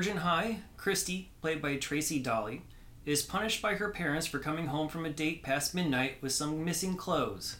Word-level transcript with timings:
Virgin 0.00 0.16
High, 0.16 0.60
Christy, 0.78 1.30
played 1.42 1.60
by 1.60 1.76
Tracy 1.76 2.22
Dali, 2.22 2.62
is 3.04 3.20
punished 3.22 3.60
by 3.60 3.74
her 3.74 3.90
parents 3.90 4.26
for 4.26 4.38
coming 4.38 4.68
home 4.68 4.88
from 4.88 5.04
a 5.04 5.10
date 5.10 5.42
past 5.42 5.74
midnight 5.74 6.22
with 6.22 6.32
some 6.32 6.64
missing 6.64 6.96
clothes. 6.96 7.58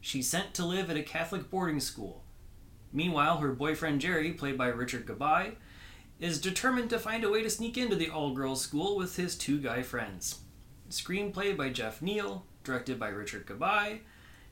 She's 0.00 0.28
sent 0.28 0.52
to 0.54 0.66
live 0.66 0.90
at 0.90 0.96
a 0.96 1.04
Catholic 1.04 1.48
boarding 1.48 1.78
school. 1.78 2.24
Meanwhile, 2.92 3.36
her 3.36 3.52
boyfriend 3.52 4.00
Jerry, 4.00 4.32
played 4.32 4.58
by 4.58 4.66
Richard 4.66 5.06
Gabai, 5.06 5.54
is 6.18 6.40
determined 6.40 6.90
to 6.90 6.98
find 6.98 7.22
a 7.22 7.30
way 7.30 7.44
to 7.44 7.48
sneak 7.48 7.78
into 7.78 7.94
the 7.94 8.10
all 8.10 8.34
girls 8.34 8.62
school 8.62 8.96
with 8.96 9.14
his 9.14 9.36
two 9.36 9.60
guy 9.60 9.82
friends. 9.82 10.40
Screenplay 10.90 11.56
by 11.56 11.68
Jeff 11.68 12.02
Neal, 12.02 12.46
directed 12.64 12.98
by 12.98 13.10
Richard 13.10 13.46
Gabai, 13.46 14.00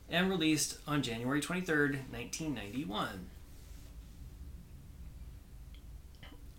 and 0.08 0.30
released 0.30 0.78
on 0.86 1.02
January 1.02 1.40
23rd, 1.40 2.12
1991. 2.12 3.26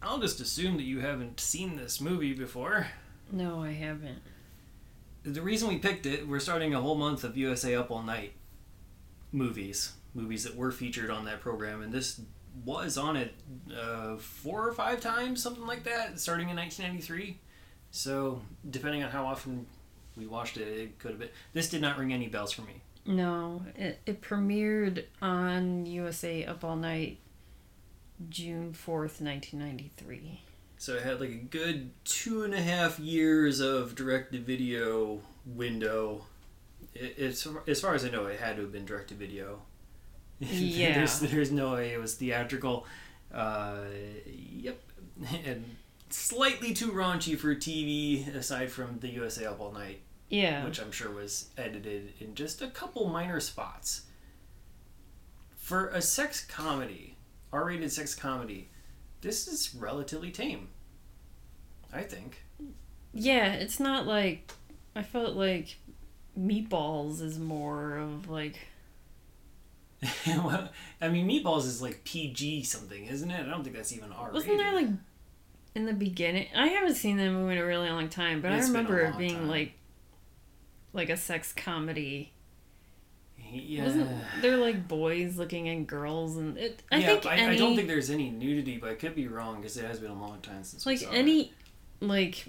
I'll 0.05 0.19
just 0.19 0.39
assume 0.39 0.77
that 0.77 0.83
you 0.83 0.99
haven't 0.99 1.39
seen 1.39 1.75
this 1.75 1.99
movie 1.99 2.33
before. 2.33 2.87
No, 3.31 3.61
I 3.63 3.71
haven't. 3.71 4.21
The 5.23 5.41
reason 5.41 5.67
we 5.67 5.77
picked 5.77 6.05
it, 6.05 6.27
we're 6.27 6.39
starting 6.39 6.73
a 6.73 6.81
whole 6.81 6.95
month 6.95 7.23
of 7.23 7.35
USA 7.35 7.75
Up 7.75 7.89
All 7.89 8.03
Night 8.03 8.33
movies, 9.31 9.93
movies 10.13 10.43
that 10.43 10.55
were 10.55 10.71
featured 10.71 11.09
on 11.09 11.25
that 11.25 11.41
program, 11.41 11.81
and 11.81 11.91
this 11.91 12.21
was 12.63 12.97
on 12.97 13.17
it 13.17 13.33
uh, 13.75 14.15
four 14.17 14.67
or 14.67 14.73
five 14.73 15.01
times, 15.01 15.41
something 15.41 15.65
like 15.65 15.83
that, 15.83 16.19
starting 16.19 16.49
in 16.49 16.55
1993. 16.55 17.39
So, 17.91 18.41
depending 18.69 19.03
on 19.03 19.09
how 19.09 19.25
often 19.25 19.65
we 20.15 20.27
watched 20.27 20.57
it, 20.57 20.67
it 20.67 20.99
could 20.99 21.11
have 21.11 21.19
been. 21.19 21.29
This 21.53 21.69
did 21.69 21.81
not 21.81 21.97
ring 21.97 22.13
any 22.13 22.27
bells 22.27 22.51
for 22.51 22.61
me. 22.61 22.81
No, 23.05 23.63
it, 23.75 23.99
it 24.05 24.21
premiered 24.21 25.05
on 25.21 25.85
USA 25.85 26.45
Up 26.45 26.63
All 26.63 26.75
Night 26.75 27.19
June 28.29 28.73
4th, 28.73 29.21
1993. 29.21 30.41
So 30.77 30.95
it 30.95 31.03
had 31.03 31.19
like 31.21 31.29
a 31.29 31.33
good 31.35 31.91
two 32.03 32.43
and 32.43 32.53
a 32.53 32.61
half 32.61 32.99
years 32.99 33.59
of 33.59 33.95
direct 33.95 34.33
to 34.33 34.39
video 34.39 35.21
window. 35.45 36.25
It, 36.93 37.15
it's 37.17 37.47
as 37.67 37.81
far 37.81 37.95
as 37.95 38.05
I 38.05 38.09
know, 38.09 38.25
it 38.25 38.39
had 38.39 38.57
to 38.57 38.63
have 38.63 38.71
been 38.71 38.85
direct 38.85 39.09
to 39.09 39.15
video. 39.15 39.61
Yeah. 40.39 40.95
there's, 40.95 41.19
there's 41.21 41.51
no 41.51 41.73
way 41.73 41.93
it 41.93 41.99
was 41.99 42.15
theatrical. 42.15 42.85
Uh, 43.33 43.77
yep, 44.25 44.79
and 45.45 45.63
slightly 46.09 46.73
too 46.73 46.91
raunchy 46.91 47.37
for 47.37 47.55
TV. 47.55 48.33
Aside 48.35 48.69
from 48.69 48.99
the 48.99 49.07
USA 49.09 49.45
Up 49.45 49.61
All 49.61 49.71
Night, 49.71 50.01
Yeah. 50.29 50.65
which 50.65 50.81
I'm 50.81 50.91
sure 50.91 51.09
was 51.09 51.49
edited 51.57 52.13
in 52.19 52.35
just 52.35 52.61
a 52.61 52.67
couple 52.67 53.07
minor 53.07 53.39
spots. 53.39 54.03
For 55.55 55.87
a 55.87 56.01
sex 56.01 56.43
comedy, 56.45 57.14
R-rated 57.53 57.91
sex 57.91 58.13
comedy, 58.15 58.69
this 59.21 59.47
is 59.47 59.73
relatively 59.75 60.31
tame. 60.31 60.69
I 61.93 62.01
think. 62.01 62.43
yeah, 63.13 63.53
it's 63.53 63.79
not 63.79 64.05
like. 64.05 64.51
I 64.95 65.03
felt 65.03 65.35
like 65.35 65.77
Meatballs 66.37 67.21
is 67.21 67.39
more 67.39 67.97
of 67.97 68.29
like. 68.29 68.59
well, 70.27 70.69
I 71.01 71.07
mean, 71.09 71.27
Meatballs 71.27 71.65
is 71.65 71.81
like 71.81 72.03
PG 72.03 72.63
something, 72.63 73.05
isn't 73.05 73.31
it? 73.31 73.41
I 73.45 73.49
don't 73.49 73.63
think 73.63 73.75
that's 73.75 73.93
even 73.93 74.11
R-rated. 74.11 74.33
Wasn't 74.33 74.57
there 74.57 74.73
like. 74.73 74.89
In 75.73 75.85
the 75.85 75.93
beginning, 75.93 76.47
I 76.55 76.67
haven't 76.67 76.95
seen 76.95 77.17
that 77.17 77.29
movie 77.31 77.53
in 77.53 77.57
a 77.57 77.65
really 77.65 77.89
long 77.89 78.07
time, 78.07 78.41
but 78.41 78.53
It's 78.53 78.65
I 78.65 78.67
remember 78.69 78.99
it 79.01 79.17
being 79.17 79.35
time. 79.35 79.49
like, 79.49 79.73
like 80.93 81.09
a 81.09 81.17
sex 81.17 81.51
comedy. 81.51 82.31
Yeah. 83.55 83.83
Wasn't 83.85 84.09
they're 84.41 84.57
like 84.57 84.87
boys 84.87 85.37
looking 85.37 85.69
at 85.69 85.87
girls, 85.87 86.37
and 86.37 86.57
it? 86.57 86.81
I 86.91 86.97
yeah, 86.97 87.05
think 87.07 87.25
I, 87.25 87.35
any, 87.37 87.55
I 87.55 87.57
don't 87.57 87.75
think 87.75 87.87
there's 87.87 88.09
any 88.09 88.29
nudity, 88.29 88.77
but 88.77 88.89
I 88.89 88.95
could 88.95 89.15
be 89.15 89.27
wrong 89.27 89.57
because 89.57 89.77
it 89.77 89.85
has 89.85 89.99
been 89.99 90.11
a 90.11 90.19
long 90.21 90.41
time 90.41 90.63
since 90.63 90.85
like 90.85 91.01
any 91.11 91.51
like 92.01 92.45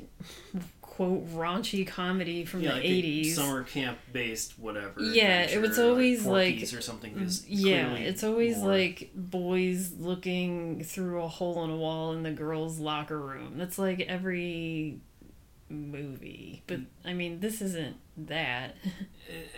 quote 0.83 1.29
raunchy 1.35 1.87
comedy 1.87 2.45
from 2.45 2.63
Yeah, 2.63 2.71
the 2.71 2.77
like 2.77 2.85
eighties. 2.85 3.37
summer 3.37 3.63
camp 3.65 3.99
based 4.13 4.59
whatever. 4.59 5.01
Yeah, 5.03 5.43
it 5.43 5.61
was 5.61 5.79
always, 5.79 6.25
like- 6.25 6.55
Porky's 6.55 6.75
or 6.75 6.81
something. 6.81 7.17
is 7.19 7.47
Yeah, 7.47 7.93
it's 7.95 8.25
always 8.25 8.57
more- 8.59 8.69
like 8.71 9.11
boys 9.15 9.93
looking 9.99 10.83
through 10.85 11.23
a 11.23 11.29
hole 11.29 11.63
in 11.65 11.71
a 11.71 11.77
wall 11.77 12.13
in 12.15 12.23
the 12.23 12.31
girls' 12.33 12.79
locker 12.79 13.21
room. 13.21 13.59
That's 13.59 13.79
like 13.79 14.01
every 14.01 15.01
movie. 15.69 16.63
But 16.67 16.81
I 17.05 17.13
mean, 17.13 17.41
this 17.41 17.61
isn't 17.61 17.97
that. 18.17 18.77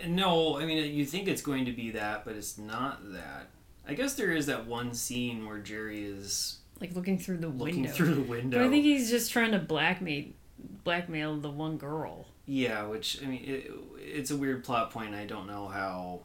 No, 0.07 0.57
I 0.57 0.65
mean 0.65 0.93
you 0.95 1.05
think 1.05 1.27
it's 1.27 1.43
going 1.43 1.65
to 1.65 1.71
be 1.71 1.91
that, 1.91 2.25
but 2.25 2.35
it's 2.35 2.57
not 2.57 3.13
that. 3.13 3.49
I 3.87 3.93
guess 3.93 4.15
there 4.15 4.31
is 4.31 4.47
that 4.47 4.65
one 4.65 4.93
scene 4.95 5.45
where 5.45 5.59
Jerry 5.59 6.03
is 6.03 6.57
like 6.79 6.95
looking 6.95 7.19
through 7.19 7.37
the 7.37 7.49
looking 7.49 7.83
window. 7.83 7.91
through 7.91 8.15
the 8.15 8.21
window. 8.21 8.57
But 8.57 8.65
I 8.65 8.69
think 8.69 8.85
he's 8.85 9.09
just 9.09 9.31
trying 9.31 9.51
to 9.51 9.59
blackmail 9.59 10.25
blackmail 10.83 11.37
the 11.37 11.51
one 11.51 11.77
girl. 11.77 12.27
Yeah, 12.45 12.85
which 12.87 13.21
I 13.23 13.27
mean, 13.27 13.43
it, 13.45 13.71
it's 13.99 14.31
a 14.31 14.37
weird 14.37 14.63
plot 14.63 14.91
point. 14.91 15.13
I 15.13 15.25
don't 15.25 15.47
know 15.47 15.67
how. 15.67 16.21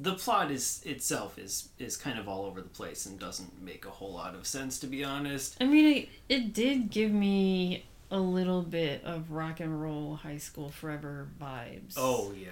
The 0.00 0.14
plot 0.14 0.52
is 0.52 0.80
itself 0.84 1.36
is 1.38 1.70
is 1.78 1.96
kind 1.96 2.18
of 2.18 2.28
all 2.28 2.44
over 2.44 2.60
the 2.60 2.68
place 2.68 3.04
and 3.04 3.18
doesn't 3.18 3.60
make 3.60 3.84
a 3.84 3.90
whole 3.90 4.12
lot 4.12 4.36
of 4.36 4.46
sense, 4.46 4.78
to 4.80 4.86
be 4.86 5.02
honest. 5.02 5.56
I 5.60 5.64
mean, 5.64 5.96
it, 5.96 6.08
it 6.28 6.52
did 6.52 6.90
give 6.90 7.10
me 7.10 7.86
a 8.10 8.18
little 8.18 8.62
bit 8.62 9.04
of 9.04 9.30
rock 9.32 9.60
and 9.60 9.80
roll 9.82 10.16
high 10.16 10.38
school 10.38 10.70
forever 10.70 11.28
vibes. 11.40 11.94
Oh 11.96 12.32
yeah. 12.36 12.48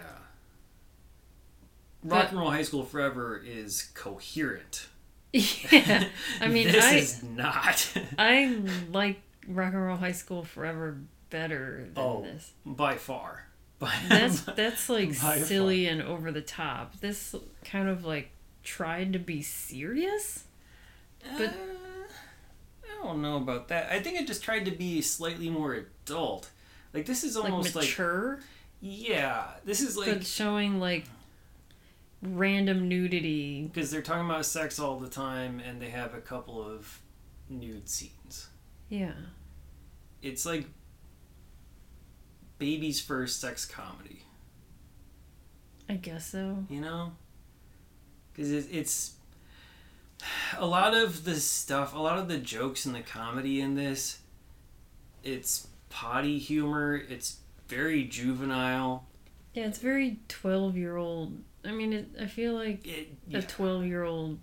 Rock 2.05 2.31
and 2.31 2.39
Roll 2.39 2.51
High 2.51 2.63
School 2.63 2.85
Forever 2.85 3.43
is 3.45 3.91
coherent. 3.95 4.87
yeah. 5.33 6.05
I 6.41 6.47
mean, 6.47 6.69
this 6.73 6.85
I 6.85 6.95
is 6.97 7.23
not. 7.25 7.93
I 8.19 8.59
like 8.93 9.21
rock 9.49 9.73
and 9.73 9.85
roll 9.85 9.97
high 9.97 10.13
school 10.13 10.45
forever 10.45 10.99
better 11.31 11.89
than 11.93 12.05
Oh. 12.05 12.23
this. 12.23 12.53
by 12.65 12.95
far. 12.97 13.47
By, 13.79 13.93
That's 14.09 14.41
that's 14.43 14.89
like 14.89 15.13
silly 15.15 15.87
and 15.87 16.01
over 16.01 16.31
the 16.33 16.41
top. 16.41 17.01
This 17.01 17.35
kind 17.65 17.89
of 17.89 18.05
like 18.05 18.31
tried 18.63 19.13
to 19.15 19.19
be 19.19 19.43
serious. 19.43 20.45
but- 21.37 21.49
Uh, 21.51 21.53
don't 23.07 23.23
know 23.23 23.37
about 23.37 23.69
that. 23.69 23.91
I 23.91 24.01
think 24.01 24.21
it 24.21 24.27
just 24.27 24.43
tried 24.43 24.65
to 24.65 24.71
be 24.71 25.03
slightly 25.03 25.49
more 25.49 25.75
adult. 25.75 26.51
Like 26.93 27.07
this 27.07 27.25
is 27.25 27.37
almost 27.37 27.75
like 27.75 27.77
like, 27.77 27.85
mature, 27.85 28.41
yeah, 28.81 29.49
this 29.65 29.81
is 29.81 29.97
like 29.97 30.09
but 30.09 30.27
showing 30.27 30.81
like 30.81 31.05
random 32.23 32.89
nudity. 32.89 33.71
because 33.73 33.91
they're 33.91 34.03
talking 34.03 34.25
about 34.25 34.47
sex 34.47 34.79
all 34.79 34.99
the 34.99 35.09
time 35.09 35.61
and 35.61 35.81
they 35.81 35.91
have 35.91 36.15
a 36.15 36.21
couple 36.21 36.63
of 36.63 37.01
nude 37.49 37.89
scenes. 37.89 38.49
Yeah. 38.89 39.13
It's 40.23 40.47
like 40.47 40.67
baby's 42.59 43.01
first 43.01 43.41
sex 43.41 43.65
comedy, 43.67 44.23
I 45.89 45.95
guess 45.95 46.31
so. 46.31 46.65
you 46.71 46.81
know? 46.81 47.13
Because 48.33 48.51
it's 48.51 49.16
a 50.59 50.67
lot 50.67 50.95
of 50.95 51.25
the 51.25 51.37
stuff, 51.37 51.95
a 51.95 51.99
lot 51.99 52.19
of 52.19 52.29
the 52.29 52.39
jokes 52.39 52.85
and 52.87 52.95
the 52.95 53.01
comedy 53.03 53.61
in 53.61 53.75
this, 53.75 54.21
it's 55.25 55.69
potty 55.89 56.39
humor, 56.39 56.97
it's 57.09 57.39
very 57.69 58.05
juvenile. 58.05 59.07
Yeah, 59.55 59.67
it's 59.67 59.79
very 59.79 60.19
12 60.29 60.77
year 60.77 60.97
old. 60.97 61.39
I 61.65 61.73
mean, 61.73 61.93
it, 61.93 62.09
I 62.21 62.27
feel 62.27 62.55
like 62.55 62.87
It, 62.87 63.09
a 63.33 63.43
12 63.43 63.85
year 63.87 64.05
old 64.05 64.39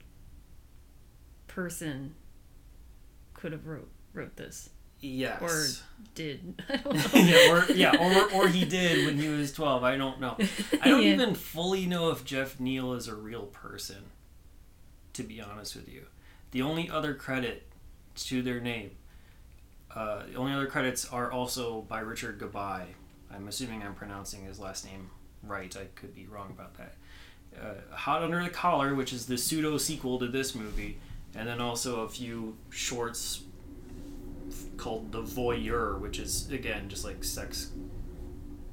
person 1.48 2.16
could 3.34 3.52
have 3.52 3.68
wrote 3.68 3.90
wrote 4.14 4.36
this 4.36 4.70
yes. 5.02 5.42
or 5.42 5.68
did. 6.16 6.62
I 6.70 6.78
don't 6.78 6.96
know. 6.96 7.04
yeah, 7.20 7.52
or 7.52 7.72
yeah, 7.74 8.24
or 8.34 8.34
or 8.44 8.48
he 8.48 8.66
did 8.80 9.06
when 9.06 9.18
he 9.18 9.28
was 9.28 9.52
twelve. 9.52 9.84
I 9.84 9.98
don't 9.98 10.20
know. 10.20 10.36
I 10.82 10.90
don't 10.90 11.02
Yeah. 11.04 11.14
even 11.14 11.36
fully 11.36 11.86
know 11.86 12.10
if 12.10 12.24
Jeff 12.26 12.60
Neal 12.60 12.94
is 12.94 13.08
a 13.08 13.16
real 13.16 13.44
person. 13.48 13.98
To 15.14 15.24
be 15.24 15.40
honest 15.42 15.76
with 15.76 15.88
you, 15.88 16.06
The 16.54 16.62
only 16.62 16.88
other 16.90 17.16
credit 17.16 17.64
to 18.16 18.44
their 18.44 18.60
name, 18.60 18.92
uh, 19.94 20.24
the 20.32 20.36
only 20.36 20.54
other 20.54 20.68
credits 20.68 21.04
are 21.12 21.32
also 21.32 21.82
by 21.82 22.00
Richard 22.02 22.40
Gabai. 22.40 22.84
I'm 23.34 23.48
assuming 23.48 23.82
I'm 23.82 23.96
pronouncing 23.96 24.46
his 24.46 24.60
last 24.60 24.86
name 24.86 25.10
right. 25.42 25.76
I 25.76 25.86
could 25.96 26.14
be 26.14 26.28
wrong 26.28 26.52
about 26.52 26.76
that. 26.78 26.96
Uh, 27.60 27.96
Hot 27.96 28.22
Under 28.22 28.44
the 28.44 28.52
Collar, 28.52 28.94
which 28.94 29.12
is 29.14 29.26
the 29.26 29.38
pseudo 29.38 29.78
sequel 29.80 30.20
to 30.20 30.28
this 30.28 30.54
movie, 30.54 31.00
and 31.36 31.48
then 31.48 31.60
also 31.60 32.02
a 32.02 32.10
few 32.10 32.56
shorts 32.70 33.42
called 34.78 35.12
The 35.12 35.24
Voyeur, 35.24 36.00
which 36.00 36.20
is 36.20 36.52
again 36.52 36.88
just 36.88 37.04
like 37.04 37.24
sex 37.24 37.72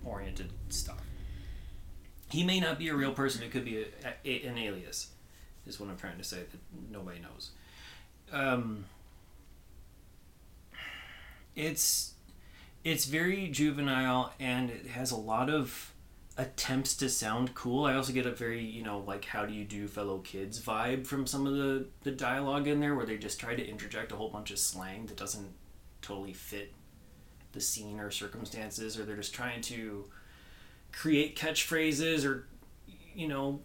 oriented 0.04 0.52
stuff. 0.68 1.00
He 2.30 2.44
may 2.44 2.60
not 2.60 2.78
be 2.78 2.88
a 2.88 2.94
real 2.94 3.12
person, 3.12 3.42
it 3.42 3.50
could 3.50 3.64
be 3.64 3.82
a, 3.82 3.86
a, 4.24 4.42
an 4.46 4.58
alias, 4.58 5.08
is 5.66 5.78
what 5.78 5.88
I'm 5.88 5.96
trying 5.96 6.18
to 6.18 6.24
say 6.24 6.38
that 6.38 6.60
nobody 6.90 7.20
knows. 7.20 7.50
Um, 8.32 8.84
it's 11.54 12.14
it's 12.84 13.04
very 13.04 13.48
juvenile 13.48 14.32
and 14.40 14.70
it 14.70 14.86
has 14.86 15.10
a 15.10 15.16
lot 15.16 15.50
of 15.50 15.92
attempts 16.38 16.96
to 16.96 17.08
sound 17.08 17.54
cool. 17.54 17.84
I 17.84 17.94
also 17.94 18.12
get 18.12 18.24
a 18.24 18.30
very, 18.30 18.62
you 18.62 18.82
know, 18.82 19.00
like 19.06 19.26
how 19.26 19.44
do 19.44 19.52
you 19.52 19.64
do 19.64 19.86
fellow 19.86 20.18
kids 20.18 20.60
vibe 20.60 21.06
from 21.06 21.26
some 21.26 21.46
of 21.46 21.54
the 21.54 21.86
the 22.02 22.10
dialogue 22.10 22.66
in 22.66 22.80
there 22.80 22.94
where 22.94 23.06
they 23.06 23.18
just 23.18 23.38
try 23.38 23.54
to 23.54 23.66
interject 23.66 24.12
a 24.12 24.16
whole 24.16 24.30
bunch 24.30 24.50
of 24.50 24.58
slang 24.58 25.06
that 25.06 25.16
doesn't 25.16 25.52
totally 26.00 26.32
fit 26.32 26.72
the 27.52 27.60
scene 27.60 27.98
or 28.00 28.10
circumstances 28.10 28.98
or 28.98 29.04
they're 29.04 29.16
just 29.16 29.34
trying 29.34 29.60
to 29.60 30.08
create 30.92 31.36
catchphrases 31.36 32.24
or 32.24 32.46
you 33.14 33.28
know 33.28 33.60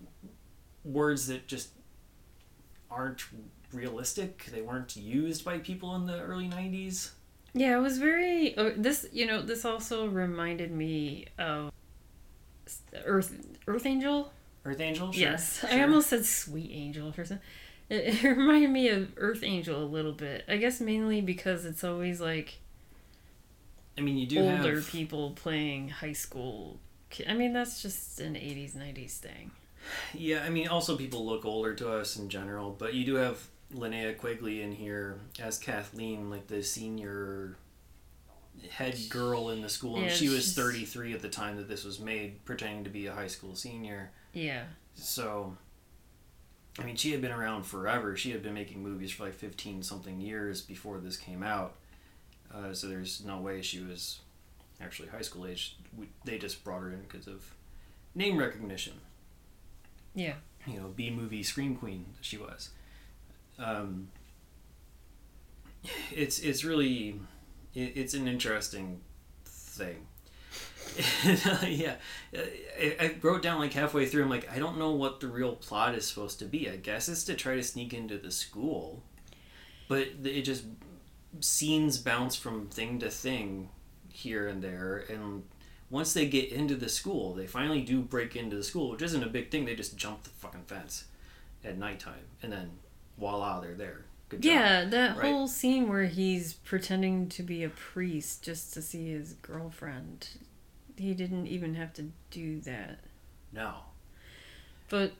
words 0.83 1.27
that 1.27 1.47
just 1.47 1.69
aren't 2.95 3.25
realistic. 3.73 4.45
They 4.51 4.61
weren't 4.61 4.95
used 4.95 5.43
by 5.43 5.59
people 5.59 5.95
in 5.95 6.05
the 6.05 6.19
early 6.21 6.47
90s. 6.47 7.11
Yeah, 7.53 7.77
it 7.77 7.81
was 7.81 7.97
very. 7.97 8.57
Uh, 8.57 8.71
this, 8.75 9.07
you 9.11 9.25
know, 9.25 9.41
this 9.41 9.65
also 9.65 10.07
reminded 10.07 10.71
me 10.71 11.27
of 11.37 11.71
Earth 13.05 13.37
Earth 13.67 13.85
Angel. 13.85 14.31
Earth 14.65 14.81
Angel? 14.81 15.11
Sure, 15.11 15.21
yes, 15.21 15.63
I 15.63 15.81
almost 15.81 16.09
said 16.09 16.25
Sweet 16.25 16.71
Angel 16.71 17.11
for 17.11 17.25
some. 17.25 17.39
It, 17.87 18.23
it 18.23 18.35
reminded 18.35 18.71
me 18.71 18.89
of 18.89 19.11
Earth 19.15 19.43
Angel 19.43 19.79
a 19.79 19.85
little 19.85 20.11
bit. 20.11 20.43
I 20.47 20.57
guess 20.57 20.81
mainly 20.81 21.21
because 21.21 21.65
it's 21.65 21.83
always 21.83 22.19
like 22.19 22.57
I 23.95 24.01
mean, 24.01 24.17
you 24.17 24.25
do 24.25 24.39
older 24.39 24.75
have 24.75 24.89
people 24.89 25.31
playing 25.31 25.89
high 25.89 26.13
school. 26.13 26.79
I 27.27 27.33
mean, 27.33 27.53
that's 27.53 27.81
just 27.81 28.19
an 28.19 28.33
'80s 28.33 28.75
'90s 28.75 29.17
thing. 29.17 29.51
Yeah, 30.13 30.43
I 30.45 30.49
mean, 30.49 30.67
also 30.67 30.97
people 30.97 31.25
look 31.25 31.45
older 31.45 31.73
to 31.75 31.91
us 31.91 32.17
in 32.17 32.29
general, 32.29 32.75
but 32.77 32.93
you 32.93 33.05
do 33.05 33.15
have 33.15 33.47
Linnea 33.73 34.17
Quigley 34.17 34.61
in 34.61 34.71
here 34.71 35.19
as 35.39 35.57
Kathleen, 35.57 36.29
like 36.29 36.47
the 36.47 36.63
senior 36.63 37.57
head 38.69 38.97
girl 39.09 39.49
in 39.49 39.61
the 39.61 39.69
school, 39.69 39.97
and 39.97 40.05
Yeah, 40.05 40.11
she 40.11 40.29
was 40.29 40.43
she's- 40.45 40.55
33 40.55 41.13
at 41.13 41.21
the 41.21 41.29
time 41.29 41.57
that 41.57 41.67
this 41.67 41.83
was 41.83 41.99
made, 41.99 42.43
pretending 42.45 42.83
to 42.85 42.89
be 42.89 43.07
a 43.07 43.13
high 43.13 43.27
school 43.27 43.55
senior. 43.55 44.11
Yeah, 44.33 44.65
So, 44.95 45.57
I 46.79 46.83
mean, 46.83 46.95
she 46.95 47.11
had 47.11 47.21
been 47.21 47.31
around 47.31 47.63
forever. 47.63 48.15
She 48.17 48.31
had 48.31 48.41
been 48.43 48.53
making 48.53 48.81
movies 48.83 49.11
for 49.11 49.23
like 49.25 49.33
15 49.33 49.83
something 49.83 50.19
years 50.19 50.61
before 50.61 50.99
this 50.99 51.15
came 51.17 51.43
out. 51.43 51.75
Uh, 52.53 52.73
so 52.73 52.87
there's 52.87 53.23
no 53.25 53.37
way 53.39 53.61
she 53.61 53.79
was 53.81 54.19
actually 54.81 55.09
high 55.09 55.21
school 55.21 55.45
age. 55.45 55.77
They 56.25 56.37
just 56.37 56.63
brought 56.63 56.81
her 56.81 56.91
in 56.91 57.01
because 57.01 57.27
of 57.27 57.53
name 58.13 58.37
recognition 58.37 58.93
yeah. 60.15 60.33
you 60.65 60.79
know, 60.79 60.87
B 60.95 61.11
movie 61.11 61.43
scream 61.43 61.75
queen 61.75 62.05
she 62.21 62.37
was. 62.37 62.69
Um, 63.59 64.09
it's 66.11 66.39
it's 66.39 66.63
really 66.63 67.19
it, 67.73 67.93
it's 67.95 68.13
an 68.13 68.27
interesting 68.27 69.01
thing. 69.45 70.07
yeah, 71.67 71.95
I, 72.33 72.95
I 72.99 73.15
wrote 73.21 73.41
down 73.41 73.59
like 73.59 73.73
halfway 73.73 74.05
through. 74.05 74.23
I'm 74.23 74.29
like, 74.29 74.49
I 74.51 74.59
don't 74.59 74.77
know 74.77 74.91
what 74.91 75.19
the 75.19 75.27
real 75.27 75.55
plot 75.55 75.95
is 75.95 76.07
supposed 76.07 76.39
to 76.39 76.45
be. 76.45 76.69
I 76.69 76.77
guess 76.77 77.09
it's 77.09 77.25
to 77.25 77.35
try 77.35 77.55
to 77.55 77.63
sneak 77.63 77.93
into 77.93 78.17
the 78.17 78.31
school, 78.31 79.03
but 79.89 80.07
it 80.23 80.43
just 80.43 80.63
scenes 81.41 81.97
bounce 81.97 82.35
from 82.35 82.67
thing 82.67 82.99
to 82.99 83.09
thing 83.09 83.69
here 84.09 84.47
and 84.47 84.63
there, 84.63 85.03
and 85.09 85.43
once 85.89 86.13
they 86.13 86.27
get 86.27 86.51
into 86.51 86.75
the 86.75 86.89
school, 86.89 87.33
they 87.33 87.47
finally 87.47 87.81
do 87.81 88.01
break 88.01 88.35
into 88.35 88.55
the 88.55 88.63
school, 88.63 88.91
which 88.91 89.01
isn't 89.01 89.23
a 89.23 89.27
big 89.27 89.51
thing. 89.51 89.65
They 89.65 89.75
just 89.75 89.95
jump 89.97 90.23
the 90.23 90.29
fucking 90.31 90.63
fence 90.67 91.05
at 91.63 91.77
nighttime, 91.77 92.25
and 92.41 92.51
then 92.51 92.71
voila, 93.17 93.59
they're 93.59 93.75
there. 93.75 94.05
Good 94.29 94.41
job. 94.41 94.51
Yeah, 94.53 94.85
that 94.85 95.17
Right. 95.17 95.31
whole 95.31 95.47
scene 95.47 95.87
where 95.87 96.05
he's 96.05 96.53
pretending 96.53 97.29
to 97.29 97.43
be 97.43 97.63
a 97.63 97.69
priest 97.69 98.43
just 98.43 98.73
to 98.73 98.81
see 98.81 99.09
his 99.11 99.33
girlfriend. 99.33 100.29
He 100.97 101.13
didn't 101.13 101.47
even 101.47 101.75
have 101.75 101.93
to 101.93 102.11
do 102.31 102.59
that. 102.61 102.99
No. 103.51 103.75
But 104.89 105.13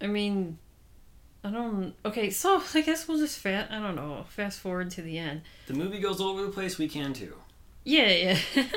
I 0.00 0.06
mean, 0.06 0.58
I 1.42 1.50
don't. 1.50 1.94
Okay, 2.04 2.30
so 2.30 2.62
I 2.74 2.80
guess 2.82 3.08
we'll 3.08 3.18
just 3.18 3.38
fast. 3.38 3.70
I 3.72 3.80
don't 3.80 3.96
know. 3.96 4.24
Fast 4.28 4.60
forward 4.60 4.90
to 4.92 5.02
the 5.02 5.18
end. 5.18 5.42
The 5.66 5.74
movie 5.74 5.98
goes 6.00 6.20
all 6.20 6.28
over 6.30 6.42
the 6.42 6.50
place. 6.52 6.78
We 6.78 6.88
can 6.88 7.12
too. 7.12 7.34
Yeah, 7.84 8.08
yeah. 8.08 8.38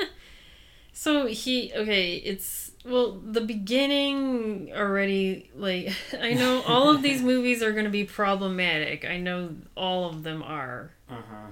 so 0.98 1.26
he 1.26 1.72
okay. 1.76 2.16
It's 2.16 2.72
well 2.84 3.12
the 3.24 3.40
beginning 3.40 4.72
already. 4.74 5.48
Like 5.54 5.92
I 6.20 6.32
know 6.34 6.62
all 6.66 6.90
of 6.90 7.02
these 7.02 7.22
movies 7.32 7.62
are 7.62 7.70
going 7.70 7.84
to 7.84 7.90
be 7.90 8.04
problematic. 8.04 9.04
I 9.04 9.18
know 9.18 9.54
all 9.76 10.08
of 10.08 10.24
them 10.24 10.42
are. 10.42 10.90
Uh 11.08 11.22
huh. 11.30 11.46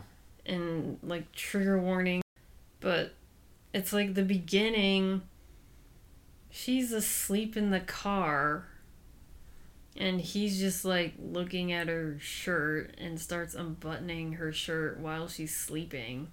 and 0.45 0.99
like 1.03 1.31
trigger 1.33 1.79
warning 1.79 2.23
but 2.81 3.15
it's 3.73 3.91
like 3.93 4.13
the 4.13 4.23
beginning 4.23 5.23
she's 6.51 6.93
asleep 6.93 7.57
in 7.57 7.71
the 7.71 7.81
car 7.81 8.67
and 9.97 10.21
he's 10.21 10.59
just 10.59 10.85
like 10.85 11.15
looking 11.19 11.73
at 11.73 11.89
her 11.89 12.19
shirt 12.21 12.95
and 12.99 13.19
starts 13.19 13.55
unbuttoning 13.55 14.35
her 14.35 14.53
shirt 14.53 14.99
while 15.01 15.27
she's 15.27 15.57
sleeping 15.57 16.29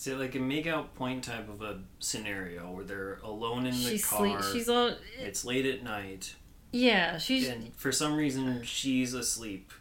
Is 0.00 0.06
it 0.06 0.18
like 0.18 0.34
a 0.34 0.38
make 0.38 0.66
out 0.66 0.94
point 0.94 1.22
type 1.24 1.48
of 1.50 1.60
a 1.60 1.80
scenario 1.98 2.70
where 2.72 2.84
they're 2.84 3.18
alone 3.22 3.66
in 3.66 3.72
the 3.72 3.76
she's 3.90 4.06
car? 4.06 4.18
sleep 4.18 4.38
she's 4.52 4.68
all 4.68 4.94
It's 5.18 5.44
late 5.44 5.66
at 5.66 5.82
night, 5.84 6.34
yeah 6.72 7.18
she's 7.18 7.46
and 7.48 7.74
for 7.76 7.92
some 7.92 8.16
reason 8.16 8.62
she's 8.64 9.12
asleep. 9.12 9.72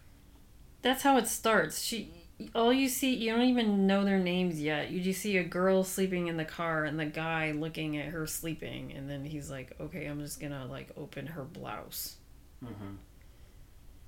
that's 0.82 1.04
how 1.04 1.18
it 1.18 1.28
starts 1.28 1.82
she 1.82 2.12
all 2.54 2.74
you 2.74 2.88
see 2.90 3.14
you 3.16 3.32
don't 3.32 3.48
even 3.48 3.86
know 3.88 4.04
their 4.04 4.18
names 4.20 4.60
yet 4.62 4.92
you 4.92 5.00
just 5.02 5.22
see 5.22 5.38
a 5.38 5.44
girl 5.44 5.84
sleeping 5.86 6.28
in 6.28 6.36
the 6.38 6.46
car 6.46 6.84
and 6.86 7.00
the 7.00 7.06
guy 7.06 7.52
looking 7.52 7.98
at 7.98 8.08
her 8.08 8.26
sleeping 8.28 8.92
and 8.94 9.10
then 9.10 9.24
he's 9.26 9.50
like 9.50 9.74
okay 9.80 10.06
i'm 10.06 10.20
just 10.22 10.40
gonna 10.42 10.66
like 10.66 10.90
open 10.98 11.28
her 11.28 11.44
blouse 11.46 12.16
Mm-hmm. 12.64 12.96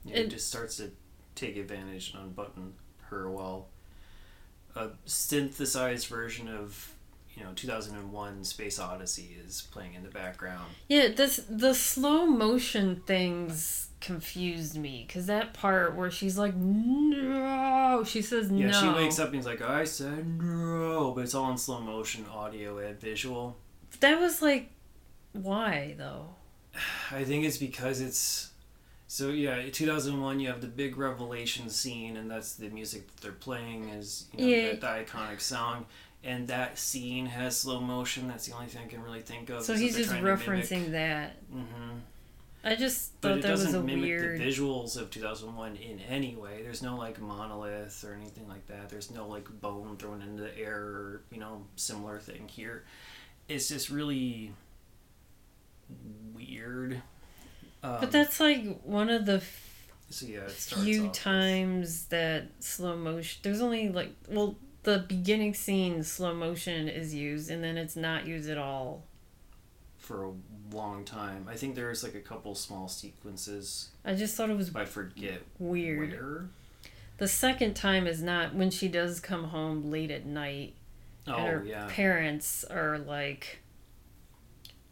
Yeah, 0.05 0.15
he 0.15 0.21
And- 0.23 0.31
just 0.31 0.47
starts 0.49 0.75
to 0.77 0.91
take 1.35 1.55
advantage 1.57 2.13
and 2.13 2.23
unbutton 2.23 2.73
her 3.03 3.29
while 3.31 3.67
a 4.75 4.89
synthesized 5.05 6.07
version 6.07 6.47
of 6.47 6.93
you 7.35 7.43
know 7.43 7.51
2001 7.55 8.43
Space 8.43 8.79
Odyssey 8.79 9.37
is 9.45 9.67
playing 9.71 9.93
in 9.93 10.03
the 10.03 10.09
background. 10.09 10.65
yeah 10.87 11.07
this 11.09 11.41
the 11.49 11.73
slow 11.73 12.25
motion 12.25 13.01
things 13.05 13.87
confused 14.01 14.77
me 14.77 15.03
because 15.07 15.27
that 15.27 15.53
part 15.53 15.95
where 15.95 16.09
she's 16.09 16.37
like 16.37 16.55
no 16.55 18.03
she 18.05 18.21
says 18.21 18.49
no. 18.49 18.57
Yeah, 18.57 18.71
no 18.71 18.81
she 18.81 18.87
wakes 19.03 19.19
up 19.19 19.27
and 19.27 19.35
he's 19.35 19.45
like, 19.45 19.61
I 19.61 19.83
said 19.83 20.41
no, 20.41 21.11
but 21.15 21.21
it's 21.21 21.35
all 21.35 21.51
in 21.51 21.57
slow 21.57 21.79
motion, 21.81 22.25
audio 22.33 22.77
and 22.79 22.99
visual. 22.99 23.57
that 23.99 24.19
was 24.19 24.41
like 24.41 24.71
why 25.33 25.95
though 25.97 26.25
I 27.11 27.23
think 27.23 27.45
it's 27.45 27.57
because 27.57 28.01
it's 28.01 28.50
so 29.13 29.27
yeah. 29.29 29.69
2001, 29.69 30.39
you 30.39 30.47
have 30.47 30.61
the 30.61 30.67
big 30.67 30.95
revelation 30.95 31.69
scene, 31.69 32.15
and 32.15 32.31
that's 32.31 32.53
the 32.53 32.69
music 32.69 33.07
that 33.07 33.21
they're 33.21 33.33
playing 33.33 33.89
is 33.89 34.27
you 34.37 34.39
know, 34.45 34.47
Yeah. 34.55 34.69
the, 34.71 34.77
the 34.77 34.87
iconic 34.87 35.41
song, 35.41 35.85
and 36.23 36.47
that 36.47 36.79
scene 36.79 37.25
has 37.25 37.57
slow 37.57 37.81
motion. 37.81 38.29
That's 38.29 38.45
the 38.47 38.53
only 38.55 38.67
thing 38.67 38.83
I 38.85 38.87
can 38.87 39.03
really 39.03 39.21
think 39.21 39.49
of. 39.49 39.63
so 39.63 39.73
he's 39.75 39.97
just 39.97 40.11
referencing 40.11 40.91
that 40.91 41.35
Mhm. 41.53 41.99
i 42.63 42.73
just 42.75 43.19
But 43.19 43.27
thought 43.29 43.37
it 43.39 43.41
that 43.41 43.51
was 43.51 43.63
doesn't 43.65 43.81
a 43.81 43.83
mimic 43.83 44.03
weird 44.03 44.39
the 44.39 44.45
visuals 44.45 44.95
of 44.95 45.09
2001 45.11 45.75
in 45.75 45.99
any 45.99 46.35
way. 46.37 46.61
There's 46.63 46.81
no 46.81 46.95
like 46.95 47.19
monolith 47.19 48.05
or 48.05 48.13
anything 48.13 48.47
like 48.47 48.65
that. 48.67 48.87
There's 48.87 49.11
no 49.11 49.27
like 49.27 49.49
bone 49.59 49.97
thrown 49.97 50.21
into 50.21 50.43
the 50.43 50.57
air 50.57 50.79
or 50.79 51.21
you 51.31 51.39
know 51.39 51.65
similar 51.75 52.17
thing 52.17 52.47
here. 52.47 52.85
It's 53.49 53.67
just 53.67 53.89
really 53.89 54.53
weird. 56.33 57.01
Um, 57.83 57.97
but 57.99 58.11
that's 58.11 58.39
like 58.39 58.81
one 58.83 59.09
of 59.09 59.25
the 59.25 59.41
so 60.09 60.25
yeah, 60.25 60.39
it 60.39 60.51
few 60.51 61.09
times 61.09 62.05
that 62.07 62.47
slow 62.59 62.97
motion 62.97 63.39
there's 63.43 63.61
only 63.61 63.89
like 63.89 64.11
well 64.29 64.57
the 64.83 65.05
beginning 65.07 65.53
scene 65.53 66.03
slow 66.03 66.33
motion 66.33 66.87
is 66.89 67.13
used 67.13 67.49
and 67.49 67.63
then 67.63 67.77
it's 67.77 67.95
not 67.95 68.25
used 68.27 68.49
at 68.49 68.57
all 68.57 69.03
for 70.01 70.25
a 70.25 70.31
long 70.75 71.05
time. 71.05 71.47
I 71.49 71.55
think 71.55 71.75
there's 71.75 72.03
like 72.03 72.15
a 72.15 72.19
couple 72.19 72.55
small 72.55 72.87
sequences. 72.87 73.89
i 74.03 74.13
just 74.13 74.35
thought 74.35 74.49
it 74.49 74.57
was 74.57 74.75
I 74.75 74.85
forget 74.85 75.41
weird 75.59 76.11
where. 76.11 76.45
The 77.17 77.27
second 77.27 77.75
time 77.75 78.07
is 78.07 78.21
not 78.21 78.55
when 78.55 78.71
she 78.71 78.87
does 78.87 79.19
come 79.19 79.45
home 79.45 79.91
late 79.91 80.09
at 80.09 80.25
night. 80.25 80.73
Oh 81.27 81.35
and 81.35 81.47
her 81.47 81.63
yeah. 81.65 81.87
parents 81.89 82.63
are 82.63 82.97
like, 82.97 83.60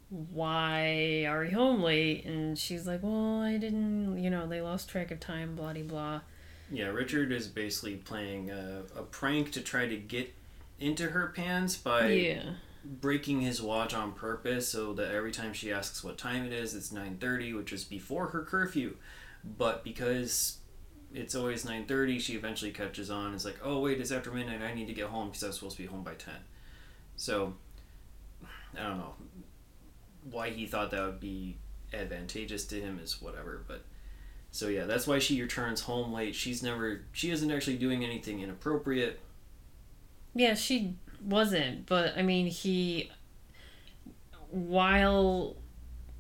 "Why 0.09 1.25
are 1.27 1.43
you 1.43 1.55
home 1.55 1.81
late?" 1.81 2.25
And 2.25 2.57
she's 2.57 2.87
like, 2.87 3.03
"Well, 3.03 3.41
I 3.41 3.57
didn't. 3.57 4.21
You 4.21 4.29
know, 4.29 4.47
they 4.47 4.61
lost 4.61 4.89
track 4.89 5.11
of 5.11 5.19
time. 5.19 5.55
Blah 5.55 5.73
de 5.73 5.83
blah." 5.83 6.21
Yeah, 6.71 6.87
Richard 6.87 7.31
is 7.31 7.47
basically 7.47 7.95
playing 7.95 8.51
a, 8.51 8.83
a 8.95 9.03
prank 9.03 9.51
to 9.53 9.61
try 9.61 9.87
to 9.87 9.97
get 9.97 10.33
into 10.79 11.09
her 11.09 11.27
pants 11.35 11.75
by 11.75 12.09
yeah. 12.09 12.43
breaking 12.83 13.41
his 13.41 13.61
watch 13.61 13.93
on 13.93 14.13
purpose 14.13 14.69
so 14.69 14.93
that 14.93 15.11
every 15.11 15.31
time 15.31 15.51
she 15.53 15.71
asks 15.71 16.03
what 16.03 16.17
time 16.17 16.45
it 16.45 16.53
is, 16.53 16.75
it's 16.75 16.91
9:30, 16.91 17.55
which 17.55 17.73
is 17.73 17.83
before 17.83 18.27
her 18.27 18.43
curfew. 18.43 18.95
But 19.57 19.83
because 19.83 20.57
it's 21.13 21.33
always 21.33 21.65
9:30, 21.65 22.19
she 22.19 22.35
eventually 22.35 22.71
catches 22.71 23.09
on. 23.09 23.33
It's 23.33 23.45
like, 23.45 23.59
"Oh, 23.63 23.79
wait, 23.79 23.99
it's 23.99 24.11
after 24.11 24.31
midnight. 24.31 24.61
I 24.61 24.73
need 24.73 24.87
to 24.87 24.93
get 24.93 25.07
home 25.07 25.29
because 25.29 25.43
I 25.43 25.47
was 25.47 25.55
supposed 25.55 25.77
to 25.77 25.83
be 25.83 25.87
home 25.87 26.03
by 26.03 26.13
10." 26.13 26.35
So, 27.15 27.55
I 28.77 28.83
don't 28.83 28.97
know 28.97 29.13
why 30.31 30.49
he 30.49 30.65
thought 30.65 30.91
that 30.91 31.03
would 31.05 31.19
be 31.19 31.57
advantageous 31.93 32.65
to 32.65 32.79
him 32.79 32.99
is 33.01 33.21
whatever, 33.21 33.63
but 33.67 33.83
so 34.51 34.67
yeah, 34.67 34.85
that's 34.85 35.05
why 35.07 35.19
she 35.19 35.41
returns 35.41 35.81
home 35.81 36.11
late. 36.13 36.35
She's 36.35 36.63
never 36.63 37.01
she 37.11 37.31
isn't 37.31 37.51
actually 37.51 37.77
doing 37.77 38.03
anything 38.03 38.39
inappropriate. 38.41 39.19
Yeah, 40.33 40.53
she 40.53 40.95
wasn't, 41.23 41.85
but 41.85 42.17
I 42.17 42.21
mean, 42.21 42.47
he 42.47 43.11
while 44.51 45.55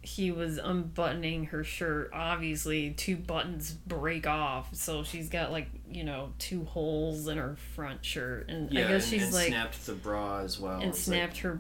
he 0.01 0.31
was 0.31 0.57
unbuttoning 0.57 1.45
her 1.45 1.63
shirt, 1.63 2.09
obviously 2.13 2.91
two 2.91 3.17
buttons 3.17 3.71
break 3.71 4.25
off, 4.25 4.73
so 4.73 5.03
she's 5.03 5.29
got 5.29 5.51
like, 5.51 5.67
you 5.91 6.03
know, 6.03 6.31
two 6.39 6.63
holes 6.63 7.27
in 7.27 7.37
her 7.37 7.57
front 7.75 8.03
shirt 8.05 8.49
and 8.49 8.71
Yeah, 8.71 8.85
I 8.85 8.87
guess 8.89 9.03
and, 9.03 9.11
she's 9.11 9.23
and 9.25 9.33
like 9.33 9.47
snapped 9.47 9.85
the 9.85 9.93
bra 9.93 10.39
as 10.39 10.59
well. 10.59 10.75
and 10.79 10.85
It's 10.85 11.07
like, 11.07 11.17
snapped 11.17 11.37
her 11.39 11.59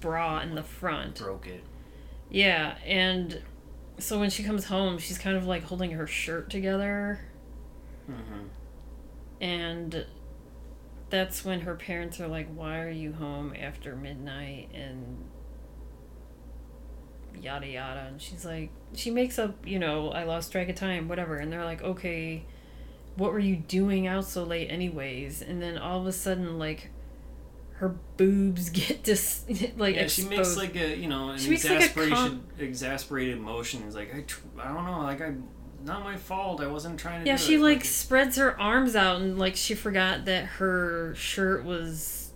bra 0.00 0.40
in 0.40 0.54
the 0.54 0.62
front. 0.62 1.18
broke 1.18 1.46
it. 1.46 1.64
Yeah, 2.30 2.76
and 2.86 3.42
so 3.98 4.18
when 4.20 4.30
she 4.30 4.42
comes 4.42 4.66
home, 4.66 4.98
she's 4.98 5.18
kind 5.18 5.36
of 5.36 5.46
like 5.46 5.64
holding 5.64 5.92
her 5.92 6.06
shirt 6.06 6.48
together. 6.50 7.20
Hmm 8.06 8.46
and 9.40 10.04
that's 11.08 11.44
when 11.44 11.60
her 11.62 11.74
parents 11.74 12.20
are 12.20 12.28
like, 12.28 12.48
"Why 12.54 12.80
are 12.80 12.90
you 12.90 13.12
home 13.12 13.54
after 13.58 13.96
midnight?" 13.96 14.68
and 14.74 15.24
yada 17.40 17.66
yada. 17.66 18.06
And 18.08 18.20
she's 18.20 18.44
like 18.44 18.70
she 18.94 19.10
makes 19.10 19.38
up 19.38 19.66
you 19.66 19.78
know 19.78 20.10
i 20.10 20.24
lost 20.24 20.52
track 20.52 20.68
of 20.68 20.76
time 20.76 21.08
whatever. 21.08 21.36
And 21.36 21.52
they're 21.52 21.64
like 21.64 21.82
okay 21.82 22.44
what 23.16 23.32
were 23.32 23.38
you 23.38 23.56
doing 23.56 24.06
out 24.06 24.24
so 24.24 24.44
late 24.44 24.68
anyways? 24.70 25.42
And 25.42 25.60
then 25.62 25.78
all 25.78 26.00
of 26.00 26.06
a 26.06 26.12
sudden 26.12 26.58
like 26.58 26.90
her 27.80 27.96
boobs 28.18 28.68
get 28.78 29.02
dis 29.02 29.44
like 29.78 29.96
yeah, 29.96 30.06
she 30.06 30.24
makes 30.24 30.54
like 30.56 30.76
a 30.76 30.96
you 30.96 31.08
know 31.08 31.30
an 31.30 31.38
She 31.38 31.48
makes, 31.50 31.64
like, 31.64 31.76
exasperation, 31.78 32.14
com- 32.14 32.44
exasperated 32.58 33.40
motion. 33.40 33.82
It's 33.86 33.96
like 33.96 34.14
I, 34.14 34.20
tr- 34.22 34.40
I 34.58 34.68
don't 34.68 34.84
know, 34.84 35.00
like 35.00 35.22
I, 35.22 35.32
not 35.82 36.04
my 36.04 36.16
fault. 36.16 36.60
I 36.60 36.66
wasn't 36.66 37.00
trying 37.00 37.20
to. 37.20 37.24
Do 37.24 37.30
Yeah, 37.30 37.36
she 37.36 37.54
it. 37.54 37.60
like 37.60 37.84
spreads 37.84 38.36
her 38.36 38.58
arms 38.60 38.94
out 38.94 39.22
and 39.22 39.38
like 39.38 39.56
she 39.56 39.74
forgot 39.74 40.26
that 40.26 40.44
her 40.44 41.14
shirt 41.14 41.64
was 41.64 42.32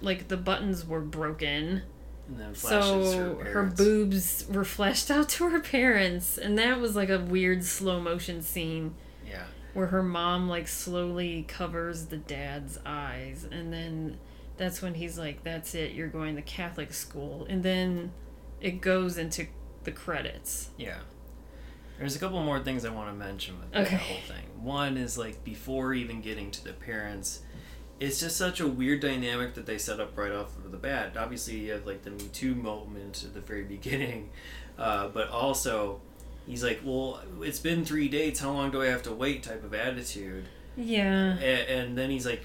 like 0.00 0.28
the 0.28 0.36
buttons 0.36 0.84
were 0.86 1.00
broken. 1.00 1.82
and 2.28 2.40
then 2.40 2.54
flashes 2.54 3.12
So 3.12 3.36
her, 3.36 3.44
her, 3.52 3.62
boobs 3.64 4.46
were 4.48 4.64
flashed 4.76 5.10
out 5.10 5.28
to 5.30 5.48
her 5.50 5.60
parents 5.60 6.36
and 6.38 6.58
that 6.58 6.80
was 6.80 6.96
like 6.96 7.08
a 7.08 7.18
weird 7.20 7.64
slow 7.64 8.00
motion 8.00 8.42
scene 8.42 8.94
where 9.76 9.88
her 9.88 10.02
mom 10.02 10.48
like 10.48 10.66
slowly 10.66 11.44
covers 11.46 12.06
the 12.06 12.16
dad's 12.16 12.78
eyes 12.86 13.46
and 13.50 13.72
then 13.72 14.16
that's 14.56 14.80
when 14.80 14.94
he's 14.94 15.18
like 15.18 15.42
that's 15.44 15.74
it 15.74 15.92
you're 15.92 16.08
going 16.08 16.34
to 16.36 16.42
Catholic 16.42 16.92
school 16.94 17.46
and 17.48 17.62
then 17.62 18.10
it 18.60 18.80
goes 18.80 19.18
into 19.18 19.46
the 19.84 19.92
credits. 19.92 20.70
yeah. 20.78 20.98
There's 21.98 22.14
a 22.14 22.18
couple 22.18 22.42
more 22.42 22.60
things 22.60 22.84
I 22.84 22.90
want 22.90 23.08
to 23.08 23.14
mention 23.14 23.58
with 23.58 23.70
that 23.72 23.86
Okay. 23.86 23.96
whole 23.96 24.20
thing. 24.28 24.44
One 24.62 24.96
is 24.98 25.16
like 25.16 25.42
before 25.44 25.94
even 25.94 26.20
getting 26.20 26.50
to 26.50 26.62
the 26.64 26.74
parents, 26.74 27.40
it's 28.00 28.20
just 28.20 28.36
such 28.36 28.60
a 28.60 28.66
weird 28.68 29.00
dynamic 29.00 29.54
that 29.54 29.64
they 29.64 29.78
set 29.78 29.98
up 29.98 30.16
right 30.18 30.32
off 30.32 30.54
of 30.58 30.70
the 30.72 30.76
bat. 30.76 31.16
Obviously, 31.16 31.56
you 31.56 31.72
have 31.72 31.86
like 31.86 32.02
the 32.02 32.10
Me 32.10 32.28
Too 32.34 32.54
moment 32.54 33.24
at 33.24 33.32
the 33.32 33.40
very 33.40 33.64
beginning, 33.64 34.28
uh, 34.78 35.08
but 35.08 35.28
also 35.30 36.02
he's 36.46 36.62
like, 36.64 36.80
"Well, 36.84 37.20
it's 37.42 37.58
been 37.58 37.84
three 37.84 38.08
dates. 38.08 38.40
How 38.40 38.52
long 38.52 38.70
do 38.70 38.82
I 38.82 38.86
have 38.86 39.02
to 39.04 39.12
wait?" 39.12 39.42
Type 39.42 39.64
of 39.64 39.74
attitude. 39.74 40.46
Yeah. 40.76 41.38
A- 41.38 41.70
and 41.70 41.96
then 41.96 42.10
he's 42.10 42.26
like 42.26 42.42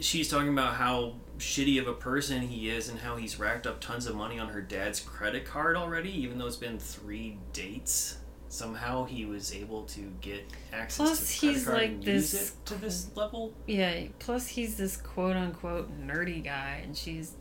she's 0.00 0.28
talking 0.28 0.48
about 0.48 0.74
how 0.74 1.14
shitty 1.38 1.80
of 1.80 1.86
a 1.86 1.92
person 1.92 2.42
he 2.42 2.68
is 2.70 2.88
and 2.88 2.98
how 3.00 3.16
he's 3.16 3.38
racked 3.38 3.66
up 3.66 3.80
tons 3.80 4.06
of 4.06 4.14
money 4.14 4.38
on 4.38 4.48
her 4.48 4.60
dad's 4.60 5.00
credit 5.00 5.44
card 5.44 5.76
already 5.76 6.10
even 6.10 6.38
though 6.38 6.46
it's 6.46 6.56
been 6.56 6.78
three 6.78 7.36
dates 7.52 8.18
somehow 8.48 9.04
he 9.04 9.24
was 9.24 9.54
able 9.54 9.82
to 9.84 10.12
get 10.20 10.44
access 10.72 10.96
Plus, 10.96 11.40
to 11.40 11.46
he's 11.46 11.64
card 11.64 11.76
like 11.76 11.88
and 11.90 12.04
use 12.04 12.32
this 12.32 12.50
it 12.50 12.66
to 12.66 12.74
this 12.74 13.08
level 13.16 13.52
Yeah, 13.66 14.06
plus 14.18 14.46
he's 14.46 14.76
this 14.76 14.96
quote 14.96 15.36
unquote 15.36 15.90
nerdy 16.06 16.42
guy, 16.44 16.80
and 16.84 16.96
she's 16.96 17.32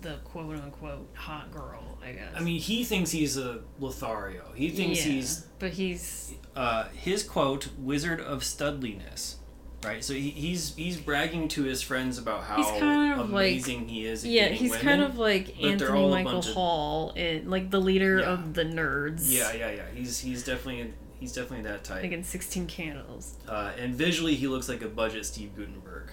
the 0.00 0.16
quote 0.24 0.56
unquote 0.56 1.08
hot 1.14 1.50
girl, 1.52 1.93
I 2.04 2.12
guess. 2.12 2.32
i 2.36 2.40
mean 2.40 2.60
he 2.60 2.84
thinks 2.84 3.10
he's 3.10 3.36
a 3.38 3.60
lothario 3.80 4.42
he 4.54 4.68
thinks 4.70 5.04
Yeah, 5.04 5.12
he's 5.12 5.40
But 5.58 5.70
he's. 5.72 6.34
uh, 6.54 6.84
his 6.92 7.22
quote 7.22 7.68
wizard 7.78 8.20
of 8.20 8.42
studliness 8.42 9.36
right 9.84 10.02
so 10.04 10.12
he, 10.14 10.30
he's 10.30 10.74
he's 10.76 10.96
bragging 10.98 11.48
to 11.48 11.62
his 11.64 11.82
friends 11.82 12.18
about 12.18 12.44
how 12.44 12.62
kind 12.78 13.20
of 13.20 13.30
like- 13.30 13.50
amazing 13.52 13.88
he 13.88 14.06
is 14.06 14.24
Yeah, 14.26 14.48
he's 14.48 14.70
women. 14.70 14.84
kind 14.86 15.02
of 15.02 15.18
like 15.18 15.62
Anthony 15.62 16.08
Michael 16.10 16.38
of- 16.38 16.44
Hall, 16.46 17.10
in, 17.16 17.48
like 17.50 17.70
the 17.70 17.80
leader 17.80 18.18
Yeah. 18.20 18.32
of 18.32 18.54
the 18.54 18.64
nerds. 18.64 19.24
Yeah, 19.30 19.52
yeah, 19.52 19.70
yeah. 19.72 19.82
He's 19.94 20.18
he's 20.20 20.42
definitely 20.44 20.92
he's 21.20 21.32
definitely 21.32 21.62
that 21.70 21.84
type. 21.84 22.02
Like 22.02 22.12
in 22.12 22.24
16 22.24 22.66
Candles. 22.66 23.34
Uh, 23.48 23.72
and 23.78 23.94
visually, 23.94 24.34
he 24.34 24.46
looks 24.48 24.68
like 24.68 24.82
a 24.82 24.88
budget 24.88 25.26
Steve 25.26 25.54
Guttenberg. 25.56 26.03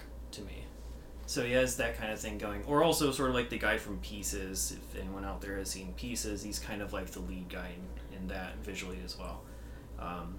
So 1.32 1.42
he 1.42 1.52
has 1.52 1.76
that 1.78 1.96
kind 1.96 2.12
of 2.12 2.20
thing 2.20 2.36
going. 2.36 2.62
Or 2.66 2.82
also 2.82 3.10
sort 3.10 3.30
of 3.30 3.34
like 3.34 3.48
the 3.48 3.56
guy 3.56 3.78
from 3.78 3.96
Pieces. 4.00 4.76
If 4.76 5.00
anyone 5.00 5.24
out 5.24 5.40
there 5.40 5.56
has 5.56 5.70
seen 5.70 5.94
Pieces, 5.94 6.42
he's 6.42 6.58
kind 6.58 6.82
of 6.82 6.92
like 6.92 7.06
the 7.06 7.20
lead 7.20 7.48
guy 7.48 7.70
in, 8.10 8.18
in 8.18 8.28
that 8.28 8.58
visually 8.62 8.98
as 9.02 9.18
well. 9.18 9.40
Um, 9.98 10.34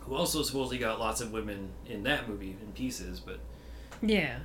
who 0.00 0.14
also 0.14 0.42
supposedly 0.42 0.76
got 0.76 1.00
lots 1.00 1.22
of 1.22 1.32
women 1.32 1.70
in 1.86 2.02
that 2.02 2.28
movie 2.28 2.54
in 2.60 2.72
Pieces, 2.72 3.18
but 3.18 3.40
Yeah. 4.02 4.40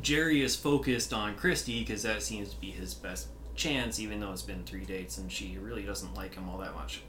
Jerry 0.00 0.40
is 0.40 0.56
focused 0.56 1.12
on 1.12 1.34
Christy 1.34 1.80
because 1.80 2.02
that 2.04 2.22
seems 2.22 2.48
to 2.54 2.58
be 2.58 2.70
his 2.70 2.94
best 2.94 3.28
chance, 3.54 4.00
even 4.00 4.20
though 4.20 4.32
it's 4.32 4.40
been 4.40 4.64
three 4.64 4.86
dates 4.86 5.18
and 5.18 5.30
she 5.30 5.58
really 5.60 5.82
doesn't 5.82 6.14
like 6.14 6.34
him 6.34 6.48
all 6.48 6.56
that 6.56 6.74
much. 6.74 7.02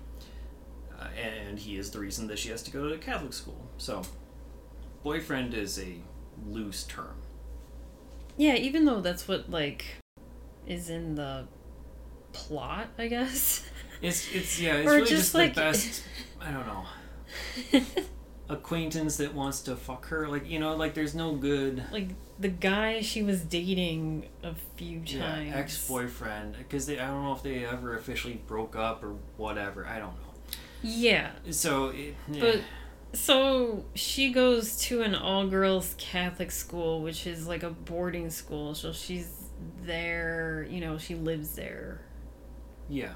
Uh, 1.00 1.08
and 1.18 1.58
he 1.58 1.78
is 1.78 1.92
the 1.92 2.00
reason 2.00 2.28
that 2.28 2.40
she 2.40 2.50
has 2.50 2.62
to 2.64 2.72
go 2.72 2.90
to 2.90 2.98
Catholic 2.98 3.32
school. 3.32 3.70
So, 3.78 4.02
boyfriend 5.02 5.54
is 5.54 5.80
a 5.80 5.96
loose 6.46 6.84
term. 6.84 7.16
Yeah, 8.38 8.56
even 8.56 8.86
though 8.86 9.02
that's 9.02 9.28
what, 9.28 9.50
like, 9.50 9.86
is 10.66 10.90
in 10.90 11.16
the 11.16 11.48
plot, 12.32 12.88
I 12.98 13.08
guess. 13.08 13.68
It's 14.02 14.34
it's 14.34 14.60
yeah, 14.60 14.76
it's 14.76 14.88
Or 14.90 14.94
really 14.96 15.02
just, 15.02 15.12
just, 15.12 15.36
like- 15.36 15.54
the 15.56 15.62
best. 15.62 16.04
I 16.42 16.52
don't 16.52 16.68
know 16.68 16.86
acquaintance 18.50 19.18
that 19.18 19.34
wants 19.34 19.62
to 19.62 19.76
fuck 19.76 20.08
her. 20.08 20.28
Like 20.28 20.50
you 20.50 20.60
know, 20.60 20.76
like 20.76 20.94
there's 20.94 21.16
no 21.16 21.34
good. 21.36 21.84
like, 21.92 22.10
the 22.40 22.50
guy 22.50 23.02
she 23.02 23.24
was 23.24 23.42
dating 23.42 24.28
a 24.44 24.54
few 24.76 25.00
times. 25.00 25.50
Yeah, 25.50 25.56
ex-boyfriend 25.56 26.58
because 26.58 26.90
I 26.90 26.96
don't 26.96 27.24
know 27.24 27.34
if 27.34 27.44
they 27.44 27.66
ever 27.66 27.96
officially 27.96 28.42
broke 28.48 28.76
up 28.76 29.04
or 29.04 29.16
whatever. 29.38 29.86
I 29.86 30.00
don't 30.00 30.14
know. 30.16 30.34
Yeah. 30.82 31.32
So, 31.52 31.90
it, 31.90 32.16
But 32.28 32.62
so 33.14 33.86
she 33.96 34.32
goes 34.32 34.78
to 34.78 35.02
an 35.02 35.16
all 35.16 35.48
girls 35.48 35.96
Catholic 35.98 36.52
school, 36.52 37.02
which 37.02 37.26
is 37.28 37.48
like 37.48 37.64
a 37.64 37.70
boarding 37.70 38.30
school. 38.30 38.74
So 38.76 38.92
she's 38.92 39.30
there, 39.84 40.66
you 40.70 40.82
know, 40.82 40.98
she 40.98 41.16
lives 41.16 41.56
there. 41.56 42.02
yeah, 42.90 43.14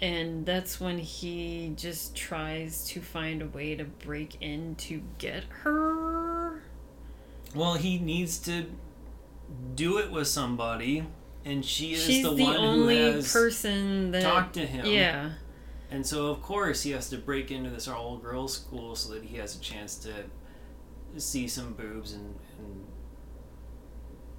And 0.00 0.44
that's 0.46 0.78
when 0.80 0.98
he 0.98 1.72
just 1.76 2.14
tries 2.14 2.86
to 2.88 3.00
find 3.00 3.40
a 3.42 3.46
way 3.46 3.74
to 3.74 3.84
break 3.84 4.36
in 4.40 4.74
to 4.76 5.02
get 5.18 5.44
her. 5.62 6.62
well, 7.54 7.74
he 7.74 7.98
needs 7.98 8.38
to 8.40 8.66
do 9.74 9.98
it 9.98 10.10
with 10.10 10.28
somebody, 10.28 11.06
and 11.44 11.64
she 11.64 11.94
is 11.94 12.04
She's 12.04 12.22
the, 12.24 12.34
the, 12.34 12.44
one 12.44 12.56
only 12.56 12.98
who 12.98 13.12
has 13.12 13.32
person 13.32 14.10
that 14.10 14.22
talked 14.22 14.54
to 14.54 14.66
him. 14.66 14.86
Yeah. 14.86 15.30
And 15.90 16.06
so 16.06 16.26
of 16.26 16.42
course 16.42 16.82
he 16.82 16.90
has 16.92 17.08
to 17.08 17.18
break 17.18 17.50
into 17.50 17.70
this 17.70 17.88
all 17.88 18.16
girls 18.18 18.54
school 18.54 18.96
so 18.96 19.12
that 19.12 19.24
he 19.24 19.36
has 19.36 19.56
a 19.56 19.60
chance 19.60 19.96
to 19.96 20.12
see 21.20 21.48
some 21.48 21.72
boobs 21.74 22.12
and, 22.12 22.34
and 22.58 22.86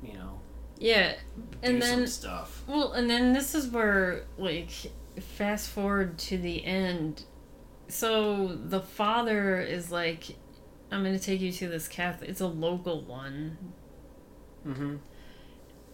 you 0.03 0.13
know 0.17 0.39
Yeah. 0.79 1.15
And 1.63 1.81
then 1.81 1.99
some 1.99 2.07
stuff. 2.07 2.63
Well, 2.67 2.93
and 2.93 3.09
then 3.09 3.33
this 3.33 3.55
is 3.55 3.67
where, 3.67 4.25
like, 4.37 4.69
fast 5.19 5.69
forward 5.71 6.17
to 6.19 6.37
the 6.37 6.63
end, 6.63 7.23
so 7.87 8.47
the 8.47 8.81
father 8.81 9.59
is 9.59 9.91
like, 9.91 10.35
I'm 10.91 11.03
gonna 11.03 11.19
take 11.19 11.41
you 11.41 11.51
to 11.53 11.67
this 11.67 11.87
Catholic. 11.87 12.29
It's 12.29 12.41
a 12.41 12.47
local 12.47 13.01
one. 13.01 13.57
Mm-hmm. 14.67 14.97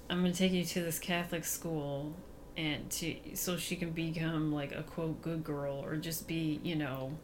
I'm 0.09 0.17
gonna 0.21 0.33
take 0.33 0.51
you 0.51 0.65
to 0.65 0.81
this 0.81 0.99
Catholic 0.99 1.45
school, 1.45 2.13
and 2.57 2.89
to 2.91 3.15
so 3.35 3.57
she 3.57 3.75
can 3.75 3.91
become 3.91 4.51
like 4.53 4.71
a 4.73 4.83
quote 4.83 5.21
good 5.21 5.43
girl 5.43 5.83
or 5.83 5.95
just 5.97 6.27
be 6.27 6.59
you 6.63 6.75
know 6.75 7.17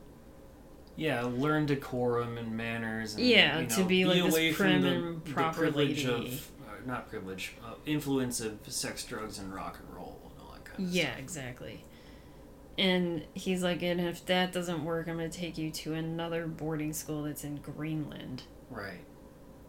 Yeah, 0.95 1.23
learn 1.23 1.65
decorum 1.65 2.37
and 2.37 2.55
manners. 2.57 3.15
And, 3.15 3.23
Yeah, 3.25 3.59
you 3.59 3.67
to 3.67 3.79
know, 3.81 3.85
be 3.85 4.05
like 4.05 4.23
this 4.23 4.33
away 4.33 4.53
prim 4.53 4.81
from 4.81 4.81
the, 4.81 4.89
and 4.89 5.23
the 5.23 5.31
privilege 5.31 6.05
lady. 6.05 6.05
of 6.05 6.51
uh, 6.67 6.71
not 6.85 7.09
privilege, 7.09 7.55
uh, 7.65 7.75
influence 7.85 8.41
of 8.41 8.59
sex, 8.67 9.03
drugs, 9.05 9.39
and 9.39 9.53
rock 9.53 9.79
and 9.79 9.95
roll 9.95 10.19
and 10.31 10.41
all 10.41 10.53
that 10.53 10.65
kind 10.65 10.79
of 10.79 10.85
Yeah, 10.85 11.15
exactly. 11.17 11.85
And 12.77 13.25
he's 13.33 13.61
like, 13.63 13.81
and 13.83 13.99
if 13.99 14.25
that 14.27 14.53
doesn't 14.53 14.83
work, 14.85 15.07
I'm 15.09 15.17
going 15.17 15.29
to 15.29 15.37
take 15.37 15.57
you 15.57 15.69
to 15.71 15.93
another 15.93 16.47
boarding 16.47 16.93
school 16.93 17.23
that's 17.23 17.43
in 17.43 17.57
Greenland. 17.57 18.43
Right. 18.69 19.05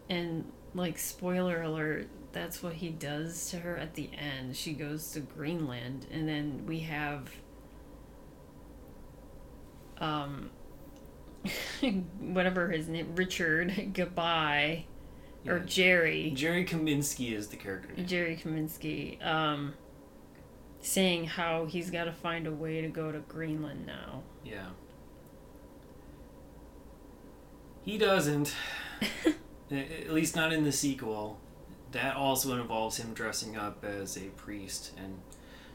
And, 0.09 0.51
like, 0.73 0.97
spoiler 0.97 1.61
alert, 1.61 2.07
that's 2.33 2.63
what 2.63 2.73
he 2.73 2.89
does 2.89 3.49
to 3.51 3.59
her 3.59 3.77
at 3.77 3.95
the 3.95 4.09
end. 4.17 4.55
She 4.55 4.73
goes 4.73 5.11
to 5.11 5.19
Greenland, 5.19 6.07
and 6.11 6.27
then 6.27 6.63
we 6.65 6.79
have. 6.81 7.29
Um, 9.97 10.49
whatever 12.19 12.69
his 12.69 12.87
name, 12.87 13.15
Richard 13.15 13.69
Gabai, 13.93 14.85
or 15.47 15.59
Jerry. 15.59 16.31
Jerry 16.35 16.65
Kaminsky 16.65 17.33
is 17.33 17.47
the 17.47 17.57
character. 17.57 17.93
name. 17.95 18.05
Jerry 18.07 18.35
Kaminsky, 18.41 19.23
um, 19.25 19.73
saying 20.79 21.25
how 21.25 21.65
he's 21.65 21.89
got 21.89 22.05
to 22.05 22.13
find 22.13 22.47
a 22.47 22.51
way 22.51 22.81
to 22.81 22.87
go 22.87 23.11
to 23.11 23.19
Greenland 23.19 23.85
now. 23.85 24.23
Yeah. 24.43 24.69
He 27.83 27.97
doesn't. 27.97 28.53
At 29.71 30.11
least 30.11 30.35
not 30.35 30.53
in 30.53 30.63
the 30.63 30.71
sequel. 30.71 31.39
That 31.91 32.15
also 32.15 32.59
involves 32.59 32.97
him 32.97 33.13
dressing 33.13 33.57
up 33.57 33.83
as 33.83 34.17
a 34.17 34.27
priest 34.37 34.91
and 34.97 35.19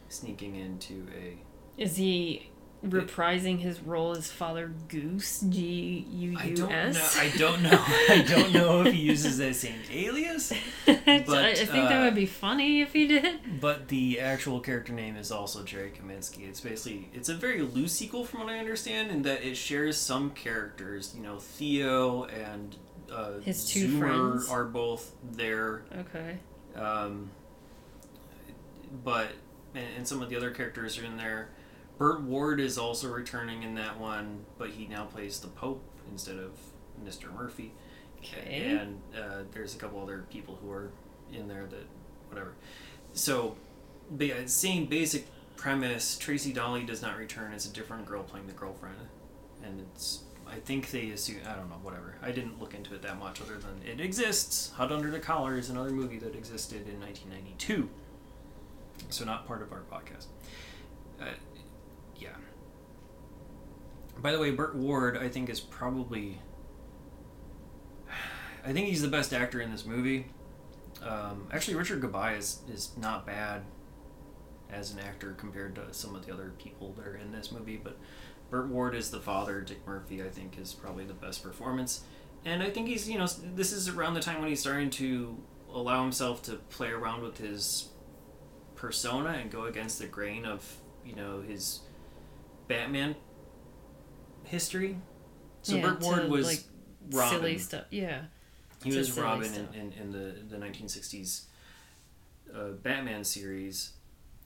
sneaking 0.09 0.57
into 0.57 1.07
a. 1.15 1.39
Is 1.81 1.97
he 1.97 2.51
reprising 2.85 3.59
his 3.59 3.81
role 3.81 4.13
as 4.13 4.31
Father 4.31 4.73
Goose? 4.89 5.41
G 5.41 6.07
U 6.11 6.37
I 6.39 6.45
U 6.47 6.57
don't 6.57 6.71
know. 6.71 7.31
Don't 7.37 7.63
know. 7.63 7.71
I 8.09 8.25
don't 8.27 8.53
know 8.53 8.83
if 8.83 8.93
he 8.93 9.01
uses 9.01 9.39
that 9.39 9.57
same 9.57 9.81
alias, 9.91 10.53
but, 10.87 10.99
I 11.09 11.55
think 11.55 11.89
that 11.89 12.01
uh, 12.01 12.05
would 12.05 12.15
be 12.15 12.27
funny 12.27 12.81
if 12.81 12.93
he 12.93 13.07
did. 13.07 13.61
but 13.61 13.89
the 13.89 14.21
actual 14.21 14.61
character 14.61 14.93
name 14.93 15.17
is 15.17 15.31
also 15.31 15.63
Jerry 15.63 15.91
Kaminsky. 15.91 16.49
It's 16.49 16.61
basically 16.61 17.09
it's 17.13 17.29
a 17.29 17.35
very 17.35 17.63
loose 17.63 17.93
sequel 17.93 18.25
from 18.25 18.41
what 18.41 18.49
I 18.49 18.59
understand, 18.59 19.11
in 19.11 19.23
that 19.23 19.45
it 19.45 19.57
shares 19.57 19.97
some 19.97 20.31
characters. 20.31 21.15
You 21.17 21.23
know, 21.23 21.39
Theo 21.39 22.25
and 22.25 22.77
uh, 23.13 23.39
His 23.41 23.69
two 23.69 23.89
Zoomer 23.89 23.99
friends. 23.99 24.49
are 24.49 24.65
both 24.65 25.13
there. 25.33 25.85
Okay. 25.99 26.39
Um, 26.75 27.31
but 29.05 29.29
and, 29.75 29.85
and 29.99 30.09
some 30.09 30.23
of 30.23 30.29
the 30.31 30.37
other 30.37 30.51
characters 30.51 30.99
are 30.99 31.05
in 31.05 31.17
there. 31.17 31.51
Burt 31.99 32.23
Ward 32.23 32.61
is 32.61 32.77
also 32.77 33.09
returning 33.09 33.63
in 33.63 33.75
that 33.77 33.99
one, 33.99 34.45
but 34.59 34.71
he 34.71 34.87
now 34.87 35.05
plays 35.07 35.41
the 35.41 35.49
Pope 35.49 35.83
instead 36.11 36.37
of 36.39 36.51
Mr. 37.05 37.33
Murphy. 37.33 37.73
Okay. 38.19 38.77
And 38.79 39.01
uh, 39.19 39.43
there's 39.53 39.75
a 39.75 39.79
couple 39.79 40.01
other 40.03 40.25
people 40.31 40.59
who 40.61 40.71
are 40.71 40.91
in 41.33 41.49
there 41.49 41.67
that 41.67 41.87
whatever. 42.29 42.55
So, 43.13 43.57
but 44.11 44.27
yeah, 44.27 44.35
same 44.47 44.87
basic 44.87 45.27
premise. 45.57 46.19
Tracy 46.19 46.53
Dali 46.53 46.87
does 46.87 47.01
not 47.01 47.17
return 47.17 47.53
as 47.55 47.67
a 47.67 47.73
different 47.73 48.05
girl 48.07 48.23
playing 48.23 48.47
the 48.47 48.53
girlfriend, 48.53 48.97
and 49.65 49.81
it's. 49.81 50.23
I 50.49 50.57
think 50.57 50.91
they 50.91 51.11
assume. 51.11 51.39
I 51.49 51.55
don't 51.55 51.69
know. 51.69 51.77
Whatever. 51.83 52.17
I 52.23 52.31
didn't 52.31 52.61
look 52.61 52.75
into 52.75 52.95
it 52.95 53.03
that 53.03 53.19
much, 53.19 53.41
other 53.41 53.59
than 53.59 53.83
it 53.85 54.01
exists. 54.01 54.71
Hot 54.77 54.93
Under 54.93 55.11
the 55.11 55.19
Collar 55.19 55.59
is 55.59 55.71
another 55.71 55.91
movie 55.91 56.19
that 56.19 56.35
existed 56.35 56.89
in 56.89 57.01
1992. 57.01 57.89
So 59.11 59.25
not 59.25 59.47
part 59.47 59.63
of 59.63 59.73
our 59.73 59.83
podcast. 59.93 60.27
Uh, 61.21 61.27
yeah. 62.17 62.29
By 64.19 64.33
the 64.33 64.39
way, 64.39 64.51
Burt 64.51 64.75
Ward, 64.77 65.17
I 65.17 65.29
think, 65.29 65.51
is 65.51 65.61
probably. 65.61 66.41
I 68.65 68.73
think 68.73 68.89
he's 68.89 69.03
the 69.03 69.09
best 69.09 69.33
actor 69.33 69.61
in 69.61 69.71
this 69.71 69.85
movie. 69.85 70.27
Um, 71.03 71.47
actually, 71.53 71.77
Richard 71.77 72.01
Gabai 72.01 72.39
is, 72.39 72.61
is 72.69 72.91
not 72.97 73.27
bad 73.27 73.63
as 74.71 74.93
an 74.93 74.99
actor 74.99 75.33
compared 75.39 75.75
to 75.77 75.93
some 75.93 76.15
of 76.15 76.27
the 76.27 76.33
other 76.33 76.53
people 76.59 76.93
that 76.95 77.07
are 77.07 77.17
in 77.17 77.31
this 77.31 77.53
movie, 77.53 77.77
but 77.77 77.97
Burt 78.51 78.69
Ward 78.69 78.95
is 78.95 79.11
the 79.11 79.21
father. 79.21 79.61
Dick 79.61 79.87
Murphy, 79.87 80.23
I 80.23 80.29
think, 80.29 80.59
is 80.59 80.73
probably 80.73 81.05
the 81.05 81.15
best 81.15 81.43
performance. 81.43 82.03
And 82.45 82.63
I 82.63 82.71
think 82.71 82.89
he's, 82.89 83.09
you 83.09 83.19
know, 83.19 83.27
this 83.55 83.73
is 83.73 83.89
around 83.89 84.15
the 84.15 84.21
time 84.21 84.41
when 84.41 84.49
he's 84.49 84.61
starting 84.61 84.91
to 84.91 85.37
allow 85.73 86.03
himself 86.03 86.43
to 86.45 86.55
play 86.55 86.91
around 86.91 87.23
with 87.23 87.39
his 87.39 87.89
persona 88.77 89.31
and 89.31 89.51
go 89.51 89.65
against 89.65 89.99
the 89.99 90.07
grain 90.07 90.45
of, 90.45 90.77
you 91.05 91.17
know, 91.17 91.41
his 91.41 91.81
Batman 92.69 93.17
history. 94.45 94.97
So 95.63 95.77
Yeah, 95.77 95.83
Burt 95.83 96.01
Ward 96.01 96.29
was 96.29 96.47
like, 96.47 96.61
Robin. 97.11 97.39
Silly 97.39 97.59
stuff. 97.59 97.85
Yeah. 97.91 98.23
He 98.85 98.97
was 98.97 99.19
Robin 99.19 99.53
in, 99.53 99.69
in, 99.75 99.93
in 99.93 100.13
the, 100.13 100.57
the 100.57 100.57
1960s 100.57 101.45
uh, 102.55 102.71
Batman 102.83 103.25
series 103.25 103.93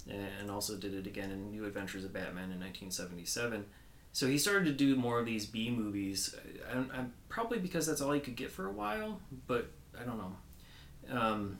and 0.09 0.51
also 0.51 0.77
did 0.77 0.95
it 0.95 1.07
again 1.07 1.31
in 1.31 1.51
New 1.51 1.67
Adventures 1.67 2.05
of 2.05 2.13
Batman 2.13 2.51
in 2.51 2.59
1977. 2.61 3.67
So 4.13 4.27
he 4.27 4.39
started 4.39 4.65
to 4.67 4.73
do 4.73 4.97
more 4.97 5.19
of 5.19 5.27
these 5.27 5.47
B 5.47 5.71
movies. 5.71 6.35
I, 6.69 6.77
I'm, 6.77 6.91
I'm 6.93 7.13
probably 7.29 7.59
because 7.59 7.87
that's 7.87 8.01
all 8.01 8.13
he 8.13 8.21
could 8.21 8.37
get 8.37 8.51
for 8.51 8.67
a 8.67 8.73
while, 8.73 9.21
but 9.47 9.71
I 9.99 10.05
don't 10.05 10.19
know. 10.19 10.37
Um, 11.17 11.59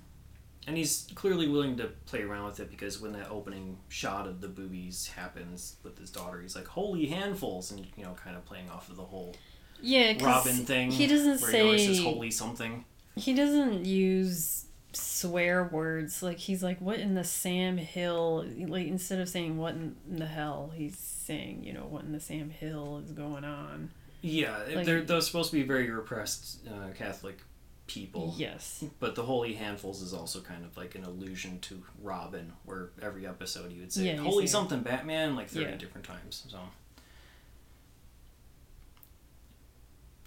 and 0.67 0.77
he's 0.77 1.09
clearly 1.15 1.49
willing 1.49 1.77
to 1.79 1.89
play 2.07 2.23
around 2.23 2.47
with 2.47 2.61
it 2.61 2.71
because 2.71 3.01
when 3.01 3.13
that 3.13 3.31
opening 3.31 3.79
shot 3.89 4.27
of 4.27 4.41
the 4.41 4.49
boobies 4.49 5.09
happens 5.09 5.77
with 5.83 5.99
his 5.99 6.11
daughter, 6.11 6.41
he's 6.41 6.55
like, 6.55 6.67
"Holy 6.67 7.07
handfuls!" 7.07 7.71
and 7.71 7.87
you 7.97 8.05
know, 8.05 8.15
kind 8.23 8.37
of 8.37 8.45
playing 8.45 8.69
off 8.69 8.91
of 8.91 8.97
the 8.97 9.05
whole 9.05 9.35
yeah 9.81 10.13
Robin 10.23 10.67
thing. 10.67 10.91
He 10.91 11.07
doesn't 11.07 11.41
where 11.41 11.51
he 11.51 11.61
always 11.61 11.87
says 11.87 12.03
"Holy 12.03 12.31
something." 12.31 12.85
he 13.17 13.35
doesn't 13.35 13.85
use 13.85 14.67
swear 14.93 15.65
words 15.65 16.23
like 16.23 16.39
he's 16.39 16.63
like 16.63 16.81
what 16.81 16.99
in 16.99 17.15
the 17.15 17.25
Sam 17.25 17.77
Hill 17.77 18.45
like 18.69 18.87
instead 18.87 19.21
of 19.21 19.29
saying 19.29 19.57
what 19.57 19.75
in 19.75 19.95
the 20.09 20.27
hell 20.27 20.73
he's 20.75 20.99
saying 20.99 21.63
you 21.65 21.73
know 21.73 21.87
what 21.87 22.03
in 22.05 22.13
the 22.13 22.21
Sam 22.21 22.51
Hill 22.51 23.03
is 23.05 23.13
going 23.13 23.45
on 23.45 23.91
Yeah, 24.23 24.59
Like- 24.75 24.87
they're 24.87 25.03
they're 25.03 25.21
supposed 25.21 25.51
to 25.51 25.57
be 25.57 25.63
very 25.63 25.91
repressed 25.91 26.67
uh, 26.67 26.93
Catholic 26.97 27.39
people. 27.87 28.35
yes 28.37 28.85
But 29.01 29.15
the 29.15 29.23
Holy 29.23 29.55
Handfuls 29.55 30.03
is 30.03 30.13
also 30.15 30.41
kind 30.41 30.65
of 30.65 30.77
like 30.77 30.95
an 30.95 31.05
allusion 31.05 31.59
to 31.61 31.83
Robin, 32.03 32.53
where 32.65 32.91
every 33.03 33.27
episode 33.27 33.73
you 33.73 33.81
would 33.81 33.93
say 33.93 34.07
Yeah, 34.07 34.17
"Holy 34.17 34.47
something 34.47 34.81
Batman" 34.83 35.37
like 35.37 35.49
thirty 35.49 35.71
Yeah. 35.71 35.77
different 35.77 36.07
times. 36.07 36.45
So 36.49 36.59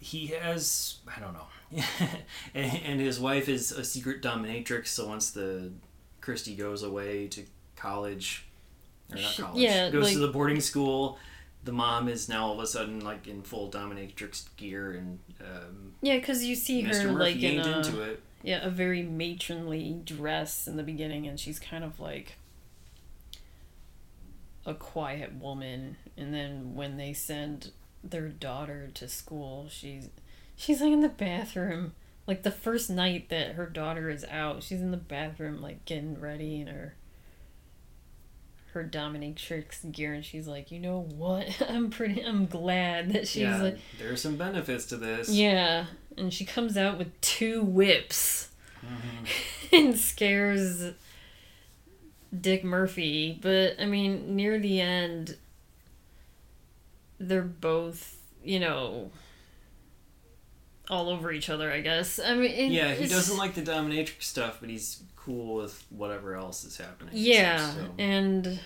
he 0.04 0.28
has 0.28 0.98
I 1.08 1.20
don't 1.22 1.34
know, 1.34 1.48
and, 2.54 2.82
and 2.86 3.00
his 3.00 3.20
wife 3.20 3.48
is 3.48 3.72
a 3.72 3.86
secret 3.86 4.22
dominatrix. 4.22 4.88
So 4.88 5.08
once 5.08 5.32
the 5.32 5.72
Christie 6.20 6.56
goes 6.56 6.84
away 6.84 7.28
to 7.30 7.44
college, 7.76 8.46
or 9.12 9.18
not 9.18 9.38
college, 9.38 9.62
yeah, 9.62 9.90
goes 9.90 10.12
to 10.12 10.20
the 10.20 10.28
boarding 10.28 10.60
school. 10.60 11.18
The 11.64 11.72
mom 11.72 12.10
is 12.10 12.28
now 12.28 12.48
all 12.48 12.54
of 12.54 12.60
a 12.60 12.68
sudden 12.68 13.00
like 13.00 13.28
in 13.28 13.42
full 13.42 13.72
dominatrix 13.72 14.50
gear, 14.58 14.92
and 14.92 15.20
um, 15.40 15.94
yeah 16.02 16.18
because 16.18 16.44
you 16.44 16.56
see 16.56 16.84
Mr. 16.84 17.04
her 17.04 17.12
Murphy 17.14 17.34
like 17.34 17.44
in 17.44 17.60
a 17.60 17.78
into 17.78 18.02
it. 18.02 18.22
yeah 18.42 18.66
a 18.66 18.70
very 18.70 19.04
matronly 19.04 20.02
dress 20.04 20.68
in 20.68 20.76
the 20.76 20.84
beginning 20.84 21.26
and 21.28 21.40
she's 21.40 21.60
kind 21.60 21.86
of 21.86 22.00
like 22.02 22.36
a 24.66 24.74
quiet 24.74 25.34
woman 25.36 25.96
and 26.18 26.34
then 26.34 26.76
when 26.76 26.98
they 26.98 27.14
send 27.14 27.72
their 28.04 28.28
daughter 28.30 28.90
to 28.94 29.08
school 29.08 29.68
she's 29.70 30.10
she's 30.56 30.82
like 30.82 30.92
in 30.92 31.00
the 31.02 31.10
bathroom 31.10 31.94
like 32.28 32.44
the 32.44 32.52
first 32.52 32.90
night 32.90 33.30
that 33.30 33.54
her 33.54 33.66
daughter 33.66 34.10
is 34.10 34.26
out 34.26 34.62
she's 34.64 34.82
in 34.82 34.92
the 34.92 34.98
bathroom 34.98 35.62
like 35.62 35.84
getting 35.86 36.20
ready 36.20 36.60
in 36.62 36.68
her 36.68 36.96
her 38.74 38.84
dominatrix 38.84 39.90
gear 39.92 40.14
and 40.14 40.26
she's 40.26 40.48
like 40.48 40.72
you 40.72 40.80
know 40.80 41.02
what 41.16 41.48
i'm 41.70 41.90
pretty 41.90 42.22
i'm 42.24 42.46
glad 42.46 43.14
that 43.14 43.28
she's 43.28 43.44
yeah, 43.44 43.62
like 43.62 43.78
there 44.00 44.12
are 44.12 44.18
some 44.18 44.36
benefits 44.36 44.86
to 44.88 44.98
this. 44.98 45.30
yeah 45.30 45.86
and 46.18 46.34
she 46.34 46.44
comes 46.46 46.76
out 46.78 46.98
with 46.98 47.20
two 47.22 47.62
whips 47.62 48.50
Mhm. 48.84 49.72
and 49.72 49.98
scares 49.98 50.92
Dick 52.38 52.66
Murphy. 52.66 53.40
But 53.42 53.76
I 53.80 53.86
mean, 53.86 54.36
near 54.36 54.60
the 54.60 54.82
end, 54.82 55.38
they're 57.28 57.42
both, 57.42 58.18
you 58.44 58.60
know, 58.60 59.12
all 60.90 61.10
over 61.10 61.32
each 61.32 61.50
other. 61.50 61.72
I 61.72 61.82
guess. 61.82 62.20
I 62.20 62.34
mean, 62.36 62.52
it- 62.52 62.72
Yeah, 62.72 62.94
he 62.94 63.08
doesn't 63.08 63.38
like 63.38 63.54
the 63.56 63.62
dominatrix 63.62 64.24
stuff, 64.24 64.58
but 64.60 64.70
he's 64.70 65.04
cool 65.16 65.56
with 65.56 65.86
whatever 65.90 66.36
else 66.36 66.64
is 66.66 66.78
happening. 66.78 67.14
Yeah, 67.16 67.72
so. 67.74 67.90
and 67.98 68.60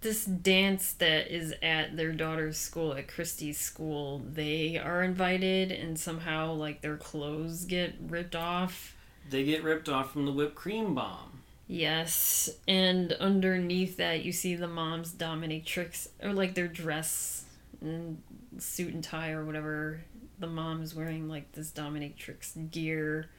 this 0.00 0.24
dance 0.24 0.92
that 0.94 1.30
is 1.30 1.52
at 1.62 1.94
their 1.98 2.12
daughter's 2.12 2.56
school 2.56 2.94
at 2.94 3.06
Christie's 3.06 3.58
school, 3.58 4.22
they 4.26 4.78
are 4.78 5.02
invited 5.02 5.70
and 5.70 6.00
somehow 6.00 6.54
like 6.54 6.80
their 6.80 6.96
clothes 6.96 7.64
get 7.66 7.94
ripped 8.00 8.34
off. 8.34 8.96
They 9.28 9.44
get 9.44 9.62
ripped 9.62 9.90
off 9.90 10.10
from 10.12 10.24
the 10.24 10.32
whipped 10.32 10.54
cream 10.54 10.94
bomb. 10.94 11.41
Yes, 11.72 12.50
and 12.68 13.12
underneath 13.14 13.96
that 13.96 14.24
you 14.24 14.32
see 14.32 14.54
the 14.56 14.68
mom's 14.68 15.12
dominatrix 15.12 16.08
or 16.22 16.32
like 16.34 16.54
their 16.54 16.68
dress 16.68 17.44
and 17.80 18.20
suit 18.58 18.92
and 18.92 19.02
tie 19.02 19.30
or 19.30 19.44
whatever. 19.44 20.02
The 20.38 20.46
mom 20.48 20.82
is 20.82 20.94
wearing 20.94 21.28
like 21.28 21.52
this 21.52 21.70
dominatrix 21.70 22.70
gear, 22.70 23.30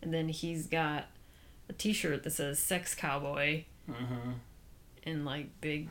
and 0.00 0.12
then 0.14 0.28
he's 0.30 0.66
got 0.66 1.06
a 1.68 1.74
T-shirt 1.74 2.22
that 2.22 2.30
says 2.30 2.58
"Sex 2.58 2.94
Cowboy" 2.94 3.64
Mm-hmm. 3.90 4.30
and 5.04 5.24
like 5.26 5.60
big 5.60 5.88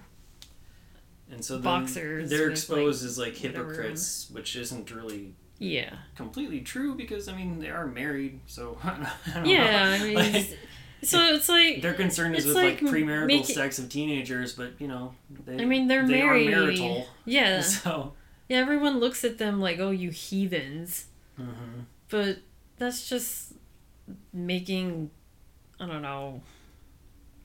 And 1.29 1.43
so 1.45 1.59
Boxers 1.59 2.29
they're 2.29 2.49
exposed 2.49 3.05
as 3.05 3.17
like 3.19 3.35
whatever. 3.35 3.69
hypocrites, 3.73 4.27
which 4.31 4.55
isn't 4.55 4.89
really 4.91 5.33
yeah 5.59 5.93
completely 6.15 6.61
true 6.61 6.95
because 6.95 7.27
I 7.27 7.35
mean 7.35 7.59
they 7.59 7.69
are 7.69 7.85
married, 7.85 8.39
so 8.47 8.77
I 8.83 9.07
don't 9.35 9.45
yeah. 9.45 9.85
know. 9.85 9.93
I 9.93 9.99
mean, 10.03 10.15
Like, 10.33 10.57
so 11.03 11.19
it's 11.33 11.49
like 11.49 11.81
their 11.81 11.93
concern 11.93 12.35
is 12.35 12.45
with 12.45 12.55
like, 12.55 12.81
like 12.81 12.93
premarital 12.93 13.27
making- 13.27 13.55
sex 13.55 13.79
of 13.79 13.89
teenagers, 13.89 14.53
but 14.53 14.73
you 14.79 14.87
know 14.87 15.13
they. 15.45 15.61
I 15.61 15.65
mean 15.65 15.87
they're 15.87 16.05
they 16.07 16.21
married. 16.21 16.49
Marital, 16.49 17.07
Yeah, 17.25 17.61
so. 17.83 18.13
yeah. 18.49 18.57
Everyone 18.59 18.99
looks 18.99 19.23
at 19.23 19.37
them 19.37 19.59
like, 19.59 19.79
oh, 19.79 19.91
you 19.91 20.09
heathens. 20.11 21.05
mhm. 21.39 21.85
but 22.09 22.37
that's 22.77 23.07
just 23.07 23.53
making 24.33 25.09
i 25.79 25.85
don't 25.85 26.01
know 26.01 26.41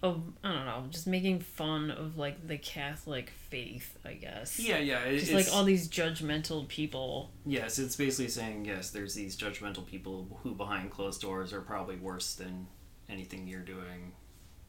of 0.02 0.22
i 0.44 0.52
don't 0.52 0.64
know 0.66 0.84
just 0.90 1.06
making 1.06 1.40
fun 1.40 1.90
of 1.90 2.16
like 2.18 2.46
the 2.46 2.56
catholic 2.58 3.30
faith 3.50 3.98
i 4.04 4.12
guess 4.14 4.58
Yeah, 4.58 4.78
yeah. 4.78 5.00
It, 5.00 5.18
just 5.18 5.32
it's, 5.32 5.48
like 5.48 5.54
all 5.56 5.64
these 5.64 5.88
judgmental 5.88 6.66
people 6.68 7.30
Yes, 7.44 7.78
it's 7.78 7.96
basically 7.96 8.28
saying 8.28 8.64
yes. 8.64 8.90
There's 8.90 9.14
these 9.14 9.36
judgmental 9.36 9.86
people 9.86 10.40
who, 10.42 10.52
behind 10.54 10.90
closed 10.90 11.20
doors, 11.20 11.52
are 11.52 11.60
probably 11.60 11.94
worse 11.96 12.34
than 12.34 12.66
anything 13.08 13.46
you're 13.46 13.60
doing. 13.60 14.12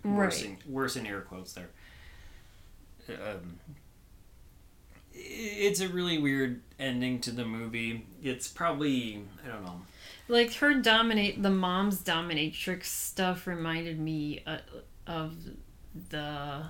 Worse 0.04 0.41
right 0.43 0.58
in, 0.65 0.71
worse 0.73 0.95
in 0.95 1.06
air 1.08 1.21
quotes 1.21 1.54
there. 1.54 1.69
Um, 3.10 3.60
it's 5.13 5.82
a 5.82 5.88
really 5.88 6.17
weird 6.17 6.62
ending 6.80 7.19
to 7.21 7.32
the 7.32 7.45
movie. 7.45 8.06
It's 8.21 8.47
probably 8.47 9.23
I 9.45 9.47
don't 9.50 9.63
know. 9.65 9.82
like 10.28 10.54
her 10.56 10.76
dominate 10.76 11.41
the 11.41 11.50
mom's 11.50 12.02
dominatrix 12.02 12.86
stuff 12.86 13.47
reminded 13.47 14.00
me 14.00 14.43
uh, 14.45 14.58
of 15.08 15.36
the 16.10 16.63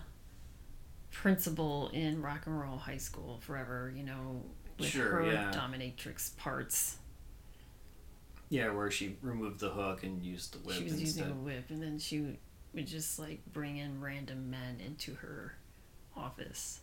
principal 1.12 1.90
in 1.90 2.22
rock 2.22 2.46
and 2.46 2.60
roll 2.60 2.78
high 2.78 2.98
school 2.98 3.40
forever 3.42 3.92
you 3.96 4.04
know 4.04 4.44
with 4.78 4.88
Sure, 4.90 5.10
her 5.10 5.32
yeah. 5.32 5.52
dominatrix 5.52 6.38
parts 6.38 6.98
Yeah, 8.50 8.72
where 8.72 8.90
she 8.90 9.18
removed 9.22 9.60
the 9.60 9.70
hook 9.70 10.04
and 10.04 10.24
used 10.24 10.54
the 10.54 10.60
whip 10.60 10.78
she 10.78 10.84
was 10.84 10.94
instead. 10.94 11.26
using 11.26 11.32
a 11.32 11.36
whip 11.36 11.66
and 11.70 11.82
then 11.82 12.00
she 12.00 12.22
would, 12.22 12.38
would 12.74 12.88
just 12.88 13.20
like 13.20 13.42
bring 13.52 13.78
in 13.78 14.00
random 14.02 14.50
men 14.50 14.80
into 14.86 15.16
her 15.16 15.56
office 16.16 16.80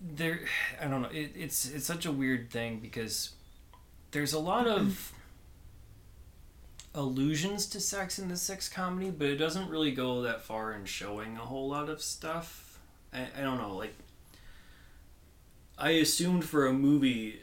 there 0.00 0.40
i 0.80 0.86
don't 0.86 1.02
know 1.02 1.08
it, 1.08 1.32
it's 1.34 1.70
it's 1.70 1.86
such 1.86 2.04
a 2.04 2.12
weird 2.12 2.50
thing 2.50 2.78
because 2.78 3.30
there's 4.10 4.32
a 4.32 4.38
lot 4.38 4.66
of 4.66 5.12
allusions 6.94 7.66
to 7.66 7.80
sex 7.80 8.18
in 8.18 8.28
the 8.28 8.36
sex 8.36 8.68
comedy 8.68 9.10
but 9.10 9.28
it 9.28 9.36
doesn't 9.36 9.68
really 9.68 9.92
go 9.92 10.22
that 10.22 10.42
far 10.42 10.72
in 10.72 10.84
showing 10.84 11.36
a 11.36 11.40
whole 11.40 11.68
lot 11.68 11.88
of 11.88 12.00
stuff 12.02 12.78
i, 13.12 13.26
I 13.38 13.40
don't 13.42 13.58
know 13.58 13.74
like 13.76 13.94
i 15.78 15.90
assumed 15.90 16.44
for 16.44 16.66
a 16.66 16.72
movie 16.72 17.40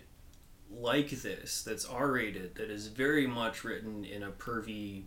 like 0.74 1.10
this 1.10 1.64
that's 1.64 1.86
r-rated 1.86 2.56
that 2.56 2.70
is 2.70 2.88
very 2.88 3.28
much 3.28 3.64
written 3.64 4.06
in 4.06 4.24
a 4.24 4.32
pervy 4.32 5.04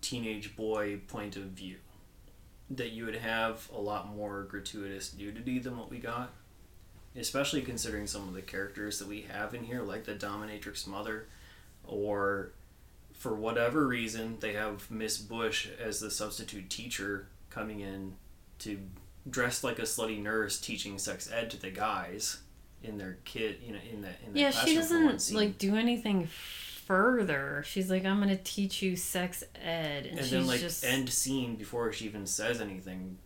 teenage 0.00 0.54
boy 0.54 0.98
point 1.08 1.36
of 1.36 1.42
view 1.42 1.76
that 2.70 2.90
you 2.90 3.04
would 3.04 3.16
have 3.16 3.68
a 3.74 3.80
lot 3.80 4.14
more 4.14 4.44
gratuitous 4.44 5.16
nudity 5.16 5.58
than 5.58 5.76
what 5.76 5.90
we 5.90 5.98
got 5.98 6.30
especially 7.18 7.62
considering 7.62 8.06
some 8.06 8.28
of 8.28 8.34
the 8.34 8.42
characters 8.42 8.98
that 8.98 9.08
we 9.08 9.22
have 9.22 9.54
in 9.54 9.64
here, 9.64 9.82
like 9.82 10.04
the 10.04 10.14
dominatrix 10.14 10.86
mother, 10.86 11.26
or 11.84 12.52
for 13.12 13.34
whatever 13.34 13.86
reason 13.86 14.36
they 14.40 14.52
have 14.52 14.90
Miss 14.90 15.18
Bush 15.18 15.68
as 15.80 16.00
the 16.00 16.10
substitute 16.10 16.70
teacher 16.70 17.26
coming 17.50 17.80
in 17.80 18.14
to 18.60 18.78
dress 19.28 19.64
like 19.64 19.78
a 19.78 19.82
slutty 19.82 20.22
nurse 20.22 20.60
teaching 20.60 20.98
sex 20.98 21.30
ed 21.30 21.50
to 21.50 21.60
the 21.60 21.70
guys 21.70 22.38
in 22.82 22.98
their 22.98 23.18
kid, 23.24 23.58
you 23.64 23.72
know, 23.72 23.78
in 23.90 24.00
the 24.02 24.08
in 24.24 24.32
that 24.32 24.38
yeah 24.38 24.50
she 24.50 24.74
doesn't 24.74 25.32
like 25.32 25.58
do 25.58 25.76
anything 25.76 26.26
further. 26.26 27.62
She's 27.66 27.90
like 27.90 28.04
i'm 28.04 28.20
gonna 28.20 28.36
teach 28.36 28.82
you 28.82 28.96
sex 28.96 29.44
ed. 29.54 30.06
And, 30.06 30.18
and 30.18 30.20
she's 30.20 30.30
then 30.30 30.46
like 30.46 30.60
just 30.60 30.84
end 30.84 31.08
scene 31.10 31.56
before 31.56 31.92
she 31.92 32.06
even 32.06 32.26
says 32.26 32.60
anything, 32.60 33.18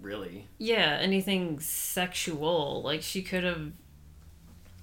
really. 0.00 0.48
yeah 0.58 0.98
anything 1.00 1.60
sexual. 1.60 2.82
Like 2.82 3.02
she 3.02 3.22
could 3.22 3.44
have 3.44 3.72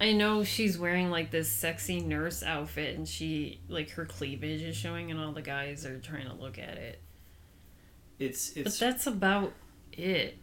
i 0.01 0.11
know 0.11 0.43
she's 0.43 0.77
wearing 0.77 1.09
like 1.09 1.31
this 1.31 1.49
sexy 1.49 2.01
nurse 2.01 2.43
outfit 2.43 2.97
and 2.97 3.07
she 3.07 3.61
like 3.69 3.91
her 3.91 4.03
cleavage 4.03 4.61
is 4.61 4.75
showing 4.75 5.09
and 5.09 5.17
all 5.17 5.31
the 5.31 5.41
guys 5.41 5.85
are 5.85 5.99
trying 5.99 6.27
to 6.27 6.33
look 6.33 6.57
at 6.57 6.77
it. 6.77 7.01
It's 8.19 8.51
it's... 8.55 8.63
but 8.63 8.85
that's 8.85 9.07
about 9.07 9.53
it 9.91 10.37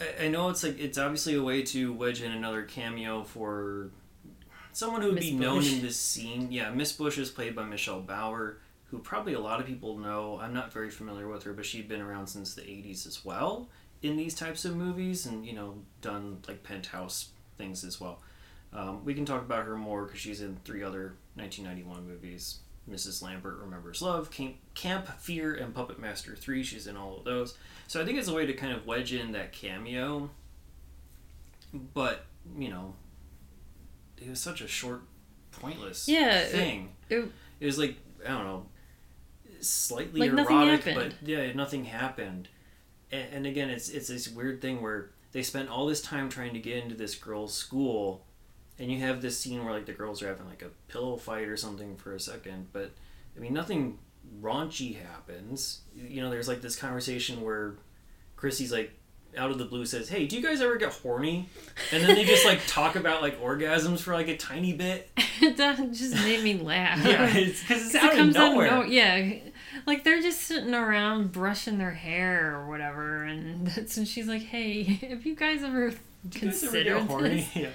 I- 0.00 0.24
I 0.24 0.28
know 0.28 0.48
it's 0.48 0.62
like 0.62 0.78
it's 0.78 0.98
obviously 0.98 1.34
a 1.34 1.42
way 1.42 1.62
to 1.62 1.92
wedge 1.92 2.22
in 2.22 2.32
another 2.32 2.62
cameo 2.62 3.22
for 3.22 3.90
someone 4.72 5.02
who 5.02 5.08
would 5.08 5.16
Miss 5.16 5.24
be 5.26 5.32
known 5.32 5.64
in 5.64 5.82
this 5.82 5.98
scene. 5.98 6.50
Yeah, 6.50 6.70
Miss 6.70 6.92
Bush 6.92 7.18
is 7.18 7.30
played 7.30 7.54
by 7.54 7.64
Michelle 7.64 8.00
Bauer, 8.00 8.58
who 8.86 8.98
probably 8.98 9.34
a 9.34 9.40
lot 9.40 9.60
of 9.60 9.66
people 9.66 9.98
know. 9.98 10.38
I'm 10.40 10.54
not 10.54 10.72
very 10.72 10.90
familiar 10.90 11.28
with 11.28 11.42
her, 11.44 11.52
but 11.52 11.66
she'd 11.66 11.88
been 11.88 12.00
around 12.00 12.26
since 12.28 12.54
the 12.54 12.62
80s 12.62 13.06
as 13.06 13.24
well 13.24 13.68
in 14.02 14.16
these 14.16 14.34
types 14.34 14.64
of 14.64 14.74
movies, 14.76 15.26
and 15.26 15.44
you 15.44 15.52
know 15.52 15.74
done 16.00 16.38
like 16.48 16.62
penthouse 16.62 17.30
things 17.58 17.84
as 17.84 18.00
well. 18.00 18.20
Um, 18.72 19.04
we 19.04 19.14
can 19.14 19.24
talk 19.26 19.42
about 19.42 19.64
her 19.66 19.76
more 19.76 20.04
because 20.04 20.20
she's 20.20 20.40
in 20.40 20.56
three 20.64 20.82
other 20.82 21.14
1991 21.34 22.06
movies. 22.08 22.60
Mrs. 22.88 23.22
Lambert 23.22 23.58
Remembers 23.60 24.02
Love, 24.02 24.30
Camp, 24.30 24.56
Camp 24.74 25.06
Fear, 25.20 25.54
and 25.54 25.74
Puppet 25.74 25.98
Master 25.98 26.34
3. 26.34 26.62
She's 26.62 26.86
in 26.86 26.96
all 26.96 27.18
of 27.18 27.24
those. 27.24 27.56
So 27.86 28.00
I 28.00 28.04
think 28.04 28.18
it's 28.18 28.28
a 28.28 28.34
way 28.34 28.46
to 28.46 28.52
kind 28.52 28.72
of 28.72 28.86
wedge 28.86 29.12
in 29.12 29.32
that 29.32 29.52
cameo. 29.52 30.30
But, 31.72 32.24
you 32.58 32.68
know, 32.68 32.94
it 34.18 34.28
was 34.28 34.40
such 34.40 34.60
a 34.60 34.68
short, 34.68 35.02
pointless 35.52 36.08
Yeah, 36.08 36.44
thing. 36.44 36.94
it- 37.08 37.30
It 37.60 37.66
was 37.66 37.78
like, 37.78 37.96
I 38.24 38.28
don't 38.30 38.44
know, 38.44 38.66
slightly 39.60 40.20
Like 40.28 40.30
erotic, 40.30 40.94
but 40.94 41.14
yeah, 41.22 41.52
nothing 41.52 41.84
happened. 41.84 42.48
And, 43.12 43.28
and 43.34 43.46
again, 43.46 43.68
it's, 43.70 43.88
it's 43.88 44.08
this 44.08 44.28
weird 44.28 44.60
thing 44.62 44.80
where 44.82 45.10
they 45.32 45.42
spent 45.42 45.68
all 45.68 45.86
this 45.86 46.00
time 46.02 46.28
trying 46.28 46.54
to 46.54 46.58
get 46.58 46.78
into 46.82 46.94
this 46.94 47.14
girl's 47.14 47.54
school 47.54 48.24
and 48.80 48.90
you 48.90 48.98
have 48.98 49.20
this 49.22 49.38
scene 49.38 49.62
where 49.64 49.72
like 49.72 49.86
the 49.86 49.92
girls 49.92 50.20
are 50.22 50.26
having 50.28 50.46
like 50.48 50.62
a 50.62 50.70
pillow 50.92 51.16
fight 51.16 51.46
or 51.46 51.56
something 51.56 51.96
for 51.96 52.14
a 52.14 52.18
second 52.20 52.66
but 52.72 52.90
i 53.36 53.40
mean 53.40 53.52
nothing 53.54 53.98
raunchy 54.40 54.96
happens. 55.00 55.80
You 55.94 56.20
know 56.22 56.30
there's 56.30 56.46
like 56.48 56.60
this 56.62 56.76
conversation 56.76 57.42
where 57.42 57.74
chrissy's 58.36 58.72
like 58.72 58.92
out 59.36 59.50
of 59.50 59.58
the 59.58 59.64
blue 59.64 59.86
says 59.86 60.08
hey 60.08 60.26
do 60.26 60.36
you 60.36 60.42
guys 60.42 60.60
ever 60.60 60.76
get 60.76 60.92
horny? 60.92 61.48
And 61.92 62.02
then 62.04 62.14
they 62.16 62.24
just 62.24 62.44
like 62.44 62.60
talk 62.66 62.96
about 62.96 63.22
like 63.22 63.40
orgasms 63.40 64.00
for 64.00 64.12
like 64.14 64.28
a 64.28 64.36
tiny 64.36 64.72
bit. 64.72 65.08
That 65.56 65.78
just 65.92 66.14
made 66.16 66.42
me 66.44 66.54
laugh. 66.54 67.02
Yeah 67.04 67.26
it's 67.34 67.60
because 67.66 67.82
it's 67.86 67.92
'Cause 67.94 68.04
out 68.04 68.12
it 68.12 68.16
comes 68.16 68.36
of 68.36 68.42
nowhere. 68.42 68.68
out 68.70 68.82
of 68.82 68.86
no, 68.88 68.92
yeah, 68.92 69.34
like 69.86 70.04
they're 70.04 70.20
just 70.20 70.42
sitting 70.42 70.74
around 70.74 71.32
brushing 71.32 71.78
their 71.78 71.92
hair 71.92 72.56
or 72.56 72.68
whatever, 72.68 73.22
and 73.24 73.66
that's 73.68 73.96
when 73.96 74.04
she's 74.04 74.26
like, 74.28 74.42
"Hey, 74.42 74.82
have 74.82 75.24
you 75.24 75.34
guys 75.34 75.62
ever 75.62 75.90
Do 75.90 75.96
you 75.96 76.46
guys 76.50 76.62
ever 76.62 76.72
considered 76.72 76.98
get 76.98 77.08
horny? 77.08 77.28
this?" 77.36 77.56
yeah 77.56 77.68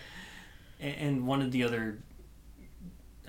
and, 0.79 1.25
one 1.27 1.41
of 1.41 1.51
the 1.51 1.63
other 1.63 1.99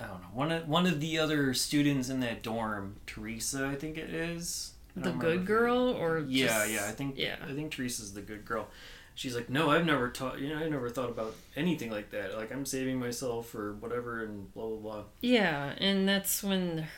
I 0.00 0.06
don't 0.06 0.20
know. 0.20 0.28
One 0.34 0.52
of 0.52 0.68
one 0.68 0.86
of 0.86 1.00
the 1.00 1.18
other 1.18 1.54
students 1.54 2.08
in 2.10 2.20
that 2.20 2.42
dorm, 2.42 2.96
Teresa, 3.06 3.66
I 3.66 3.74
think 3.76 3.96
it 3.96 4.10
is. 4.10 4.72
The 4.94 5.10
good 5.12 5.44
girl, 5.46 5.90
or 5.90 6.18
Yeah, 6.20 6.46
just- 6.46 6.70
yeah. 6.70 6.86
I 6.86 6.92
think 6.92 7.16
yeah. 7.18 7.36
I 7.46 7.52
think 7.52 7.72
Teresa's 7.72 8.12
the 8.14 8.22
good 8.22 8.44
girl. 8.44 8.68
She's 9.14 9.34
like, 9.34 9.48
no, 9.48 9.70
I've 9.70 9.86
never 9.86 10.10
taught. 10.10 10.38
You 10.40 10.50
know, 10.50 10.56
I 10.56 10.68
never 10.68 10.90
thought 10.90 11.08
about 11.08 11.34
anything 11.54 11.90
like 11.90 12.10
that. 12.10 12.36
Like 12.36 12.52
I'm 12.52 12.66
saving 12.66 12.98
myself 13.00 13.48
for 13.48 13.72
whatever 13.74 14.22
and 14.24 14.52
blah 14.52 14.68
blah 14.68 14.76
blah. 14.78 15.02
Yeah, 15.22 15.72
and 15.78 16.06
that's 16.08 16.42
when 16.42 16.78
her- 16.78 16.88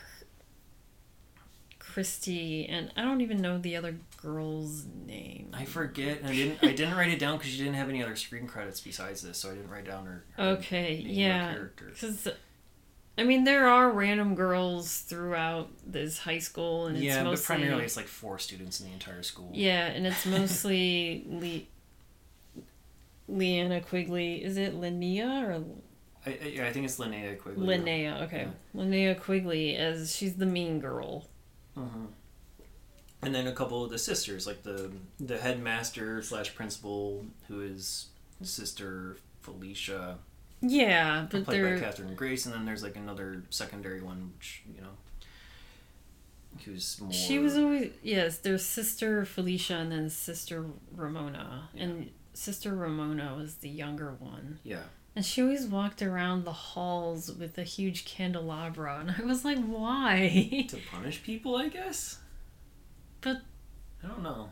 Christy 1.93 2.65
and 2.67 2.91
I 2.95 3.01
don't 3.01 3.21
even 3.21 3.41
know 3.41 3.57
the 3.57 3.75
other 3.75 3.95
girl's 4.21 4.85
name. 5.05 5.49
I 5.53 5.65
forget. 5.65 6.21
I 6.25 6.31
didn't. 6.33 6.63
I 6.63 6.73
didn't 6.73 6.95
write 6.95 7.09
it 7.11 7.19
down 7.19 7.37
because 7.37 7.51
she 7.51 7.57
didn't 7.57 7.75
have 7.75 7.89
any 7.89 8.03
other 8.03 8.15
screen 8.15 8.47
credits 8.47 8.79
besides 8.81 9.21
this, 9.21 9.37
so 9.37 9.49
I 9.49 9.55
didn't 9.55 9.69
write 9.69 9.85
down 9.85 10.05
her. 10.05 10.23
her 10.37 10.43
Okay, 10.51 10.95
yeah, 10.95 11.55
because 11.75 12.27
I 13.17 13.23
mean, 13.23 13.43
there 13.43 13.67
are 13.67 13.91
random 13.91 14.35
girls 14.35 14.99
throughout 14.99 15.69
this 15.85 16.19
high 16.19 16.39
school, 16.39 16.87
and 16.87 16.95
it's 16.95 17.05
yeah, 17.05 17.23
mostly 17.23 17.55
but 17.55 17.59
primarily 17.59 17.83
it's 17.83 17.97
like 17.97 18.07
four 18.07 18.39
students 18.39 18.79
in 18.79 18.87
the 18.87 18.93
entire 18.93 19.23
school. 19.23 19.49
yeah, 19.53 19.87
and 19.87 20.07
it's 20.07 20.25
mostly 20.37 21.25
Le- 21.27 22.63
Leanna 23.27 23.81
Quigley. 23.81 24.43
Is 24.43 24.57
it 24.57 24.79
Linnea 24.79 25.47
or 25.47 25.63
I, 26.25 26.29
I, 26.29 26.67
I 26.67 26.73
think 26.73 26.85
it's 26.85 26.97
Linnea 26.99 27.37
Quigley. 27.39 27.65
Linnea? 27.65 28.21
Okay, 28.23 28.47
Linnea 28.75 29.19
Quigley 29.19 29.75
as 29.75 30.15
she's 30.15 30.35
the 30.35 30.45
mean 30.45 30.79
girl. 30.79 31.25
Hmm 31.79 32.05
And 33.21 33.33
then 33.35 33.47
a 33.47 33.51
couple 33.53 33.83
of 33.83 33.89
the 33.89 33.97
sisters, 33.99 34.45
like 34.47 34.63
the 34.63 34.91
the 35.19 35.37
headmaster 35.37 36.21
slash 36.21 36.55
principal, 36.55 37.25
who 37.47 37.61
is 37.61 38.07
sister 38.41 39.17
Felicia, 39.41 40.17
Yeah, 40.61 41.27
but 41.29 41.43
played 41.45 41.57
by 41.61 41.69
they're 41.69 41.79
Catherine 41.79 42.15
Grace, 42.15 42.45
and 42.45 42.53
then 42.55 42.65
there's 42.65 42.83
like 42.83 42.95
another 42.95 43.43
secondary 43.49 44.01
one, 44.01 44.31
which 44.37 44.63
you 44.73 44.81
know, 44.81 44.95
who's 46.65 46.99
more. 47.01 47.11
she 47.11 47.39
was 47.39 47.57
always 47.57 47.91
yes. 48.03 48.37
There's 48.37 48.65
sister 48.65 49.25
Felicia 49.25 49.75
and 49.75 49.91
then 49.91 50.09
sister 50.09 50.65
Ramona, 50.95 51.69
and 51.77 52.11
sister 52.33 52.73
Ramona 52.75 53.35
was 53.35 53.55
the 53.55 53.69
younger 53.69 54.13
one. 54.19 54.59
Yeah, 54.63 54.83
And 55.19 55.25
she 55.25 55.41
always 55.41 55.65
walked 55.65 56.01
around 56.01 56.45
the 56.45 56.53
halls 56.53 57.29
with 57.29 57.57
a 57.57 57.63
huge 57.63 58.05
candelabra, 58.05 58.99
and 59.01 59.13
I 59.19 59.25
was 59.25 59.43
like, 59.43 59.57
why? 59.61 60.65
to 60.69 60.77
punish 60.89 61.21
people, 61.23 61.57
I 61.57 61.67
guess. 61.67 62.19
But- 63.19 63.41
I 64.01 64.07
don't 64.07 64.23
know. 64.23 64.51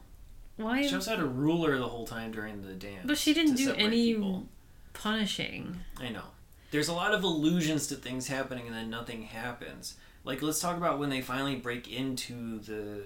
why? 0.57 0.85
She 0.85 0.93
also 0.93 1.11
had 1.11 1.21
a 1.21 1.25
ruler 1.25 1.77
the 1.77 1.87
whole 1.87 2.05
time 2.05 2.33
during 2.33 2.63
the 2.63 2.73
dance. 2.73 3.03
But 3.05 3.17
she 3.17 3.33
didn't 3.33 3.55
do 3.55 3.73
any 3.75 4.15
people. 4.15 4.49
punishing. 4.91 5.79
I 6.01 6.09
know. 6.09 6.25
There's 6.71 6.89
a 6.89 6.93
lot 6.93 7.13
of 7.13 7.23
allusions 7.23 7.87
to 7.87 7.95
things 7.95 8.27
happening 8.27 8.67
and 8.67 8.75
then 8.75 8.89
nothing 8.89 9.21
happens. 9.21 9.95
Like 10.25 10.41
let's 10.41 10.59
talk 10.59 10.75
about 10.75 10.99
when 10.99 11.09
they 11.09 11.21
finally 11.21 11.55
break 11.55 11.89
into 11.89 12.59
the 12.59 13.03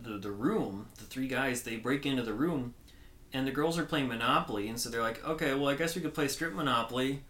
the 0.00 0.16
the 0.16 0.30
room. 0.30 0.86
The 0.96 1.04
three 1.04 1.28
guys 1.28 1.64
they 1.64 1.76
break 1.76 2.06
into 2.06 2.22
the 2.22 2.32
room, 2.32 2.72
and 3.34 3.46
the 3.46 3.50
girls 3.50 3.76
are 3.76 3.84
playing 3.84 4.08
Monopoly, 4.08 4.68
and 4.68 4.80
so 4.80 4.88
they're 4.88 5.02
like, 5.02 5.22
okay, 5.26 5.52
well 5.52 5.68
I 5.68 5.74
guess 5.74 5.94
we 5.94 6.00
could 6.00 6.14
play 6.14 6.28
strip 6.28 6.54
Monopoly. 6.54 7.22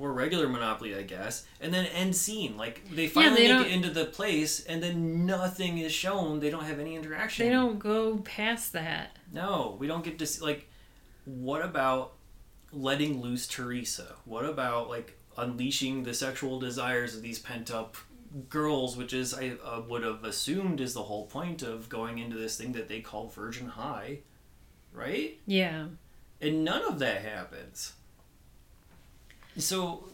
Or 0.00 0.12
regular 0.12 0.48
Monopoly, 0.48 0.94
I 0.94 1.02
guess, 1.02 1.44
and 1.60 1.74
then 1.74 1.86
end 1.86 2.14
scene. 2.14 2.56
Like 2.56 2.88
they 2.88 3.08
finally 3.08 3.48
they 3.48 3.52
make 3.52 3.66
it 3.66 3.72
into 3.72 3.90
the 3.90 4.04
place, 4.04 4.64
and 4.64 4.80
then 4.80 5.26
nothing 5.26 5.78
is 5.78 5.90
shown. 5.90 6.38
They 6.38 6.50
don't 6.50 6.62
have 6.62 6.78
any 6.78 6.94
interaction. 6.94 7.44
They 7.44 7.50
don't 7.50 7.80
go 7.80 8.18
past 8.18 8.74
that. 8.74 9.16
No, 9.32 9.76
we 9.80 9.88
don't 9.88 10.04
get 10.04 10.20
to 10.20 10.26
see. 10.26 10.40
Like, 10.40 10.68
what 11.24 11.62
about 11.62 12.12
letting 12.70 13.20
loose 13.20 13.48
Teresa? 13.48 14.14
What 14.24 14.44
about 14.44 14.88
like 14.88 15.18
unleashing 15.36 16.04
the 16.04 16.14
sexual 16.14 16.60
desires 16.60 17.16
of 17.16 17.22
these 17.22 17.40
pent 17.40 17.72
up 17.72 17.96
girls, 18.48 18.96
which 18.96 19.12
is 19.12 19.34
I 19.34 19.54
uh, 19.64 19.82
would 19.88 20.02
have 20.02 20.22
assumed 20.22 20.80
is 20.80 20.94
the 20.94 21.02
whole 21.02 21.26
point 21.26 21.62
of 21.62 21.88
going 21.88 22.18
into 22.18 22.36
this 22.36 22.56
thing 22.56 22.72
that 22.72 22.88
they 22.88 23.00
call 23.00 23.28
Virgin 23.28 23.68
High, 23.68 24.20
right? 24.98 25.38
Yeah. 25.46 25.86
And 26.40 26.64
none 26.64 26.82
of 26.82 26.98
that 26.98 27.22
happens. 27.22 27.92
So, 29.56 30.08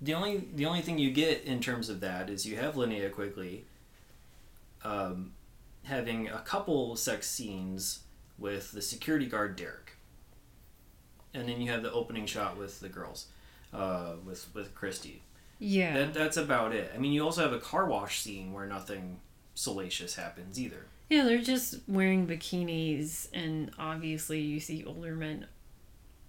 the 0.00 0.14
only 0.14 0.48
the 0.54 0.66
only 0.66 0.80
thing 0.80 0.98
you 0.98 1.10
get 1.10 1.44
in 1.44 1.60
terms 1.60 1.88
of 1.88 2.00
that 2.00 2.30
is 2.30 2.46
you 2.46 2.56
have 2.56 2.74
Linnea 2.74 3.12
Quigley 3.12 3.64
um, 4.82 5.32
having 5.84 6.28
a 6.28 6.38
couple 6.38 6.96
sex 6.96 7.28
scenes 7.28 8.00
with 8.38 8.72
the 8.72 8.82
security 8.82 9.26
guard 9.26 9.56
Derek, 9.56 9.92
and 11.34 11.48
then 11.48 11.60
you 11.60 11.70
have 11.70 11.82
the 11.82 11.92
opening 11.92 12.26
shot 12.26 12.56
with 12.56 12.80
the 12.80 12.88
girls, 12.88 13.26
uh, 13.72 14.14
with 14.24 14.48
with 14.54 14.74
Christy. 14.74 15.22
Yeah. 15.60 15.92
That, 15.92 16.14
that's 16.14 16.38
about 16.38 16.74
it. 16.74 16.90
I 16.94 16.98
mean, 16.98 17.12
you 17.12 17.22
also 17.22 17.42
have 17.42 17.52
a 17.52 17.58
car 17.58 17.84
wash 17.86 18.20
scene 18.20 18.52
where 18.52 18.66
nothing 18.66 19.20
salacious 19.54 20.16
happens 20.16 20.58
either. 20.58 20.86
Yeah, 21.10 21.24
they're 21.24 21.42
just 21.42 21.80
wearing 21.88 22.26
bikinis, 22.26 23.28
and 23.34 23.72
obviously 23.78 24.40
you 24.40 24.60
see 24.60 24.84
older 24.84 25.14
men 25.16 25.46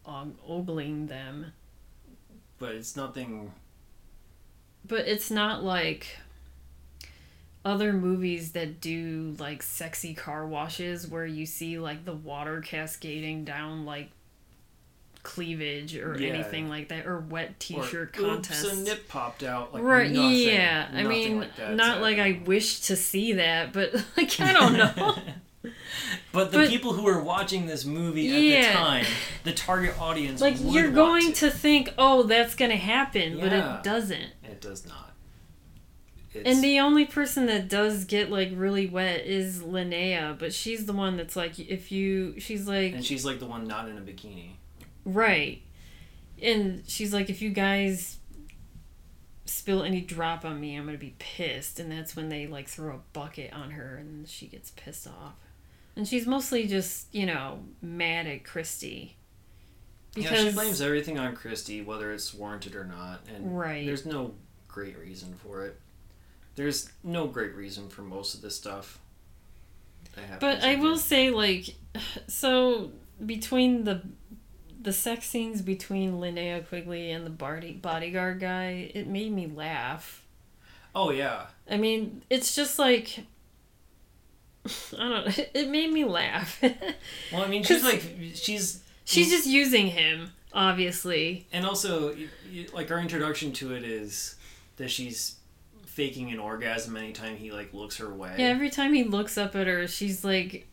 og- 0.05 0.37
ogling 0.45 1.05
them. 1.07 1.53
But 2.57 2.75
it's 2.75 2.95
nothing. 2.95 3.53
But 4.85 5.07
it's 5.07 5.29
not 5.31 5.63
like 5.63 6.17
other 7.63 7.93
movies 7.93 8.53
that 8.53 8.81
do 8.81 9.35
like 9.37 9.61
sexy 9.61 10.15
car 10.15 10.47
washes 10.47 11.07
where 11.07 11.27
you 11.27 11.45
see 11.45 11.77
like 11.77 12.03
the 12.05 12.13
water 12.13 12.59
cascading 12.59 13.45
down 13.45 13.85
like 13.85 14.09
cleavage 15.23 15.95
or 15.95 16.17
Yeah. 16.19 16.29
anything 16.29 16.69
like 16.69 16.89
that 16.89 17.05
or 17.05 17.19
wet 17.19 17.59
t-shirt 17.59 18.13
contest. 18.13 18.65
Oops, 18.65 18.73
a 18.73 18.75
nip 18.83 19.07
popped 19.07 19.43
out. 19.43 19.73
Like 19.73 19.83
right, 19.83 20.11
nothing, 20.11 20.31
yeah. 20.47 20.87
I 20.93 21.03
mean, 21.03 21.39
like 21.39 21.69
not 21.75 22.01
like 22.01 22.17
I 22.19 22.41
wish 22.45 22.81
to 22.81 22.95
see 22.95 23.33
that, 23.33 23.73
but 23.73 23.93
like 24.17 24.39
I 24.39 24.53
don't 24.53 24.73
know. 24.73 25.15
but 26.31 26.51
the 26.51 26.57
But- 26.59 26.69
people 26.69 26.93
who 26.93 27.07
are 27.07 27.21
watching 27.21 27.65
this 27.67 27.85
movie 27.85 28.33
at 28.33 28.41
Yeah. 28.41 28.67
the 28.71 28.77
time, 28.77 29.05
the 29.43 29.53
target 29.53 29.99
audience, 30.01 30.41
like 30.41 30.55
you're 30.59 30.91
going 30.91 31.29
it. 31.29 31.35
to 31.35 31.51
think, 31.51 31.93
"Oh, 31.97 32.23
that's 32.23 32.55
going 32.55 32.71
to 32.71 32.77
happen," 32.77 33.39
but 33.39 33.53
it 33.53 33.83
doesn't. 33.83 34.31
It 34.43 34.59
does 34.61 34.85
not. 34.87 35.09
It's, 36.33 36.47
And 36.49 36.63
the 36.63 36.79
only 36.79 37.03
person 37.05 37.45
that 37.47 37.67
does 37.67 38.05
get 38.05 38.31
like 38.31 38.51
really 38.55 38.87
wet 38.87 39.25
is 39.25 39.59
Linnea, 39.59 40.39
but 40.39 40.53
she's 40.53 40.85
the 40.85 40.93
one 40.93 41.17
that's 41.17 41.35
like 41.35 41.59
if 41.59 41.91
you 41.91 42.39
she's 42.39 42.67
like 42.69 42.93
and 42.93 43.03
she's 43.05 43.25
like 43.25 43.39
the 43.39 43.45
one 43.45 43.67
not 43.67 43.89
in 43.89 43.97
a 43.97 44.01
bikini. 44.01 44.51
Right. 45.05 45.61
And 46.41 46.83
she's 46.87 47.13
like 47.13 47.29
if 47.29 47.41
you 47.41 47.49
guys 47.51 48.17
spill 49.45 49.83
any 49.83 50.01
drop 50.01 50.45
on 50.45 50.59
me, 50.59 50.75
I'm 50.75 50.85
going 50.85 50.97
to 50.97 50.99
be 50.99 51.15
pissed. 51.19 51.79
And 51.79 51.91
that's 51.91 52.15
when 52.15 52.29
they 52.29 52.47
like 52.47 52.67
throw 52.67 52.95
a 52.95 52.99
bucket 53.13 53.53
on 53.53 53.71
her 53.71 53.97
and 53.97 54.27
she 54.27 54.47
gets 54.47 54.71
pissed 54.71 55.07
off. 55.07 55.33
And 55.95 56.07
she's 56.07 56.25
mostly 56.25 56.67
just, 56.67 57.13
you 57.13 57.25
know, 57.25 57.59
mad 57.81 58.25
at 58.25 58.43
Christy. 58.45 59.17
yeah, 60.15 60.33
she 60.33 60.51
blames 60.51 60.81
everything 60.81 61.19
on 61.19 61.35
Christy, 61.35 61.81
whether 61.81 62.11
it's 62.13 62.33
warranted 62.33 62.75
or 62.75 62.85
not, 62.85 63.21
and 63.33 63.57
Right. 63.57 63.85
there's 63.85 64.05
no 64.05 64.33
great 64.67 64.97
reason 64.97 65.33
for 65.33 65.65
it. 65.65 65.79
There's 66.55 66.89
no 67.03 67.27
great 67.27 67.55
reason 67.55 67.89
for 67.89 68.01
most 68.03 68.35
of 68.35 68.41
this 68.41 68.55
stuff. 68.55 68.99
that 70.15 70.39
But 70.39 70.63
I 70.63 70.75
will 70.75 70.97
say, 70.97 71.29
like, 71.29 71.75
so 72.27 72.91
between 73.25 73.83
the 73.83 74.01
the 74.81 74.93
sex 74.93 75.27
scenes 75.29 75.61
between 75.61 76.13
Linnea 76.13 76.67
Quigley 76.67 77.11
and 77.11 77.25
the 77.25 77.29
body, 77.29 77.73
bodyguard 77.73 78.39
guy, 78.39 78.91
it 78.95 79.07
made 79.07 79.31
me 79.31 79.47
laugh. 79.47 80.23
Oh 80.95 81.11
yeah, 81.11 81.47
I 81.69 81.77
mean, 81.77 82.23
it's 82.29 82.55
just 82.55 82.77
like 82.79 83.19
I 84.65 84.69
don't. 84.97 85.25
know. 85.37 85.43
It 85.53 85.69
made 85.69 85.91
me 85.91 86.05
laugh. 86.05 86.61
well 87.31 87.43
I 87.43 87.47
mean 87.47 87.63
she's 87.63 87.83
like 87.83 88.03
she's 88.33 88.83
She's 89.03 89.29
just 89.29 89.47
using 89.47 89.87
him, 89.87 90.31
obviously. 90.53 91.47
and 91.51 91.65
also 91.65 92.15
like 92.73 92.91
our 92.91 92.99
introduction 92.99 93.51
to 93.53 93.73
it 93.75 93.83
is 93.83 94.35
that 94.77 94.89
she's 94.89 95.35
faking 95.85 96.31
an 96.31 96.39
orgasm 96.39 96.95
anytime 96.95 97.35
he 97.35 97.51
like 97.51 97.73
looks 97.73 97.97
her 97.97 98.13
way. 98.13 98.35
Yeah, 98.37 98.45
every 98.45 98.69
time 98.69 98.93
he 98.93 99.03
looks 99.03 99.37
up 99.37 99.55
at 99.55 99.67
her, 99.67 99.87
she's 99.87 100.23
like. 100.23 100.67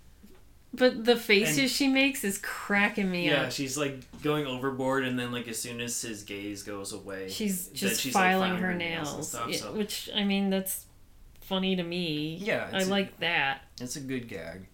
But 0.74 1.04
the 1.07 1.16
faces 1.16 1.59
And- 1.59 1.70
she 1.70 1.88
makes 1.88 2.24
is 2.24 2.38
cracking 2.38 3.11
me 3.11 3.26
Yeah, 3.26 3.37
up. 3.37 3.42
Yeah, 3.44 3.48
she's 3.48 3.78
like 3.78 4.00
going 4.22 4.46
overboard, 4.46 5.04
and 5.04 5.18
then 5.18 5.33
like 5.33 5.48
as 5.48 5.59
soon 5.59 5.81
as 5.81 6.00
his 6.02 6.22
gaze 6.24 6.62
goes 6.62 6.92
away, 6.92 7.28
She's 7.31 7.66
then 7.68 7.74
just 7.74 8.00
she's, 8.02 8.14
like, 8.14 8.22
filing 8.24 8.50
filing 8.50 8.62
her 8.62 8.74
nails 8.74 9.12
nails, 9.14 9.28
stuff, 9.31 9.48
Yeah, 9.48 9.57
so- 9.59 9.72
which 9.72 10.11
I 10.14 10.24
mean 10.24 10.50
that's 10.50 10.85
funny 11.40 11.74
to 11.76 11.83
me. 11.83 12.37
Yeah, 12.42 12.68
I 12.72 12.83
a- 12.83 12.85
like 12.85 13.18
that. 13.20 13.62
it's 13.81 13.96
a 13.96 14.00
good 14.00 14.28
gag. 14.28 14.66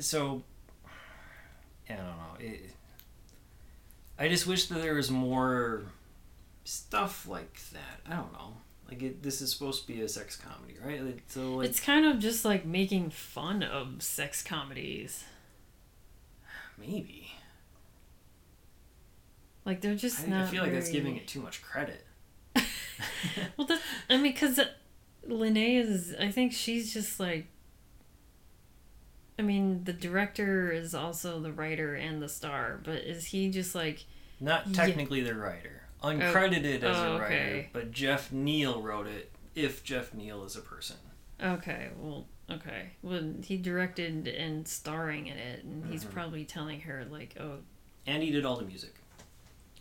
So, 0.00 0.44
I 1.90 1.94
don't 1.94 2.04
know. 2.06 2.36
It, 2.38 2.70
I 4.16 4.28
just 4.28 4.46
wish 4.46 4.66
that 4.66 4.80
there 4.80 4.94
was 4.94 5.10
more 5.10 5.82
stuff 6.64 7.26
like 7.26 7.58
that. 7.72 8.00
I 8.06 8.14
don't 8.14 8.32
know. 8.32 8.58
Like 8.88 9.02
it, 9.02 9.22
this 9.22 9.40
is 9.42 9.52
supposed 9.52 9.82
to 9.86 9.92
be 9.92 10.00
a 10.00 10.08
sex 10.08 10.36
comedy, 10.36 10.76
right? 10.84 11.04
Like, 11.04 11.22
so 11.28 11.56
like 11.56 11.68
It's 11.68 11.80
kind 11.80 12.06
of 12.06 12.18
just 12.18 12.44
like 12.44 12.64
making 12.64 13.10
fun 13.10 13.62
of 13.62 14.02
sex 14.02 14.42
comedies. 14.42 15.24
maybe 16.78 17.30
Like 19.64 19.80
they're 19.82 19.94
just 19.94 20.26
I, 20.28 20.42
I 20.42 20.46
feel 20.46 20.62
like 20.62 20.72
that's 20.72 20.86
very- 20.88 20.98
giving 21.00 21.16
it 21.16 21.26
too 21.28 21.40
much 21.40 21.62
credit. 21.62 22.04
Well, 23.56 23.66
that 23.68 23.80
I 24.10 24.14
mean, 24.16 24.32
because 24.32 24.58
Linnea 25.28 25.80
is. 25.84 26.14
I 26.18 26.30
think 26.30 26.52
she's 26.52 26.92
just 26.92 27.20
like. 27.20 27.46
I 29.38 29.42
mean, 29.42 29.84
the 29.84 29.92
director 29.92 30.72
is 30.72 30.94
also 30.94 31.38
the 31.40 31.52
writer 31.52 31.94
and 31.94 32.20
the 32.20 32.28
star, 32.28 32.80
but 32.82 32.96
is 33.04 33.26
he 33.26 33.50
just 33.50 33.74
like? 33.74 34.04
Not 34.40 34.66
Yeah. 34.68 34.72
technically 34.86 35.20
the 35.20 35.34
writer, 35.34 35.77
uncredited 36.02 36.82
as 36.82 36.96
oh, 36.96 37.16
a 37.16 37.20
writer, 37.20 37.24
okay. 37.34 37.68
but 37.72 37.90
Jeff 37.90 38.30
Neal 38.32 38.80
wrote 38.82 39.06
it. 39.06 39.32
If 39.54 39.82
Jeff 39.82 40.14
Neal 40.14 40.44
is 40.44 40.56
a 40.56 40.60
person, 40.60 40.96
Okay, 41.42 41.88
well, 41.98 42.26
okay. 42.50 42.90
Well, 43.02 43.22
he 43.44 43.56
directed 43.56 44.26
and 44.26 44.66
starring 44.66 45.28
in 45.28 45.36
it, 45.38 45.62
and 45.64 45.86
he's 45.90 46.04
Mhm. 46.04 46.10
probably 46.10 46.44
telling 46.44 46.80
her 46.82 47.04
like, 47.04 47.36
"Oh, 47.38 47.58
and 48.06 48.22
he 48.22 48.30
did 48.32 48.44
all 48.44 48.56
the 48.56 48.64
music. 48.64 48.94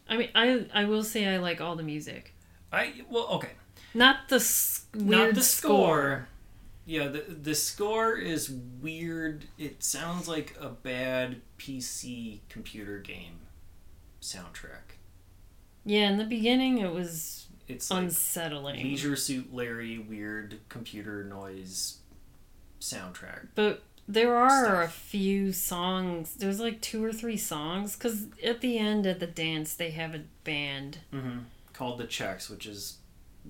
I 0.09 0.17
mean, 0.17 0.29
I 0.35 0.67
I 0.73 0.85
will 0.85 1.03
say 1.03 1.27
I 1.27 1.37
like 1.37 1.59
all 1.61 1.75
the 1.75 1.83
music. 1.83 2.33
I 2.71 3.03
well, 3.09 3.27
okay. 3.29 3.51
Not 3.93 4.29
the 4.29 4.35
s- 4.37 4.85
weird 4.93 5.07
Not 5.09 5.35
the 5.35 5.41
score. 5.43 5.71
score. 5.73 6.27
Yeah, 6.85 7.07
the 7.07 7.21
the 7.21 7.55
score 7.55 8.15
is 8.17 8.49
weird. 8.49 9.45
It 9.57 9.83
sounds 9.83 10.27
like 10.27 10.55
a 10.59 10.69
bad 10.69 11.41
PC 11.57 12.41
computer 12.49 12.99
game 12.99 13.39
soundtrack. 14.21 14.86
Yeah, 15.87 16.09
in 16.09 16.17
the 16.17 16.25
beginning 16.25 16.77
it 16.79 16.91
was 16.93 17.47
It's 17.67 17.89
like 17.89 18.03
unsettling. 18.03 18.83
Leisure 18.83 19.15
Suit 19.15 19.53
Larry 19.53 19.97
weird 19.97 20.59
computer 20.69 21.23
noise 21.23 21.97
soundtrack. 22.79 23.47
But 23.55 23.83
there 24.07 24.35
are 24.35 24.83
a 24.83 24.87
few 24.87 25.51
songs. 25.51 26.35
There's 26.35 26.59
like 26.59 26.81
two 26.81 27.03
or 27.03 27.11
three 27.11 27.37
songs 27.37 27.95
because 27.95 28.25
at 28.43 28.61
the 28.61 28.77
end 28.77 29.05
of 29.05 29.19
the 29.19 29.27
dance 29.27 29.73
they 29.73 29.91
have 29.91 30.13
a 30.15 30.21
band. 30.43 30.99
Mm-hmm. 31.13 31.39
Called 31.73 31.97
the 31.99 32.05
Checks, 32.07 32.49
which 32.49 32.65
is 32.65 32.97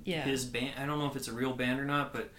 Yeah. 0.04 0.24
his 0.24 0.46
band. 0.46 0.74
I 0.80 0.86
don't 0.86 1.00
know 1.00 1.08
if 1.08 1.16
it's 1.16 1.28
a 1.28 1.34
real 1.34 1.54
band 1.54 1.80
or 1.80 1.86
not, 1.86 2.14
but 2.14 2.32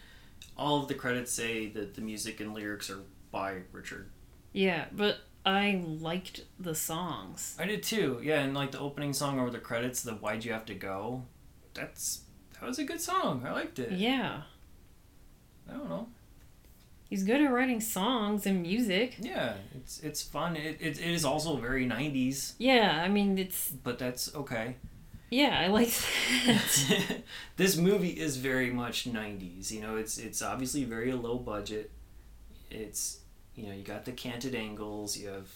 all 0.57 0.81
of 0.83 0.89
the 0.89 0.95
credits 0.95 1.33
say 1.33 1.69
that 1.71 1.95
the 1.95 2.01
music 2.01 2.41
and 2.41 2.55
lyrics 2.55 2.91
are 2.91 3.01
by 3.31 3.59
Richard. 3.73 4.09
Yeah, 4.53 4.87
but 4.93 5.19
I 5.49 5.83
liked 5.87 6.43
the 6.61 6.75
songs. 6.75 7.57
I 7.59 7.65
did 7.67 7.83
too. 7.83 8.21
Yeah, 8.23 8.41
and 8.41 8.55
like 8.55 8.73
the 8.73 8.79
opening 8.81 9.13
song 9.13 9.41
over 9.41 9.51
the 9.51 9.59
credits, 9.59 10.03
the 10.03 10.13
"Why'd 10.13 10.45
You 10.45 10.53
Have 10.53 10.67
to 10.67 10.75
Go," 10.75 11.25
that's 11.75 12.23
that 12.61 12.67
was 12.67 12.79
a 12.79 12.85
good 12.85 13.01
song. 13.01 13.45
I 13.47 13.53
liked 13.53 13.79
it. 13.79 13.93
Yeah. 13.93 14.43
I 15.69 15.73
don't 15.73 15.89
know. 15.89 16.09
He's 17.09 17.25
good 17.25 17.41
at 17.41 17.51
writing 17.53 17.81
songs 17.81 18.45
and 18.47 18.61
music. 18.63 19.17
Yeah, 19.21 19.55
it's 19.75 20.01
it's 20.01 20.23
fun. 20.23 20.57
It, 20.57 20.77
it, 20.81 20.99
it 21.01 21.11
is 21.11 21.25
also 21.25 21.57
very 21.57 21.87
'90s, 21.87 22.53
Yeah, 22.59 23.01
I 23.03 23.09
mean 23.09 23.39
it's 23.39 23.71
but 23.71 23.99
that's 23.99 24.35
okay. 24.35 24.77
yeah, 25.31 25.59
I 25.59 25.69
like 25.69 25.91
that. 26.47 27.23
this 27.57 27.77
movie 27.77 28.11
is 28.11 28.37
very 28.37 28.71
much 28.71 29.07
'90s. 29.11 29.71
You 29.71 29.81
know, 29.81 29.97
it's 29.97 30.19
it's 30.19 30.43
obviously 30.43 30.85
very 30.85 31.13
low 31.13 31.39
budget. 31.39 31.91
It's 32.71 33.21
you 33.59 33.67
know 33.67 33.73
you 33.73 33.83
got 33.83 34.05
the 34.05 34.13
canted 34.13 34.55
angles. 34.55 35.17
You 35.17 35.29
have 35.29 35.49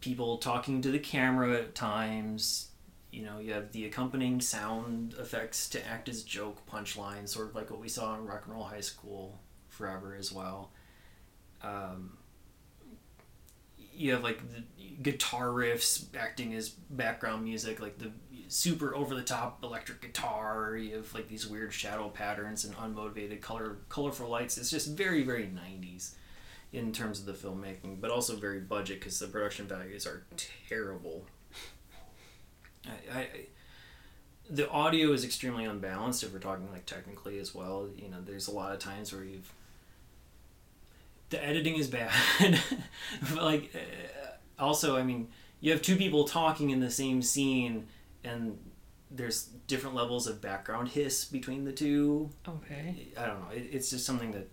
people 0.00 0.38
talking 0.38 0.82
to 0.82 0.90
the 0.90 0.98
camera 0.98 1.54
at 1.58 1.74
times. 1.74 2.70
You 3.12 3.24
know, 3.24 3.38
you 3.38 3.52
have 3.52 3.70
the 3.70 3.86
accompanying 3.86 4.40
sound 4.40 5.14
effects 5.18 5.68
to 5.70 5.86
act 5.86 6.08
as 6.08 6.22
joke 6.24 6.58
punchlines, 6.70 7.28
sort 7.28 7.48
of 7.48 7.54
like 7.54 7.70
what 7.70 7.80
we 7.80 7.88
saw 7.88 8.16
in 8.16 8.26
Rock 8.26 8.42
and 8.46 8.54
Roll 8.54 8.64
High 8.64 8.80
School 8.80 9.38
forever 9.68 10.16
as 10.18 10.32
well. 10.32 10.72
Um, 11.62 12.18
you 13.94 14.12
have 14.12 14.24
like 14.24 14.40
the 14.52 14.64
guitar 15.02 15.46
riffs 15.46 16.06
acting 16.18 16.54
as 16.54 16.70
background 16.70 17.44
music, 17.44 17.80
like 17.80 17.98
the 17.98 18.10
super 18.48 18.96
over 18.96 19.14
the 19.14 19.22
top 19.22 19.62
electric 19.62 20.02
guitar. 20.02 20.76
You 20.76 20.96
have 20.96 21.14
like 21.14 21.28
these 21.28 21.46
weird 21.46 21.72
shadow 21.72 22.08
patterns 22.08 22.64
and 22.64 22.74
unmotivated 22.74 23.40
color 23.40 23.76
colorful 23.88 24.28
lights. 24.28 24.58
It's 24.58 24.70
just 24.70 24.88
very 24.88 25.22
very 25.22 25.44
'90s 25.44 26.14
in 26.76 26.92
terms 26.92 27.18
of 27.18 27.24
the 27.24 27.32
filmmaking, 27.32 28.02
but 28.02 28.10
also 28.10 28.36
very 28.36 28.60
budget 28.60 29.00
because 29.00 29.18
the 29.18 29.26
production 29.26 29.66
values 29.66 30.06
are 30.06 30.26
terrible. 30.68 31.24
I, 32.86 33.18
I 33.18 33.28
the 34.48 34.68
audio 34.68 35.12
is 35.12 35.24
extremely 35.24 35.64
unbalanced 35.64 36.22
if 36.22 36.32
we're 36.32 36.38
talking 36.38 36.70
like 36.70 36.84
technically 36.84 37.38
as 37.38 37.54
well. 37.54 37.88
You 37.96 38.10
know, 38.10 38.18
there's 38.22 38.46
a 38.46 38.52
lot 38.52 38.72
of 38.72 38.78
times 38.78 39.10
where 39.10 39.24
you've 39.24 39.50
the 41.30 41.42
editing 41.42 41.76
is 41.76 41.88
bad. 41.88 42.12
but 43.34 43.42
like 43.42 43.74
uh, 43.74 44.62
also, 44.62 44.98
I 44.98 45.02
mean, 45.02 45.28
you 45.60 45.72
have 45.72 45.80
two 45.80 45.96
people 45.96 46.24
talking 46.24 46.68
in 46.70 46.80
the 46.80 46.90
same 46.90 47.22
scene 47.22 47.86
and 48.22 48.58
there's 49.10 49.44
different 49.66 49.96
levels 49.96 50.26
of 50.26 50.42
background 50.42 50.88
hiss 50.88 51.24
between 51.24 51.64
the 51.64 51.72
two. 51.72 52.28
okay. 52.46 53.08
I 53.16 53.26
don't 53.26 53.40
know. 53.40 53.56
It, 53.56 53.70
it's 53.72 53.88
just 53.88 54.04
something 54.04 54.32
that 54.32 54.48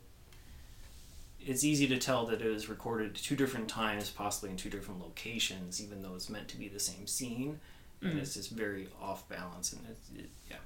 it's 1.45 1.63
easy 1.63 1.87
to 1.87 1.97
tell 1.97 2.25
that 2.27 2.41
it 2.41 2.49
was 2.49 2.69
recorded 2.69 3.15
two 3.15 3.35
different 3.35 3.67
times, 3.67 4.09
possibly 4.09 4.49
in 4.51 4.57
two 4.57 4.69
different 4.69 5.01
locations, 5.01 5.81
even 5.83 6.01
though 6.01 6.15
it's 6.15 6.29
meant 6.29 6.47
to 6.49 6.57
be 6.57 6.67
the 6.67 6.79
same 6.79 7.07
scene, 7.07 7.59
and 8.01 8.13
Mm. 8.13 8.21
it's 8.21 8.33
just 8.35 8.51
very 8.51 8.87
off 9.01 9.27
balance. 9.29 9.73
And 9.73 9.81
it's 9.89 10.09
it, 10.17 10.29
yeah, 10.49 10.57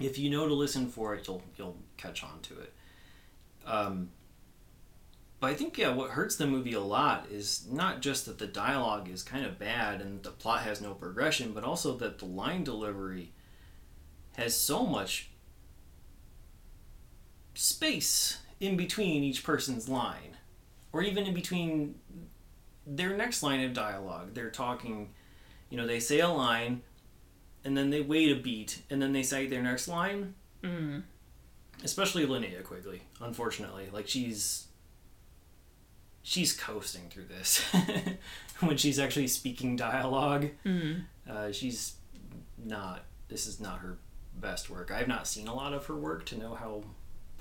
if 0.00 0.18
you 0.18 0.30
know 0.30 0.46
to 0.46 0.54
listen 0.54 0.88
for 0.88 1.14
it, 1.14 1.26
you'll 1.26 1.42
you'll 1.56 1.76
catch 1.96 2.22
on 2.22 2.40
to 2.42 2.58
it. 2.60 2.72
Um, 3.66 4.10
but 5.40 5.50
I 5.50 5.54
think 5.54 5.78
yeah, 5.78 5.90
what 5.90 6.10
hurts 6.10 6.36
the 6.36 6.46
movie 6.46 6.72
a 6.72 6.80
lot 6.80 7.28
is 7.30 7.66
not 7.70 8.00
just 8.02 8.26
that 8.26 8.38
the 8.38 8.46
dialogue 8.46 9.08
is 9.08 9.22
kind 9.22 9.44
of 9.46 9.58
bad 9.58 10.00
and 10.00 10.22
the 10.22 10.30
plot 10.30 10.62
has 10.62 10.80
no 10.80 10.94
progression, 10.94 11.52
but 11.52 11.62
also 11.64 11.96
that 11.98 12.18
the 12.18 12.24
line 12.24 12.64
delivery 12.64 13.32
has 14.36 14.54
so 14.56 14.84
much 14.86 15.30
space 17.54 18.38
in 18.60 18.76
between 18.76 19.22
each 19.22 19.44
person's 19.44 19.88
line, 19.88 20.36
or 20.92 21.02
even 21.02 21.26
in 21.26 21.34
between 21.34 21.94
their 22.86 23.16
next 23.16 23.42
line 23.42 23.62
of 23.62 23.72
dialogue. 23.72 24.34
They're 24.34 24.50
talking, 24.50 25.10
you 25.70 25.76
know, 25.76 25.86
they 25.86 26.00
say 26.00 26.20
a 26.20 26.28
line, 26.28 26.82
and 27.64 27.76
then 27.76 27.90
they 27.90 28.00
wait 28.00 28.32
a 28.32 28.40
beat, 28.40 28.82
and 28.90 29.00
then 29.00 29.12
they 29.12 29.22
say 29.22 29.46
their 29.46 29.62
next 29.62 29.88
line. 29.88 30.34
Mm. 30.62 31.02
Especially 31.84 32.26
Linnea 32.26 32.64
Quigley, 32.64 33.02
unfortunately, 33.20 33.88
like 33.92 34.08
she's 34.08 34.66
she's 36.22 36.52
coasting 36.52 37.08
through 37.08 37.26
this 37.26 37.64
when 38.60 38.76
she's 38.76 38.98
actually 38.98 39.28
speaking 39.28 39.76
dialogue. 39.76 40.48
Mm. 40.64 41.02
Uh, 41.28 41.52
she's 41.52 41.94
not. 42.62 43.04
This 43.28 43.46
is 43.46 43.60
not 43.60 43.78
her 43.80 43.98
best 44.34 44.70
work. 44.70 44.90
I've 44.90 45.08
not 45.08 45.26
seen 45.26 45.46
a 45.46 45.54
lot 45.54 45.72
of 45.72 45.86
her 45.86 45.96
work 45.96 46.24
to 46.26 46.38
know 46.38 46.54
how 46.54 46.82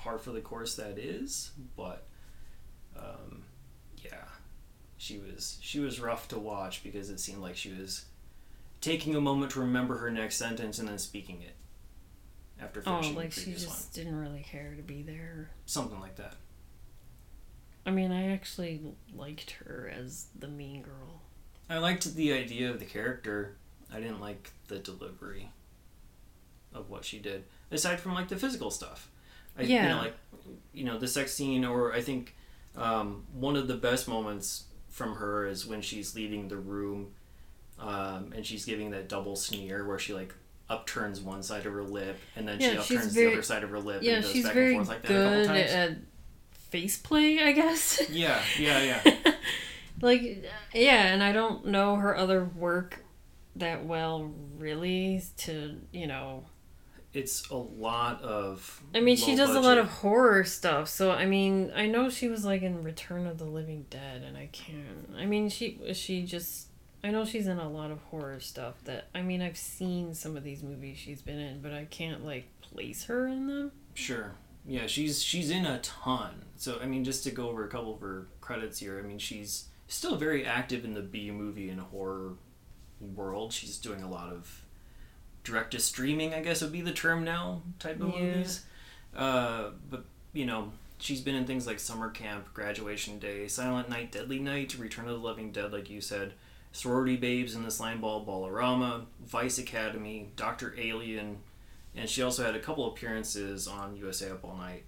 par 0.08 0.18
for 0.18 0.32
the 0.32 0.42
course 0.42 0.76
that 0.76 0.98
is, 0.98 1.52
but 1.76 2.06
um, 2.98 3.44
yeah, 3.98 4.24
she 4.98 5.18
was 5.20 5.58
she 5.62 5.80
was 5.80 6.00
rough 6.00 6.28
to 6.30 6.40
watch 6.40 6.82
because 6.84 7.10
it 7.10 7.20
seemed 7.20 7.42
like 7.42 7.56
she 7.58 7.72
was 7.74 8.06
taking 8.80 9.16
a 9.16 9.22
moment 9.22 9.52
to 9.52 9.60
remember 9.60 9.98
her 9.98 10.10
next 10.10 10.38
sentence 10.38 10.80
and 10.80 10.88
then 10.88 10.98
speaking 10.98 11.42
it 11.42 11.56
after 12.62 12.82
finishing 12.82 12.94
Oh, 12.96 13.02
finishing 13.02 13.16
like 13.18 13.34
the 13.34 13.42
she 13.42 13.52
just 13.54 13.68
one, 13.68 13.78
didn't 14.06 14.20
really 14.20 14.42
care 14.44 14.74
to 14.76 14.82
be 14.84 15.02
there. 15.02 15.50
something 15.66 16.00
like 16.00 16.16
that. 16.16 16.36
I 17.86 17.92
mean, 17.92 18.12
I 18.12 18.32
actually 18.34 18.82
liked 19.16 19.52
her 19.66 19.92
as 19.94 20.28
the 20.38 20.48
mean 20.48 20.82
girl. 20.82 21.22
I 21.70 21.78
liked 21.80 22.16
the 22.16 22.34
idea 22.34 22.70
of 22.70 22.80
the 22.80 22.86
character. 22.86 23.58
I 23.94 24.00
didn't 24.00 24.20
like 24.22 24.52
the 24.68 24.80
delivery 24.80 25.50
of 26.74 26.90
what 26.90 27.06
she 27.06 27.20
did, 27.20 27.46
aside 27.72 28.00
from 28.00 28.14
like 28.14 28.28
the 28.30 28.36
physical 28.38 28.72
stuff. 28.72 29.10
I, 29.58 29.62
You 29.64 29.74
Yeah. 29.76 29.88
know, 29.90 29.98
like 30.02 30.16
you 30.74 30.84
know 30.86 30.98
the 30.98 31.08
sex 31.08 31.34
scene, 31.34 31.66
or 31.66 31.94
I 31.94 32.02
think 32.02 32.36
um, 32.76 33.24
one 33.34 33.56
of 33.56 33.68
the 33.68 33.76
best 33.76 34.08
moments 34.08 34.66
from 34.90 35.16
her 35.16 35.48
is 35.48 35.66
when 35.66 35.82
she's 35.82 36.16
leaving 36.16 36.48
the 36.48 36.58
room, 36.58 37.14
um, 37.80 38.34
and 38.36 38.46
she's 38.46 38.66
giving 38.66 38.92
that 38.92 39.08
double 39.10 39.36
sneer 39.36 39.86
where 39.88 40.00
she 40.00 40.14
like 40.14 40.34
upturns 40.70 41.22
one 41.22 41.42
side 41.42 41.66
of 41.66 41.72
her 41.74 41.84
lip 41.84 42.18
and 42.36 42.46
then 42.48 42.60
Yeah, 42.60 42.82
she 42.82 42.98
upturns 42.98 43.14
very- 43.14 43.28
the 43.28 43.34
other 43.34 43.42
side 43.44 43.64
of 43.64 43.70
her 43.70 43.80
lip 43.80 44.04
Yeah, 44.04 44.16
and 44.16 44.24
goes 44.24 44.32
she's 44.34 44.44
back 44.44 44.54
very 44.54 44.76
and 44.76 44.86
forth 44.86 44.90
like 44.90 45.08
that 45.08 45.12
a 45.12 45.24
couple 45.30 45.46
times. 45.46 45.72
at 45.72 45.98
face 46.52 46.98
play, 46.98 47.40
I 47.42 47.52
guess. 47.54 48.02
Yeah, 48.10 48.42
yeah, 48.60 49.00
yeah. 49.06 49.34
like, 50.02 50.44
yeah, 50.74 51.14
and 51.14 51.24
I 51.24 51.32
don't 51.32 51.68
know 51.68 51.96
her 51.96 52.16
other 52.18 52.44
work 52.44 53.00
that 53.56 53.86
well, 53.86 54.34
really, 54.58 55.24
to, 55.38 55.78
you 55.94 56.06
know. 56.08 56.44
It's 57.14 57.50
a 57.50 57.56
lot 57.56 58.22
of. 58.22 58.82
I 58.94 59.00
mean, 59.00 59.16
she 59.16 59.36
does 59.36 59.56
a 59.56 59.62
lot 59.62 59.78
of 59.78 59.88
horror 59.88 60.44
stuff, 60.44 60.88
so 60.90 61.12
I 61.12 61.26
mean, 61.26 61.72
I 61.76 61.88
know 61.88 62.10
she 62.10 62.28
was 62.28 62.46
like 62.46 62.62
in 62.62 62.84
Return 62.84 63.26
of 63.26 63.38
the 63.38 63.46
Living 63.46 63.86
Dead, 63.90 64.24
and 64.24 64.38
I 64.38 64.50
can't. 64.52 65.10
I 65.18 65.26
mean, 65.26 65.50
she 65.50 65.80
she 65.94 66.24
just. 66.24 66.68
I 67.04 67.12
know 67.12 67.26
she's 67.26 67.48
in 67.48 67.60
a 67.60 67.70
lot 67.70 67.92
of 67.92 68.02
horror 68.04 68.40
stuff 68.40 68.76
that 68.86 69.08
I 69.16 69.22
mean 69.22 69.42
I've 69.42 69.58
seen 69.58 70.14
some 70.14 70.36
of 70.36 70.44
these 70.44 70.64
movies 70.64 70.98
she's 70.98 71.22
been 71.22 71.40
in, 71.40 71.62
but 71.62 71.74
I 71.74 71.86
can't 71.86 72.26
like 72.26 72.46
place 72.62 73.06
her 73.06 73.28
in 73.28 73.48
them. 73.48 73.72
Sure. 73.94 74.34
Yeah, 74.66 74.88
she's 74.88 75.24
she's 75.24 75.50
in 75.50 75.66
a 75.66 75.80
ton. 75.80 76.44
So 76.58 76.80
I 76.82 76.86
mean, 76.86 77.04
just 77.04 77.24
to 77.24 77.32
go 77.32 77.50
over 77.50 77.66
a 77.66 77.70
couple 77.70 77.94
of 77.94 78.02
her 78.02 78.28
credits 78.42 78.80
here, 78.80 79.00
I 79.00 79.08
mean, 79.08 79.18
she's 79.18 79.70
still 79.88 80.18
very 80.18 80.46
active 80.46 80.84
in 80.84 80.94
the 80.94 81.02
B 81.02 81.32
movie 81.32 81.70
and 81.70 81.80
horror 81.80 82.34
world. 83.00 83.54
She's 83.54 83.78
doing 83.78 84.04
a 84.04 84.10
lot 84.10 84.32
of 84.32 84.64
direct 85.48 85.72
to 85.72 85.80
streaming, 85.80 86.34
I 86.34 86.42
guess 86.42 86.62
would 86.62 86.72
be 86.72 86.82
the 86.82 86.92
term 86.94 87.24
now, 87.24 87.62
type 87.80 88.00
of 88.02 88.14
Yeah. 88.14 88.20
movies. 88.22 88.66
Uh, 89.16 89.72
but 89.90 90.06
you 90.34 90.46
know, 90.46 90.72
she's 91.00 91.22
been 91.22 91.36
in 91.36 91.46
things 91.46 91.66
like 91.66 91.80
Summer 91.80 92.10
Camp, 92.12 92.54
Graduation 92.54 93.18
Day, 93.20 93.48
Silent 93.48 93.90
Night, 93.90 94.12
Deadly 94.12 94.40
Night, 94.40 94.78
Return 94.78 95.06
of 95.08 95.12
the 95.20 95.26
Living 95.28 95.52
Dead, 95.52 95.72
like 95.72 95.90
you 95.90 96.02
said, 96.02 96.34
Sorority 96.72 97.16
Babes 97.16 97.56
in 97.56 97.64
the 97.64 97.72
Slime 97.72 98.02
Ball 98.02 98.20
Bowl-O-Rama, 98.20 99.06
Vice 99.26 99.58
Academy, 99.58 100.30
Doctor 100.36 100.76
Alien, 100.78 101.38
and 101.96 102.08
she 102.08 102.22
also 102.22 102.44
had 102.46 102.54
a 102.56 102.60
couple 102.60 102.86
appearances 102.88 103.68
on 103.68 103.96
USA 103.96 104.30
Up 104.32 104.44
All 104.44 104.56
Night. 104.58 104.84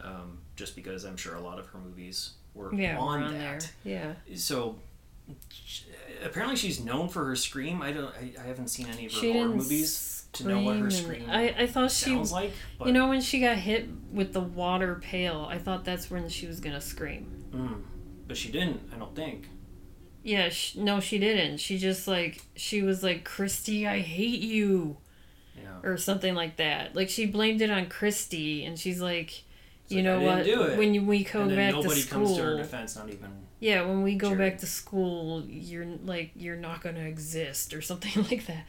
Um, 0.00 0.38
just 0.56 0.76
because 0.76 1.04
I'm 1.04 1.16
sure 1.16 1.34
a 1.34 1.40
lot 1.40 1.58
of 1.58 1.66
her 1.68 1.78
movies 1.78 2.32
were 2.54 2.72
Yeah, 2.74 2.98
on, 2.98 3.22
on 3.22 3.32
that. 3.38 3.70
there. 3.84 4.16
Yeah. 4.28 4.36
So 4.36 4.76
apparently 6.22 6.56
she's 6.56 6.80
known 6.80 7.08
for 7.08 7.24
her 7.24 7.36
scream. 7.36 7.82
I 7.82 7.92
don't. 7.92 8.12
I, 8.14 8.32
I 8.42 8.46
haven't 8.46 8.68
seen 8.68 8.86
any 8.88 9.06
of 9.06 9.12
her 9.12 9.18
She 9.20 9.32
horror 9.32 9.48
movies. 9.48 10.26
to 10.34 10.48
know 10.48 10.60
what 10.62 10.76
her 10.78 10.90
scream 10.90 11.26
I, 11.30 11.54
I 11.58 11.66
thought 11.66 11.90
she 11.90 12.10
sounds 12.10 12.32
like. 12.32 12.52
But, 12.78 12.88
you 12.88 12.92
know 12.92 13.08
when 13.08 13.20
she 13.20 13.40
got 13.40 13.56
hit 13.56 13.88
with 14.12 14.32
the 14.32 14.40
water 14.40 14.96
pail 14.96 15.46
i 15.48 15.58
thought 15.58 15.84
that's 15.84 16.10
when 16.10 16.28
she 16.28 16.46
was 16.48 16.58
gonna 16.60 16.80
scream 16.80 17.44
mm, 17.52 17.80
but 18.26 18.36
she 18.36 18.50
didn't. 18.50 18.80
I 18.92 18.98
don't 18.98 19.14
think. 19.14 19.48
yeah 20.24 20.48
sh- 20.48 20.74
no 20.74 20.98
she 20.98 21.18
didn't 21.20 21.58
she 21.58 21.78
just 21.78 22.08
like 22.08 22.42
she 22.56 22.82
was 22.82 23.02
like 23.04 23.22
christy 23.24 23.86
i 23.86 24.00
hate 24.00 24.40
you 24.40 24.96
Yeah. 25.56 25.88
or 25.88 25.96
something 25.96 26.34
like 26.34 26.56
that 26.56 26.96
like 26.96 27.10
she 27.10 27.26
blamed 27.26 27.62
it 27.62 27.70
on 27.70 27.86
christy 27.86 28.64
and 28.64 28.76
she's 28.76 29.00
like 29.00 29.44
It's 29.84 29.92
you 29.92 29.98
like, 29.98 30.04
know 30.04 30.20
what 30.20 30.44
do 30.44 30.62
it. 30.62 30.78
when 30.78 31.06
we 31.06 31.22
go 31.22 31.42
and 31.42 31.54
back 31.54 31.74
to 31.74 31.80
nobody 31.82 32.00
school 32.00 32.24
comes 32.26 32.36
to 32.38 32.42
her 32.42 32.56
defense. 32.56 32.96
Not 32.96 33.08
even. 33.08 33.30
Yeah 33.64 33.80
when 33.82 34.02
we 34.02 34.14
go 34.14 34.34
back 34.34 34.58
to 34.58 34.66
school 34.66 35.42
you're 35.46 35.86
like 36.04 36.30
you're 36.36 36.56
not 36.56 36.82
gonna 36.82 37.00
exist 37.00 37.72
or 37.72 37.80
something 37.90 38.22
like 38.24 38.46
that 38.46 38.64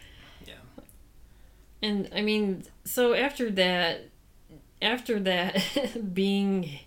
Yeah. 0.46 0.54
And 1.82 2.10
I 2.16 2.22
mean, 2.22 2.64
so 2.86 3.14
after 3.14 3.52
that, 3.52 4.10
after 4.82 5.20
that, 5.20 5.62
being 6.14 6.80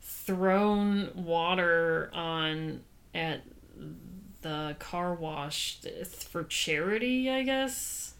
thrown 0.00 1.10
water 1.14 2.10
on 2.12 2.82
at 3.14 3.42
the 4.42 4.76
car 4.78 5.14
wash 5.14 5.80
for 6.30 6.44
charity, 6.44 7.30
I 7.30 7.42
guess. 7.42 8.14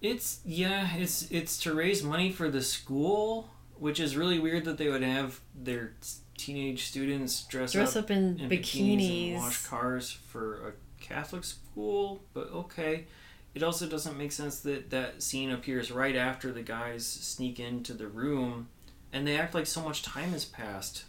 It's 0.00 0.40
yeah. 0.44 0.94
It's 0.96 1.30
it's 1.30 1.58
to 1.62 1.74
raise 1.74 2.02
money 2.02 2.30
for 2.30 2.48
the 2.50 2.62
school, 2.62 3.50
which 3.78 3.98
is 4.00 4.16
really 4.16 4.38
weird 4.38 4.64
that 4.66 4.78
they 4.78 4.88
would 4.88 5.02
have 5.02 5.40
their 5.54 5.94
teenage 6.40 6.84
students 6.84 7.44
dress, 7.44 7.72
Dress 7.72 7.96
up 7.96 8.04
up 8.04 8.10
in, 8.10 8.38
in 8.40 8.48
bikinis. 8.50 9.32
and 9.34 9.36
wash 9.42 9.64
cars 9.66 10.10
for 10.10 10.68
a 10.68 10.72
Catholic 11.02 11.44
school, 11.44 12.22
but 12.34 12.50
okay. 12.52 13.06
It 13.54 13.62
also 13.64 13.86
doesn't 13.88 14.16
make 14.16 14.30
sense 14.32 14.60
that 14.60 14.90
that 14.90 15.22
scene 15.22 15.50
appears 15.50 15.90
right 15.90 16.14
after 16.14 16.52
the 16.52 16.62
guys 16.62 17.04
sneak 17.06 17.58
into 17.58 17.92
the 17.94 18.06
room, 18.06 18.68
and 19.12 19.26
they 19.26 19.36
act 19.36 19.54
like 19.54 19.66
so 19.66 19.82
much 19.82 20.02
time 20.02 20.30
has 20.30 20.44
passed. 20.44 21.04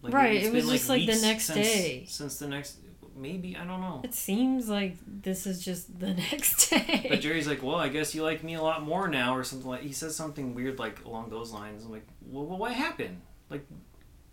Like 0.00 0.14
Right, 0.14 0.36
it's 0.36 0.46
it 0.48 0.52
was 0.54 0.64
been, 0.64 0.72
just, 0.74 0.88
like, 0.88 1.06
the 1.06 1.20
next 1.20 1.44
since- 1.46 1.58
day. 1.58 2.04
Since 2.08 2.38
the 2.38 2.48
next, 2.48 2.78
maybe 3.14 3.56
I 3.56 3.64
don't 3.64 3.80
know. 3.82 4.00
It 4.04 4.14
seems 4.14 4.68
like 4.70 4.96
this 5.06 5.46
is 5.46 5.62
just 5.62 6.00
the 6.00 6.14
next 6.30 6.70
day. 6.70 7.06
But. 7.10 7.20
Jerry's 7.20 7.46
like, 7.46 7.62
well, 7.62 7.76
I 7.76 7.88
guess 7.88 8.14
you 8.14 8.22
like 8.22 8.42
me 8.42 8.54
a 8.54 8.62
lot 8.62 8.82
more 8.82 9.06
now, 9.06 9.36
or 9.36 9.44
something 9.44 9.68
like. 9.68 9.82
He 9.82 9.92
says 9.92 10.16
something 10.16 10.54
weird 10.54 10.78
like 10.78 11.04
along 11.04 11.28
those 11.28 11.52
lines. 11.52 11.84
I'm 11.84 11.90
like, 11.92 12.06
well, 12.26 12.46
well 12.46 12.58
what 12.58 12.72
happened? 12.72 13.20
Like, 13.50 13.66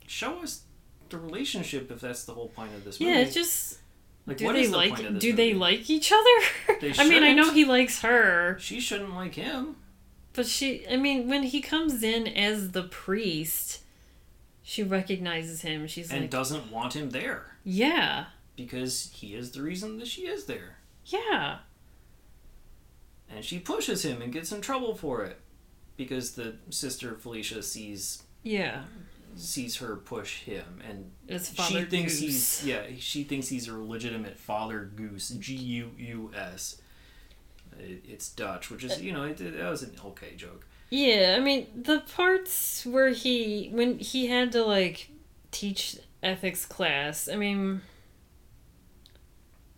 show 0.10 0.41
us 0.41 0.64
the 1.10 1.18
relationship 1.18 1.91
if 1.91 2.01
that's 2.01 2.26
the 2.26 2.34
whole 2.34 2.49
point 2.49 2.74
of 2.74 2.84
this 2.84 2.99
movie. 2.99 3.12
yeah, 3.12 3.20
it 3.20 3.32
just 3.32 3.80
like, 4.26 4.38
do 4.38 4.45
what 4.45 4.53
they 4.53 4.62
is 4.62 4.72
the 4.72 4.78
like 4.78 4.95
point 4.95 5.07
of 5.07 5.14
this 5.14 5.22
do 5.22 5.34
they 5.34 5.53
like 5.53 5.89
each 5.89 6.12
other? 6.12 6.80
They 6.82 6.93
I 6.97 7.07
mean, 7.07 7.24
I 7.24 7.34
know 7.34 7.51
he 7.51 7.66
likes 7.66 8.01
her. 8.01 8.57
She 8.60 8.80
shouldn't 8.80 9.14
like 9.16 9.36
him. 9.36 9.76
But 10.34 10.45
she, 10.45 10.88
I 10.88 10.95
mean, 10.95 11.28
when 11.28 11.43
he 11.43 11.62
comes 11.62 12.03
in 12.03 12.28
as 12.28 12.72
the 12.72 12.84
priest, 12.84 13.82
she 14.62 14.84
recognizes 14.84 15.62
him. 15.62 15.88
She's 15.88 16.12
and 16.12 16.22
like, 16.22 16.30
doesn't 16.30 16.72
want 16.72 16.95
him 16.95 17.10
there 17.10 17.57
yeah, 17.64 18.26
because 18.55 19.12
he 19.14 19.36
is 19.36 19.51
the 19.51 19.62
reason 19.62 19.97
that 19.97 20.07
she 20.07 20.24
is 20.24 20.45
there. 20.45 20.78
yeah. 21.05 21.60
And 23.32 23.45
she 23.45 23.60
pushes 23.60 24.03
him 24.03 24.24
and 24.24 24.34
gets 24.34 24.51
in 24.51 24.60
trouble 24.62 24.95
for 24.95 25.24
it 25.24 25.39
because 25.97 26.32
the 26.32 26.55
sister 26.72 27.14
Felicia 27.14 27.62
sees 27.62 28.24
Yeah. 28.41 28.84
Sees 29.36 29.78
her 29.78 29.96
push 29.96 30.42
him 30.42 30.82
and 30.88 31.12
she 31.40 31.84
thinks 31.86 32.14
Goose. 32.14 32.20
he's 32.20 32.66
yeah 32.66 32.84
she 33.00 33.24
thinks 33.24 33.48
he's 33.48 33.68
a 33.68 33.78
legitimate 33.78 34.38
father 34.38 34.92
goose 34.96 35.32
mm. 35.32 35.40
G 35.40 35.56
U 35.56 35.92
U 35.98 36.32
S. 36.36 36.82
It's 37.82 38.30
Dutch, 38.30 38.70
which 38.70 38.84
is 38.84 38.94
uh, 38.94 39.02
you 39.02 39.14
know 39.14 39.24
it, 39.24 39.40
it- 39.40 39.58
that 39.58 39.70
was 39.70 39.84
an 39.84 39.96
okay 40.04 40.36
joke. 40.36 40.66
Yeah, 40.90 41.36
I 41.38 41.40
mean, 41.40 41.68
the 41.76 42.00
parts 42.00 42.86
where 42.86 43.10
he, 43.10 43.70
when 43.72 44.00
he 44.00 44.26
had 44.26 44.52
to, 44.54 44.66
like, 44.66 45.12
teach 45.52 45.98
ethics 46.24 46.66
class, 46.66 47.30
I 47.30 47.36
mean, 47.36 47.82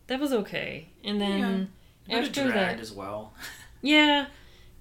that 0.08 0.20
was 0.22 0.32
okay. 0.32 0.88
And 1.04 1.20
then, 1.20 1.72
it 2.08 2.14
after 2.16 2.47
that, 2.52 2.80
as 2.80 2.93
well. 2.93 3.34
yeah. 3.82 4.28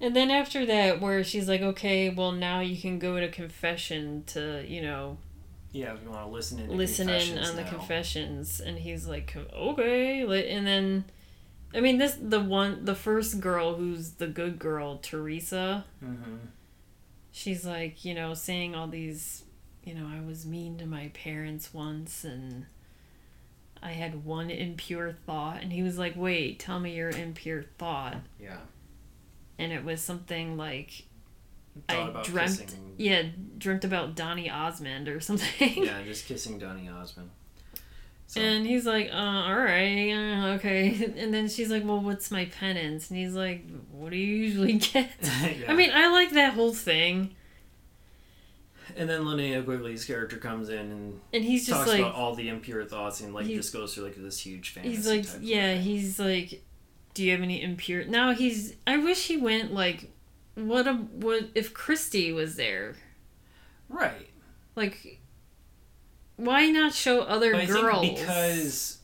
And 0.00 0.16
then 0.16 0.30
after 0.30 0.64
that, 0.66 1.00
where 1.00 1.22
she's 1.22 1.48
like, 1.48 1.60
okay, 1.60 2.08
well, 2.08 2.32
now 2.32 2.60
you 2.60 2.80
can 2.80 2.98
go 2.98 3.20
to 3.20 3.28
confession 3.28 4.24
to, 4.28 4.64
you 4.66 4.80
know, 4.80 5.18
Yeah, 5.72 5.92
if 5.94 6.02
you 6.02 6.08
want 6.10 6.24
to 6.26 6.30
listen 6.30 6.58
in. 6.58 6.68
to 6.68 6.72
listen 6.72 7.08
in 7.10 7.38
on 7.38 7.56
the 7.56 7.64
confessions 7.64 8.60
and 8.60 8.78
he's 8.78 9.06
like 9.06 9.36
okay 9.54 10.22
and 10.56 10.66
then 10.66 11.04
i 11.74 11.80
mean 11.80 11.98
this 11.98 12.16
the 12.20 12.40
one 12.40 12.84
the 12.84 12.94
first 12.96 13.40
girl 13.40 13.74
who's 13.76 14.12
the 14.12 14.26
good 14.26 14.58
girl 14.58 14.98
teresa 14.98 15.84
Mhm. 16.02 16.38
she's 17.30 17.64
like 17.64 18.04
you 18.04 18.14
know 18.14 18.34
saying 18.34 18.74
all 18.74 18.88
these 18.88 19.44
you 19.84 19.94
know 19.94 20.08
i 20.12 20.20
was 20.26 20.44
mean 20.44 20.76
to 20.78 20.86
my 20.86 21.08
parents 21.14 21.72
once 21.72 22.24
and 22.24 22.66
i 23.82 23.92
had 23.92 24.24
one 24.24 24.50
impure 24.50 25.12
thought 25.12 25.62
and 25.62 25.72
he 25.72 25.82
was 25.84 25.96
like 25.98 26.14
wait 26.16 26.58
tell 26.58 26.80
me 26.80 26.96
your 26.96 27.10
impure 27.10 27.62
thought 27.78 28.16
Yeah. 28.40 28.58
And 29.60 29.72
it 29.72 29.84
was 29.84 30.00
something 30.00 30.56
like 30.56 31.04
Thought 31.88 32.16
i 32.16 32.22
dreamt 32.22 32.58
kissing. 32.60 32.94
yeah 32.98 33.22
dreamt 33.58 33.84
about 33.84 34.16
donny 34.16 34.50
osmond 34.50 35.08
or 35.08 35.20
something 35.28 35.84
Yeah, 35.84 36.02
just 36.02 36.26
kissing 36.26 36.58
Donny 36.58 36.88
Osmond. 36.88 37.30
So, 38.26 38.40
And 38.40 38.64
he's 38.64 38.86
like, 38.86 39.08
uh, 39.12 39.16
all 39.16 39.56
right, 39.58 40.12
uh, 40.12 40.46
okay. 40.54 41.12
And 41.18 41.34
then 41.34 41.48
she's 41.48 41.68
like, 41.68 41.84
well, 41.84 41.98
what's 42.00 42.30
my 42.30 42.44
penance? 42.44 43.10
And 43.10 43.18
he's 43.18 43.34
like, 43.34 43.64
what 43.90 44.10
do 44.10 44.16
you 44.16 44.36
usually 44.36 44.74
get? 44.92 45.10
yeah. 45.20 45.66
I 45.68 45.74
mean, 45.74 45.90
I 45.92 46.10
like 46.12 46.30
that 46.30 46.52
whole 46.54 46.72
thing. 46.72 47.34
and 48.96 49.08
then 49.08 49.22
Linnea 49.22 49.64
Quigley's 49.64 50.04
character 50.04 50.36
comes 50.36 50.68
in 50.68 50.78
and 50.78 51.20
And 51.32 51.44
he's 51.44 51.66
just 51.66 51.76
talks 51.78 51.88
like, 51.90 52.00
about 52.00 52.14
all 52.14 52.34
the 52.36 52.48
impure 52.48 52.84
thoughts 52.84 53.20
and 53.20 53.34
like 53.34 53.46
he- 53.46 53.56
just 53.56 53.72
goes 53.72 53.94
through 53.94 54.04
like 54.04 54.16
this 54.16 54.38
huge 54.38 54.70
fantasy. 54.70 54.94
he's 54.96 55.06
like, 55.08 55.26
yeah, 55.40 55.74
he's 55.74 56.18
like, 56.20 56.62
do 57.14 57.24
you 57.24 57.32
have 57.32 57.42
any 57.42 57.62
impure? 57.62 58.04
Now 58.04 58.32
he's, 58.32 58.74
I 58.86 58.96
wish 58.98 59.26
he 59.28 59.36
went 59.36 59.72
like, 59.74 60.10
what 60.54 60.86
a, 60.86 60.94
what 60.94 61.50
if 61.54 61.72
Christy 61.74 62.32
was 62.32 62.56
there? 62.56 62.96
right. 63.88 64.28
Like, 64.76 65.20
why 66.36 66.66
not 66.70 66.94
show 66.94 67.20
other 67.22 67.52
But 67.52 67.62
I 67.62 67.66
girls? 67.66 68.00
think 68.00 68.18
because 68.18 68.98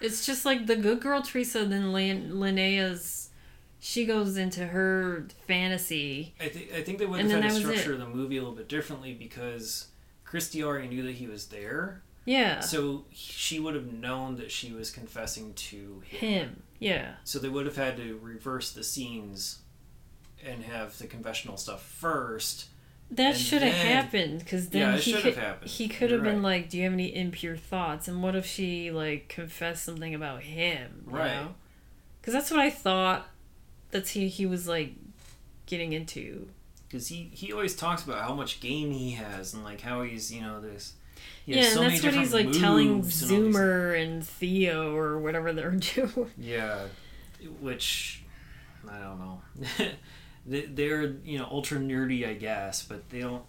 it's 0.00 0.26
just 0.26 0.44
like 0.44 0.66
the 0.66 0.76
good 0.76 1.00
girl 1.00 1.22
Teresa, 1.22 1.64
then 1.64 1.92
Lin- 1.92 2.38
Linnea's, 2.38 3.30
she 3.80 4.04
goes 4.04 4.36
into 4.36 4.66
her 4.66 5.26
fantasy. 5.46 6.34
I 6.38 6.48
think 6.48 6.72
I 6.72 6.82
think 6.82 6.98
they 6.98 7.06
would 7.06 7.20
have 7.20 7.30
had 7.42 7.50
to 7.50 7.56
structure 7.60 7.96
the 7.96 8.06
movie 8.06 8.36
a 8.36 8.40
little 8.40 8.54
bit 8.54 8.68
differently 8.68 9.14
because 9.14 9.88
Christy 10.24 10.62
already 10.62 10.88
knew 10.88 11.02
that 11.04 11.12
he 11.14 11.26
was 11.26 11.46
there, 11.46 12.02
Yeah. 12.26 12.60
so 12.60 13.04
she 13.12 13.58
would 13.60 13.74
have 13.74 13.92
known 13.92 14.36
that 14.36 14.50
she 14.50 14.72
was 14.72 14.90
confessing 14.90 15.54
to 15.54 16.02
him. 16.04 16.18
Him. 16.30 16.62
Yeah. 16.78 17.14
So 17.24 17.38
they 17.38 17.48
would 17.48 17.64
have 17.66 17.76
had 17.76 17.96
to 17.96 18.18
reverse 18.22 18.72
the 18.72 18.84
scenes 18.84 19.60
and 20.44 20.64
have 20.64 20.98
the 20.98 21.06
confessional 21.06 21.56
stuff 21.56 21.82
first. 21.82 22.66
That 23.10 23.36
should 23.36 23.62
have 23.62 23.72
happened 23.74 24.40
because 24.40 24.68
then 24.70 24.82
Yeah, 24.82 24.96
it 24.96 25.02
he 25.02 25.12
could 25.12 25.24
have 25.24 25.36
happened. 25.36 25.70
he 25.70 25.86
could 25.88 26.10
have 26.10 26.24
been 26.24 26.42
right. 26.42 26.60
like, 26.62 26.70
"Do 26.70 26.76
you 26.78 26.84
have 26.84 26.92
any 26.92 27.14
impure 27.14 27.56
thoughts?" 27.56 28.08
And 28.08 28.20
what 28.22 28.34
if 28.34 28.44
she 28.44 28.90
like 28.90 29.28
confessed 29.28 29.84
something 29.84 30.12
about 30.14 30.42
him? 30.42 31.04
Right. 31.06 31.46
Because 32.20 32.34
that's 32.34 32.50
what 32.50 32.58
I 32.58 32.68
thought. 32.70 33.28
That's 33.92 34.10
he 34.10 34.26
he 34.28 34.44
was 34.44 34.66
like 34.66 34.94
getting 35.66 35.92
into. 35.92 36.48
Because 36.88 37.06
he, 37.08 37.30
he 37.32 37.52
always 37.52 37.76
talks 37.76 38.04
about 38.04 38.22
how 38.22 38.34
much 38.34 38.58
game 38.60 38.90
he 38.90 39.12
has 39.12 39.54
and 39.54 39.62
like 39.64 39.80
how 39.82 40.02
he's 40.02 40.32
you 40.32 40.40
know 40.40 40.60
this. 40.60 40.94
He 41.44 41.54
Yeah, 41.54 41.62
has 41.64 41.76
and 41.76 41.90
that's 41.90 42.02
what 42.02 42.14
he's 42.14 42.34
like 42.34 42.52
telling 42.52 42.94
moves 42.96 43.30
and 43.30 43.54
Zoomer 43.54 44.00
and 44.02 44.26
Theo 44.26 44.94
or 44.96 45.18
whatever 45.18 45.52
they're 45.52 45.70
doing. 45.94 46.30
Yeah, 46.38 46.86
which 47.60 48.22
I 48.90 48.98
don't 49.00 49.18
know. 49.18 49.42
They- 50.48 50.66
They're 50.66 51.02
you 51.24 51.38
know 51.38 51.48
ultra 51.50 51.78
nerdy, 51.78 52.24
I 52.28 52.34
guess, 52.34 52.82
but 52.84 53.08
they 53.10 53.20
don't- 53.20 53.42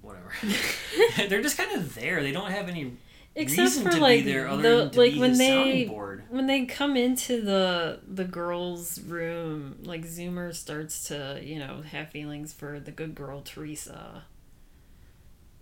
Whatever. 0.00 0.32
They're 1.28 1.42
just 1.42 1.56
kind 1.56 1.70
of 1.72 1.94
there. 1.94 2.22
They 2.22 2.32
don't 2.32 2.50
have 2.50 2.68
any 2.68 2.96
Except 3.34 3.70
for 3.76 3.98
like 3.98 4.24
there 4.26 4.54
the 4.56 4.90
like 4.94 5.14
when 5.16 5.38
they 5.38 5.86
when 5.86 6.46
they 6.46 6.66
come 6.66 6.96
into 6.98 7.40
the 7.40 8.00
the 8.06 8.24
girls' 8.24 9.00
room, 9.00 9.78
like 9.82 10.04
Zoomer 10.04 10.54
starts 10.54 11.04
to 11.08 11.40
you 11.42 11.58
know 11.58 11.80
have 11.90 12.10
feelings 12.10 12.52
for 12.52 12.78
the 12.78 12.90
good 12.90 13.14
girl 13.14 13.40
Teresa. 13.40 14.24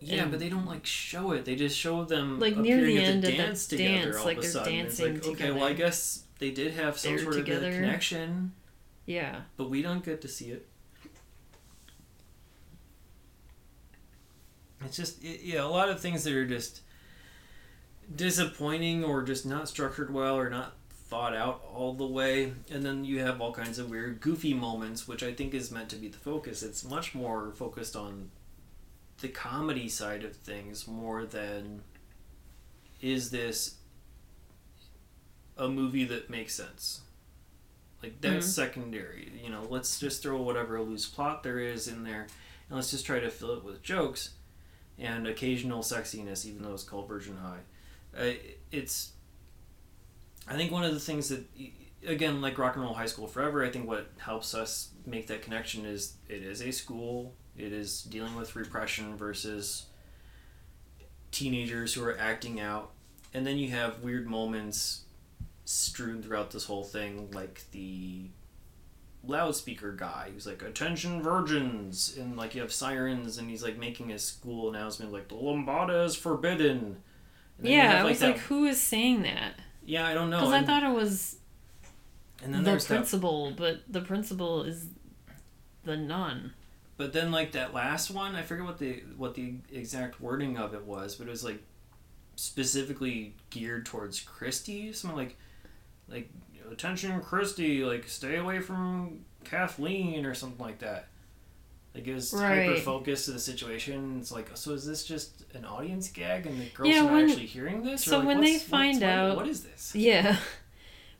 Yeah, 0.00 0.22
and- 0.22 0.30
but 0.32 0.40
they 0.40 0.48
don't 0.48 0.66
like 0.66 0.84
show 0.84 1.30
it. 1.32 1.44
They 1.44 1.54
just 1.54 1.76
show 1.78 2.04
them 2.04 2.40
Like, 2.40 2.56
near 2.56 2.80
the 2.84 2.98
end 2.98 3.22
the 3.22 3.28
of 3.28 3.36
the 3.36 3.42
dance 3.42 3.66
together 3.68 4.04
dance, 4.04 4.16
all 4.16 4.24
like, 4.24 4.38
of 4.38 4.44
a 4.44 4.46
they're 4.46 4.50
sudden. 4.52 4.72
Dancing 4.74 5.14
like 5.14 5.26
okay, 5.28 5.50
well 5.52 5.64
I 5.64 5.72
guess 5.74 6.24
they 6.40 6.50
did 6.50 6.72
have 6.74 6.98
some 6.98 7.14
They're 7.14 7.22
sort 7.24 7.36
of 7.36 7.44
together. 7.44 7.68
a 7.68 7.72
connection, 7.72 8.52
Yeah. 9.06 9.42
but 9.56 9.68
we 9.70 9.82
don't 9.82 10.04
get 10.04 10.22
to 10.22 10.28
see 10.28 10.46
it. 10.50 10.66
It's 14.84 14.96
just 14.96 15.22
it, 15.22 15.42
yeah, 15.42 15.62
a 15.62 15.68
lot 15.68 15.88
of 15.90 16.00
things 16.00 16.24
that 16.24 16.32
are 16.32 16.46
just 16.46 16.80
disappointing 18.14 19.04
or 19.04 19.22
just 19.22 19.46
not 19.46 19.68
structured 19.68 20.12
well 20.12 20.36
or 20.36 20.50
not 20.50 20.74
thought 20.92 21.34
out 21.34 21.62
all 21.74 21.92
the 21.94 22.06
way. 22.06 22.52
And 22.70 22.84
then 22.84 23.04
you 23.04 23.20
have 23.20 23.40
all 23.40 23.52
kinds 23.52 23.78
of 23.78 23.90
weird, 23.90 24.20
goofy 24.20 24.54
moments, 24.54 25.06
which 25.08 25.22
I 25.22 25.32
think 25.32 25.54
is 25.54 25.70
meant 25.70 25.88
to 25.90 25.96
be 25.96 26.08
the 26.08 26.18
focus. 26.18 26.62
It's 26.62 26.84
much 26.84 27.14
more 27.14 27.52
focused 27.52 27.96
on 27.96 28.30
the 29.20 29.28
comedy 29.28 29.88
side 29.88 30.24
of 30.24 30.36
things 30.36 30.86
more 30.88 31.24
than 31.26 31.82
is 33.00 33.30
this 33.30 33.76
a 35.56 35.68
movie 35.68 36.04
that 36.04 36.30
makes 36.30 36.54
sense. 36.54 37.00
Like 38.02 38.20
that's 38.20 38.46
Mhm. 38.46 38.50
secondary. 38.50 39.32
You 39.42 39.50
know, 39.50 39.66
let's 39.68 39.98
just 40.00 40.22
throw 40.22 40.40
whatever 40.40 40.80
loose 40.80 41.06
plot 41.06 41.42
there 41.42 41.58
is 41.58 41.86
in 41.86 42.02
there, 42.02 42.22
and 42.68 42.76
let's 42.76 42.90
just 42.90 43.04
try 43.04 43.20
to 43.20 43.30
fill 43.30 43.52
it 43.54 43.64
with 43.64 43.82
jokes 43.82 44.30
and 44.98 45.26
occasional 45.26 45.82
sexiness, 45.82 46.46
even 46.46 46.62
though 46.62 46.72
it's 46.72 46.82
called 46.82 47.08
Virgin 47.08 47.36
High. 47.36 47.60
It's, 48.14 49.12
I 50.48 50.56
think 50.56 50.72
one 50.72 50.84
of 50.84 50.92
the 50.92 51.00
things 51.00 51.28
that, 51.28 51.44
again, 52.06 52.40
like 52.40 52.58
Rock 52.58 52.74
and 52.74 52.84
Roll 52.84 52.94
High 52.94 53.06
School 53.06 53.26
Forever, 53.26 53.64
I 53.64 53.70
think 53.70 53.86
what 53.86 54.08
helps 54.18 54.54
us 54.54 54.90
make 55.06 55.26
that 55.28 55.42
connection 55.42 55.84
is 55.84 56.14
it 56.28 56.42
is 56.42 56.60
a 56.62 56.70
school. 56.70 57.34
It 57.56 57.72
is 57.72 58.02
dealing 58.02 58.36
with 58.36 58.56
repression 58.56 59.16
versus 59.16 59.86
teenagers 61.30 61.94
who 61.94 62.04
are 62.04 62.18
acting 62.18 62.60
out, 62.60 62.90
and 63.32 63.46
then 63.46 63.58
you 63.58 63.70
have 63.70 64.00
weird 64.00 64.26
moments 64.26 65.04
strewn 65.64 66.22
throughout 66.22 66.50
this 66.50 66.64
whole 66.64 66.84
thing, 66.84 67.30
like 67.32 67.62
the 67.70 68.28
loudspeaker 69.22 69.92
guy 69.92 70.30
who's 70.32 70.46
like 70.46 70.62
attention 70.62 71.22
virgins! 71.22 72.16
And 72.18 72.36
like 72.36 72.54
you 72.54 72.60
have 72.62 72.72
sirens 72.72 73.38
and 73.38 73.48
he's 73.50 73.62
like 73.62 73.78
making 73.78 74.10
a 74.12 74.18
school 74.18 74.70
announcement 74.70 75.12
like 75.12 75.28
the 75.28 75.34
lambada 75.34 76.06
is 76.06 76.16
forbidden 76.16 77.02
Yeah, 77.62 78.00
I 78.02 78.04
was 78.04 78.18
that- 78.20 78.26
like, 78.32 78.38
who 78.38 78.64
is 78.66 78.80
saying 78.80 79.22
that? 79.22 79.54
yeah 79.84 80.06
i 80.06 80.14
don't 80.14 80.30
know 80.30 80.38
Because 80.40 80.52
I 80.52 80.62
thought 80.62 80.82
it 80.84 80.94
was 80.94 81.36
and 82.42 82.54
then 82.54 82.62
the 82.62 82.70
there's 82.70 82.86
that 82.86 82.94
principal, 82.96 83.50
but 83.56 83.80
the 83.88 84.00
principal 84.02 84.62
is 84.62 84.86
the 85.84 85.96
nun. 85.96 86.52
but 86.96 87.12
then 87.12 87.32
like 87.32 87.52
that 87.52 87.72
last 87.74 88.10
one 88.10 88.34
i 88.36 88.42
forget 88.42 88.64
what 88.64 88.78
the 88.78 89.02
what 89.16 89.34
the 89.34 89.54
exact 89.72 90.20
wording 90.20 90.58
of 90.58 90.74
it 90.74 90.84
was 90.84 91.16
but 91.16 91.26
it 91.26 91.30
was 91.30 91.42
like 91.44 91.60
specifically 92.36 93.34
geared 93.50 93.84
towards 93.86 94.20
christy 94.20 94.92
something 94.92 95.16
like 95.18 95.36
like 96.08 96.30
attention 96.70 97.20
christy 97.20 97.84
like 97.84 98.08
stay 98.08 98.36
away 98.36 98.60
from 98.60 99.20
kathleen 99.44 100.24
or 100.24 100.34
something 100.34 100.64
like 100.64 100.78
that 100.78 101.08
like 101.94 102.06
it 102.06 102.14
was 102.14 102.32
hyper 102.32 102.70
Right. 102.72 102.78
focused 102.82 103.24
to 103.26 103.32
the 103.32 103.38
situation 103.40 104.18
it's 104.20 104.30
like 104.32 104.50
so 104.54 104.72
is 104.72 104.86
this 104.86 105.04
just 105.04 105.44
an 105.54 105.64
audience 105.64 106.08
gag 106.08 106.46
and 106.46 106.60
the 106.60 106.66
girls 106.66 106.88
Yeah, 106.94 107.02
when- 107.02 107.28
actually 107.28 107.46
hearing 107.46 107.82
this 107.82 108.04
so 108.04 108.18
like, 108.18 108.26
when 108.28 108.40
they 108.40 108.58
find 108.58 109.02
out- 109.02 109.36
what 109.36 109.48
is 109.48 109.62
this 109.64 109.94
Yeah. 109.94 110.36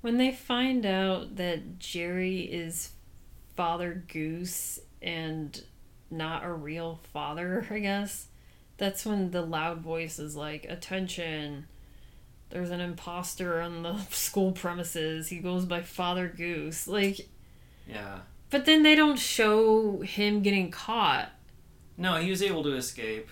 When 0.02 0.16
they 0.16 0.32
find 0.32 0.86
out 0.86 1.36
that 1.36 1.78
Jerry 1.78 2.40
is 2.40 2.92
Father 3.54 4.02
Goose 4.10 4.78
and 5.02 5.62
not 6.10 6.42
a 6.42 6.50
real 6.50 7.00
father, 7.12 7.66
I 7.70 7.80
guess, 7.80 8.28
that's 8.78 9.04
when 9.04 9.30
the 9.30 9.42
loud 9.42 9.80
voice 9.82 10.18
is 10.18 10.34
like, 10.34 10.64
Attention, 10.70 11.66
there's 12.48 12.70
an 12.70 12.80
imposter 12.80 13.60
on 13.60 13.82
the 13.82 13.98
school 14.10 14.52
premises. 14.52 15.28
He 15.28 15.36
goes 15.36 15.66
by 15.66 15.82
Father 15.82 16.28
Goose. 16.28 16.88
Like, 16.88 17.28
yeah 17.86 18.20
but 18.50 18.64
then 18.66 18.82
they 18.82 18.94
don't 18.94 19.18
show 19.18 20.00
him 20.00 20.42
getting 20.42 20.70
caught. 20.70 21.30
no 21.96 22.16
he 22.16 22.30
was 22.30 22.42
able 22.42 22.62
to 22.64 22.74
escape 22.74 23.28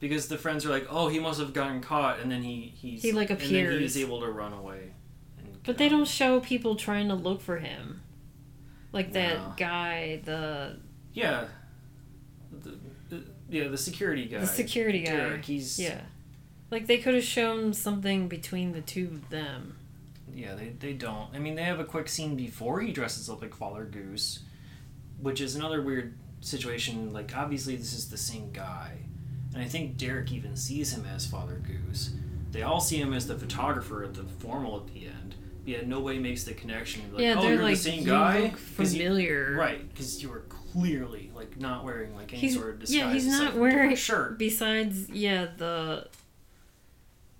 because 0.00 0.28
the 0.28 0.36
friends 0.38 0.64
are 0.66 0.70
like 0.70 0.86
oh 0.90 1.08
he 1.08 1.18
must 1.18 1.38
have 1.40 1.52
gotten 1.52 1.80
caught 1.80 2.18
and 2.20 2.30
then 2.30 2.42
he 2.42 2.72
he's, 2.76 3.02
He, 3.02 3.12
like, 3.12 3.30
appears. 3.30 3.50
and 3.74 3.82
then 3.82 3.88
he 3.88 4.02
able 4.02 4.20
to 4.20 4.28
run 4.30 4.52
away 4.52 4.92
But 5.64 5.78
they 5.78 5.86
out. 5.86 5.90
don't 5.92 6.08
show 6.08 6.40
people 6.40 6.76
trying 6.76 7.08
to 7.08 7.14
look 7.14 7.40
for 7.40 7.58
him. 7.58 8.02
Like 8.92 9.12
that 9.12 9.36
No. 9.38 9.54
guy, 9.56 10.20
the 10.24 10.76
Yeah. 11.12 11.46
The, 12.52 12.78
the, 13.08 13.22
yeah, 13.48 13.68
the 13.68 13.78
security 13.78 14.26
guy. 14.26 14.40
the 14.40 14.46
security 14.46 15.00
guy. 15.02 15.12
Derek, 15.16 15.44
he's 15.44 15.78
Yeah. 15.80 16.00
Like 16.70 16.86
they 16.86 16.98
could 16.98 17.14
have 17.14 17.24
shown 17.24 17.72
something 17.72 18.28
between 18.28 18.72
the 18.72 18.80
two 18.80 19.06
of 19.06 19.30
them. 19.30 19.76
yeah, 20.34 20.54
they, 20.54 20.68
they 20.70 20.92
don't. 20.92 21.28
I 21.34 21.38
mean, 21.38 21.54
they 21.54 21.62
have 21.64 21.78
a 21.80 21.84
quick 21.84 22.08
scene 22.08 22.34
before 22.36 22.80
he 22.80 22.92
dresses 22.92 23.28
up 23.30 23.40
like 23.42 23.54
Father 23.54 23.84
Goose, 23.84 24.40
which 25.20 25.40
is 25.40 25.54
another 25.56 25.80
weird 25.82 26.14
situation. 26.40 27.12
Like, 27.12 27.36
obviously, 27.36 27.76
this 27.76 27.92
is 27.92 28.10
the 28.10 28.16
same 28.16 28.50
guy. 28.52 28.98
And 29.54 29.62
I 29.62 29.66
think 29.66 29.96
Derek 29.96 30.32
even 30.32 30.56
sees 30.56 30.92
him 30.92 31.06
as 31.06 31.26
Father 31.26 31.60
Goose. 31.66 32.10
They 32.50 32.62
all 32.62 32.80
see 32.80 32.96
him 32.96 33.12
as 33.12 33.26
the 33.26 33.36
photographer 33.38 34.04
at 34.04 34.14
the 34.14 34.24
formal 34.24 34.76
at 34.78 34.86
the 34.92 35.06
end. 35.06 35.34
But 35.64 35.68
yet 35.68 35.86
nobody 35.86 36.18
makes 36.18 36.44
the 36.44 36.52
connection. 36.54 37.02
Like, 37.12 37.22
yeah, 37.22 37.34
oh, 37.38 37.42
they're 37.42 37.54
you're 37.54 37.62
like 37.62 37.76
the 37.76 37.80
same 37.82 38.00
you 38.00 38.06
guy? 38.06 38.40
look 38.42 38.50
you- 38.52 38.56
familiar. 38.58 39.56
right, 39.58 39.88
because 39.88 40.22
you 40.22 40.28
were 40.28 40.44
clearly 40.48 41.30
like 41.34 41.58
not 41.58 41.84
wearing 41.84 42.14
like 42.14 42.32
any 42.32 42.40
He's 42.42 42.54
sort 42.56 42.70
of 42.70 42.80
disguise. 42.80 42.98
yeah, 42.98 43.12
he's 43.12 43.26
not 43.26 43.54
wearing 43.54 43.94
shirt. 43.96 44.38
Besides, 44.38 45.08
yeah, 45.10 45.46
the 45.56 46.08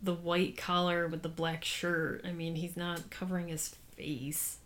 the 0.02 0.14
white 0.14 0.56
collar 0.56 1.06
with 1.08 1.22
the 1.22 1.28
black 1.28 1.64
shirt. 1.64 2.22
I 2.26 2.32
mean, 2.32 2.54
he's 2.56 2.76
not 2.76 3.10
covering 3.10 3.48
his 3.48 3.74
face. 3.96 4.58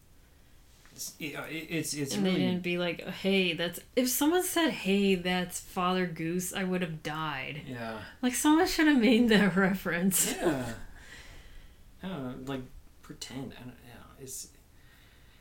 It- 1.19 1.35
it's 1.71 1.95
it's 1.95 2.15
and 2.15 2.25
really 2.25 2.39
they 2.41 2.47
didn't 2.47 2.63
be 2.63 2.79
like, 2.79 3.07
"Hey, 3.07 3.53
that's." 3.55 3.81
If 3.97 4.09
someone 4.09 4.43
said, 4.43 4.71
"Hey, 4.71 5.15
that's 5.15 5.61
Father 5.61 6.07
Goose," 6.07 6.53
I 6.53 6.65
would 6.65 6.83
have 6.83 7.03
died. 7.03 7.63
yeah 7.67 7.99
Like 8.23 8.35
someone 8.35 8.67
should 8.67 8.87
have 8.89 9.01
made 9.01 9.29
that 9.31 9.55
reference. 9.69 10.33
yeah. 10.41 10.65
I 12.03 12.09
don't 12.09 12.23
know, 12.47 12.53
like 12.53 12.63
pretend. 13.03 13.53
I 13.57 13.61
don't 13.61 13.69
know. 13.69 14.05
It's 14.21 14.49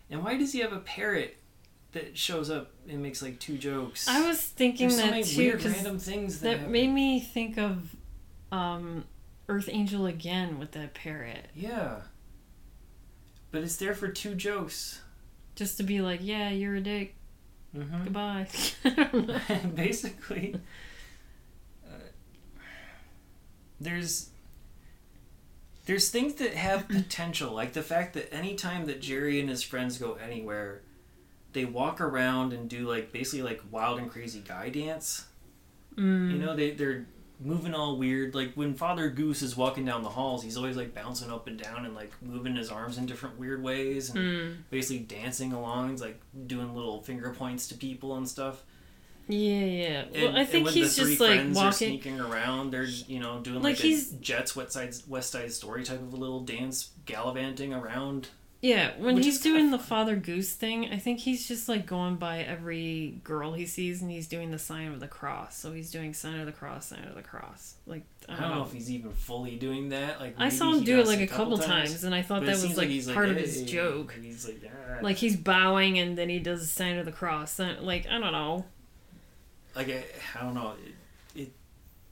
and 0.09 0.23
why 0.23 0.37
does 0.37 0.53
he 0.53 0.59
have 0.59 0.73
a 0.73 0.79
parrot 0.79 1.37
that 1.91 2.17
shows 2.17 2.49
up 2.49 2.71
and 2.89 3.01
makes 3.01 3.21
like 3.21 3.39
two 3.39 3.57
jokes? 3.57 4.07
I 4.07 4.25
was 4.27 4.41
thinking 4.41 4.87
There's 4.89 4.99
so 4.99 5.05
that 5.05 5.11
many 5.11 5.23
too 5.23 5.37
weird 5.37 5.63
random 5.65 5.99
things 5.99 6.39
that, 6.41 6.61
that 6.61 6.69
made 6.69 6.89
me 6.91 7.19
think 7.19 7.57
of 7.57 7.95
um, 8.51 9.03
Earth 9.49 9.69
Angel 9.71 10.05
again 10.05 10.59
with 10.59 10.71
that 10.71 10.93
parrot, 10.93 11.47
yeah. 11.55 12.01
But 13.51 13.63
it's 13.63 13.77
there 13.77 13.95
for 13.95 14.09
two 14.09 14.35
jokes. 14.35 15.01
Just 15.57 15.75
to 15.77 15.83
be 15.83 15.99
like, 15.99 16.21
"Yeah, 16.23 16.49
you're 16.51 16.75
a 16.75 16.81
dick. 16.81 17.15
Mm-hmm. 17.75 18.03
Goodbye." 18.05 18.47
I 18.85 18.89
don't 19.11 19.27
know. 19.27 19.39
basically 19.75 20.55
uh, 21.85 21.95
there's 23.79 24.29
there's 25.85 26.09
things 26.09 26.35
that 26.35 26.53
have 26.53 26.87
potential 26.89 27.53
like 27.53 27.73
the 27.73 27.81
fact 27.83 28.13
that 28.13 28.33
anytime 28.33 28.85
that 28.85 29.01
jerry 29.01 29.39
and 29.39 29.49
his 29.49 29.63
friends 29.63 29.97
go 29.97 30.13
anywhere 30.15 30.81
they 31.53 31.65
walk 31.65 31.99
around 32.01 32.53
and 32.53 32.69
do 32.69 32.87
like 32.87 33.11
basically 33.11 33.41
like 33.43 33.61
wild 33.71 33.99
and 33.99 34.09
crazy 34.09 34.43
guy 34.47 34.69
dance 34.69 35.25
Mm. 35.97 36.31
you 36.31 36.37
know 36.37 36.55
they, 36.55 36.71
they're 36.71 37.07
moving 37.39 37.73
all 37.75 37.97
weird 37.97 38.33
like 38.33 38.51
when 38.55 38.73
father 38.73 39.09
goose 39.09 39.41
is 39.43 39.55
walking 39.55 39.85
down 39.85 40.01
the 40.01 40.09
halls 40.09 40.41
he's 40.43 40.57
always 40.57 40.75
like 40.75 40.93
bouncing 40.95 41.29
up 41.31 41.45
and 41.47 41.61
down 41.61 41.85
and 41.85 41.93
like 41.93 42.11
moving 42.21 42.55
his 42.55 42.69
arms 42.71 42.97
in 42.97 43.05
different 43.05 43.37
weird 43.37 43.61
ways 43.61 44.09
and 44.09 44.17
Mm. 44.17 44.55
basically 44.71 44.99
dancing 45.03 45.53
along 45.53 45.91
he's 45.91 46.01
like 46.01 46.19
doing 46.47 46.73
little 46.75 47.01
finger 47.03 47.29
points 47.31 47.67
to 47.67 47.75
people 47.75 48.15
and 48.15 48.27
stuff 48.27 48.63
Yeah, 49.27 49.37
yeah. 49.65 49.99
and, 50.01 50.13
well, 50.15 50.35
I 50.35 50.39
and 50.39 50.49
think 50.49 50.65
when 50.65 50.73
he's 50.73 50.95
the 50.95 51.03
three 51.03 51.15
just 51.17 51.21
like 51.21 51.55
walking. 51.55 51.71
sneaking 51.73 52.19
around. 52.21 52.71
They're 52.71 52.83
you 52.85 53.19
know 53.19 53.39
doing 53.41 53.57
Like, 53.61 53.75
like, 53.75 53.77
he's- 53.77 54.11
a 54.13 54.15
Jets 54.15 54.55
West 54.55 54.71
Side 54.71 54.95
West 55.07 55.31
Side 55.31 55.51
Story 55.51 55.83
type 55.83 56.01
of 56.01 56.13
a 56.13 56.15
little 56.15 56.39
dance, 56.45 56.91
gallivanting 57.05 57.73
around. 57.73 58.29
Yeah, 58.59 58.91
when 58.97 59.15
Which 59.15 59.25
he's 59.25 59.39
doing 59.39 59.69
the. 59.71 59.77
Father 59.77 60.15
Goose 60.15 60.53
thing, 60.53 60.91
I 60.91 60.97
think 60.97 61.19
he's 61.19 61.47
just 61.47 61.69
like 61.69 61.85
going 61.85 62.15
by 62.15 62.39
every 62.39 63.19
girl 63.23 63.53
he 63.53 63.67
sees 63.67 64.01
and 64.01 64.09
he's 64.09 64.27
doing 64.27 64.49
the 64.49 64.57
sign 64.57 64.91
of 64.91 64.99
the 64.99 65.07
cross. 65.07 65.55
So 65.55 65.71
he's 65.71 65.91
doing 65.91 66.13
sign 66.15 66.39
of 66.39 66.47
the 66.47 66.51
cross, 66.51 66.87
sign 66.87 67.03
of 67.03 67.13
the 67.13 67.21
cross. 67.21 67.75
Like 67.85 68.03
I 68.27 68.33
I 68.33 68.35
don't, 68.39 68.49
don't 68.49 68.57
know 68.57 68.63
if 68.65 68.73
he's 68.73 68.89
even 68.89 69.11
fully 69.11 69.55
doing 69.57 69.89
that. 69.89 70.19
Like 70.19 70.35
I 70.39 70.49
saw 70.49 70.73
him 70.73 70.83
do 70.83 70.99
it 70.99 71.05
like 71.05 71.19
a 71.21 71.27
couple 71.27 71.57
times, 71.59 71.91
times, 71.91 72.03
and 72.03 72.15
I 72.15 72.23
thought 72.23 72.45
that 72.45 72.59
was 72.61 72.75
like, 72.75 72.89
he's 72.89 73.09
part 73.09 73.29
of 73.29 73.35
"Hey," 73.35 73.43
his 73.43 73.61
joke. 73.63 74.15
He's 74.19 74.47
like, 74.47 74.61
"Ah." 74.65 74.97
Like 75.03 75.17
he's 75.17 75.37
bowing 75.37 75.99
and 75.99 76.17
then 76.17 76.27
he 76.29 76.39
does 76.39 76.61
the 76.61 76.67
sign 76.67 76.97
of 76.97 77.05
the 77.05 77.11
cross. 77.11 77.59
Like 77.59 78.07
I 78.07 78.19
don't 78.19 78.31
know. 78.33 78.65
like 79.75 79.89
I, 79.89 80.03
I 80.37 80.43
don't 80.43 80.55
know. 80.55 80.73
It, 81.35 81.41
it 81.43 81.51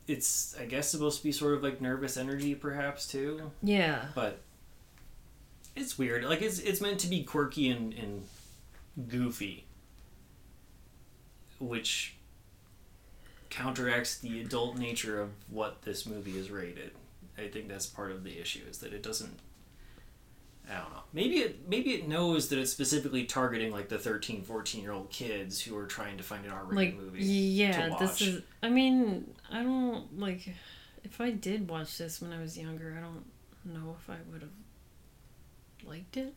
it's 0.08 0.56
I 0.60 0.66
guess 0.66 0.88
supposed 0.90 1.18
to 1.18 1.24
be 1.24 1.32
sort 1.32 1.56
of 1.56 1.64
like 1.64 1.82
nervous 1.82 2.18
energy, 2.18 2.54
perhaps 2.54 3.08
too. 3.08 3.52
Yeah. 3.64 4.06
but 4.14 4.42
it's 5.76 5.98
weird. 5.98 6.24
Like 6.26 6.42
it's 6.42 6.60
it's 6.60 6.82
meant 6.82 7.00
to 7.02 7.08
be 7.08 7.24
quirky 7.24 7.70
and, 7.70 7.94
and 7.94 8.24
goofy, 9.08 9.66
which 11.60 12.16
counteracts 13.50 14.18
the 14.18 14.42
adult 14.42 14.78
nature 14.78 15.22
of 15.22 15.30
what 15.50 15.82
this 15.84 16.06
movie 16.06 16.38
is 16.38 16.52
rated. 16.52 16.92
I 17.38 17.48
think 17.48 17.68
that's 17.68 17.86
part 17.86 18.12
of 18.12 18.24
the 18.24 18.40
issue 18.40 18.62
is 18.70 18.80
that 18.80 18.94
it 18.94 19.04
doesn't. 19.04 19.40
I 20.70 20.80
don't 20.80 20.92
know. 20.94 21.04
Maybe 21.14 21.36
it 21.40 21.70
maybe 21.70 21.92
it 21.94 22.08
knows 22.08 22.48
that 22.50 22.58
it's 22.58 22.72
specifically 22.72 23.26
targeting 23.26 23.72
like 23.72 23.88
the 23.88 24.00
13, 24.00 24.42
14 24.44 24.82
year 24.82 24.94
old 24.94 25.10
kids 25.12 25.62
who 25.62 25.78
are 25.78 25.86
trying 25.86 26.18
to 26.18 26.24
find 26.24 26.44
an 26.46 26.52
R 26.52 26.64
rated 26.64 26.76
Like 26.76 26.96
movie. 27.04 27.24
yeah, 27.24 27.96
this 28.00 28.22
is. 28.22 28.42
I 28.64 28.70
mean, 28.70 29.32
I 29.52 29.62
don't 29.62 30.20
like. 30.20 30.56
If 31.04 31.22
I 31.22 31.30
did 31.30 31.70
watch 31.70 31.98
this 32.00 32.20
when 32.20 32.34
I 32.34 32.42
was 32.42 32.58
younger, 32.58 32.96
I 32.98 33.02
don't 33.02 33.26
know 33.64 33.96
if 34.00 34.10
I 34.10 34.16
would 34.32 34.42
have 34.42 34.50
liked 35.86 36.18
it. 36.18 36.34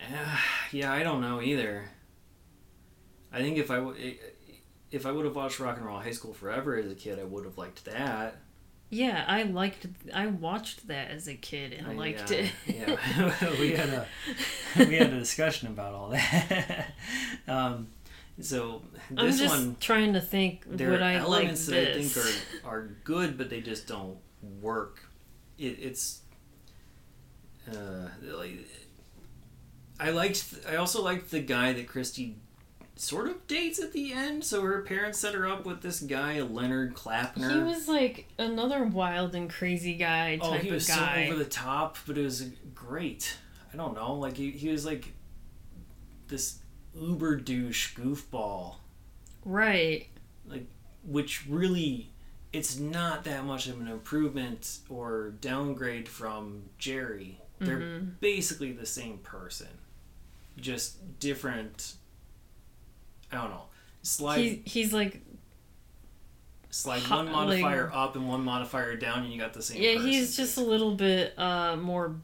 Uh, 0.00 0.36
yeah, 0.72 0.92
I 0.92 1.02
don't 1.02 1.20
know 1.20 1.40
either. 1.40 1.88
I 3.32 3.38
think 3.40 3.58
if 3.58 3.70
I 3.70 3.76
w- 3.76 4.14
if 4.90 5.06
I 5.06 5.12
would 5.12 5.24
have 5.24 5.36
watched 5.36 5.58
Rock 5.60 5.76
and 5.78 5.86
Roll 5.86 5.98
High 6.00 6.10
School 6.10 6.34
Forever 6.34 6.76
as 6.76 6.90
a 6.90 6.94
kid, 6.94 7.18
I 7.18 7.24
would 7.24 7.44
have 7.44 7.56
liked 7.56 7.84
that. 7.86 8.36
Yeah, 8.90 9.24
I 9.26 9.44
liked. 9.44 9.86
I 10.12 10.26
watched 10.26 10.88
that 10.88 11.10
as 11.10 11.26
a 11.28 11.34
kid 11.34 11.72
and 11.72 11.86
I- 11.86 11.94
liked 11.94 12.30
yeah, 12.30 12.36
it. 12.38 12.52
yeah, 12.66 13.50
we 13.60 13.72
had 13.72 13.88
a 13.88 14.06
we 14.78 14.96
had 14.96 15.12
a 15.12 15.18
discussion 15.18 15.68
about 15.68 15.94
all 15.94 16.10
that. 16.10 16.92
um, 17.48 17.88
so 18.40 18.82
I'm 19.16 19.30
just 19.30 19.46
one, 19.46 19.76
trying 19.80 20.12
to 20.14 20.20
think. 20.20 20.64
there 20.66 20.90
would 20.90 21.00
are 21.00 21.04
I 21.04 21.12
like 21.22 21.22
elements 21.22 21.66
that 21.66 21.96
I 21.96 22.02
think 22.02 22.16
are 22.64 22.68
are 22.68 22.82
good, 23.04 23.38
but 23.38 23.48
they 23.48 23.60
just 23.62 23.86
don't 23.86 24.18
work. 24.60 25.08
It, 25.58 25.78
it's 25.80 26.20
uh, 27.70 28.08
like 28.36 28.66
I 30.00 30.10
liked. 30.10 30.44
I 30.68 30.76
also 30.76 31.02
liked 31.02 31.30
the 31.30 31.40
guy 31.40 31.72
that 31.72 31.86
Christy 31.86 32.36
sort 32.96 33.28
of 33.28 33.46
dates 33.46 33.80
at 33.80 33.92
the 33.92 34.12
end. 34.12 34.44
So 34.44 34.62
her 34.62 34.82
parents 34.82 35.18
set 35.18 35.34
her 35.34 35.46
up 35.46 35.64
with 35.64 35.82
this 35.82 36.00
guy, 36.00 36.40
Leonard 36.40 36.94
Clapner. 36.94 37.52
He 37.52 37.58
was 37.58 37.88
like 37.88 38.28
another 38.38 38.84
wild 38.84 39.34
and 39.34 39.50
crazy 39.50 39.94
guy 39.94 40.36
Type 40.36 40.50
oh, 40.50 40.52
he 40.54 40.70
was 40.70 40.88
of 40.88 40.96
guy. 40.96 41.26
so 41.26 41.32
over 41.32 41.38
the 41.42 41.48
top, 41.48 41.98
but 42.06 42.18
it 42.18 42.24
was 42.24 42.48
great. 42.74 43.36
I 43.72 43.76
don't 43.76 43.94
know, 43.94 44.14
like 44.14 44.36
he, 44.36 44.50
he 44.50 44.68
was 44.68 44.84
like 44.84 45.06
this 46.28 46.58
uber 46.94 47.36
douche 47.36 47.96
goofball, 47.96 48.76
right. 49.44 50.08
Like, 50.46 50.66
which 51.04 51.46
really 51.48 52.10
it's 52.52 52.78
not 52.78 53.24
that 53.24 53.44
much 53.44 53.66
of 53.66 53.80
an 53.80 53.88
improvement 53.88 54.78
or 54.90 55.30
downgrade 55.40 56.08
from 56.08 56.64
Jerry. 56.78 57.38
They're 57.64 57.78
Mhm. 57.78 58.20
basically 58.20 58.72
the 58.72 58.86
same 58.86 59.18
person, 59.18 59.68
just 60.56 61.18
different. 61.18 61.94
I 63.30 63.36
don't 63.36 63.50
know. 63.50 63.64
Slide 64.02 64.40
He, 64.40 64.62
he's 64.64 64.92
like 64.92 65.22
slide 66.70 67.02
hot- 67.02 67.24
one 67.26 67.32
modifier 67.32 67.90
up 67.92 68.16
and 68.16 68.28
one 68.28 68.44
modifier 68.44 68.96
down, 68.96 69.24
and 69.24 69.32
you 69.32 69.38
got 69.38 69.52
the 69.52 69.62
same. 69.62 69.80
yeah, 69.82 69.94
person, 69.94 70.08
he's 70.10 70.36
just 70.36 70.56
a 70.56 70.62
little 70.62 70.94
bit 70.94 71.38
uh 71.38 71.76
more. 71.76 72.16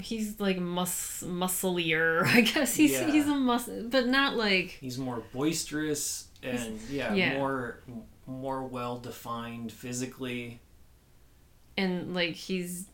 He's 0.00 0.40
like 0.40 0.58
mus 0.58 1.22
musclier, 1.22 2.24
I 2.26 2.40
guess. 2.40 2.74
He's 2.74 2.92
Yeah. 2.92 3.10
he's 3.10 3.26
a 3.26 3.34
mus, 3.34 3.68
but 3.84 4.06
not 4.08 4.36
like 4.36 4.70
he's 4.80 4.98
more 4.98 5.22
boisterous 5.32 6.28
and 6.42 6.80
yeah, 6.90 7.12
yeah. 7.14 7.36
more 7.38 7.80
more 8.26 8.62
well 8.64 8.98
defined 8.98 9.70
physically. 9.72 10.60
and 11.76 12.14
like 12.14 12.34
he's 12.34 12.86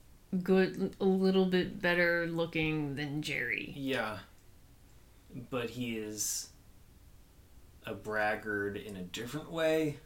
good, 0.42 0.94
a 1.00 1.04
little 1.04 1.46
bit 1.46 1.80
better 1.80 2.26
looking 2.26 2.94
than 2.96 3.22
Jerry. 3.22 3.72
Yeah, 3.76 4.18
but 5.50 5.70
he 5.70 5.96
is 5.96 6.48
a 7.86 7.94
braggart 7.94 8.76
in 8.76 8.96
a 8.96 9.02
different 9.02 9.50
way, 9.52 9.98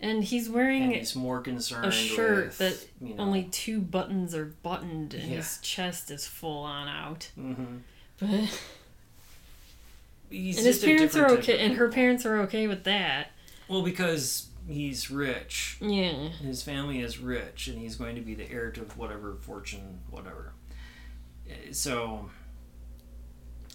And 0.00 0.22
he's 0.22 0.46
and 0.46 0.54
wearing 0.54 0.90
he's 0.92 1.16
more 1.16 1.40
concerned 1.40 1.86
a 1.86 1.90
shirt 1.90 2.46
with, 2.46 2.58
that 2.58 2.86
you 3.00 3.14
know, 3.14 3.22
only 3.24 3.44
two 3.44 3.80
buttons 3.80 4.34
are 4.34 4.46
buttoned, 4.62 5.14
and 5.14 5.24
Yeah. 5.24 5.36
his 5.38 5.58
chest 5.62 6.10
is 6.10 6.26
full 6.26 6.62
on 6.62 6.88
out. 6.88 7.30
Mm-hmm. 7.38 7.78
But 8.20 8.60
He's 10.30 10.58
and 10.58 10.66
his 10.66 10.84
parents 10.84 11.16
are 11.16 11.28
okay, 11.38 11.58
and 11.58 11.74
her 11.74 11.88
parents 11.88 12.26
are 12.26 12.38
okay 12.42 12.66
with 12.68 12.84
that. 12.84 13.30
Well, 13.66 13.82
because 13.82 14.47
he's 14.68 15.10
rich. 15.10 15.78
Yeah. 15.80 16.28
His 16.28 16.62
family 16.62 17.00
is 17.00 17.18
rich, 17.18 17.68
and 17.68 17.78
he's 17.78 17.96
going 17.96 18.14
to 18.16 18.20
be 18.20 18.34
the 18.34 18.48
heir 18.50 18.70
to 18.72 18.80
whatever 18.96 19.36
fortune, 19.40 20.00
whatever. 20.10 20.52
Eh, 21.48 21.72
So, 21.72 22.30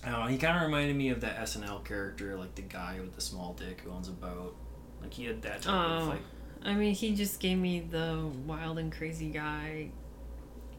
I 0.06 0.12
don't 0.12 0.20
know. 0.22 0.28
He 0.28 0.38
kind 0.38 0.56
of 0.58 0.64
reminded 0.64 0.96
me 0.96 1.10
of 1.10 1.22
that 1.22 1.38
SNL 1.40 1.84
character, 1.86 2.36
like 2.38 2.56
the 2.56 2.62
guy 2.62 3.00
with 3.00 3.16
the 3.16 3.22
small 3.22 3.54
dick 3.54 3.82
who 3.82 3.92
owns 3.92 4.08
a 4.08 4.12
boat. 4.12 4.56
Like 5.02 5.14
he 5.14 5.26
had 5.26 5.42
that 5.42 5.62
type 5.64 5.74
of 5.74 6.02
Oh. 6.04 6.10
like. 6.12 6.22
I 6.66 6.74
mean, 6.76 6.94
he 6.94 7.14
just 7.14 7.40
gave 7.42 7.58
me 7.58 7.82
the 7.82 8.30
wild 8.48 8.80
and 8.80 8.90
crazy 8.92 9.30
guy 9.30 9.90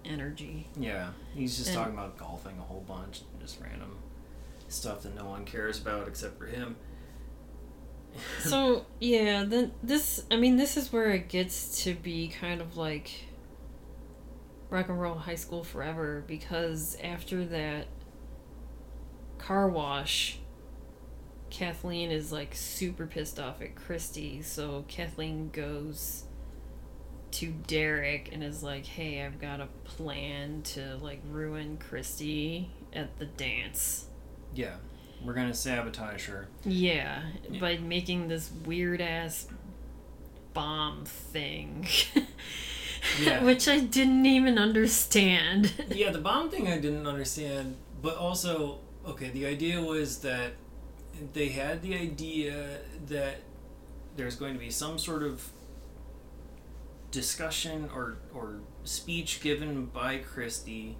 energy. 0.04 0.66
Yeah, 0.78 1.10
he's 1.34 1.56
just 1.56 1.68
And- 1.70 1.76
talking 1.78 1.92
about 1.94 2.16
golfing 2.18 2.58
a 2.58 2.62
whole 2.62 2.80
bunch, 2.82 3.20
and 3.32 3.40
just 3.40 3.60
random 3.60 3.98
stuff 4.68 5.02
that 5.02 5.14
no 5.14 5.24
one 5.26 5.44
cares 5.44 5.78
about 5.80 6.08
except 6.08 6.38
for 6.38 6.46
him. 6.46 6.76
So 8.40 8.86
yeah, 9.00 9.44
then 9.44 9.72
this 9.82 10.24
I 10.30 10.36
mean 10.36 10.56
this 10.56 10.76
is 10.76 10.92
where 10.92 11.10
it 11.10 11.28
gets 11.28 11.84
to 11.84 11.94
be 11.94 12.28
kind 12.28 12.60
of 12.60 12.76
like 12.76 13.10
rock 14.70 14.88
and 14.88 15.00
roll 15.00 15.14
high 15.14 15.34
school 15.34 15.64
forever 15.64 16.24
because 16.26 16.96
after 17.02 17.44
that 17.46 17.86
car 19.38 19.68
wash 19.68 20.38
Kathleen 21.54 22.10
is 22.10 22.32
like 22.32 22.52
super 22.52 23.06
pissed 23.06 23.38
off 23.38 23.62
at 23.62 23.76
Christy, 23.76 24.42
so 24.42 24.84
Kathleen 24.88 25.50
goes 25.50 26.24
to 27.30 27.52
Derek 27.68 28.30
and 28.32 28.42
is 28.42 28.60
like, 28.60 28.84
"Hey, 28.84 29.22
I've 29.22 29.40
got 29.40 29.60
a 29.60 29.68
plan 29.84 30.62
to 30.74 30.96
like 30.96 31.20
ruin 31.30 31.76
Christy 31.76 32.70
at 32.92 33.20
the 33.20 33.26
dance." 33.26 34.06
Yeah, 34.52 34.78
we're 35.24 35.34
gonna 35.34 35.54
sabotage 35.54 36.26
her. 36.26 36.48
Yeah, 36.64 37.22
Yeah. 37.50 37.60
by 37.60 37.78
making 37.78 38.28
this 38.28 38.50
weird 38.64 39.00
ass 39.00 39.46
bomb 40.52 41.04
thing. 41.04 41.86
Yeah. 43.20 43.42
Which 43.44 43.68
I 43.68 43.80
didn't 43.80 44.26
even 44.26 44.58
understand. 44.58 45.72
yeah, 45.90 46.10
the 46.10 46.20
bomb 46.20 46.50
thing 46.50 46.68
I 46.68 46.78
didn't 46.78 47.06
understand, 47.06 47.76
but 48.02 48.16
also 48.16 48.78
okay, 49.06 49.30
the 49.30 49.46
idea 49.46 49.80
was 49.80 50.18
that 50.20 50.52
they 51.32 51.48
had 51.50 51.82
the 51.82 51.94
idea 51.94 52.78
that 53.08 53.36
there's 54.16 54.36
going 54.36 54.54
to 54.54 54.58
be 54.60 54.70
some 54.70 54.98
sort 54.98 55.22
of 55.22 55.50
discussion 57.10 57.88
or 57.94 58.16
or 58.34 58.60
speech 58.84 59.40
given 59.40 59.86
by 59.86 60.18
Christy 60.18 60.96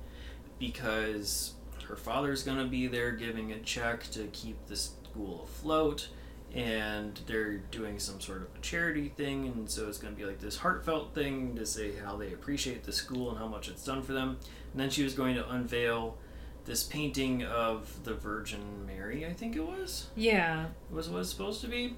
because 0.58 1.53
her 1.84 1.96
father's 1.96 2.42
going 2.42 2.58
to 2.58 2.64
be 2.64 2.86
there 2.86 3.12
giving 3.12 3.52
a 3.52 3.58
check 3.60 4.04
to 4.10 4.24
keep 4.32 4.66
the 4.66 4.76
school 4.76 5.44
afloat 5.44 6.08
and 6.54 7.20
they're 7.26 7.56
doing 7.56 7.98
some 7.98 8.20
sort 8.20 8.42
of 8.42 8.48
a 8.56 8.60
charity 8.60 9.08
thing 9.08 9.46
and 9.48 9.68
so 9.68 9.88
it's 9.88 9.98
going 9.98 10.14
to 10.14 10.18
be 10.18 10.24
like 10.24 10.38
this 10.38 10.58
heartfelt 10.58 11.12
thing 11.14 11.56
to 11.56 11.66
say 11.66 11.92
how 11.96 12.16
they 12.16 12.32
appreciate 12.32 12.84
the 12.84 12.92
school 12.92 13.30
and 13.30 13.38
how 13.38 13.48
much 13.48 13.68
it's 13.68 13.84
done 13.84 14.02
for 14.02 14.12
them. 14.12 14.38
And 14.72 14.80
then 14.80 14.90
she 14.90 15.02
was 15.02 15.14
going 15.14 15.34
to 15.34 15.48
unveil 15.50 16.16
this 16.64 16.84
painting 16.84 17.42
of 17.42 18.04
the 18.04 18.14
virgin 18.14 18.86
mary 18.86 19.26
i 19.26 19.32
think 19.32 19.54
it 19.56 19.66
was? 19.66 20.06
Yeah. 20.16 20.66
it 20.66 20.94
was 20.94 21.08
what 21.10 21.20
it's 21.20 21.30
supposed 21.30 21.60
to 21.60 21.68
be. 21.68 21.96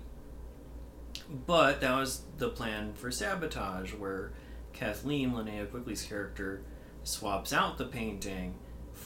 But 1.47 1.81
that 1.81 1.97
was 1.97 2.23
the 2.39 2.49
plan 2.49 2.93
for 2.95 3.11
sabotage 3.11 3.93
where 3.95 4.33
kathleen 4.73 5.33
linnea 5.33 5.71
quigley's 5.71 6.03
character 6.03 6.63
swaps 7.05 7.53
out 7.53 7.79
the 7.79 7.85
painting 7.85 8.55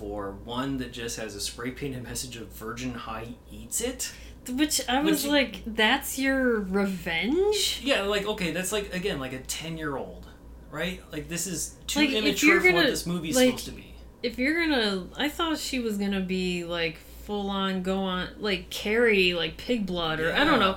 for 0.01 0.33
one 0.45 0.79
that 0.79 0.93
just 0.93 1.19
has 1.19 1.35
a 1.35 1.41
spray 1.41 1.71
painted 1.71 2.03
message 2.11 2.37
of 2.37 2.49
virgin 2.49 2.95
high 2.95 3.29
eats 3.53 3.83
it 3.83 4.13
Which 4.49 4.81
I 4.89 5.03
was 5.03 5.27
you- 5.27 5.31
like, 5.31 5.61
that's 5.67 6.19
your 6.19 6.61
revenge? 6.61 7.81
Yeah, 7.85 8.03
like 8.03 8.27
okay, 8.27 8.51
that's 8.53 8.73
like 8.73 8.95
again 8.95 9.21
like 9.21 9.35
a 9.35 9.41
ten 9.41 9.77
year 9.77 9.97
old, 9.97 10.27
right? 10.71 11.01
Like 11.13 11.29
this 11.29 11.47
is 11.47 11.77
too 11.87 12.01
Like, 12.01 12.11
immature 12.11 12.53
you're 12.55 12.61
for 12.63 12.67
what 12.73 12.81
gonna, 12.81 12.91
this 12.91 13.07
movie's 13.07 13.37
like, 13.37 13.47
supposed 13.59 13.67
to 13.67 13.73
be. 13.73 13.95
If 14.23 14.39
you're 14.39 14.67
gonna. 14.67 15.07
I 15.17 15.29
thought 15.29 15.59
she 15.59 15.79
was 15.81 15.99
gonna 15.99 16.21
be 16.23 16.65
like 16.65 16.97
full 17.25 17.51
on 17.51 17.83
go 17.83 17.99
on. 17.99 18.29
Like 18.39 18.71
carry 18.71 19.35
like 19.35 19.59
pig 19.59 19.85
blood 19.87 20.21
or 20.21 20.33
I 20.33 20.45
don't 20.45 20.59
know. 20.61 20.77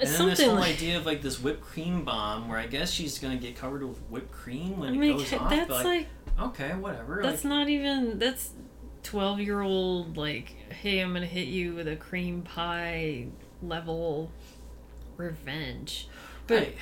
And 0.00 0.08
then 0.08 0.28
this 0.28 0.40
whole 0.42 0.54
like. 0.54 0.74
idea 0.76 0.96
of 0.96 1.06
like 1.06 1.20
this 1.22 1.40
whipped 1.40 1.60
cream 1.62 2.04
bomb, 2.04 2.48
where 2.48 2.58
I 2.58 2.66
guess 2.66 2.90
she's 2.92 3.18
gonna 3.18 3.36
get 3.36 3.56
covered 3.56 3.82
with 3.86 3.98
whipped 4.08 4.32
cream 4.32 4.78
when 4.78 5.00
I 5.00 5.04
it 5.06 5.12
goes 5.18 5.32
off. 5.34 5.50
that's 5.50 5.68
but 5.68 5.76
like. 5.76 5.84
like, 5.84 6.06
okay, 6.40 6.74
whatever. 6.74 7.20
That's 7.22 7.44
like, 7.44 7.50
not 7.50 7.68
even. 7.68 8.18
That's 8.18 8.50
12 9.02 9.40
year 9.40 9.60
old, 9.60 10.16
like, 10.16 10.48
hey, 10.72 11.00
I'm 11.00 11.12
gonna 11.12 11.26
hit 11.26 11.48
you 11.48 11.74
with 11.74 11.88
a 11.88 11.96
cream 11.96 12.42
pie 12.42 13.26
level 13.62 14.30
revenge. 15.16 16.08
But, 16.46 16.62
I- 16.62 16.74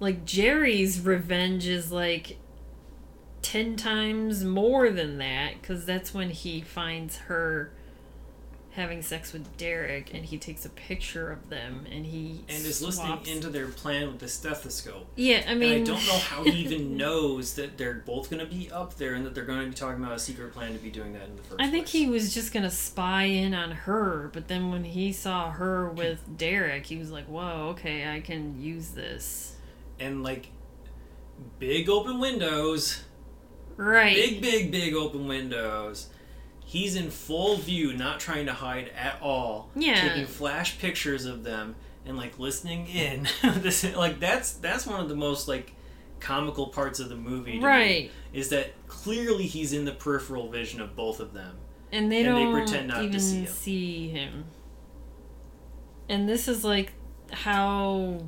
like, 0.00 0.24
Jerry's 0.24 1.00
revenge 1.00 1.66
is, 1.66 1.90
like, 1.90 2.38
10 3.42 3.76
times 3.76 4.44
more 4.44 4.90
than 4.90 5.18
that, 5.18 5.60
because 5.60 5.84
that's 5.86 6.12
when 6.12 6.30
he 6.30 6.60
finds 6.60 7.16
her 7.16 7.72
having 8.76 9.02
sex 9.02 9.32
with 9.32 9.56
Derek 9.56 10.14
and 10.14 10.24
he 10.24 10.38
takes 10.38 10.64
a 10.64 10.68
picture 10.68 11.32
of 11.32 11.48
them 11.50 11.86
and 11.90 12.06
he. 12.06 12.44
and 12.48 12.64
is 12.64 12.78
swaps- 12.78 12.98
listening 12.98 13.36
into 13.36 13.48
their 13.48 13.68
plan 13.68 14.06
with 14.08 14.18
the 14.20 14.28
stethoscope. 14.28 15.06
Yeah, 15.16 15.42
I 15.48 15.54
mean. 15.54 15.72
and 15.72 15.82
I 15.82 15.92
don't 15.92 16.06
know 16.06 16.18
how 16.18 16.44
he 16.44 16.50
even 16.60 16.96
knows 16.98 17.54
that 17.54 17.76
they're 17.78 18.02
both 18.06 18.30
going 18.30 18.46
to 18.46 18.50
be 18.54 18.70
up 18.70 18.94
there 18.96 19.14
and 19.14 19.26
that 19.26 19.34
they're 19.34 19.44
going 19.44 19.60
to 19.62 19.66
be 19.66 19.74
talking 19.74 20.02
about 20.02 20.14
a 20.14 20.18
secret 20.18 20.52
plan 20.52 20.72
to 20.72 20.78
be 20.78 20.90
doing 20.90 21.12
that 21.14 21.24
in 21.28 21.36
the 21.36 21.42
first 21.42 21.60
I 21.60 21.70
think 21.70 21.86
place. 21.86 21.92
he 21.92 22.06
was 22.08 22.32
just 22.32 22.52
gonna 22.52 22.70
spy 22.70 23.24
in 23.24 23.54
on 23.54 23.70
her, 23.72 24.30
but 24.32 24.48
then 24.48 24.70
when 24.70 24.84
he 24.84 25.12
saw 25.12 25.50
her 25.50 25.88
with 25.90 26.20
Derek, 26.36 26.86
he 26.86 26.96
was 26.96 27.10
like, 27.10 27.26
"Whoa, 27.26 27.68
okay, 27.70 28.08
I 28.08 28.20
can 28.20 28.60
use 28.60 28.90
this." 28.90 29.54
and 29.98 30.22
like 30.22 30.48
big 31.58 31.88
open 31.88 32.18
windows 32.18 33.02
Right. 33.76 34.14
Big, 34.16 34.40
big, 34.40 34.70
big 34.70 34.94
open 34.94 35.26
windows. 35.26 36.08
He's 36.68 36.96
in 36.96 37.10
full 37.10 37.56
view, 37.58 37.92
not 37.92 38.18
trying 38.18 38.46
to 38.46 38.52
hide 38.52 38.90
at 38.98 39.18
all. 39.22 39.70
Yeah. 39.76 40.08
Taking 40.08 40.26
flash 40.26 40.78
pictures 40.80 41.24
of 41.24 41.44
them 41.44 41.76
and 42.04 42.16
like 42.16 42.38
listening 42.40 42.88
in. 42.88 43.28
this 43.60 43.84
like 43.94 44.18
that's 44.18 44.52
that's 44.54 44.84
one 44.86 45.00
of 45.00 45.08
the 45.08 45.14
most 45.14 45.46
like 45.46 45.72
comical 46.18 46.66
parts 46.68 46.98
of 46.98 47.08
the 47.08 47.14
movie. 47.16 47.52
to 47.52 47.58
me, 47.58 47.64
Right. 47.64 48.10
is 48.32 48.48
that 48.48 48.72
clearly 48.88 49.46
he's 49.46 49.72
in 49.72 49.84
the 49.84 49.92
peripheral 49.92 50.48
vision 50.50 50.80
of 50.80 50.96
both 50.96 51.20
of 51.20 51.32
them. 51.32 51.56
and 51.92 52.10
they 52.10 52.24
And 52.24 52.36
they 52.36 52.42
don't 52.42 52.52
pretend 52.52 52.88
not 52.88 52.98
to 52.98 53.04
even 53.04 53.20
see 53.20 53.38
him. 53.40 53.46
see 53.46 54.08
him. 54.08 54.44
And 56.08 56.28
this 56.28 56.48
is 56.48 56.64
like 56.64 56.92
how 57.32 58.22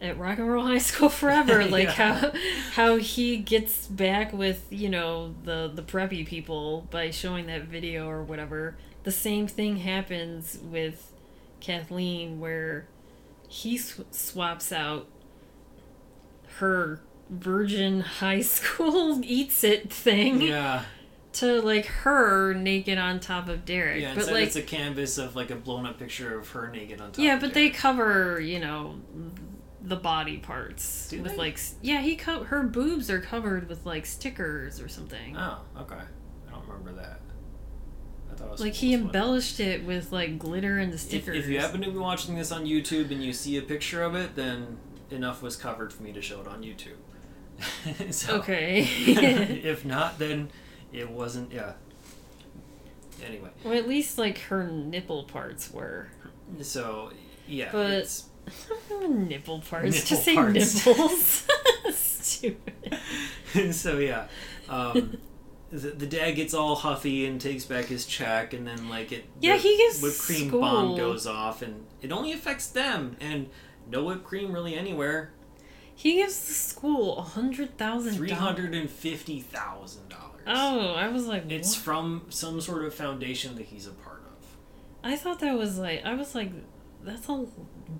at 0.00 0.18
Rock 0.18 0.38
and 0.38 0.48
Roll 0.50 0.66
High 0.66 0.78
School 0.78 1.08
Forever, 1.20 1.64
like 1.68 1.96
Yeah. 1.96 2.14
how 2.14 2.32
how 2.72 2.96
he 2.96 3.36
gets 3.36 3.86
back 3.86 4.32
with 4.32 4.66
you 4.70 4.88
know 4.88 5.34
the 5.44 5.70
the 5.74 5.82
preppy 5.82 6.26
people 6.26 6.86
by 6.90 7.10
showing 7.10 7.46
that 7.46 7.64
video 7.64 8.08
or 8.08 8.22
whatever. 8.22 8.76
The 9.04 9.12
same 9.12 9.46
thing 9.46 9.78
happens 9.78 10.58
with 10.62 11.12
Kathleen, 11.60 12.40
where 12.40 12.86
he 13.48 13.78
sw- 13.78 14.00
swaps 14.10 14.70
out 14.72 15.06
her 16.58 17.00
virgin 17.30 18.00
high 18.00 18.40
school 18.56 19.20
eats 19.24 19.62
it 19.64 19.90
thing 19.92 20.40
Yeah. 20.42 20.84
to 21.34 21.60
like 21.62 21.86
her 21.86 22.54
naked 22.54 22.98
on 22.98 23.20
top 23.20 23.48
of 23.48 23.64
Derek. 23.64 24.02
Yeah, 24.02 24.14
but 24.14 24.26
like 24.30 24.44
it's 24.46 24.56
a 24.56 24.62
canvas 24.62 25.18
of 25.18 25.36
like 25.36 25.50
a 25.50 25.56
blown 25.56 25.86
up 25.86 25.98
picture 25.98 26.38
of 26.38 26.48
her 26.50 26.68
naked 26.70 27.00
on 27.00 27.12
top. 27.12 27.22
yeah, 27.24 27.38
but 27.38 27.54
they 27.54 27.70
cover, 27.70 28.40
you 28.40 28.58
know, 28.60 28.96
the 29.82 29.96
body 29.96 30.38
parts 30.38 31.08
Do 31.08 31.22
with 31.22 31.32
they? 31.32 31.38
like 31.38 31.60
yeah, 31.82 32.00
he 32.00 32.16
co- 32.16 32.44
her 32.44 32.62
boobs 32.64 33.10
are 33.10 33.20
covered 33.20 33.68
with 33.68 33.86
like 33.86 34.06
stickers 34.06 34.80
or 34.80 34.88
something. 34.88 35.36
Oh, 35.36 35.58
okay. 35.80 35.94
I 35.94 36.50
don't 36.50 36.66
remember 36.66 36.92
that. 37.00 37.20
I 38.30 38.34
thought 38.34 38.46
it 38.46 38.50
was 38.50 38.60
like 38.60 38.74
he 38.74 38.92
embellished 38.94 39.60
it 39.60 39.84
with 39.84 40.12
like 40.12 40.38
glitter 40.38 40.78
and 40.78 40.92
the 40.92 40.98
stickers. 40.98 41.36
if 41.36 41.46
you 41.48 41.60
happen 41.60 41.80
to 41.82 41.90
be 41.90 41.98
watching 41.98 42.34
this 42.36 42.50
on 42.52 42.64
YouTube 42.64 43.10
and 43.10 43.22
you 43.22 43.32
see 43.32 43.56
a 43.56 43.62
picture 43.62 44.02
of 44.02 44.14
it, 44.14 44.34
then 44.36 44.78
enough 45.10 45.42
was 45.42 45.56
covered 45.56 45.92
for 45.92 46.02
me 46.02 46.12
to 46.12 46.20
show 46.22 46.40
it 46.40 46.48
on 46.48 46.62
YouTube. 46.62 48.12
so, 48.12 48.36
okay. 48.36 48.80
if 49.06 49.84
not, 49.84 50.18
then 50.18 50.50
it 50.92 51.10
wasn't. 51.10 51.52
Yeah. 51.52 51.72
Anyway, 53.24 53.50
well, 53.64 53.74
at 53.76 53.88
least 53.88 54.16
like 54.18 54.38
her 54.42 54.68
nipple 54.68 55.24
parts 55.24 55.72
were 55.72 56.08
so 56.60 57.10
yeah, 57.48 57.70
But- 57.72 57.90
it's 57.90 58.27
nipple 59.08 59.60
parts. 59.60 59.94
Nipple 59.94 60.06
Just 60.08 60.24
say 60.24 60.34
parts. 60.34 60.86
nipples. 60.86 61.46
Stupid. 61.92 62.72
so 63.74 63.98
yeah. 63.98 64.28
Um, 64.68 65.18
the, 65.70 65.90
the 65.90 66.06
dad 66.06 66.32
gets 66.32 66.54
all 66.54 66.76
huffy 66.76 67.26
and 67.26 67.40
takes 67.40 67.64
back 67.64 67.86
his 67.86 68.06
check, 68.06 68.52
and 68.52 68.66
then 68.66 68.88
like 68.88 69.12
it. 69.12 69.24
Yeah, 69.40 69.54
the 69.56 69.62
he 69.62 69.76
gives 69.76 70.02
whipped 70.02 70.18
cream 70.18 70.50
bomb 70.50 70.96
goes 70.96 71.26
off, 71.26 71.62
and 71.62 71.86
it 72.02 72.12
only 72.12 72.32
affects 72.32 72.68
them, 72.68 73.16
and 73.20 73.48
no 73.90 74.04
whipped 74.04 74.24
cream 74.24 74.52
really 74.52 74.74
anywhere. 74.74 75.32
He 75.94 76.14
gives 76.14 76.46
the 76.46 76.54
school 76.54 77.18
a 77.18 77.22
hundred 77.22 77.76
thousand 77.76 78.14
Three 78.14 78.30
hundred 78.30 78.74
and 78.74 78.88
fifty 78.88 79.40
thousand 79.40 80.08
dollars. 80.08 80.42
Oh, 80.46 80.94
I 80.94 81.08
was 81.08 81.26
like, 81.26 81.50
It's 81.50 81.74
what? 81.76 81.84
from 81.84 82.22
some 82.30 82.60
sort 82.60 82.84
of 82.84 82.94
foundation 82.94 83.56
that 83.56 83.66
he's 83.66 83.86
a 83.86 83.90
part 83.90 84.22
of. 84.24 84.46
I 85.02 85.16
thought 85.16 85.40
that 85.40 85.58
was 85.58 85.78
like 85.78 86.04
I 86.04 86.14
was 86.14 86.34
like 86.34 86.52
that's 87.02 87.28
a 87.28 87.46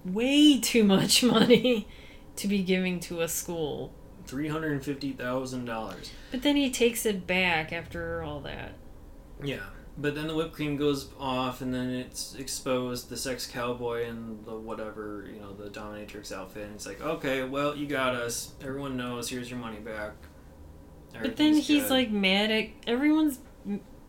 way 0.05 0.59
too 0.61 0.85
much 0.85 1.23
money 1.23 1.89
to 2.37 2.49
be 2.49 2.63
giving 2.63 3.01
to 3.01 3.21
a 3.21 3.29
school. 3.29 3.93
Three 4.27 4.49
hundred 4.49 4.73
and 4.73 4.85
fifty 4.85 5.13
thousand 5.13 5.65
dollars. 5.65 6.11
But 6.31 6.43
then 6.43 6.57
he 6.57 6.71
takes 6.71 7.07
it 7.07 7.27
back 7.27 7.73
after 7.73 8.23
all 8.23 8.41
that. 8.41 8.73
Yeah, 9.43 9.61
but 9.97 10.15
then 10.15 10.27
the 10.27 10.35
whipped 10.35 10.53
cream 10.53 10.77
goes 10.77 11.09
off, 11.19 11.63
and 11.63 11.73
then 11.73 11.91
it's 11.91 12.35
exposed 12.35 13.09
the 13.09 13.17
sex 13.17 13.47
cowboy 13.47 14.07
and 14.07 14.45
the 14.45 14.55
whatever 14.55 15.27
you 15.33 15.41
know 15.41 15.55
the 15.55 15.71
dominatrix 15.71 16.31
outfit. 16.31 16.67
And 16.67 16.75
it's 16.75 16.87
like, 16.87 17.01
okay, 17.01 17.45
well 17.45 17.75
you 17.75 17.87
got 17.87 18.15
us. 18.15 18.53
Everyone 18.61 18.97
knows. 18.97 19.31
Here's 19.31 19.51
your 19.51 19.59
money 19.59 19.79
back. 19.79 20.13
But 21.21 21.37
then 21.37 21.55
he's 21.55 21.85
good. 21.85 21.91
like 21.91 22.11
mad 22.11 22.51
at 22.51 22.69
everyone's 22.87 23.39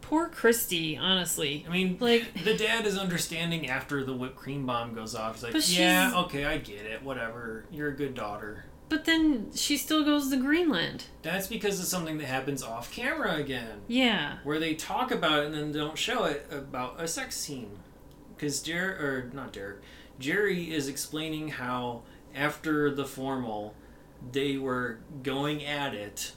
poor 0.10 0.28
Christy, 0.28 0.98
honestly. 0.98 1.66
I 1.68 1.72
mean, 1.72 1.98
Like 2.00 2.44
the 2.44 2.56
dad 2.58 2.86
is 2.88 2.98
understanding 2.98 3.70
after 3.70 4.04
the 4.04 4.14
whipped 4.14 4.36
cream 4.36 4.66
bomb 4.66 4.94
goes 4.96 5.14
off. 5.16 5.36
He's 5.36 5.44
like, 5.44 5.78
yeah, 5.78 6.12
okay, 6.24 6.46
I 6.46 6.58
get 6.58 6.86
it. 6.86 7.04
Whatever. 7.04 7.66
You're 7.72 7.90
a 7.90 7.96
good 7.96 8.16
daughter. 8.16 8.66
but 8.90 9.06
then 9.06 9.52
she 9.54 9.78
still 9.78 10.04
goes 10.04 10.30
to 10.32 10.38
Greenland. 10.38 11.06
That's 11.22 11.46
because 11.48 11.80
of 11.80 11.86
something 11.86 12.18
that 12.18 12.26
happens 12.26 12.64
off 12.64 12.92
camera 12.92 13.36
again. 13.36 13.82
Yeah. 13.88 14.38
where 14.44 14.60
they 14.60 14.74
talk 14.74 15.12
about 15.12 15.44
it 15.44 15.46
and 15.46 15.54
then 15.56 15.72
don't 15.72 15.98
show 15.98 16.26
it 16.26 16.48
about 16.52 17.00
a 17.00 17.08
sex 17.08 17.38
scene. 17.38 17.78
Because 18.36 18.62
Jer 18.62 18.98
or 19.00 19.30
not 19.36 19.54
Derek, 19.54 19.82
Jerry 20.18 20.74
is 20.74 20.88
explaining 20.88 21.50
how 21.50 22.02
after 22.34 22.90
the 22.90 23.06
formal, 23.06 23.76
they 24.32 24.58
were 24.58 25.00
going 25.24 25.64
at 25.64 25.94
it, 25.94 26.32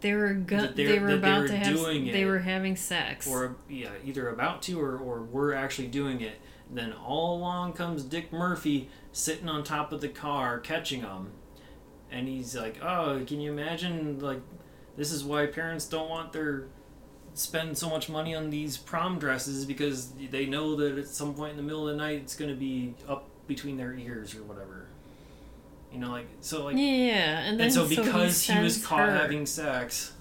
They 0.00 0.12
were 0.12 0.34
they're- 0.34 0.60
were 0.60 0.66
that 0.66 0.76
they 0.76 0.96
about 1.14 1.40
were 1.42 1.48
to 1.48 1.56
have 1.56 1.74
doing 1.74 2.06
they 2.12 2.24
were 2.24 2.40
having 2.40 2.76
sex. 2.76 3.26
or 3.26 3.56
yeah, 3.68 3.90
either 4.04 4.28
about 4.28 4.62
to 4.62 4.80
or 4.80 4.96
or 4.98 5.22
were 5.22 5.54
actually 5.54 5.88
doing 5.88 6.20
it. 6.20 6.40
Then 6.70 6.92
all 6.92 7.36
along 7.36 7.74
comes 7.74 8.02
Dick 8.02 8.32
Murphy 8.32 8.88
sitting 9.12 9.48
on 9.48 9.62
top 9.64 9.92
of 9.92 10.00
the 10.00 10.08
car 10.08 10.58
catching 10.58 11.02
them, 11.02 11.30
and 12.10 12.28
he's 12.28 12.54
like, 12.56 12.82
"Oh, 12.82 13.22
can 13.26 13.40
you 13.40 13.52
imagine? 13.52 14.18
Like, 14.18 14.40
this 14.96 15.12
is 15.12 15.24
why 15.24 15.46
parents 15.46 15.86
don't 15.86 16.10
want 16.10 16.32
their 16.32 16.66
spend 17.34 17.76
so 17.76 17.88
much 17.90 18.08
money 18.08 18.34
on 18.34 18.48
these 18.50 18.76
prom 18.78 19.18
dresses 19.18 19.64
because 19.66 20.12
they 20.30 20.46
know 20.46 20.74
that 20.76 20.98
at 20.98 21.06
some 21.06 21.34
point 21.34 21.50
in 21.52 21.56
the 21.58 21.62
middle 21.62 21.86
of 21.86 21.94
the 21.94 22.02
night 22.02 22.20
it's 22.22 22.34
going 22.34 22.50
to 22.50 22.56
be 22.56 22.94
up 23.06 23.28
between 23.46 23.76
their 23.76 23.94
ears 23.94 24.34
or 24.34 24.42
whatever." 24.42 24.85
You 25.96 26.02
know, 26.02 26.10
like 26.10 26.28
so, 26.42 26.64
like, 26.66 26.76
yeah, 26.76 27.40
and 27.44 27.58
then 27.58 27.68
and 27.68 27.74
so 27.74 27.88
because 27.88 28.42
he, 28.42 28.58
was 28.60 28.84
caught 28.84 29.08
having 29.08 29.46
sex, 29.46 30.12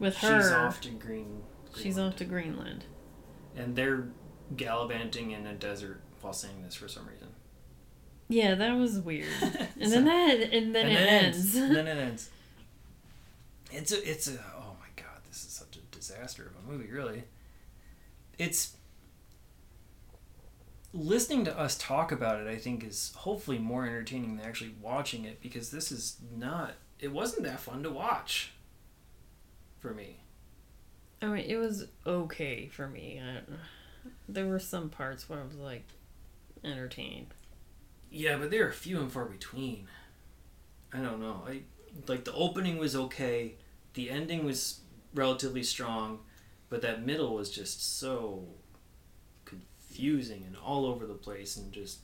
with 0.00 0.16
her, 0.18 0.42
she's 0.42 0.50
off 0.50 0.80
to 0.80 0.90
Green. 0.90 1.42
she's 1.72 1.82
Greenland. 1.94 2.12
off 2.12 2.18
to 2.18 2.24
Greenland. 2.24 2.84
and 3.56 3.76
they're 3.76 4.08
gallivanting 4.56 5.30
in 5.30 5.46
a 5.46 5.54
desert 5.54 6.00
while 6.20 6.32
saying 6.32 6.62
this 6.64 6.74
for 6.74 6.88
some 6.88 7.06
reason. 7.06 7.28
Yeah, 8.28 8.56
that 8.56 8.72
was 8.76 8.98
weird. 8.98 9.28
And 9.80 9.88
So- 9.88 10.02
then 10.02 10.04
that 10.06 10.52
and 10.52 10.74
then 10.74 10.86
and 10.86 10.92
it 10.98 11.00
ends. 11.12 11.54
And 11.54 11.76
then 11.76 11.86
it 11.86 11.96
ends. 12.08 12.30
It's 13.70 13.92
a, 13.92 14.10
it's 14.10 14.26
a, 14.26 14.32
oh 14.56 14.74
my 14.80 14.88
god, 14.96 15.20
this 15.28 15.44
is 15.44 15.50
such 15.52 15.76
a 15.76 15.96
disaster 15.96 16.42
of 16.44 16.64
a 16.64 16.72
movie, 16.72 16.90
really. 16.90 17.22
It's, 18.36 18.76
listening 20.92 21.44
to 21.44 21.58
us 21.58 21.76
talk 21.76 22.12
about 22.12 22.40
it, 22.40 22.46
I 22.46 22.56
think, 22.56 22.84
is 22.84 23.12
hopefully 23.16 23.58
more 23.58 23.84
entertaining 23.86 24.36
than 24.36 24.46
actually 24.46 24.74
watching 24.80 25.24
it 25.24 25.40
because 25.40 25.70
this 25.70 25.92
is 25.92 26.16
not, 26.36 26.74
it 26.98 27.12
wasn't 27.12 27.44
that 27.44 27.60
fun 27.60 27.82
to 27.82 27.90
watch 27.90 28.52
for 29.78 29.92
me. 29.92 30.20
I 31.20 31.26
mean, 31.26 31.44
it 31.46 31.56
was 31.56 31.86
okay 32.06 32.68
for 32.68 32.88
me. 32.88 33.20
I, 33.22 33.40
there 34.28 34.46
were 34.46 34.58
some 34.60 34.88
parts 34.88 35.28
where 35.28 35.40
I 35.40 35.44
was 35.44 35.56
like 35.56 35.86
entertained. 36.64 37.34
Yeah, 38.10 38.36
but 38.38 38.50
they're 38.50 38.72
few 38.72 39.00
and 39.00 39.10
far 39.12 39.24
between. 39.26 39.88
I 40.92 40.98
don't 41.00 41.20
know. 41.20 41.42
I 41.46 41.62
like 42.06 42.24
the 42.24 42.32
opening 42.32 42.78
was 42.78 42.96
okay. 42.96 43.54
The 43.94 44.10
ending 44.10 44.44
was 44.44 44.80
relatively 45.12 45.62
strong, 45.62 46.20
but 46.70 46.82
that 46.82 47.04
middle 47.04 47.34
was 47.34 47.50
just 47.50 47.98
so 47.98 48.46
confusing 49.98 50.44
and 50.46 50.56
all 50.64 50.86
over 50.86 51.06
the 51.06 51.14
place 51.14 51.56
and 51.56 51.72
just 51.72 51.98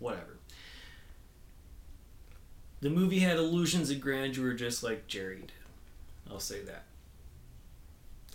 whatever. 0.00 0.36
The 2.80 2.90
movie 2.90 3.20
had 3.20 3.36
illusions 3.36 3.88
of 3.90 4.00
grandeur 4.00 4.54
just 4.54 4.82
like 4.82 5.06
Jerry 5.06 5.42
did. 5.42 5.52
I'll 6.28 6.40
say 6.40 6.60
that. 6.62 6.86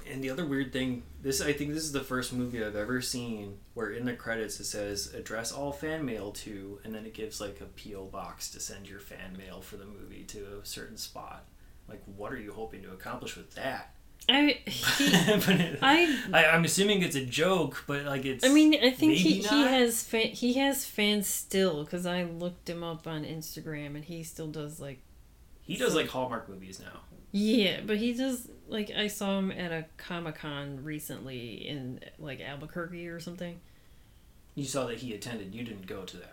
And 0.10 0.24
the 0.24 0.30
other 0.30 0.46
weird 0.46 0.72
thing, 0.72 1.04
this 1.22 1.42
I 1.42 1.52
think 1.52 1.74
this 1.74 1.84
is 1.84 1.92
the 1.92 2.04
first 2.04 2.32
movie 2.32 2.64
I've 2.64 2.76
ever 2.76 3.02
seen 3.02 3.58
where 3.74 3.90
in 3.90 4.06
the 4.06 4.14
credits 4.14 4.60
it 4.60 4.66
says 4.66 5.14
address 5.14 5.52
all 5.52 5.74
fan 5.74 6.06
mail 6.06 6.32
to 6.32 6.80
and 6.86 6.96
then 6.96 7.06
it 7.06 7.14
gives 7.14 7.42
like 7.42 7.60
a 7.60 7.66
PO 7.66 8.06
box 8.06 8.50
to 8.52 8.62
send 8.62 8.88
your 8.88 9.00
fan 9.00 9.36
mail 9.38 9.62
for 9.62 9.76
the 9.76 9.86
movie 9.86 10.24
to 10.28 10.60
a 10.62 10.66
certain 10.66 10.98
spot. 10.98 11.44
Like 11.90 12.04
what 12.06 12.32
are 12.32 12.40
you 12.40 12.54
hoping 12.54 12.82
to 12.84 12.92
accomplish 12.92 13.36
with 13.36 13.56
that? 13.56 13.95
I 14.28 14.60
he, 14.66 15.06
it- 15.06 15.80
I 15.82 16.20
I, 16.34 16.46
I'm 16.48 16.66
assuming 16.66 17.02
it's 17.04 17.16
a 17.16 17.26
joke, 17.26 17.84
but 17.88 18.06
like 18.06 18.26
it's 18.26 18.44
I 18.46 18.50
mean, 18.50 18.74
I 18.76 18.90
think 18.92 19.14
he, 19.14 19.30
maybe 19.36 19.48
he 19.48 19.56
not. 19.64 19.70
has 19.70 20.04
fa- 20.04 20.18
he 20.20 20.54
has 20.54 20.86
fans 20.86 21.28
still 21.28 21.84
because 21.84 22.06
I 22.06 22.24
looked 22.24 22.70
him 22.70 22.84
up 22.84 23.06
on 23.08 23.24
Instagram 23.24 23.96
and 23.96 24.04
he 24.06 24.24
still 24.24 24.48
does 24.48 24.80
like 24.80 25.00
he 25.62 25.78
does 25.78 25.96
like 25.96 26.08
Hallmark 26.10 26.50
movies 26.50 26.80
now. 26.80 27.02
yeah, 27.32 27.82
but 27.86 27.98
he 27.98 28.14
does 28.14 28.50
like 28.68 28.90
I 28.92 29.08
saw 29.08 29.38
him 29.40 29.52
at 29.52 29.72
a 29.72 29.86
Comic 29.98 30.36
Con 30.40 30.84
recently 30.84 31.68
in 31.68 32.00
like 32.18 32.42
Albuquerque 32.42 33.08
or 33.08 33.20
something. 33.20 33.60
You 34.56 34.66
saw 34.66 34.86
that 34.88 34.98
he 35.00 35.14
attended. 35.14 35.54
You 35.54 35.64
didn't 35.64 35.86
go 35.86 36.04
to 36.04 36.18
that. 36.18 36.32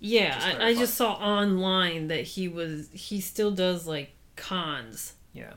Yeah, 0.00 0.34
Just 0.34 0.46
I, 0.60 0.66
I 0.68 0.74
just 0.74 0.94
saw 0.94 1.14
online 1.14 2.06
that 2.06 2.20
he 2.22 2.46
was 2.46 2.88
he 2.92 3.20
still 3.20 3.50
does 3.50 3.84
like 3.84 4.12
cons. 4.36 5.14
Yeah. 5.32 5.54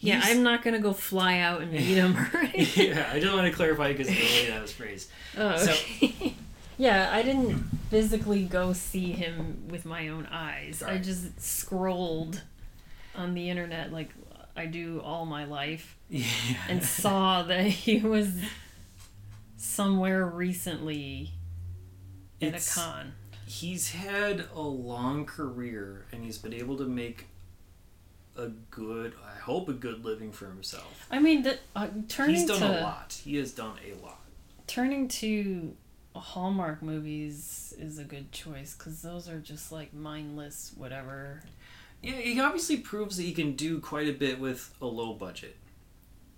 Yeah, 0.00 0.16
He's- 0.20 0.30
I'm 0.36 0.42
not 0.42 0.62
gonna 0.64 0.78
go 0.80 0.92
fly 0.92 1.38
out 1.40 1.60
and 1.62 1.72
meet 1.72 1.80
him. 1.96 2.16
Right? 2.32 2.76
yeah, 2.76 3.10
I 3.12 3.20
just 3.20 3.32
want 3.34 3.46
to 3.46 3.52
clarify 3.52 3.92
because 3.92 4.08
of 4.08 4.14
the 4.14 4.20
way 4.22 4.46
that 4.48 4.62
was 4.62 4.72
phrased. 4.72 5.10
Oh, 5.36 5.56
So- 5.58 5.74
yeah, 6.78 7.10
I 7.12 7.22
didn't 7.22 7.56
physically 7.90 8.44
go 8.44 8.72
see 8.72 9.12
him 9.12 9.64
with 9.68 9.84
my 9.84 10.08
own 10.08 10.26
eyes. 10.26 10.82
I 10.82 10.98
just 10.98 11.40
scrolled 11.40 12.40
on 13.14 13.34
the 13.34 13.50
internet 13.50 13.92
like 13.92 14.10
I 14.56 14.66
do 14.66 15.00
all 15.04 15.26
my 15.26 15.44
life 15.44 15.96
Yeah. 16.08 16.24
and 16.68 16.82
saw 16.82 17.42
that 17.44 17.66
he 17.66 17.98
was 18.00 18.28
somewhere 19.56 20.24
recently 20.26 21.32
at 22.40 22.48
It's- 22.48 22.76
a 22.76 22.80
con. 22.80 23.12
he's 23.46 23.90
had 23.90 24.46
a 24.54 24.60
long 24.62 25.26
career 25.26 26.06
and 26.12 26.24
he's 26.24 26.38
been 26.38 26.54
able 26.54 26.76
to 26.78 26.84
make 26.86 27.26
a 28.36 28.48
good, 28.70 29.14
I 29.24 29.38
hope, 29.38 29.68
a 29.68 29.72
good 29.72 30.04
living 30.04 30.32
for 30.32 30.46
himself. 30.46 31.06
I 31.10 31.18
mean, 31.18 31.42
the, 31.42 31.58
uh, 31.76 31.88
turning 32.08 32.36
He's 32.36 32.46
done 32.46 32.60
to 32.60 32.80
a 32.80 32.82
lot. 32.82 33.20
He 33.24 33.36
has 33.36 33.52
done 33.52 33.76
a 33.84 33.94
lot. 34.04 34.20
turning 34.66 35.08
to 35.08 35.74
Hallmark 36.14 36.82
movies 36.82 37.74
is 37.78 37.98
a 37.98 38.04
good 38.04 38.32
choice 38.32 38.74
because 38.74 39.02
those 39.02 39.28
are 39.28 39.38
just 39.38 39.72
like 39.72 39.92
mindless, 39.94 40.72
whatever. 40.76 41.42
Yeah, 42.02 42.14
he 42.14 42.40
obviously 42.40 42.78
proves 42.78 43.16
that 43.16 43.24
he 43.24 43.32
can 43.32 43.56
do 43.56 43.78
quite 43.78 44.08
a 44.08 44.12
bit 44.12 44.40
with 44.40 44.74
a 44.80 44.86
low 44.86 45.12
budget. 45.12 45.56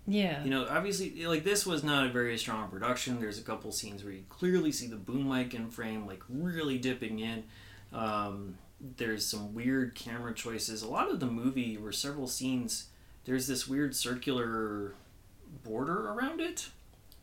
Yeah. 0.05 0.43
You 0.43 0.49
know, 0.49 0.67
obviously, 0.69 1.25
like 1.25 1.45
this 1.45 1.65
was 1.65 1.83
not 1.83 2.05
a 2.05 2.09
very 2.09 2.37
strong 2.37 2.67
production. 2.69 3.21
There's 3.21 3.39
a 3.39 3.43
couple 3.43 3.71
scenes 3.71 4.03
where 4.03 4.11
you 4.11 4.23
clearly 4.29 4.71
see 4.73 4.87
the 4.87 4.97
boom 4.97 5.29
mic 5.29 5.53
in 5.53 5.69
frame, 5.69 6.05
like 6.05 6.21
really 6.27 6.77
dipping 6.77 7.19
in. 7.19 7.45
Um, 7.93 8.57
there's 8.97 9.25
some 9.25 9.53
weird 9.53 9.95
camera 9.95 10.33
choices. 10.33 10.81
A 10.81 10.87
lot 10.87 11.09
of 11.09 11.19
the 11.19 11.27
movie 11.27 11.77
were 11.77 11.93
several 11.93 12.27
scenes. 12.27 12.87
There's 13.23 13.47
this 13.47 13.67
weird 13.67 13.95
circular 13.95 14.93
border 15.63 16.09
around 16.09 16.41
it, 16.41 16.69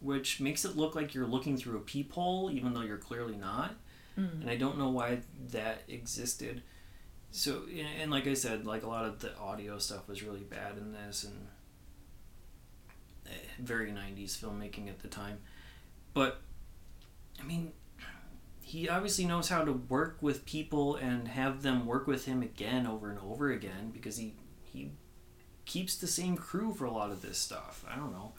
which 0.01 0.41
makes 0.41 0.65
it 0.65 0.77
look 0.77 0.95
like 0.95 1.15
you're 1.15 1.27
looking 1.27 1.59
through 1.59 1.77
a 1.77 1.81
peephole, 1.81 2.51
even 2.51 2.73
though 2.73 2.81
you're 2.81 2.97
clearly 2.97 3.37
not. 3.37 3.75
Mm. 4.19 4.41
And 4.43 4.51
I 4.51 4.57
don't 4.57 4.79
know 4.79 4.89
why 4.89 5.21
that 5.51 5.83
existed. 5.89 6.63
So, 7.31 7.63
and, 7.71 7.89
and 8.03 8.11
like 8.11 8.27
I 8.27 8.35
said, 8.35 8.67
like 8.67 8.83
a 8.83 8.89
lot 8.89 9.05
of 9.05 9.21
the 9.21 9.37
audio 9.37 9.79
stuff 9.79 10.09
was 10.09 10.23
really 10.23 10.41
bad 10.41 10.79
in 10.79 10.93
this, 10.93 11.25
and 11.25 11.47
eh, 13.27 13.37
very 13.59 13.93
90s 13.93 14.37
filmmaking 14.37 14.89
at 14.89 15.01
the 15.01 15.09
time. 15.09 15.39
But, 16.15 16.41
I 17.39 17.45
mean, 17.45 17.73
he 18.71 18.89
obviously 18.89 19.25
knows 19.25 19.49
how 19.49 19.65
to 19.65 19.73
work 19.73 20.19
with 20.21 20.47
people 20.47 20.95
and 20.95 21.27
have 21.27 21.63
them 21.63 21.87
work 21.87 22.07
with 22.07 22.27
him 22.27 22.41
again 22.41 22.87
over 22.87 23.11
and 23.11 23.19
over 23.19 23.51
again 23.51 23.91
because 23.93 24.17
he, 24.17 24.33
he 24.63 24.93
keeps 25.65 25.97
the 25.97 26.07
same 26.07 26.37
crew 26.37 26.73
for 26.73 26.85
a 26.85 26.93
lot 26.93 27.11
of 27.11 27.21
this 27.21 27.37
stuff. 27.37 27.85
I 27.91 27.97
don't 27.97 28.13
know. 28.13 28.33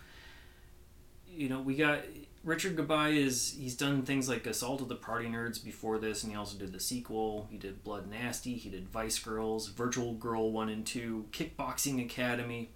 You 1.27 1.49
know, 1.49 1.59
we 1.59 1.75
got 1.75 1.99
Richard 2.45 2.77
Gabai 2.77 3.17
is 3.17 3.57
he's 3.59 3.75
done 3.75 4.03
things 4.03 4.29
like 4.29 4.47
Assault 4.47 4.79
of 4.79 4.88
the 4.88 4.95
Party 4.95 5.27
Nerds 5.27 5.61
before 5.61 5.99
this, 5.99 6.23
and 6.23 6.32
he 6.32 6.38
also 6.38 6.57
did 6.57 6.71
the 6.71 6.79
sequel. 6.79 7.49
He 7.51 7.57
did 7.57 7.84
Blood 7.84 8.09
Nasty. 8.09 8.55
He 8.55 8.69
did 8.69 8.88
Vice 8.88 9.19
Girls, 9.19 9.67
Virtual 9.67 10.13
Girl 10.13 10.49
one 10.53 10.69
and 10.69 10.86
two, 10.86 11.25
Kickboxing 11.34 12.01
Academy, 12.05 12.71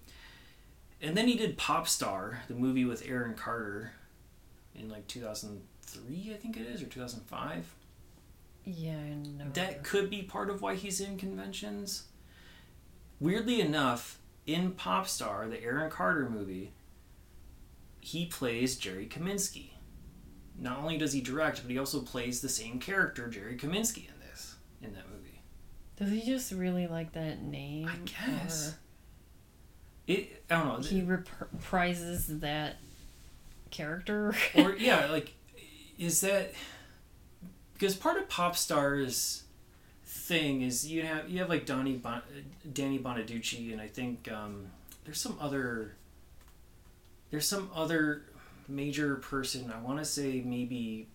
and 1.02 1.16
then 1.16 1.30
he 1.30 1.38
did 1.38 1.58
Pop 1.58 1.88
Star, 1.88 2.42
the 2.50 2.54
movie 2.54 2.84
with 2.84 3.08
Aaron 3.08 3.34
Carter, 3.34 3.94
in 4.76 4.90
like 4.90 5.08
two 5.08 5.26
three, 5.96 6.32
I 6.34 6.38
think 6.38 6.58
it 6.58 6.68
is, 6.68 6.82
or 6.82 6.86
two 6.86 7.00
thousand 7.00 7.22
five. 7.22 7.74
Yeah, 8.66 8.94
I 8.98 9.14
know. 9.14 9.52
That 9.54 9.84
could 9.84 10.10
be 10.10 10.24
part 10.24 10.50
of 10.50 10.62
why 10.62 10.76
he's 10.76 11.00
in 11.00 11.18
conventions. 11.18 12.06
Weirdly 13.20 13.62
enough, 13.62 14.20
in 14.46 14.74
Popstar, 14.74 15.50
the 15.50 15.64
Aaron 15.64 15.90
Carter 15.90 16.30
movie, 16.30 16.74
he 18.00 18.26
plays 18.26 18.76
Jerry 18.76 19.08
Kaminsky. 19.08 19.70
Not 20.58 20.80
only 20.80 20.98
does 20.98 21.14
he 21.14 21.22
direct, 21.22 21.62
but 21.62 21.72
he 21.72 21.78
also 21.78 22.02
plays 22.02 22.42
the 22.42 22.50
same 22.50 22.80
character, 22.80 23.28
Jerry 23.28 23.58
Kaminsky, 23.58 24.08
in 24.08 24.20
this 24.28 24.56
in 24.82 24.94
that 24.94 25.10
movie. 25.10 25.42
Does 25.98 26.10
he 26.10 26.22
just 26.22 26.52
really 26.52 26.88
like 26.88 27.14
that 27.14 27.42
name? 27.42 27.88
I 27.88 27.98
guess. 28.06 28.76
It 30.08 30.44
I 30.50 30.60
don't 30.60 30.68
know. 30.82 30.88
He 30.88 31.02
reprises 31.02 32.42
that 32.42 32.78
character? 33.72 34.36
or 34.56 34.76
yeah, 34.76 35.08
like 35.12 35.34
is 35.98 36.22
that 36.22 36.54
because 37.74 37.96
part 37.96 38.18
of 38.18 38.28
pop 38.30 38.56
stars 38.56 39.44
thing 40.06 40.62
is 40.62 40.88
you 40.90 41.04
have 41.04 41.30
you 41.30 41.40
have 41.40 41.50
like 41.50 41.66
Donnie 41.66 41.98
bon- 41.98 42.22
Danny 42.74 43.00
Bonaduce 43.00 43.72
and 43.72 43.82
I 43.82 43.88
think 43.88 44.32
um, 44.32 44.68
there's 45.04 45.20
some 45.20 45.38
other 45.40 45.96
there's 47.32 47.48
some 47.48 47.70
other 47.76 48.24
major 48.68 49.16
person 49.16 49.72
I 49.72 49.80
want 49.80 50.00
to 50.00 50.06
say 50.06 50.42
maybe 50.44 51.08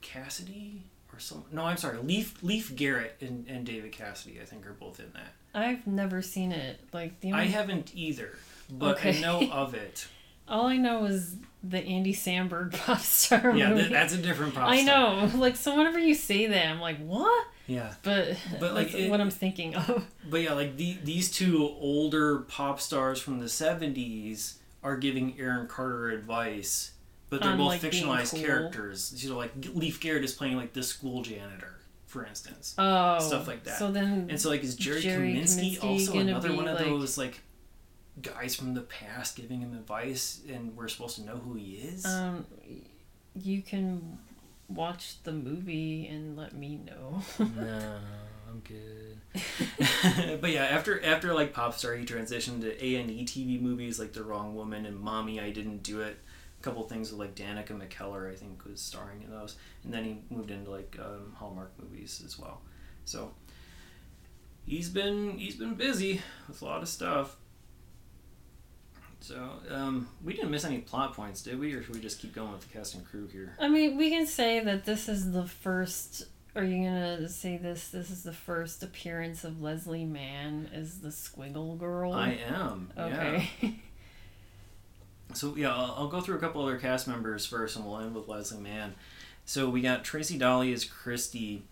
Cassidy 0.00 0.82
or 1.12 1.18
some 1.18 1.44
no 1.52 1.64
I'm 1.64 1.76
sorry 1.76 1.98
Leaf 1.98 2.42
Leif 2.42 2.74
Garrett 2.74 3.16
and, 3.20 3.46
and 3.48 3.66
David 3.66 3.92
Cassidy 3.92 4.38
I 4.40 4.44
think 4.44 4.66
are 4.66 4.72
both 4.72 5.00
in 5.00 5.12
that 5.12 5.34
I've 5.54 5.86
never 5.86 6.20
seen 6.22 6.52
it. 6.52 6.78
Like 6.92 7.20
the 7.20 7.32
only, 7.32 7.44
I 7.44 7.46
haven't 7.46 7.92
either 7.94 8.36
but 8.70 9.04
I 9.04 9.12
know 9.12 9.50
of 9.50 9.74
it 9.74 10.06
all 10.48 10.66
I 10.66 10.76
know 10.76 11.04
is 11.04 11.36
the 11.62 11.78
Andy 11.80 12.14
Samberg 12.14 12.72
pop 12.86 13.00
star 13.00 13.54
yeah 13.56 13.70
movie. 13.70 13.80
th- 13.82 13.92
that's 13.92 14.14
a 14.14 14.18
different 14.18 14.54
pop 14.54 14.68
I 14.68 14.82
know. 14.82 15.30
Like 15.36 15.56
so, 15.56 15.76
whenever 15.76 15.98
you 15.98 16.14
say 16.14 16.46
that, 16.46 16.66
I'm 16.66 16.80
like, 16.80 16.98
what? 16.98 17.46
yeah 17.66 17.92
But 18.02 18.36
But, 18.60 18.74
like, 18.74 18.92
that's 18.92 19.04
it- 19.04 19.10
what 19.10 19.20
I'm 19.20 19.30
thinking 19.30 19.74
of. 19.74 20.06
But 20.30 20.42
yeah, 20.42 20.52
like 20.54 20.76
the, 20.76 20.96
these 21.04 21.30
two 21.30 21.62
older 21.80 22.40
pop 22.40 22.80
stars 22.80 23.20
from 23.20 23.40
the 23.40 23.46
70s 23.46 24.54
are 24.82 24.96
giving 24.96 25.34
Aaron 25.38 25.66
Carter 25.66 26.10
advice, 26.10 26.92
but 27.30 27.42
they're 27.42 27.50
On, 27.52 27.58
both 27.58 27.68
like, 27.68 27.80
fictionalized 27.80 28.30
cool. 28.30 28.40
characters. 28.40 29.12
You 29.22 29.30
know, 29.30 29.36
like 29.36 29.52
Leif 29.74 30.00
Garrett 30.00 30.24
is 30.24 30.32
playing 30.32 30.56
like 30.56 30.72
the 30.72 30.82
school 30.82 31.22
janitor, 31.22 31.74
for 32.06 32.24
instance. 32.24 32.74
Oh, 32.78 33.18
Stuff 33.18 33.48
like 33.48 33.64
that. 33.64 33.78
So 33.78 33.90
then, 33.90 34.28
And 34.30 34.40
so, 34.40 34.48
like, 34.48 34.62
is 34.62 34.76
Jerry, 34.76 35.00
Jerry 35.00 35.34
Kaminsky, 35.34 35.78
Kaminsky 35.78 35.84
also 35.84 36.18
another 36.20 36.54
one 36.54 36.68
of 36.68 36.76
like- 36.76 36.86
those 36.86 37.18
like 37.18 37.40
guys 38.22 38.54
from 38.54 38.74
the 38.74 38.82
past 38.82 39.36
giving 39.36 39.60
him 39.60 39.72
advice, 39.72 40.40
and 40.48 40.76
we're 40.76 40.88
supposed 40.88 41.16
to 41.16 41.24
know 41.24 41.36
who 41.36 41.54
he 41.54 41.76
is? 41.76 42.04
um, 42.04 42.46
you 43.34 43.62
can 43.62 44.18
watch 44.68 45.22
the 45.22 45.32
movie 45.32 46.06
and 46.08 46.36
let 46.36 46.54
me 46.54 46.80
know. 46.86 47.22
no, 47.38 47.98
I'm 48.48 48.60
good. 48.60 50.40
but 50.40 50.50
yeah, 50.50 50.64
after 50.64 51.04
after 51.04 51.34
like 51.34 51.54
Popstar, 51.54 51.98
he 51.98 52.04
transitioned 52.04 52.62
to 52.62 52.84
A 52.84 52.96
and 52.96 53.10
E 53.10 53.24
TV 53.24 53.60
movies 53.60 53.98
like 53.98 54.12
The 54.12 54.22
Wrong 54.22 54.54
Woman 54.54 54.86
and 54.86 54.98
Mommy, 54.98 55.40
I 55.40 55.50
Didn't 55.50 55.82
Do 55.82 56.00
It. 56.00 56.18
A 56.58 56.62
couple 56.62 56.82
things 56.82 57.12
with 57.12 57.20
like 57.20 57.36
Danica 57.36 57.68
McKellar, 57.70 58.32
I 58.32 58.34
think, 58.34 58.64
was 58.64 58.80
starring 58.80 59.22
in 59.22 59.30
those, 59.30 59.56
and 59.84 59.92
then 59.92 60.04
he 60.04 60.18
moved 60.30 60.50
into 60.50 60.70
like 60.70 60.96
um, 60.98 61.32
Hallmark 61.36 61.72
movies 61.80 62.22
as 62.24 62.38
well. 62.38 62.62
So 63.04 63.32
he's 64.66 64.88
been 64.88 65.38
he's 65.38 65.56
been 65.56 65.74
busy 65.74 66.20
with 66.48 66.60
a 66.62 66.64
lot 66.64 66.82
of 66.82 66.88
stuff. 66.88 67.36
So 69.20 69.50
um, 69.70 70.08
we 70.24 70.32
didn't 70.34 70.50
miss 70.50 70.64
any 70.64 70.78
plot 70.78 71.14
points, 71.14 71.42
did 71.42 71.58
we, 71.58 71.72
or 71.72 71.82
should 71.82 71.94
we 71.94 72.00
just 72.00 72.20
keep 72.20 72.34
going 72.34 72.52
with 72.52 72.60
the 72.60 72.68
cast 72.68 72.94
and 72.94 73.04
crew 73.04 73.26
here? 73.26 73.54
I 73.58 73.68
mean, 73.68 73.96
we 73.96 74.10
can 74.10 74.26
say 74.26 74.60
that 74.60 74.84
this 74.84 75.08
is 75.08 75.32
the 75.32 75.44
first. 75.44 76.26
Are 76.54 76.64
you 76.64 76.84
gonna 76.84 77.28
say 77.28 77.56
this? 77.56 77.88
This 77.88 78.10
is 78.10 78.22
the 78.22 78.32
first 78.32 78.82
appearance 78.82 79.44
of 79.44 79.60
Leslie 79.60 80.04
Mann 80.04 80.70
as 80.72 81.00
the 81.00 81.08
Squiggle 81.08 81.78
Girl. 81.78 82.12
I 82.12 82.38
am. 82.48 82.90
Yeah. 82.96 83.06
okay. 83.06 83.50
So 85.34 85.54
yeah, 85.56 85.74
I'll, 85.74 85.94
I'll 85.98 86.08
go 86.08 86.20
through 86.20 86.36
a 86.36 86.40
couple 86.40 86.62
other 86.62 86.78
cast 86.78 87.06
members 87.06 87.44
first, 87.44 87.76
and 87.76 87.84
we'll 87.84 87.98
end 87.98 88.14
with 88.14 88.28
Leslie 88.28 88.60
Mann. 88.60 88.94
So 89.44 89.68
we 89.68 89.82
got 89.82 90.04
Tracy 90.04 90.38
Dali 90.38 90.72
as 90.72 90.84
Christy. 90.84 91.64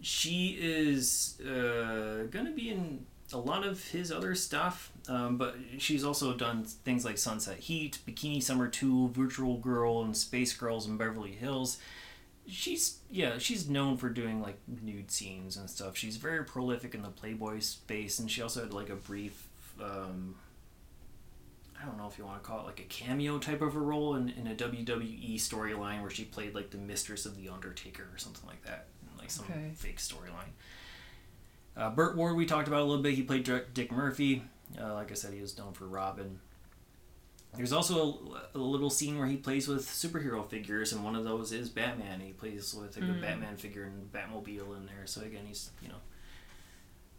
She 0.00 0.58
is 0.60 1.40
uh, 1.40 2.24
gonna 2.30 2.50
be 2.50 2.70
in 2.70 3.06
a 3.32 3.38
lot 3.38 3.64
of 3.66 3.82
his 3.88 4.12
other 4.12 4.34
stuff, 4.34 4.92
um, 5.08 5.36
but 5.38 5.56
she's 5.78 6.04
also 6.04 6.34
done 6.34 6.64
things 6.64 7.04
like 7.04 7.18
Sunset 7.18 7.58
Heat, 7.58 7.98
Bikini 8.06 8.42
Summer 8.42 8.68
Two, 8.68 9.08
Virtual 9.08 9.56
Girl, 9.58 10.02
and 10.02 10.16
Space 10.16 10.52
Girls 10.52 10.86
in 10.86 10.96
Beverly 10.96 11.32
Hills. 11.32 11.78
She's 12.46 12.98
yeah, 13.10 13.38
she's 13.38 13.68
known 13.68 13.96
for 13.96 14.10
doing 14.10 14.42
like 14.42 14.58
nude 14.68 15.10
scenes 15.10 15.56
and 15.56 15.68
stuff. 15.70 15.96
She's 15.96 16.16
very 16.18 16.44
prolific 16.44 16.94
in 16.94 17.02
the 17.02 17.08
Playboy 17.08 17.60
space, 17.60 18.18
and 18.18 18.30
she 18.30 18.42
also 18.42 18.60
had 18.60 18.72
like 18.74 18.90
a 18.90 18.96
brief. 18.96 19.48
Um, 19.82 20.34
I 21.80 21.86
don't 21.86 21.98
know 21.98 22.06
if 22.06 22.16
you 22.18 22.24
want 22.24 22.42
to 22.42 22.46
call 22.48 22.60
it 22.60 22.66
like 22.66 22.80
a 22.80 22.84
cameo 22.84 23.38
type 23.38 23.60
of 23.60 23.74
a 23.76 23.80
role 23.80 24.14
in, 24.14 24.28
in 24.30 24.46
a 24.46 24.54
WWE 24.54 25.34
storyline 25.36 26.00
where 26.02 26.10
she 26.10 26.24
played 26.24 26.54
like 26.54 26.70
the 26.70 26.78
mistress 26.78 27.26
of 27.26 27.36
the 27.36 27.48
Undertaker 27.48 28.04
or 28.12 28.16
something 28.18 28.46
like 28.48 28.62
that, 28.64 28.86
like 29.18 29.30
some 29.30 29.44
Okay. 29.50 29.70
fake 29.74 29.98
storyline. 29.98 30.52
Uh, 31.76 31.90
Burt 31.90 32.16
Ward, 32.16 32.36
we 32.36 32.46
talked 32.46 32.68
about 32.68 32.80
a 32.80 32.84
little 32.84 33.02
bit. 33.02 33.14
He 33.14 33.22
played 33.22 33.48
Dick 33.74 33.90
Murphy. 33.90 34.42
Uh, 34.80 34.94
like 34.94 35.10
I 35.10 35.14
said, 35.14 35.34
he 35.34 35.40
was 35.40 35.56
known 35.58 35.72
for 35.72 35.86
Robin. 35.86 36.38
There's 37.56 37.72
also 37.72 38.34
a, 38.54 38.58
a 38.58 38.60
little 38.60 38.90
scene 38.90 39.16
where 39.18 39.28
he 39.28 39.36
plays 39.36 39.68
with 39.68 39.86
superhero 39.86 40.44
figures, 40.48 40.92
and 40.92 41.04
one 41.04 41.14
of 41.14 41.24
those 41.24 41.52
is 41.52 41.68
Batman. 41.68 42.20
He 42.20 42.32
plays 42.32 42.74
with 42.74 42.96
like, 42.96 43.04
a 43.08 43.12
Mm. 43.12 43.20
Batman 43.20 43.56
figure 43.56 43.84
and 43.84 44.10
Batmobile 44.12 44.76
in 44.76 44.86
there. 44.86 45.06
So 45.06 45.20
again, 45.20 45.44
he's 45.46 45.70
you 45.80 45.88
know 45.88 45.94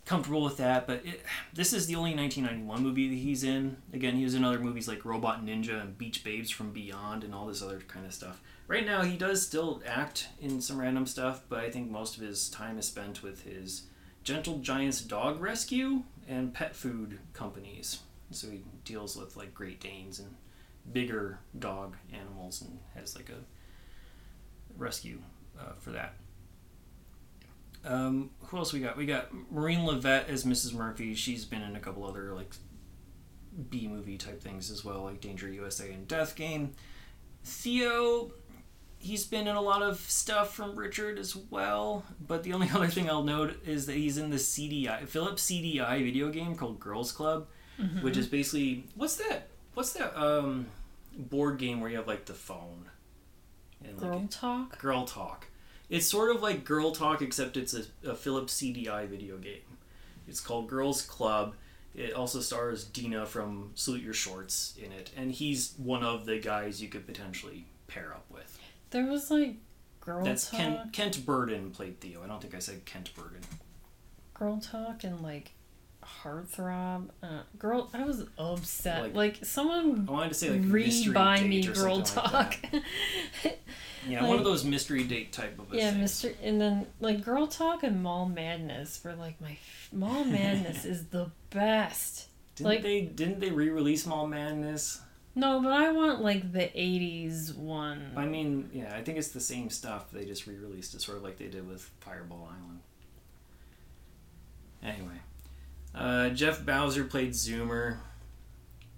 comfortable 0.05 0.43
with 0.43 0.57
that. 0.57 0.87
But 0.87 1.05
it, 1.05 1.21
this 1.53 1.71
is 1.71 1.87
the 1.87 1.95
only 1.95 2.13
1991 2.13 2.83
movie 2.83 3.07
that 3.09 3.15
he's 3.15 3.43
in. 3.45 3.77
Again, 3.93 4.15
he 4.17 4.23
was 4.25 4.35
in 4.35 4.43
other 4.43 4.59
movies 4.59 4.87
like 4.89 5.05
Robot 5.05 5.45
Ninja 5.45 5.81
and 5.81 5.97
Beach 5.97 6.23
Babes 6.23 6.49
from 6.49 6.71
Beyond 6.71 7.23
and 7.23 7.33
all 7.33 7.47
this 7.47 7.61
other 7.61 7.79
kind 7.87 8.05
of 8.05 8.13
stuff. 8.13 8.41
Right 8.67 8.85
now, 8.85 9.03
he 9.03 9.15
does 9.15 9.41
still 9.45 9.81
act 9.87 10.27
in 10.41 10.59
some 10.59 10.79
random 10.79 11.05
stuff, 11.05 11.43
but 11.47 11.59
I 11.59 11.69
think 11.71 11.89
most 11.89 12.17
of 12.17 12.23
his 12.23 12.49
time 12.49 12.77
is 12.77 12.85
spent 12.87 13.23
with 13.23 13.43
his 13.43 13.83
Gentle 14.25 14.57
Giants 14.57 15.01
Dog 15.01 15.39
Rescue 15.39 16.01
and 16.27 16.53
pet 16.53 16.75
food 16.75 17.19
companies. 17.31 17.99
So 18.31 18.49
he 18.49 18.63
deals 18.83 19.15
with 19.15 19.37
like 19.37 19.53
Great 19.53 19.79
Danes 19.79 20.19
and 20.19 20.35
bigger 20.91 21.39
dog 21.57 21.95
animals 22.11 22.61
and 22.61 22.79
has 22.95 23.15
like 23.15 23.29
a 23.29 23.43
rescue 24.77 25.19
uh, 25.59 25.73
for 25.79 25.91
that. 25.91 26.15
Um, 27.85 28.31
who 28.47 28.57
else 28.57 28.73
we 28.73 28.79
got? 28.79 28.97
We 28.97 29.05
got 29.05 29.29
Maureen 29.51 29.81
LaVette 29.81 30.27
as 30.27 30.43
Mrs. 30.43 30.73
Murphy. 30.73 31.13
She's 31.13 31.45
been 31.45 31.61
in 31.61 31.75
a 31.75 31.79
couple 31.79 32.03
other 32.03 32.33
like 32.33 32.55
B 33.69 33.87
movie 33.87 34.17
type 34.17 34.41
things 34.41 34.71
as 34.71 34.83
well, 34.83 35.03
like 35.03 35.21
Danger 35.21 35.47
USA 35.47 35.91
and 35.91 36.07
Death 36.07 36.35
Game. 36.35 36.73
Theo, 37.43 38.31
he's 39.05 39.25
been 39.25 39.47
in 39.47 39.55
a 39.55 39.61
lot 39.61 39.81
of 39.81 39.99
stuff 39.99 40.53
from 40.55 40.75
Richard 40.75 41.17
as 41.19 41.35
well. 41.35 42.03
But 42.27 42.43
the 42.43 42.53
only 42.53 42.69
other 42.73 42.87
thing 42.87 43.09
I'll 43.09 43.23
note 43.23 43.61
is 43.65 43.85
that 43.85 43.95
he's 43.95 44.17
in 44.17 44.29
the 44.29 44.37
CDI 44.37 45.07
Philips 45.07 45.49
CDI 45.49 46.03
video 46.03 46.29
game 46.29 46.55
called 46.55 46.79
Girls 46.79 47.11
Club, 47.11 47.47
Mm-hmm. 47.81 48.03
which 48.05 48.15
is 48.15 48.27
basically 48.27 48.85
what's 48.95 49.17
that? 49.17 49.49
What's 49.73 49.91
that 49.93 50.17
um, 50.17 50.67
board 51.17 51.57
game 51.59 51.81
where 51.81 51.89
you 51.89 51.97
have 51.97 52.07
like 52.07 52.23
the 52.25 52.33
phone 52.33 52.85
and 53.83 54.01
like, 54.01 54.11
Girl 54.11 54.27
talk. 54.29 54.79
Girl 54.79 55.05
Talk. 55.05 55.47
It's 55.89 56.07
sort 56.07 56.33
of 56.33 56.41
like 56.41 56.63
Girl 56.63 56.91
Talk, 56.93 57.21
except 57.21 57.57
it's 57.57 57.73
a, 57.73 57.83
a 58.09 58.15
Philips 58.15 58.53
CDI 58.61 59.07
video 59.09 59.37
game. 59.37 59.77
It's 60.27 60.39
called 60.39 60.69
Girls 60.69 61.01
Club. 61.01 61.55
It 61.93 62.13
also 62.13 62.39
stars 62.39 62.85
Dina 62.85 63.25
from 63.25 63.71
Salute 63.75 64.01
Your 64.03 64.13
Shorts 64.13 64.73
in 64.81 64.91
it, 64.93 65.11
and 65.17 65.31
he's 65.31 65.73
one 65.77 66.01
of 66.03 66.25
the 66.25 66.39
guys 66.39 66.81
you 66.81 66.87
could 66.87 67.05
potentially 67.05 67.65
pair 67.87 68.13
up 68.13 68.25
with. 68.31 68.54
There 68.95 69.05
was 69.11 69.29
like 69.29 69.55
girl 69.99 70.23
That's 70.23 70.49
talk, 70.49 70.59
Kent, 70.59 70.93
Kent 70.93 71.25
Burden 71.25 71.71
played 71.71 71.99
Theo. 71.99 72.23
I 72.23 72.27
don't 72.27 72.41
think 72.41 72.55
I 72.55 72.59
said 72.59 72.85
Kent 72.85 73.13
Burden. 73.13 73.41
girl 74.33 74.57
talk, 74.61 75.03
and 75.03 75.19
like 75.19 75.51
heartthrob. 76.23 77.09
Uh, 77.21 77.41
girl, 77.59 77.89
I 77.93 78.03
was 78.05 78.25
upset. 78.37 79.01
Like- 79.03 79.15
Like, 79.15 79.45
someone 79.45 80.05
I 80.07 80.11
wanted 80.13 80.29
to 80.29 80.35
say 80.35 80.49
like 80.51 80.61
read 80.71 80.85
mystery 80.85 81.13
by 81.13 81.41
me 81.41 81.67
or 81.67 81.73
girl 81.73 82.01
talk. 82.01 82.33
Like. 82.33 82.83
Yeah, 84.07 84.27
one 84.27 84.37
of 84.37 84.43
those 84.43 84.63
mystery 84.63 85.03
date 85.03 85.33
type 85.33 85.57
of 85.57 85.73
a 85.73 85.77
yeah. 85.77 85.91
Mr. 85.91 86.31
And 86.43 86.61
then 86.61 86.85
like 86.99 87.25
girl 87.25 87.47
talk 87.47 87.81
and 87.81 88.03
mall 88.03 88.29
madness 88.29 89.01
were 89.03 89.15
like 89.15 89.41
my 89.41 89.53
f- 89.53 89.89
mall 89.91 90.23
madness 90.25 90.85
is 90.85 91.07
the 91.07 91.31
best. 91.49 92.27
Didn't 92.55 92.69
like- 92.69 92.81
they 92.83 93.01
didn't 93.01 93.39
they 93.39 93.49
re-release 93.49 94.05
Mall 94.05 94.27
Madness? 94.27 95.01
No, 95.35 95.61
but 95.61 95.73
I 95.73 95.91
want 95.91 96.21
like 96.21 96.53
the 96.53 96.61
'80s 96.61 97.55
one. 97.57 98.13
I 98.15 98.25
mean, 98.25 98.69
yeah, 98.73 98.95
I 98.95 99.03
think 99.03 99.17
it's 99.17 99.29
the 99.29 99.41
same 99.41 99.69
stuff. 99.69 100.09
They 100.11 100.23
just 100.23 100.47
re-released 100.47 100.95
it, 100.95 101.01
sort 101.01 101.17
of 101.17 101.23
like 101.23 101.37
they 101.37 101.47
did 101.47 101.67
with 101.67 101.89
Fireball 101.99 102.49
Island. 102.49 102.79
Anyway, 104.81 105.19
uh, 105.93 106.29
Jeff 106.29 106.65
Bowser 106.65 107.03
played 107.03 107.31
Zoomer. 107.31 107.97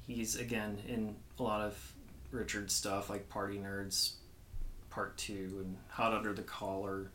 He's 0.06 0.36
again 0.36 0.78
in 0.88 1.16
a 1.40 1.44
lot 1.44 1.62
of 1.62 1.94
Richard 2.32 2.70
stuff, 2.70 3.10
like 3.10 3.30
Party 3.30 3.58
Nerds 3.58 4.14
Part 4.92 5.18
Two 5.18 5.64
and 5.64 5.78
Hot 5.90 6.14
Under 6.14 6.34
the 6.34 6.44
Collar. 6.44 7.10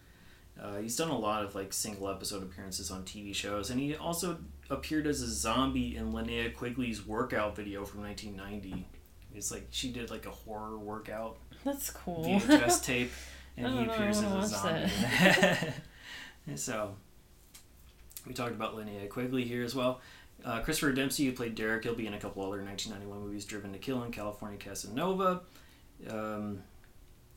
Uh, 0.60 0.78
he's 0.78 0.96
done 0.96 1.10
a 1.10 1.18
lot 1.18 1.44
of 1.44 1.54
like 1.54 1.72
single 1.72 2.08
episode 2.08 2.42
appearances 2.42 2.90
on 2.90 3.04
TV 3.04 3.34
shows, 3.34 3.70
and 3.70 3.78
he 3.78 3.94
also 3.94 4.38
appeared 4.68 5.06
as 5.06 5.22
a 5.22 5.30
zombie 5.30 5.96
in 5.96 6.12
Linnea 6.12 6.54
Quigley's 6.54 7.06
workout 7.06 7.54
video 7.54 7.84
from 7.84 8.02
1990. 8.02 8.86
It's 9.34 9.50
like 9.50 9.66
she 9.70 9.90
did 9.90 10.10
like 10.10 10.26
a 10.26 10.30
horror 10.30 10.78
workout 10.78 11.38
That's 11.64 11.90
cool. 11.90 12.24
VHS 12.24 12.82
tape, 12.84 13.12
and 13.56 13.66
he 13.66 13.84
know, 13.84 13.92
appears 13.92 14.22
as 14.22 14.52
a 14.52 14.56
zombie. 14.56 15.72
So, 16.56 16.96
we 18.26 18.34
talked 18.34 18.50
about 18.50 18.76
Linnea 18.76 19.08
Quigley 19.08 19.44
here 19.44 19.62
as 19.62 19.76
well. 19.76 20.00
Uh, 20.44 20.60
Christopher 20.60 20.92
Dempsey, 20.92 21.24
who 21.24 21.32
played 21.32 21.54
Derek, 21.54 21.84
he'll 21.84 21.94
be 21.94 22.08
in 22.08 22.14
a 22.14 22.18
couple 22.18 22.42
other 22.42 22.60
1991 22.62 23.20
movies, 23.24 23.44
Driven 23.44 23.72
to 23.72 23.78
Kill 23.78 24.02
and 24.02 24.12
California 24.12 24.58
Casanova. 24.58 25.42
Um, 26.10 26.64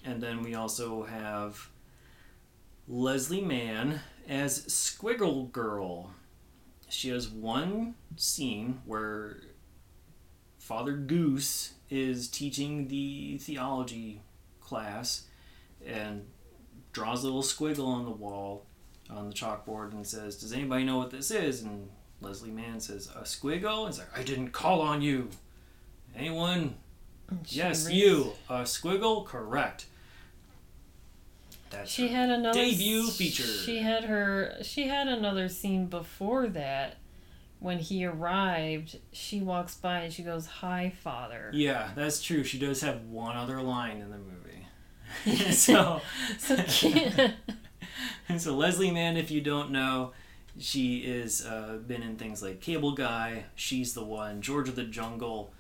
and 0.04 0.22
then 0.22 0.42
we 0.42 0.56
also 0.56 1.04
have 1.04 1.70
Leslie 2.88 3.42
Mann 3.42 4.00
as 4.28 4.66
Squiggle 4.66 5.52
Girl. 5.52 6.10
She 6.90 7.10
has 7.10 7.28
one 7.30 7.94
scene 8.16 8.82
where 8.86 9.38
Father 10.58 10.94
Goose 10.94 11.75
is 11.90 12.28
teaching 12.28 12.88
the 12.88 13.38
theology 13.38 14.22
class 14.60 15.24
and 15.86 16.26
draws 16.92 17.24
a 17.24 17.26
little 17.26 17.44
squiggle 17.44 17.88
on 17.88 18.06
the 18.06 18.12
wall 18.12 18.66
on 19.10 19.28
the 19.28 19.34
chalkboard 19.34 19.92
and 19.92 20.06
says, 20.06 20.36
Does 20.38 20.54
anybody 20.54 20.84
know 20.84 20.98
what 20.98 21.12
this 21.12 21.32
is? 21.32 21.62
And 21.62 21.90
Leslie 22.22 22.52
Mann 22.52 22.80
says, 22.80 23.10
A 23.16 23.22
squiggle? 23.22 23.88
It's 23.88 24.00
like, 24.00 24.18
I 24.18 24.24
didn't 24.24 24.50
call 24.50 24.82
on 24.82 25.02
you. 25.02 25.30
Anyone? 26.16 26.76
She 27.46 27.58
yes, 27.58 27.90
you. 27.92 28.34
A 28.50 28.62
squiggle? 28.62 29.26
Correct. 29.26 29.86
That's 31.70 31.92
She 31.92 32.08
her 32.08 32.16
had 32.16 32.30
another 32.30 32.60
debut 32.60 33.08
feature. 33.10 33.44
She 33.44 33.80
had 33.80 34.06
her. 34.06 34.58
She 34.62 34.88
had 34.88 35.08
another 35.08 35.50
scene 35.50 35.88
before 35.88 36.48
that. 36.50 36.98
When 37.66 37.80
he 37.80 38.06
arrived, 38.06 39.00
she 39.12 39.42
walks 39.42 39.74
by 39.74 40.02
and 40.02 40.14
she 40.14 40.22
goes, 40.22 40.46
"Hi, 40.46 40.94
father." 41.02 41.50
Yeah, 41.52 41.90
that's 41.96 42.22
true. 42.22 42.44
She 42.44 42.60
does 42.60 42.82
have 42.82 43.06
one 43.06 43.36
other 43.36 43.60
line 43.60 43.98
in 43.98 44.12
the 44.12 44.20
movie. 44.20 44.68
so, 45.52 46.00
So 46.38 46.58
so 48.38 48.56
Leslie 48.56 48.92
Mann, 48.92 49.18
if 49.18 49.32
you 49.32 49.42
don't 49.42 49.72
know, 49.72 50.12
she 50.60 50.98
is 50.98 51.44
uh, 51.44 51.80
been 51.88 52.04
in 52.04 52.18
things 52.18 52.44
like 52.44 52.62
Cable 52.62 52.92
Guy, 52.92 53.46
She's 53.56 53.96
the 53.96 54.04
One, 54.06 54.44
George 54.44 54.70
of 54.70 54.76
the 54.76 54.84
Jungle, 54.84 55.52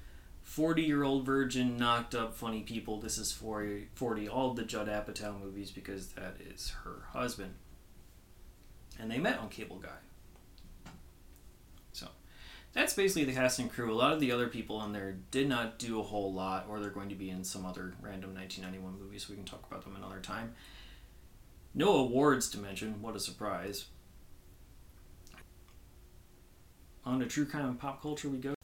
Forty 0.44 0.84
Year 0.84 1.02
Old 1.02 1.26
Virgin, 1.26 1.76
Knocked 1.76 2.14
Up, 2.14 2.36
Funny 2.36 2.62
People. 2.62 3.00
This 3.00 3.18
is 3.18 3.32
40, 3.32 3.88
40 3.96 4.30
all 4.30 4.54
the 4.54 4.62
Judd 4.62 4.88
Apatow 4.88 5.42
movies 5.42 5.72
because 5.72 6.10
that 6.10 6.36
is 6.40 6.76
her 6.84 7.08
husband, 7.14 7.56
and 9.00 9.10
they 9.10 9.18
met 9.18 9.40
on 9.40 9.50
Cable 9.50 9.80
Guy. 9.80 9.98
That's 12.76 12.94
basically 12.94 13.24
the 13.24 13.34
cast 13.34 13.58
and 13.58 13.72
crew. 13.72 13.92
A 13.92 13.96
lot 13.96 14.12
of 14.14 14.20
the 14.20 14.32
other 14.32 14.48
people 14.48 14.84
in 14.84 14.92
there 14.92 15.16
did 15.32 15.48
not 15.50 15.80
do 15.80 16.00
a 16.00 16.04
whole 16.04 16.32
lot, 16.34 16.68
or 16.70 16.80
they're 16.80 16.90
going 16.90 17.10
to 17.10 17.16
be 17.16 17.30
in 17.30 17.44
some 17.44 17.66
other 17.66 17.96
random 18.02 18.36
1991 18.36 19.00
movie, 19.02 19.18
so 19.18 19.28
we 19.30 19.38
can 19.38 19.46
talk 19.46 19.66
about 19.68 19.84
them 19.84 19.96
another 19.96 20.20
time. 20.20 20.54
No 21.74 21.96
awards 21.98 22.50
to 22.52 22.58
mention. 22.60 23.02
What 23.02 23.16
a 23.16 23.20
surprise. 23.20 23.86
On 27.06 27.20
to 27.20 27.26
true 27.28 27.46
crime 27.46 27.66
and 27.66 27.80
pop 27.80 28.02
culture 28.02 28.28
we 28.30 28.38
go. 28.40 28.56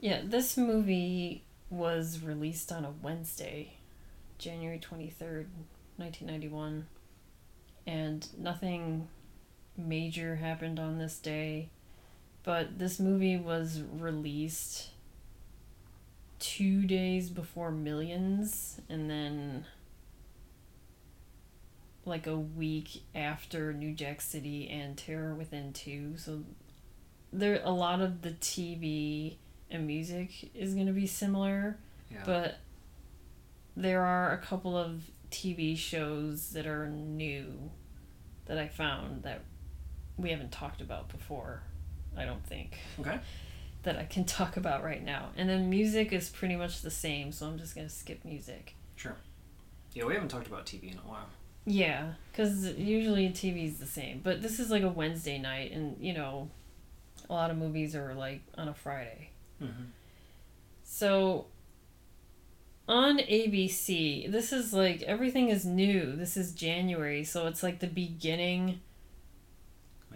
yeah, 0.00 0.20
this 0.24 0.56
movie 0.56 1.44
was 1.70 2.20
released 2.22 2.70
on 2.70 2.84
a 2.84 2.90
Wednesday, 3.02 3.78
January 4.38 4.78
twenty 4.78 5.08
third, 5.08 5.46
nineteen 5.96 6.28
ninety 6.28 6.48
one, 6.48 6.86
and 7.86 8.28
nothing 8.36 9.08
major 9.76 10.36
happened 10.36 10.78
on 10.78 10.98
this 10.98 11.18
day, 11.18 11.68
but 12.44 12.78
this 12.78 13.00
movie 13.00 13.36
was 13.36 13.82
released 13.98 14.90
two 16.38 16.82
days 16.84 17.30
before 17.30 17.70
Millions, 17.70 18.80
and 18.88 19.10
then 19.10 19.64
like 22.04 22.26
a 22.26 22.36
week 22.36 23.02
after 23.14 23.72
New 23.72 23.92
Jack 23.94 24.20
City 24.20 24.68
and 24.68 24.96
Terror 24.96 25.34
Within 25.34 25.72
2. 25.72 26.18
So 26.18 26.44
there 27.32 27.60
a 27.64 27.70
lot 27.72 28.00
of 28.00 28.22
the 28.22 28.30
TV 28.32 29.36
and 29.70 29.86
music 29.86 30.50
is 30.54 30.74
going 30.74 30.86
to 30.86 30.92
be 30.92 31.06
similar, 31.06 31.78
Yeah. 32.12 32.22
but 32.26 32.56
there 33.76 34.02
are 34.02 34.32
a 34.32 34.38
couple 34.38 34.76
of 34.76 35.02
TV 35.30 35.76
shows 35.76 36.50
that 36.50 36.66
are 36.66 36.88
new 36.88 37.70
that 38.46 38.58
I 38.58 38.68
found 38.68 39.22
that 39.22 39.40
we 40.18 40.30
haven't 40.30 40.52
talked 40.52 40.80
about 40.82 41.08
before, 41.08 41.62
I 42.16 42.24
don't 42.24 42.44
think. 42.46 42.78
Okay. 43.00 43.18
That 43.82 43.98
I 43.98 44.04
can 44.04 44.24
talk 44.38 44.56
about 44.56 44.84
right 44.84 45.04
now. 45.04 45.30
And 45.36 45.48
then 45.48 45.68
music 45.68 46.12
is 46.12 46.28
pretty 46.28 46.56
much 46.56 46.82
the 46.82 46.90
same, 46.90 47.32
so 47.32 47.46
I'm 47.46 47.58
just 47.58 47.74
going 47.74 47.86
to 47.86 47.92
skip 47.92 48.24
music. 48.24 48.74
Sure. 48.96 49.16
Yeah, 49.92 50.04
we 50.04 50.14
haven't 50.14 50.28
talked 50.28 50.46
about 50.46 50.66
TV 50.66 50.92
in 50.92 50.98
a 50.98 51.08
while. 51.08 51.28
Yeah, 51.66 52.12
because 52.30 52.66
usually 52.76 53.28
TV 53.30 53.66
is 53.66 53.78
the 53.78 53.86
same. 53.86 54.20
But 54.22 54.42
this 54.42 54.60
is 54.60 54.70
like 54.70 54.82
a 54.82 54.88
Wednesday 54.88 55.38
night, 55.38 55.72
and 55.72 55.96
you 55.98 56.12
know, 56.12 56.50
a 57.28 57.32
lot 57.32 57.50
of 57.50 57.56
movies 57.56 57.94
are 57.94 58.14
like 58.14 58.42
on 58.58 58.68
a 58.68 58.74
Friday. 58.74 59.30
Mm-hmm. 59.62 59.84
So 60.82 61.46
on 62.86 63.18
ABC, 63.18 64.30
this 64.30 64.52
is 64.52 64.72
like 64.72 65.02
everything 65.02 65.48
is 65.48 65.64
new. 65.64 66.14
This 66.16 66.36
is 66.36 66.52
January, 66.52 67.24
so 67.24 67.46
it's 67.46 67.62
like 67.62 67.80
the 67.80 67.86
beginning. 67.86 68.80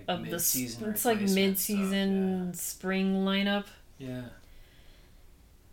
Of 0.08 0.24
the 0.24 0.30
Mid-season 0.32 0.90
it's 0.90 1.04
like 1.04 1.20
mid-season 1.20 2.54
spring 2.54 3.24
lineup. 3.24 3.66
Yeah. 3.98 4.22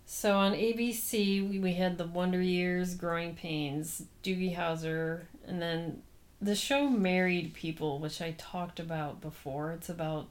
So 0.05 0.37
on 0.37 0.51
ABC, 0.53 1.49
we, 1.49 1.57
we 1.57 1.73
had 1.73 1.97
the 1.97 2.05
Wonder 2.05 2.41
Years, 2.41 2.95
Growing 2.95 3.33
Pains, 3.35 4.03
Doogie 4.23 4.55
Howser, 4.55 5.21
and 5.47 5.61
then 5.61 6.03
the 6.41 6.55
show 6.55 6.89
Married 6.89 7.53
People, 7.53 7.99
which 7.99 8.21
I 8.21 8.35
talked 8.37 8.79
about 8.79 9.21
before. 9.21 9.71
It's 9.71 9.89
about 9.89 10.27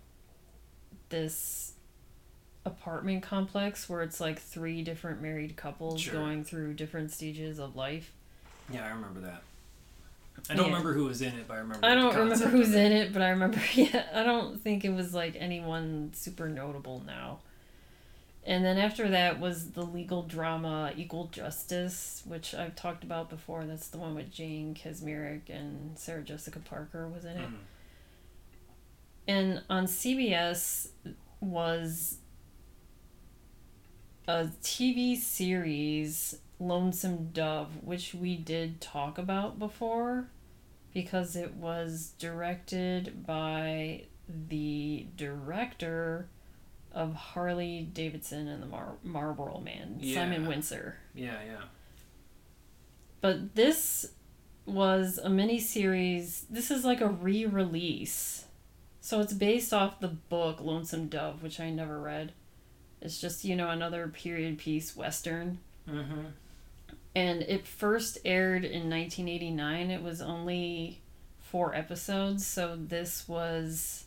this 1.08 1.72
apartment 2.64 3.22
complex 3.22 3.88
where 3.88 4.02
it's 4.02 4.20
like 4.20 4.38
three 4.38 4.82
different 4.82 5.20
married 5.20 5.56
couples 5.56 6.00
Sure. 6.00 6.14
going 6.14 6.44
through 6.44 6.74
different 6.74 7.10
stages 7.12 7.58
of 7.58 7.74
life. 7.76 8.12
Yeah, 8.70 8.84
I 8.86 8.88
remember 8.90 9.20
that. 9.20 9.42
I 10.50 10.54
don't 10.54 10.66
Yeah. 10.66 10.72
remember 10.72 10.92
who 10.92 11.04
was 11.04 11.22
in 11.22 11.34
it, 11.34 11.46
but 11.48 11.54
I 11.54 11.58
remember. 11.58 11.86
I 11.86 11.94
don't 11.94 12.14
remember 12.14 12.46
who's 12.48 12.74
in 12.74 12.92
it, 12.92 13.12
but 13.12 13.22
I 13.22 13.30
remember, 13.30 13.58
yeah, 13.74 14.04
I 14.12 14.22
don't 14.24 14.60
think 14.60 14.84
it 14.84 14.90
was 14.92 15.14
like 15.14 15.36
anyone 15.38 16.10
super 16.14 16.48
notable 16.48 17.02
now. 17.06 17.38
And 18.46 18.62
then 18.62 18.76
after 18.76 19.08
that 19.08 19.40
was 19.40 19.70
the 19.70 19.82
legal 19.82 20.22
drama 20.22 20.92
Equal 20.96 21.28
Justice, 21.28 22.22
which 22.26 22.54
I've 22.54 22.76
talked 22.76 23.02
about 23.02 23.30
before. 23.30 23.64
That's 23.64 23.88
the 23.88 23.96
one 23.96 24.14
with 24.14 24.30
Jane 24.30 24.74
Kaczmarek 24.74 25.48
and 25.48 25.98
Sarah 25.98 26.22
Jessica 26.22 26.58
Parker 26.58 27.08
was 27.08 27.24
in 27.24 27.38
it. 27.38 27.48
Mhm. 27.48 27.56
And 29.26 29.62
on 29.70 29.86
CBS 29.86 30.88
was 31.40 32.18
a 34.28 34.48
TV 34.62 35.16
series, 35.16 36.38
Lonesome 36.60 37.30
Dove, 37.32 37.82
which 37.82 38.14
we 38.14 38.36
did 38.36 38.80
talk 38.80 39.18
about 39.18 39.58
before 39.58 40.28
because 40.92 41.34
it 41.34 41.54
was 41.54 42.12
directed 42.18 43.26
by 43.26 44.04
the 44.28 45.06
director 45.16 46.28
of 46.92 47.14
Harley 47.14 47.88
Davidson 47.92 48.46
and 48.46 48.62
the 48.62 48.66
Mar- 48.66 48.96
Marlboro 49.02 49.58
Man, 49.60 49.98
Simon 50.00 50.42
Yeah. 50.44 50.48
Wincer. 50.48 50.92
Yeah, 51.14 51.38
yeah. 51.44 51.62
But 53.20 53.54
this 53.56 54.12
was 54.66 55.18
a 55.18 55.28
mini 55.28 55.58
series. 55.58 56.46
This 56.48 56.70
is 56.70 56.84
like 56.84 57.00
a 57.00 57.08
re 57.08 57.44
release. 57.46 58.44
So 59.00 59.20
it's 59.20 59.32
based 59.34 59.74
off 59.74 60.00
the 60.00 60.08
book 60.08 60.60
Lonesome 60.60 61.08
Dove, 61.08 61.42
which 61.42 61.60
I 61.60 61.70
never 61.70 62.00
read. 62.00 62.32
It's 63.02 63.20
just, 63.20 63.44
you 63.44 63.54
know, 63.56 63.68
another 63.68 64.08
period 64.08 64.56
piece 64.58 64.96
western. 64.96 65.58
Mm-hmm. 65.88 66.20
And 67.14 67.42
it 67.42 67.66
first 67.66 68.18
aired 68.24 68.64
in 68.64 68.90
1989. 68.90 69.90
It 69.90 70.02
was 70.02 70.20
only 70.20 71.00
four 71.40 71.74
episodes. 71.74 72.44
So 72.46 72.76
this 72.76 73.28
was 73.28 74.04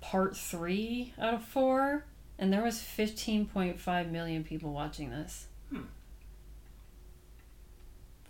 part 0.00 0.36
three 0.36 1.14
out 1.18 1.34
of 1.34 1.44
four. 1.44 2.04
And 2.38 2.52
there 2.52 2.62
was 2.62 2.76
15.5 2.76 4.10
million 4.10 4.42
people 4.42 4.72
watching 4.72 5.10
this. 5.10 5.46
Hmm. 5.70 5.82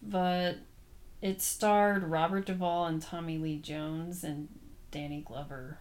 But 0.03 0.59
it 1.23 1.41
starred 1.41 2.05
Robert 2.05 2.47
Duvall 2.47 2.87
and 2.87 3.01
Tommy 3.01 3.39
Lee 3.39 3.59
Jones 3.59 4.25
and 4.25 4.49
Danny 4.91 5.23
Glover. 5.23 5.79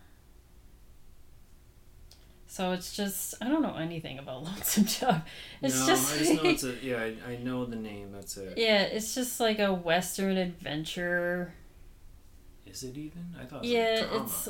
So 2.52 2.72
it's 2.72 2.96
just 2.96 3.36
I 3.42 3.48
don't 3.48 3.62
know 3.62 3.76
anything 3.76 4.18
about 4.18 4.44
Lonesome 4.46 4.86
Dove. 4.86 5.22
It's 5.62 5.80
no, 5.82 5.86
just, 5.86 6.16
I 6.16 6.18
just 6.18 6.34
know 6.34 6.50
it's 6.50 6.64
a 6.64 6.76
yeah. 6.82 6.98
I, 7.28 7.34
I 7.34 7.38
know 7.38 7.64
the 7.66 7.76
name. 7.76 8.12
That's 8.12 8.38
it. 8.38 8.58
yeah, 8.58 8.82
it's 8.82 9.14
just 9.14 9.40
like 9.40 9.60
a 9.60 9.72
western 9.72 10.36
adventure. 10.36 11.54
Is 12.66 12.84
it 12.84 12.98
even? 12.98 13.36
I 13.40 13.46
thought. 13.46 13.58
It 13.58 13.62
was 13.62 13.70
Yeah, 13.70 14.04
a 14.12 14.24
it's 14.24 14.50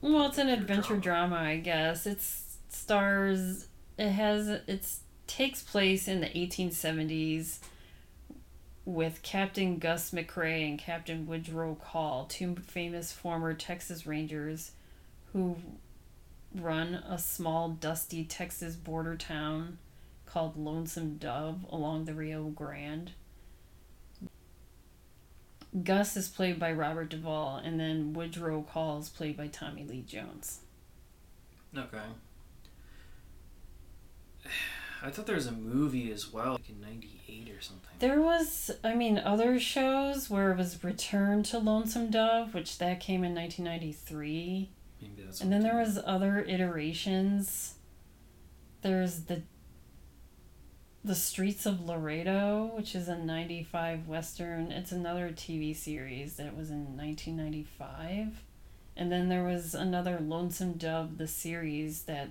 well, 0.00 0.26
it's 0.26 0.38
an 0.38 0.48
Adventure 0.48 0.96
drama. 0.96 1.36
drama, 1.36 1.48
I 1.50 1.56
guess. 1.58 2.06
It's 2.06 2.56
stars. 2.70 3.68
It 3.96 4.10
has 4.10 4.48
it's 4.66 5.00
takes 5.28 5.62
place 5.62 6.08
in 6.08 6.20
the 6.20 6.26
1870s 6.26 7.60
with 8.84 9.22
Captain 9.22 9.78
Gus 9.78 10.10
McRae 10.10 10.68
and 10.68 10.76
Captain 10.78 11.24
Woodrow 11.26 11.76
Call, 11.76 12.24
two 12.26 12.56
famous 12.56 13.12
former 13.12 13.54
Texas 13.54 14.06
Rangers 14.08 14.72
who 15.32 15.56
run 16.54 16.94
a 16.94 17.18
small, 17.18 17.70
dusty 17.70 18.24
Texas 18.24 18.76
border 18.76 19.16
town 19.16 19.78
called 20.26 20.56
Lonesome 20.56 21.18
Dove 21.18 21.66
along 21.70 22.04
the 22.04 22.14
Rio 22.14 22.44
Grande. 22.44 23.12
Gus 25.84 26.16
is 26.16 26.28
played 26.28 26.58
by 26.58 26.70
Robert 26.72 27.08
Duvall, 27.08 27.56
and 27.56 27.80
then 27.80 28.12
Woodrow 28.12 28.62
Call 28.62 28.98
is 28.98 29.08
played 29.08 29.36
by 29.36 29.46
Tommy 29.46 29.84
Lee 29.84 30.02
Jones. 30.02 30.60
Okay. 31.76 31.98
I 35.04 35.10
thought 35.10 35.26
there 35.26 35.34
was 35.34 35.46
a 35.46 35.52
movie 35.52 36.12
as 36.12 36.32
well, 36.32 36.52
like 36.52 36.68
in 36.68 36.80
'98 36.80 37.50
or 37.50 37.60
something. 37.60 37.90
There 37.98 38.20
was, 38.20 38.70
I 38.84 38.94
mean, 38.94 39.18
other 39.18 39.58
shows 39.58 40.30
where 40.30 40.52
it 40.52 40.58
was 40.58 40.84
Return 40.84 41.42
to 41.44 41.58
Lonesome 41.58 42.10
Dove, 42.10 42.54
which 42.54 42.78
that 42.78 43.00
came 43.00 43.24
in 43.24 43.34
1993. 43.34 44.70
And 45.40 45.52
then 45.52 45.62
there 45.62 45.76
was 45.78 45.98
other 46.04 46.40
iterations. 46.40 47.74
There's 48.82 49.22
the 49.24 49.42
the 51.04 51.14
Streets 51.16 51.66
of 51.66 51.80
Laredo, 51.84 52.70
which 52.76 52.94
is 52.94 53.08
a 53.08 53.16
95 53.18 54.06
western. 54.06 54.70
It's 54.70 54.92
another 54.92 55.30
TV 55.30 55.74
series 55.74 56.36
that 56.36 56.56
was 56.56 56.70
in 56.70 56.96
1995. 56.96 58.44
And 58.96 59.10
then 59.10 59.28
there 59.28 59.42
was 59.42 59.74
another 59.74 60.18
Lonesome 60.20 60.74
Dove 60.74 61.18
the 61.18 61.26
series 61.26 62.02
that 62.02 62.28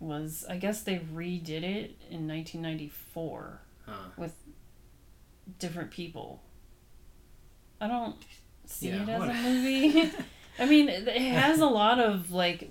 was 0.00 0.44
I 0.48 0.56
guess 0.56 0.82
they 0.82 0.96
redid 0.98 1.62
it 1.62 1.98
in 2.10 2.26
1994 2.28 3.60
Huh. 3.86 3.92
with 4.18 4.34
different 5.58 5.90
people. 5.90 6.42
I 7.80 7.88
don't 7.88 8.16
see 8.66 8.88
Yeah, 8.88 9.02
it 9.04 9.08
as 9.08 9.18
what- 9.20 9.30
a 9.30 9.32
movie. 9.42 10.10
I 10.60 10.66
mean, 10.66 10.88
it 10.88 11.08
has 11.08 11.60
a 11.60 11.66
lot 11.82 11.98
of 11.98 12.30
like, 12.30 12.68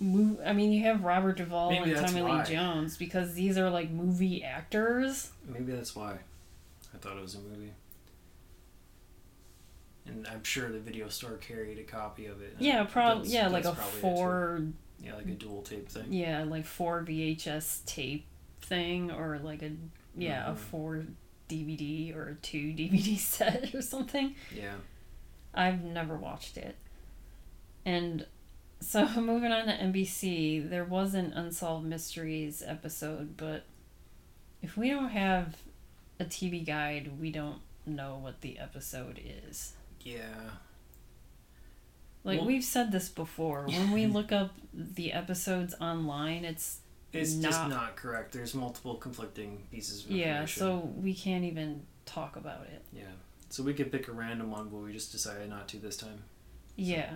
move. 0.00 0.38
I 0.44 0.52
mean, 0.52 0.72
you 0.72 0.84
have 0.84 1.04
Robert 1.04 1.36
Duvall 1.36 1.70
Maybe 1.70 1.90
and 1.90 1.98
that's 1.98 2.12
Tommy 2.12 2.22
why. 2.22 2.42
Lee 2.42 2.50
Jones 2.54 2.96
because 2.96 3.34
these 3.34 3.58
are 3.58 3.70
like 3.70 3.90
movie 3.90 4.42
actors. 4.42 5.30
Maybe 5.46 5.72
that's 5.72 5.94
why. 5.94 6.18
I 6.94 6.98
thought 6.98 7.16
it 7.16 7.22
was 7.22 7.34
a 7.34 7.40
movie. 7.40 7.72
And 10.06 10.26
I'm 10.28 10.44
sure 10.44 10.70
the 10.70 10.78
video 10.78 11.08
store 11.08 11.32
carried 11.36 11.78
a 11.78 11.82
copy 11.82 12.26
of 12.26 12.40
it. 12.40 12.56
Yeah, 12.58 12.84
probably. 12.84 13.28
That's- 13.28 13.34
Yeah, 13.34 13.48
like 13.48 13.64
a 13.64 13.72
probably 13.72 13.90
it, 13.90 13.94
too. 13.94 14.00
four. 14.00 14.62
Yeah, 15.02 15.14
like 15.16 15.26
a 15.26 15.32
dual 15.32 15.62
tape 15.62 15.88
thing. 15.88 16.12
Yeah, 16.12 16.44
like 16.44 16.64
four 16.64 17.02
VHS 17.02 17.84
tape 17.86 18.24
thing, 18.62 19.10
or 19.10 19.38
like 19.42 19.62
a 19.62 19.72
yeah 20.16 20.48
a 20.50 20.54
Mhm. 20.54 20.56
four 20.58 21.06
DVD 21.48 22.14
or 22.16 22.28
a 22.28 22.34
two 22.36 22.72
DVD 22.72 23.18
set 23.18 23.74
or 23.74 23.82
something. 23.82 24.34
Yeah. 24.54 24.74
I've 25.52 25.82
never 25.82 26.16
watched 26.16 26.56
it. 26.56 26.76
And 27.86 28.26
so 28.80 29.06
moving 29.20 29.52
on 29.52 29.66
to 29.66 29.72
NBC, 29.72 30.68
there 30.68 30.84
was 30.84 31.14
an 31.14 31.32
Unsolved 31.32 31.86
Mysteries 31.86 32.62
episode, 32.66 33.36
but 33.38 33.64
if 34.60 34.76
we 34.76 34.90
don't 34.90 35.08
have 35.10 35.56
a 36.20 36.24
TV 36.24 36.66
guide, 36.66 37.18
we 37.20 37.30
don't 37.30 37.60
know 37.86 38.18
what 38.20 38.40
the 38.42 38.58
episode 38.58 39.20
is. 39.48 39.74
Yeah. 40.00 40.50
Like 42.24 42.40
Well- 42.40 42.48
we've 42.48 42.64
said 42.64 42.90
this 42.92 43.08
before, 43.08 43.66
when 43.68 43.92
we 43.92 44.06
look 44.06 44.32
up 44.32 44.52
the 44.74 45.12
episodes 45.12 45.74
online, 45.80 46.44
it's 46.44 46.80
It's 47.12 47.34
just 47.34 47.60
Not- 47.60 47.70
not 47.70 47.96
correct. 47.96 48.32
There's 48.32 48.52
multiple 48.54 48.96
conflicting 48.96 49.62
pieces 49.70 50.04
of 50.04 50.10
yeah, 50.10 50.44
so 50.44 50.92
we 50.96 51.14
can't 51.14 51.44
even 51.44 51.86
talk 52.04 52.36
about 52.36 52.66
it. 52.66 52.82
Yeah. 52.92 53.04
So 53.48 53.62
we 53.62 53.72
could 53.74 53.92
pick 53.92 54.08
a 54.08 54.12
random 54.12 54.50
one, 54.50 54.68
but 54.68 54.78
we 54.78 54.92
just 54.92 55.12
decided 55.12 55.48
not 55.48 55.68
to 55.68 55.76
this 55.78 55.96
time. 55.96 56.24
Yeah. 56.74 57.14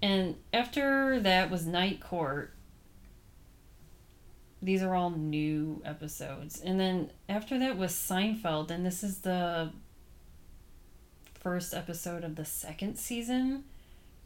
And 0.00 0.36
after 0.52 1.20
that 1.20 1.50
was 1.50 1.66
Night 1.66 2.00
Court. 2.00 2.54
These 4.60 4.82
are 4.82 4.94
all 4.94 5.10
new 5.10 5.82
episodes. 5.84 6.60
And 6.60 6.80
then 6.80 7.12
after 7.28 7.58
that 7.58 7.76
was 7.76 7.92
Seinfeld, 7.92 8.70
and 8.70 8.84
this 8.84 9.04
is 9.04 9.20
the 9.20 9.70
first 11.34 11.72
episode 11.74 12.24
of 12.24 12.34
the 12.34 12.44
second 12.44 12.98
season, 12.98 13.64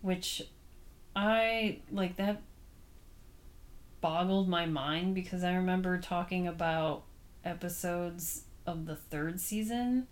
which 0.00 0.42
I 1.14 1.80
like 1.90 2.16
that 2.16 2.42
boggled 4.00 4.48
my 4.48 4.66
mind 4.66 5.14
because 5.14 5.44
I 5.44 5.54
remember 5.54 5.98
talking 5.98 6.46
about 6.48 7.04
episodes 7.44 8.44
of 8.66 8.86
the 8.86 8.96
third 8.96 9.40
season, 9.40 10.06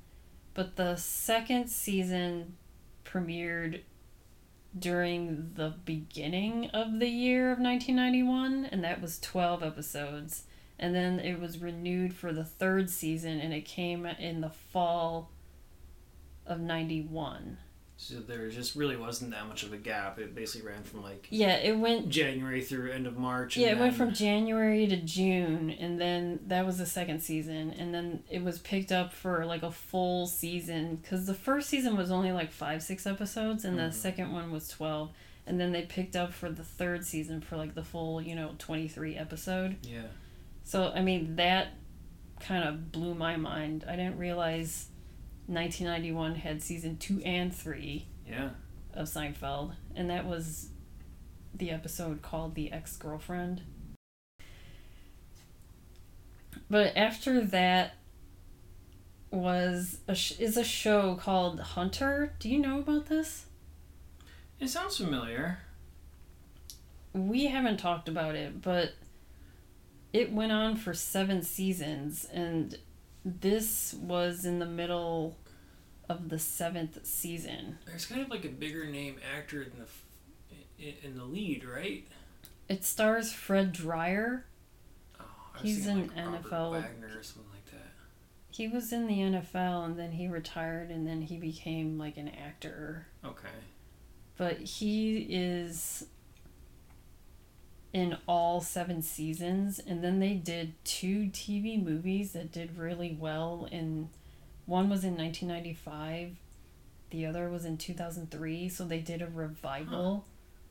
but 0.54 0.76
the 0.76 0.96
second 0.96 1.68
season 1.68 2.56
premiered 3.04 3.80
during 4.78 5.52
the 5.54 5.74
beginning 5.84 6.70
of 6.70 7.00
the 7.00 7.08
year 7.08 7.50
of 7.50 7.58
1991 7.58 8.66
and 8.66 8.84
that 8.84 9.00
was 9.00 9.18
12 9.18 9.62
episodes. 9.62 10.44
And 10.78 10.94
then 10.94 11.20
it 11.20 11.38
was 11.38 11.58
renewed 11.58 12.14
for 12.14 12.32
the 12.32 12.44
third 12.44 12.88
season 12.88 13.40
and 13.40 13.52
it 13.52 13.64
came 13.64 14.06
in 14.06 14.40
the 14.40 14.50
fall 14.50 15.30
of 16.46 16.60
91 16.60 17.58
So 18.02 18.14
there 18.14 18.48
just 18.48 18.76
really 18.76 18.96
wasn't 18.96 19.32
that 19.32 19.46
much 19.46 19.62
of 19.62 19.74
a 19.74 19.76
gap. 19.76 20.18
It 20.18 20.34
basically 20.34 20.66
ran 20.66 20.82
from 20.84 21.02
like 21.02 21.26
Yeah, 21.28 21.56
it 21.56 21.76
went 21.76 22.08
January 22.08 22.62
through 22.62 22.92
end 22.92 23.06
of 23.06 23.18
March. 23.18 23.56
and 23.56 23.64
Yeah, 23.66 23.72
it 23.72 23.78
went 23.78 23.94
from 23.94 24.14
January 24.14 24.86
to 24.86 24.96
June, 24.96 25.68
and 25.68 26.00
then 26.00 26.40
that 26.46 26.64
was 26.64 26.78
the 26.78 26.86
second 26.86 27.20
season, 27.22 27.72
and 27.78 27.92
then 27.92 28.22
it 28.30 28.42
was 28.42 28.58
picked 28.58 28.90
up 28.90 29.12
for 29.12 29.44
like 29.44 29.62
a 29.62 29.70
full 29.70 30.26
season 30.26 30.96
because 30.96 31.26
the 31.26 31.34
first 31.34 31.68
season 31.68 31.94
was 31.94 32.10
only 32.10 32.32
like 32.32 32.50
five, 32.52 32.82
six 32.82 33.06
episodes, 33.06 33.66
and 33.66 33.78
Mhm. 33.78 33.90
the 33.90 33.92
second 33.92 34.32
one 34.32 34.50
was 34.50 34.66
twelve, 34.68 35.12
and 35.46 35.60
then 35.60 35.72
they 35.72 35.82
picked 35.82 36.16
up 36.16 36.32
for 36.32 36.48
the 36.50 36.64
third 36.64 37.04
season 37.04 37.42
for 37.42 37.58
like 37.58 37.74
the 37.74 37.84
full, 37.84 38.22
you 38.22 38.34
know, 38.34 38.54
twenty 38.56 38.88
three 38.88 39.14
episode. 39.14 39.76
yeah. 39.82 40.06
So 40.64 40.90
I 40.94 41.02
mean 41.02 41.36
that 41.36 41.74
kind 42.40 42.64
of 42.66 42.92
blew 42.92 43.14
my 43.14 43.36
mind. 43.36 43.84
I 43.86 43.94
didn't 43.96 44.16
realize. 44.16 44.86
1991 45.50 46.36
had 46.36 46.62
season 46.62 46.96
two 46.96 47.20
and 47.24 47.54
three 47.54 48.06
Yeah. 48.26 48.50
of 48.94 49.08
Seinfeld, 49.08 49.74
and 49.94 50.08
that 50.10 50.24
was 50.26 50.70
the 51.54 51.70
episode 51.70 52.22
called 52.22 52.54
The 52.54 52.72
Ex 52.72 52.96
Girlfriend. 52.96 53.62
But 56.68 56.96
after 56.96 57.44
that 57.46 57.94
was 59.30 59.98
a 60.08 60.14
sh- 60.14 60.38
is 60.40 60.56
a 60.56 60.64
show 60.64 61.14
called 61.16 61.60
Hunter. 61.60 62.34
Do 62.38 62.48
you 62.48 62.58
know 62.58 62.78
about 62.80 63.06
this? 63.06 63.46
It 64.58 64.68
sounds 64.68 64.96
familiar. 64.96 65.58
We 67.12 67.46
haven't 67.46 67.78
talked 67.78 68.08
about 68.08 68.34
it, 68.34 68.62
but 68.62 68.94
it 70.12 70.32
went 70.32 70.52
on 70.52 70.76
for 70.76 70.94
seven 70.94 71.42
seasons, 71.42 72.24
and 72.32 72.76
this 73.24 73.94
was 73.94 74.44
in 74.44 74.58
the 74.60 74.66
middle 74.66 75.36
of 76.10 76.28
the 76.28 76.40
seventh 76.40 77.06
season. 77.06 77.78
There's 77.86 78.04
kind 78.04 78.20
of 78.20 78.30
like 78.30 78.44
a 78.44 78.48
bigger 78.48 78.84
name 78.84 79.20
actor 79.36 79.62
in 79.62 79.70
the 79.78 79.86
in, 81.04 81.16
the 81.16 81.24
lead, 81.24 81.64
right? 81.64 82.04
It 82.68 82.84
stars 82.84 83.32
Fred 83.32 83.72
Dryer. 83.72 84.44
Oh, 85.20 85.24
I 85.54 85.62
was 85.62 85.62
He's 85.62 85.84
thinking, 85.84 86.10
an 86.18 86.32
Robert 86.32 86.50
NFL 86.50 86.72
Wagner 86.72 87.18
or 87.18 87.22
something 87.22 87.52
like 87.52 87.66
that. 87.66 87.92
He 88.50 88.66
was 88.66 88.92
in 88.92 89.06
the 89.06 89.18
NFL 89.18 89.84
and 89.84 89.96
then 89.96 90.10
he 90.10 90.26
retired 90.26 90.90
and 90.90 91.06
then 91.06 91.22
he 91.22 91.36
became 91.36 91.96
like 91.96 92.16
an 92.16 92.28
actor. 92.28 93.06
Okay. 93.24 93.48
But 94.36 94.58
he 94.58 95.18
is 95.30 96.06
in 97.92 98.16
all 98.26 98.60
seven 98.60 99.00
seasons 99.02 99.78
and 99.78 100.02
then 100.02 100.18
they 100.18 100.34
did 100.34 100.72
two 100.84 101.26
TV 101.26 101.80
movies 101.80 102.32
that 102.32 102.50
did 102.50 102.76
really 102.76 103.16
well 103.20 103.68
in 103.70 104.08
one 104.70 104.88
was 104.88 105.04
in 105.04 105.16
1995 105.16 106.36
the 107.10 107.26
other 107.26 107.48
was 107.48 107.64
in 107.64 107.76
2003 107.76 108.68
so 108.68 108.84
they 108.84 109.00
did 109.00 109.20
a 109.20 109.26
revival 109.26 110.26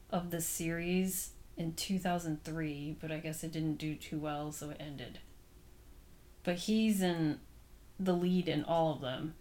of 0.09 0.31
the 0.31 0.39
series 0.39 1.31
in 1.57 1.73
2003 1.73 2.95
but 2.99 3.11
I 3.11 3.17
guess 3.17 3.43
it 3.43 3.51
didn't 3.51 3.75
do 3.75 3.93
too 3.93 4.17
well 4.17 4.51
so 4.51 4.69
it 4.69 4.77
ended. 4.79 5.19
But 6.43 6.55
he's 6.55 7.01
in 7.01 7.39
the 7.99 8.13
lead 8.13 8.47
in 8.47 8.63
all 8.63 8.93
of 8.93 9.01
them. 9.01 9.35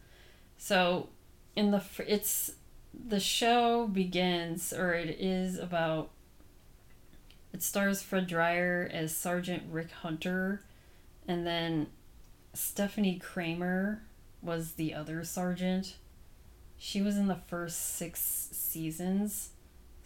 So 0.58 1.08
in 1.54 1.70
the 1.70 1.82
it's 2.06 2.50
the 2.92 3.20
show 3.20 3.86
begins 3.86 4.72
or 4.72 4.92
it 4.92 5.16
is 5.20 5.56
about 5.56 6.10
it 7.52 7.62
stars 7.62 8.02
Fred 8.02 8.26
Dryer 8.26 8.90
as 8.92 9.16
Sergeant 9.16 9.62
Rick 9.70 9.92
Hunter 9.92 10.62
and 11.28 11.46
then 11.46 11.86
Stepfanie 12.54 13.20
Kramer 13.20 14.02
was 14.42 14.72
the 14.72 14.94
other 14.94 15.24
sergeant. 15.24 15.96
She 16.76 17.02
was 17.02 17.16
in 17.16 17.26
the 17.26 17.40
first 17.48 17.96
6 17.96 18.20
seasons. 18.52 19.50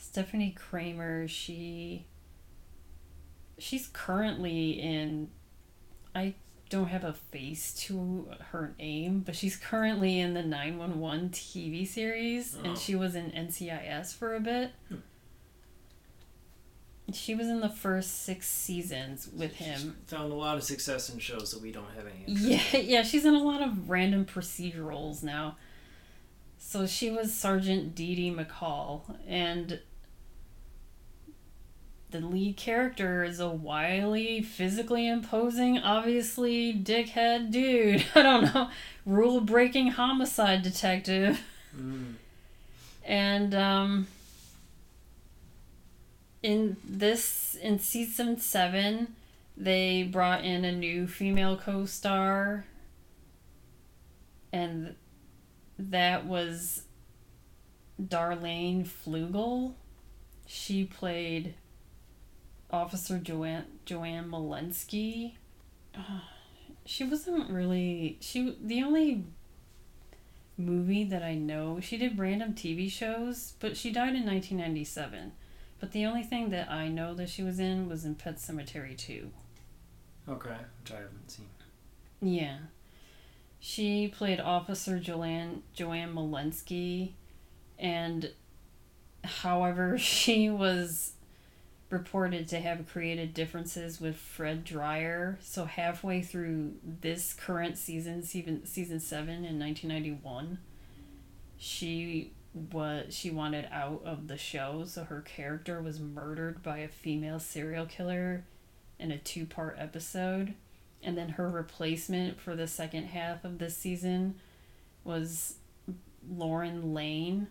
Stepfanie 0.00 0.54
Kramer, 0.56 1.28
she 1.28 2.06
she's 3.58 3.88
currently 3.92 4.72
in 4.72 5.28
I 6.14 6.34
don't 6.68 6.86
have 6.88 7.04
a 7.04 7.12
face 7.12 7.74
to 7.74 8.28
her 8.50 8.74
name, 8.78 9.20
but 9.20 9.36
she's 9.36 9.56
currently 9.56 10.18
in 10.18 10.32
the 10.34 10.42
911 10.42 11.30
TV 11.30 11.86
series 11.86 12.56
Oh. 12.58 12.64
and 12.64 12.78
she 12.78 12.94
was 12.94 13.14
in 13.14 13.30
NCIS 13.30 14.14
for 14.14 14.34
a 14.34 14.40
bit. 14.40 14.72
Hmm. 14.88 14.96
She 17.12 17.34
was 17.34 17.48
in 17.48 17.60
the 17.60 17.68
first 17.68 18.24
six 18.24 18.48
seasons 18.48 19.28
with 19.32 19.56
She's 19.56 19.66
him. 19.66 19.96
Found 20.06 20.32
a 20.32 20.36
lot 20.36 20.56
of 20.56 20.62
success 20.62 21.10
in 21.10 21.18
shows 21.18 21.50
that 21.52 21.60
we 21.60 21.72
don't 21.72 21.90
have 21.96 22.06
any. 22.06 22.24
Yeah, 22.26 22.62
yeah, 22.78 23.02
she's 23.02 23.24
in 23.24 23.34
a 23.34 23.42
lot 23.42 23.60
of 23.60 23.90
random 23.90 24.24
procedurals 24.24 25.22
now. 25.22 25.56
So 26.58 26.86
she 26.86 27.10
was 27.10 27.34
Sergeant 27.34 27.94
Dee 27.94 28.14
Dee 28.14 28.34
McCall, 28.34 29.02
and 29.26 29.80
the 32.12 32.20
lead 32.20 32.56
character 32.56 33.24
is 33.24 33.40
a 33.40 33.48
wily, 33.48 34.42
physically 34.42 35.08
imposing, 35.08 35.78
obviously 35.78 36.72
dickhead 36.72 37.50
dude. 37.50 38.04
I 38.14 38.22
don't 38.22 38.54
know, 38.54 38.70
rule 39.04 39.40
breaking 39.40 39.88
homicide 39.88 40.62
detective. 40.62 41.42
Mm. 41.76 42.14
And 43.04 43.54
um 43.54 44.06
in 46.42 46.76
this 46.84 47.56
in 47.62 47.78
season 47.78 48.38
7 48.38 49.14
they 49.56 50.02
brought 50.02 50.44
in 50.44 50.64
a 50.64 50.72
new 50.72 51.06
female 51.06 51.56
co-star 51.56 52.64
and 54.52 54.94
that 55.78 56.26
was 56.26 56.82
Darlanne 58.00 58.86
Fluegel. 58.86 59.74
She 60.46 60.84
played 60.84 61.54
Officer 62.70 63.18
Joanne 63.18 63.66
Joanne 63.84 64.28
Molenski. 64.30 65.34
She 66.84 67.04
wasn't 67.04 67.50
really 67.50 68.18
she 68.20 68.56
the 68.60 68.82
only 68.82 69.24
movie 70.58 71.04
that 71.04 71.22
I 71.22 71.34
know. 71.34 71.80
She 71.80 71.96
did 71.96 72.18
random 72.18 72.54
TV 72.54 72.90
shows, 72.90 73.54
but 73.60 73.76
she 73.76 73.90
died 73.90 74.14
in 74.14 74.26
1997. 74.26 75.32
But 75.82 75.90
the 75.90 76.06
only 76.06 76.22
thing 76.22 76.50
that 76.50 76.70
I 76.70 76.86
know 76.86 77.12
that 77.14 77.28
she 77.28 77.42
was 77.42 77.58
in 77.58 77.88
was 77.88 78.04
in 78.04 78.14
Pet 78.14 78.36
Sematary 78.36 78.96
2. 78.96 79.28
Okay, 80.28 80.56
which 80.80 80.92
I 80.92 80.98
haven't 80.98 81.28
seen. 81.28 81.48
Yeah. 82.20 82.58
She 83.58 84.06
played 84.06 84.38
Officer 84.38 85.00
Joanne 85.00 85.64
Joanne 85.74 86.14
Molenski 86.14 87.14
and 87.80 88.30
however 89.24 89.98
she 89.98 90.48
was 90.48 91.14
reported 91.90 92.46
to 92.50 92.60
have 92.60 92.86
created 92.86 93.34
differences 93.34 94.00
with 94.00 94.14
Fred 94.14 94.62
Dryer. 94.62 95.36
So 95.42 95.64
halfway 95.64 96.22
through 96.22 96.74
this 96.84 97.34
current 97.34 97.76
season, 97.76 98.22
season 98.22 98.66
season 98.66 99.00
7 99.00 99.28
in 99.28 99.58
1991, 99.58 100.58
she 101.58 102.34
was 102.54 103.14
she 103.14 103.30
wanted 103.30 103.68
out 103.72 104.02
of 104.04 104.28
the 104.28 104.36
show, 104.36 104.84
so 104.86 105.04
her 105.04 105.20
character 105.22 105.80
was 105.80 106.00
murdered 106.00 106.62
by 106.62 106.78
a 106.78 106.88
female 106.88 107.38
serial 107.38 107.86
killer 107.86 108.44
in 108.98 109.10
a 109.10 109.18
two-part 109.18 109.76
episode 109.78 110.54
and 111.02 111.16
then 111.18 111.30
her 111.30 111.48
replacement 111.48 112.40
for 112.40 112.54
the 112.54 112.66
second 112.66 113.04
half 113.04 113.44
of 113.44 113.58
this 113.58 113.76
season 113.76 114.36
was 115.04 115.56
Lauren 116.28 116.94
Lane. 116.94 117.48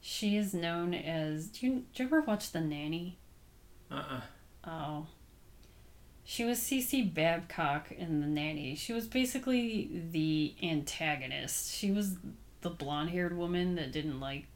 She 0.00 0.36
is 0.36 0.54
known 0.54 0.94
as. 0.94 1.48
Do 1.48 1.66
you, 1.66 1.72
do 1.94 2.02
you 2.02 2.06
ever 2.06 2.20
watch 2.22 2.52
The 2.52 2.60
Nanny? 2.60 3.18
Uh 3.90 4.02
uh 4.10 4.20
Oh. 4.64 5.06
She 6.24 6.44
was 6.44 6.58
Cece 6.58 7.12
Babcock 7.12 7.90
in 7.90 8.20
The 8.20 8.26
Nanny. 8.26 8.74
She 8.74 8.92
was 8.92 9.06
basically 9.06 9.90
the 10.10 10.54
antagonist. 10.62 11.74
She 11.74 11.90
was 11.90 12.16
the 12.60 12.70
blonde 12.70 13.10
haired 13.10 13.36
woman 13.36 13.76
that 13.76 13.92
didn't 13.92 14.20
like 14.20 14.46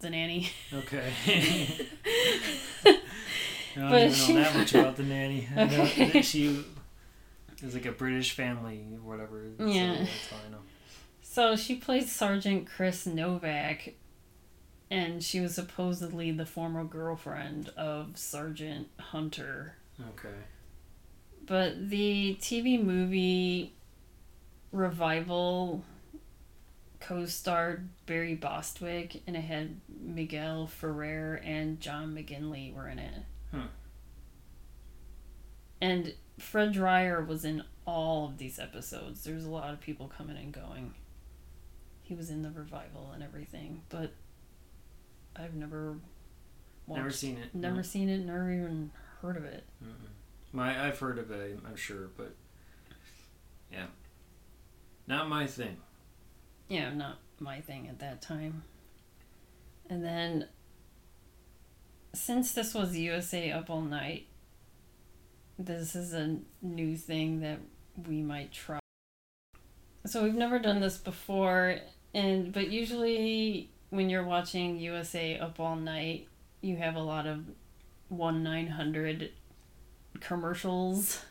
The 0.00 0.10
Nanny. 0.10 0.50
Okay. 0.72 1.12
I 2.86 3.80
don't 3.80 3.90
But 3.90 4.00
even 4.02 4.12
she- 4.14 4.34
know 4.34 4.42
that 4.42 4.56
much 4.56 4.74
about 4.74 4.96
the 4.96 5.02
nanny. 5.04 5.48
Okay. 5.56 6.22
she 6.22 6.64
is 7.62 7.74
like 7.74 7.86
a 7.86 7.92
British 7.92 8.32
family 8.32 8.84
or 8.94 9.08
whatever. 9.08 9.44
so 9.58 9.66
Yeah. 9.66 9.96
that's 9.98 10.32
all 10.32 10.38
I 10.46 10.50
know. 10.50 10.58
So 11.22 11.54
she 11.56 11.76
played 11.76 12.08
Sergeant 12.08 12.66
Chris 12.66 13.06
Novak, 13.06 13.94
and 14.90 15.22
she 15.22 15.38
was 15.40 15.54
supposedly 15.54 16.30
the 16.32 16.46
former 16.46 16.82
girlfriend 16.84 17.68
of 17.76 18.16
Sergeant 18.18 18.88
Hunter. 18.98 19.74
Okay. 20.00 20.34
But 21.46 21.90
the 21.90 22.36
TV 22.40 22.82
movie 22.82 23.74
revival 24.72 25.84
co-starred 27.00 27.88
Barry 28.06 28.34
Bostwick, 28.34 29.22
and 29.26 29.36
it 29.36 29.42
had 29.42 29.80
Miguel 30.00 30.66
Ferrer 30.66 31.40
and 31.44 31.80
John 31.80 32.14
McGinley 32.14 32.74
were 32.74 32.88
in 32.88 32.98
it. 32.98 33.22
Hmm. 33.52 33.60
And 35.80 36.14
Fred 36.38 36.72
Dryer 36.72 37.22
was 37.24 37.44
in 37.44 37.62
all 37.86 38.26
of 38.26 38.38
these 38.38 38.58
episodes. 38.58 39.22
There's 39.24 39.44
a 39.44 39.50
lot 39.50 39.72
of 39.72 39.80
people 39.80 40.08
coming 40.16 40.36
and 40.36 40.52
going. 40.52 40.94
he 42.02 42.14
was 42.14 42.30
in 42.30 42.40
the 42.42 42.50
revival 42.50 43.10
and 43.12 43.22
everything, 43.22 43.82
but 43.90 44.12
I've 45.36 45.54
never 45.54 45.98
watched, 46.86 46.98
Never 46.98 47.10
seen 47.10 47.36
it. 47.36 47.54
never 47.54 47.76
No. 47.76 47.82
seen 47.82 48.08
it, 48.08 48.24
never 48.24 48.50
even 48.50 48.90
heard 49.20 49.36
of 49.36 49.44
it. 49.44 49.64
Mm-mm. 49.84 49.92
My 50.52 50.86
I've 50.86 50.98
heard 50.98 51.18
of 51.18 51.30
it. 51.30 51.58
I'm 51.66 51.76
sure, 51.76 52.08
but 52.16 52.34
yeah, 53.70 53.86
not 55.06 55.28
my 55.28 55.46
thing. 55.46 55.76
Yeah, 56.68 56.92
not 56.92 57.18
my 57.40 57.60
thing 57.60 57.88
at 57.88 57.98
that 58.00 58.20
time. 58.20 58.62
And 59.88 60.04
then, 60.04 60.48
since 62.14 62.52
this 62.52 62.74
was 62.74 62.96
USA 62.96 63.52
Up 63.52 63.70
All 63.70 63.80
Night, 63.80 64.26
this 65.58 65.96
is 65.96 66.12
a 66.12 66.36
new 66.60 66.96
thing 66.96 67.40
that 67.40 67.58
we 68.06 68.22
might 68.22 68.52
try. 68.52 68.78
So 70.06 70.22
we've 70.22 70.34
never 70.34 70.58
done 70.58 70.80
this 70.80 70.98
before, 70.98 71.78
and 72.14 72.52
but 72.52 72.68
usually 72.70 73.70
when 73.90 74.10
you're 74.10 74.24
watching 74.24 74.78
USA 74.78 75.38
Up 75.38 75.58
All 75.58 75.76
Night, 75.76 76.28
you 76.60 76.76
have 76.76 76.96
a 76.96 77.02
lot 77.02 77.26
of 77.26 77.44
one 78.08 78.42
nine 78.42 78.68
hundred 78.68 79.30
commercials. 80.20 81.24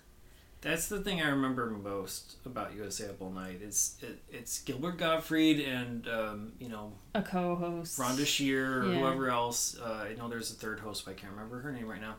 That's 0.62 0.88
the 0.90 1.00
thing 1.02 1.22
I 1.22 1.30
remember 1.30 1.70
most 1.70 2.38
about 2.46 2.76
USA 2.76 3.10
Up 3.10 3.22
All 3.22 3.30
Night. 3.30 3.60
It's 3.64 3.96
it, 4.02 4.20
it's 4.30 4.60
Gilbert 4.64 4.98
Gottfried 4.98 5.60
and 5.60 6.08
um, 6.10 6.54
you 6.60 6.68
know 6.68 6.94
A 7.14 7.22
co-host. 7.22 8.00
Rhonda 8.00 8.26
Shear 8.26 8.82
or 8.82 8.86
Yeah. 8.94 9.00
whoever 9.00 9.30
else. 9.30 9.78
Uh, 9.80 10.08
I 10.10 10.14
know 10.18 10.28
there's 10.28 10.52
a 10.52 10.56
third 10.56 10.80
host, 10.80 11.06
but 11.06 11.12
I 11.12 11.14
can't 11.14 11.32
remember 11.32 11.60
her 11.62 11.72
name 11.72 11.88
right 11.88 12.02
now. 12.02 12.16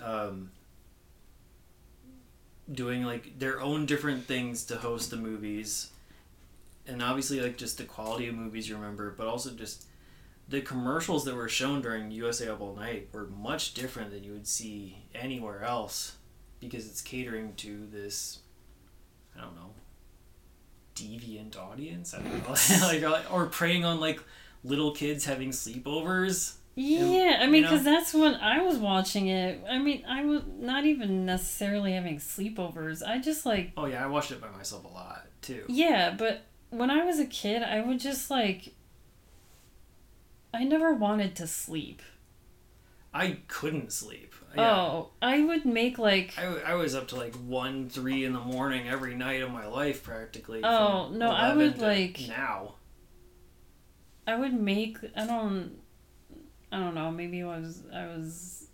Um, 0.00 0.50
doing 2.70 3.04
like 3.04 3.38
their 3.38 3.60
own 3.60 3.86
different 3.86 4.24
things 4.26 4.64
to 4.66 4.76
host 4.76 5.10
the 5.10 5.16
movies, 5.16 5.90
and 6.86 7.00
obviously 7.02 7.40
like 7.40 7.56
just 7.56 7.78
the 7.78 7.84
quality 7.84 8.26
of 8.28 8.34
movies 8.34 8.68
you 8.68 8.74
remember, 8.76 9.14
but 9.16 9.26
also 9.28 9.50
just 9.50 9.86
the 10.48 10.60
commercials 10.60 11.24
that 11.26 11.34
were 11.34 11.48
shown 11.48 11.80
during 11.80 12.10
USA 12.10 12.48
Up 12.48 12.60
All 12.60 12.74
Night 12.74 13.08
were 13.12 13.26
much 13.28 13.72
different 13.74 14.10
than 14.10 14.24
you 14.24 14.32
would 14.32 14.46
see 14.48 15.04
anywhere 15.14 15.62
else 15.62 16.16
because 16.60 16.86
it's 16.86 17.00
catering 17.00 17.54
to 17.56 17.86
this, 17.90 18.40
I 19.36 19.40
don't 19.40 19.54
know, 19.54 19.70
deviant 20.94 21.56
audience. 21.56 22.14
I 22.14 22.18
don't 22.22 22.48
know, 22.48 23.00
like 23.10 23.32
or 23.32 23.46
preying 23.46 23.84
on 23.84 24.00
like 24.00 24.20
little 24.64 24.92
kids 24.92 25.24
having 25.24 25.50
sleepovers. 25.50 26.54
Yeah, 26.74 27.38
I 27.40 27.44
you 27.44 27.50
mean, 27.50 27.62
know? 27.62 27.70
because 27.70 27.84
that's 27.84 28.14
when 28.14 28.36
I 28.36 28.62
was 28.62 28.78
watching 28.78 29.26
it. 29.26 29.64
I 29.68 29.78
mean, 29.78 30.04
I 30.08 30.24
was 30.24 30.42
not 30.60 30.84
even 30.84 31.26
necessarily 31.26 31.92
having 31.92 32.18
sleepovers. 32.18 33.02
I 33.04 33.18
just 33.18 33.44
like, 33.44 33.72
Oh 33.76 33.86
yeah, 33.86 34.04
I 34.04 34.06
watched 34.06 34.30
it 34.30 34.40
by 34.40 34.48
myself 34.50 34.84
a 34.84 34.88
lot 34.88 35.26
too. 35.42 35.64
yeah, 35.68 36.14
but 36.16 36.42
when 36.70 36.90
I 36.90 37.04
was 37.04 37.18
a 37.18 37.26
kid, 37.26 37.62
I 37.62 37.80
would 37.80 37.98
just 37.98 38.30
like, 38.30 38.74
I 40.54 40.64
never 40.64 40.94
wanted 40.94 41.34
to 41.36 41.46
sleep. 41.46 42.00
I 43.12 43.38
couldn't 43.48 43.92
sleep. 43.92 44.34
Yeah. 44.56 44.70
Oh, 44.76 45.10
I 45.20 45.42
would 45.44 45.64
make 45.66 45.98
like, 45.98 46.34
I, 46.38 46.72
I 46.72 46.74
was 46.74 46.94
up 46.94 47.08
to 47.08 47.16
like 47.16 47.34
one, 47.34 47.88
three 47.88 48.24
in 48.24 48.32
the 48.32 48.40
morning 48.40 48.88
every 48.88 49.14
night 49.14 49.42
of 49.42 49.50
my 49.52 49.66
life 49.66 50.02
practically. 50.02 50.60
Oh, 50.64 51.10
no, 51.10 51.30
I 51.30 51.54
would, 51.54 51.78
like- 51.78 52.20
now. 52.28 52.74
I 54.26 54.36
would 54.36 54.52
make, 54.54 54.98
I 55.16 55.26
don't, 55.26 55.78
I 56.70 56.78
don't 56.78 56.94
know, 56.94 57.10
maybe 57.10 57.42
I 57.42 57.46
was, 57.46 57.82
I 57.94 58.06
was, 58.06 58.66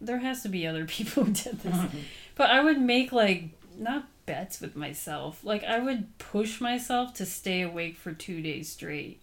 there 0.00 0.18
has 0.18 0.42
to 0.42 0.48
be 0.48 0.66
other 0.66 0.84
people 0.86 1.24
who 1.24 1.32
did 1.32 1.60
this. 1.60 1.76
But 2.34 2.50
I 2.50 2.62
would 2.62 2.78
make 2.80 3.12
like 3.12 3.50
not 3.78 4.08
bets 4.26 4.60
with 4.60 4.76
myself. 4.76 5.42
Like 5.42 5.64
I 5.64 5.78
would 5.78 6.18
push 6.18 6.60
myself 6.60 7.14
to 7.14 7.24
stay 7.24 7.62
awake 7.62 7.96
for 7.96 8.12
two 8.12 8.42
days 8.42 8.70
straight. 8.70 9.22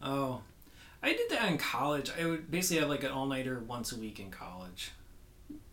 Oh, 0.00 0.42
I 1.06 1.12
did 1.12 1.30
that 1.30 1.48
in 1.48 1.56
college. 1.56 2.10
I 2.20 2.26
would 2.26 2.50
basically 2.50 2.80
have 2.80 2.88
like 2.88 3.04
an 3.04 3.12
all 3.12 3.26
nighter 3.26 3.60
once 3.60 3.92
a 3.92 3.96
week 3.96 4.18
in 4.18 4.32
college. 4.32 4.90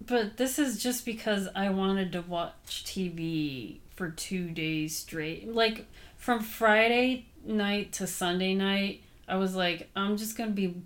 But 0.06 0.38
this 0.38 0.60
is 0.60 0.82
just 0.82 1.06
because 1.06 1.48
I 1.56 1.72
wanted 1.72 2.12
to 2.12 2.22
watch 2.22 2.84
TV 2.86 3.80
for 3.96 4.10
two 4.12 4.52
days 4.52 4.96
straight. 4.96 5.52
Like 5.52 5.88
from 6.18 6.42
Friday 6.42 7.26
night 7.44 7.94
to 7.94 8.06
Sunday 8.06 8.54
night, 8.54 9.02
I 9.28 9.38
was 9.38 9.56
like, 9.56 9.90
I'm 9.96 10.18
just 10.18 10.38
gonna 10.38 10.52
be 10.52 10.84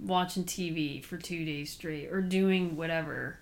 watching 0.00 0.42
TV 0.42 1.04
for 1.04 1.16
two 1.16 1.44
days 1.44 1.70
straight 1.70 2.10
or 2.10 2.20
doing 2.20 2.76
whatever 2.76 3.38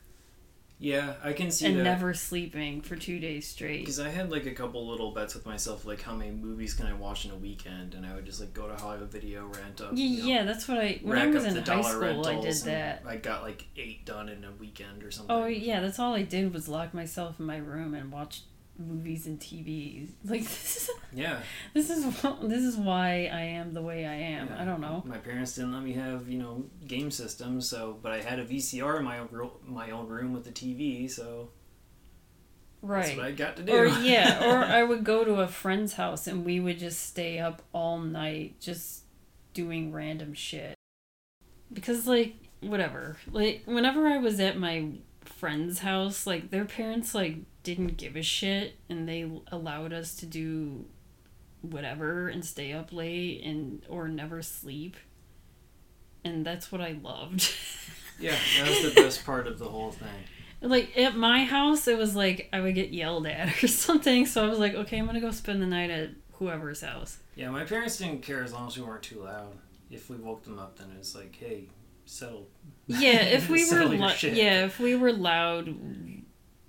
Yeah, 0.83 1.15
I 1.23 1.33
can 1.33 1.53
see 1.53 1.67
and 1.67 1.77
that. 1.79 1.85
never 1.85 2.13
sleeping 2.13 2.81
for 2.81 2.97
two 2.97 3.21
days 3.21 3.47
straight. 3.47 3.81
Because 3.81 4.01
I 4.01 4.09
had 4.09 4.33
like 4.33 4.47
a 4.47 4.51
couple 4.51 4.89
little 4.89 5.13
bets 5.13 5.33
with 5.33 5.47
myself, 5.47 5.85
like 5.85 6.03
how 6.03 6.13
many 6.13 6.33
movies 6.33 6.75
can 6.75 6.87
I 6.87 6.93
watch 6.93 7.25
in 7.25 7.31
a 7.31 7.37
weekend, 7.37 7.95
and 7.95 8.05
I 8.05 8.17
would 8.17 8.27
just 8.27 8.41
like 8.41 8.53
go 8.53 8.67
to 8.67 8.75
Hollywood 8.75 9.13
Video, 9.13 9.47
rent 9.47 9.81
up. 9.81 9.93
Yeah, 9.95 10.05
you 10.05 10.19
know, 10.19 10.29
yeah, 10.29 10.43
that's 10.43 10.67
what 10.67 10.79
I 10.79 10.99
when 11.03 11.19
I 11.19 11.27
was 11.29 11.45
in 11.45 11.55
the 11.55 11.63
high 11.63 11.83
school. 11.83 12.27
I 12.27 12.41
did 12.41 12.57
that. 12.65 13.05
I 13.07 13.15
got 13.15 13.43
like 13.43 13.69
eight 13.77 14.05
done 14.05 14.29
in 14.29 14.43
a 14.43 14.51
weekend 14.59 15.05
or 15.05 15.07
oh, 15.07 15.11
something. 15.11 15.37
Oh 15.37 15.47
yeah, 15.47 15.81
that's 15.81 16.01
all 16.01 16.15
I 16.15 16.23
did 16.23 16.53
was 16.53 16.69
lock 16.69 16.93
myself 16.93 17.39
in 17.39 17.47
my 17.47 17.59
room 17.59 17.95
and 17.95 18.11
watch 18.11 18.43
movies 18.87 19.27
and 19.27 19.39
TV. 19.41 20.09
Like 20.25 20.43
this 20.43 20.77
is 20.77 20.91
Yeah. 21.13 21.41
this 21.75 21.91
is 21.91 22.05
this 22.43 22.63
is 22.63 22.77
why 22.77 23.31
I 23.33 23.43
am 23.43 23.73
the 23.75 23.83
way 23.83 24.07
I 24.07 24.15
am. 24.15 24.49
Yeah. 24.49 24.63
I 24.63 24.65
don't 24.65 24.81
know. 24.81 25.03
My 25.07 25.19
parents 25.19 25.55
didn't 25.55 25.73
let 25.73 25.83
me 25.83 25.93
have 25.93 26.29
you 26.29 26.39
know 26.39 26.65
game 26.87 27.11
systems, 27.11 27.69
so 27.69 27.99
but 28.03 28.13
I 28.13 28.21
had 28.21 28.39
a 28.39 28.45
VCR 28.45 28.99
in 28.99 29.05
my 29.05 29.19
own 29.19 29.29
my 29.67 29.91
own 29.91 30.09
room 30.09 30.33
with 30.33 30.45
the 30.45 30.51
TV, 30.53 31.11
so 31.11 31.51
that's 32.83 33.09
Right. 33.09 33.17
what 33.17 33.27
I 33.27 33.31
got 33.33 33.57
to 33.57 33.63
do. 33.63 33.73
Or 33.73 33.87
yeah, 33.87 34.45
or 34.53 34.65
I 34.65 34.83
would 34.83 35.05
go 35.05 35.25
to 35.25 35.35
a 35.41 35.49
friend's 35.49 35.93
house 35.95 36.27
and 36.27 36.45
we 36.45 36.59
would 36.61 36.79
just 36.79 37.01
stay 37.07 37.39
up 37.39 37.63
all 37.73 37.99
night 37.99 38.61
just 38.61 39.05
doing 39.55 39.93
random 39.93 40.35
shit. 40.35 40.75
Because 41.73 42.07
like 42.07 42.35
whatever. 42.61 43.17
Like 43.31 43.63
whenever 43.67 44.07
I 44.07 44.19
was 44.19 44.41
at 44.41 44.59
my 44.59 44.89
friend's 45.25 45.79
house, 45.81 46.27
like 46.27 46.51
their 46.51 46.65
parents 46.65 47.15
like 47.15 47.37
didn't 47.63 47.97
give 47.97 48.17
a 48.17 48.23
shit 48.23 48.77
and 48.89 49.09
they 49.09 49.31
allowed 49.51 49.93
us 49.93 50.15
to 50.17 50.27
do 50.27 50.85
whatever 51.61 52.29
and 52.29 52.45
stay 52.45 52.73
up 52.73 52.93
late 52.93 53.43
and 53.45 53.83
or 53.89 54.09
never 54.09 54.43
sleep. 54.43 54.97
And 56.25 56.45
that's 56.45 56.71
what 56.73 56.81
I 56.81 56.99
loved. 57.03 57.53
yeah, 58.21 58.37
that 58.59 58.69
was 58.69 58.83
the 58.95 59.01
best 59.03 59.25
part 59.25 59.47
of 59.47 59.59
the 59.59 59.67
whole 59.69 59.91
thing. 59.93 60.09
like 60.61 60.97
at 60.97 61.17
my 61.17 61.45
house 61.45 61.89
it 61.89 61.99
was 61.99 62.15
like 62.15 62.49
i 62.53 62.61
would 62.61 62.75
get 62.77 62.91
yelled 62.93 63.27
at 63.27 63.63
or 63.65 63.67
something 63.67 64.25
so 64.27 64.45
i 64.45 64.49
was 64.49 64.61
like 64.61 64.75
okay 64.75 64.97
i'm 64.99 65.07
gonna 65.07 65.21
go 65.21 65.33
spend 65.33 65.61
the 65.61 65.67
night 65.67 65.91
at 65.91 66.11
whoever's 66.35 66.83
house 66.83 67.19
Yeah, 67.35 67.51
my 67.51 67.65
parents 67.65 67.97
didn't 67.99 68.23
care 68.23 68.45
as 68.45 68.53
long 68.53 68.69
as 68.69 68.77
we 68.79 68.85
weren't 68.85 69.03
too 69.03 69.23
loud. 69.25 69.55
If 69.91 70.09
we 70.09 70.17
woke 70.17 70.45
them 70.45 70.59
up, 70.61 70.79
then 70.79 70.91
it 70.95 70.99
was 70.99 71.15
like, 71.17 71.35
hey, 71.37 71.65
settle. 72.07 72.47
yeah 72.87 73.23
if 73.23 73.49
we 73.49 73.65
were 73.73 73.85
lo- 73.87 74.13
yeah 74.23 74.65
if 74.67 74.79
we 74.79 74.95
were 74.95 75.13
loud 75.13 75.75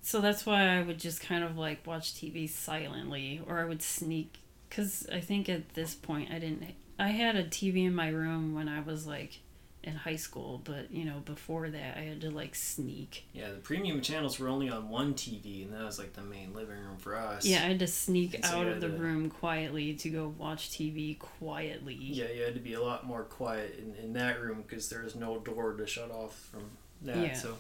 so 0.06 0.20
that's 0.22 0.46
why 0.46 0.68
i 0.78 0.82
would 0.82 1.00
just 1.00 1.22
kind 1.22 1.44
of 1.44 1.58
like 1.58 1.86
watch 1.88 2.14
tv 2.14 2.48
silently 2.50 3.42
or 3.48 3.60
i 3.60 3.66
would 3.66 3.82
sneak 3.82 4.38
because 4.70 5.08
i 5.12 5.20
think 5.20 5.48
at 5.50 5.74
this 5.76 5.96
point 5.96 6.30
i 6.32 6.38
didn't 6.38 6.64
i 7.00 7.08
had 7.08 7.36
a 7.36 7.44
tv 7.46 7.86
in 7.88 7.96
my 7.96 8.10
room 8.10 8.54
when 8.54 8.68
i 8.68 8.80
was 8.82 9.08
like 9.08 9.40
in 9.86 9.96
high 9.96 10.16
school 10.16 10.62
but 10.64 10.90
you 10.92 11.04
know 11.04 11.20
before 11.26 11.70
that 11.70 11.98
i 11.98 12.02
had 12.02 12.22
to 12.22 12.30
like 12.32 12.56
sneak 12.56 13.26
Yeah, 13.34 13.50
the 13.52 13.58
premium 13.58 14.00
channels 14.02 14.40
were 14.40 14.48
only 14.48 14.70
on 14.70 14.88
one 14.88 15.14
TV, 15.14 15.66
and 15.66 15.74
that 15.74 15.84
was 15.84 16.00
like 16.00 16.14
the 16.14 16.22
main 16.22 16.54
living 16.54 16.78
room 16.78 16.96
for 16.98 17.18
us. 17.18 17.46
yeah 17.46 17.58
i 17.58 17.68
had 17.68 17.80
to 17.80 17.88
sneak 17.88 18.46
So 18.46 18.60
out 18.60 18.68
of 18.68 18.80
the 18.80 18.88
to- 18.88 18.94
room 18.98 19.30
quietly 19.30 19.94
to 19.96 20.10
go 20.10 20.34
watch 20.38 20.70
tv 20.70 21.20
quietly 21.20 21.96
Yeah, 21.96 22.30
you 22.34 22.44
had 22.44 22.54
to 22.54 22.62
be 22.62 22.76
a 22.76 22.82
lot 22.82 23.06
more 23.06 23.24
quiet 23.24 23.78
in, 23.78 23.94
in 24.02 24.14
that 24.14 24.42
room 24.42 24.64
because 24.66 24.88
there 24.88 25.04
was 25.04 25.16
no 25.16 25.40
door 25.40 25.74
to 25.74 25.86
shut 25.86 26.12
off 26.12 26.34
from 26.52 26.64
that. 27.02 27.18
Yeah. 27.18 27.34
So, 27.34 27.58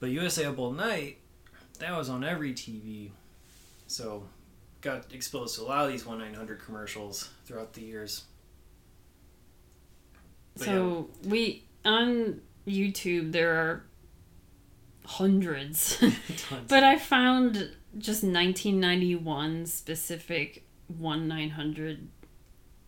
but 0.00 0.10
USA 0.10 0.44
Up 0.44 0.58
All 0.58 0.72
Night, 0.72 1.16
that 1.76 1.96
was 1.96 2.08
on 2.08 2.24
every 2.24 2.52
TV. 2.52 3.10
So, 3.86 4.24
got 4.80 5.12
exposed 5.12 5.56
to 5.56 5.62
a 5.62 5.64
lot 5.64 5.84
of 5.84 5.92
these 5.92 6.04
one 6.06 6.18
nine 6.18 6.34
hundred 6.34 6.60
commercials 6.60 7.30
throughout 7.44 7.72
the 7.72 7.82
years. 7.82 8.24
But 10.56 10.64
So 10.64 11.10
we 11.24 11.64
on 11.84 12.40
YouTube 12.66 13.32
there 13.32 13.54
are 13.54 13.84
hundreds, 15.04 16.02
but 16.68 16.82
I 16.82 16.98
found 16.98 17.70
just 17.98 18.22
1991 18.22 19.66
specific 19.66 20.66
one 20.88 21.28
nine 21.28 21.50
hundred 21.50 22.08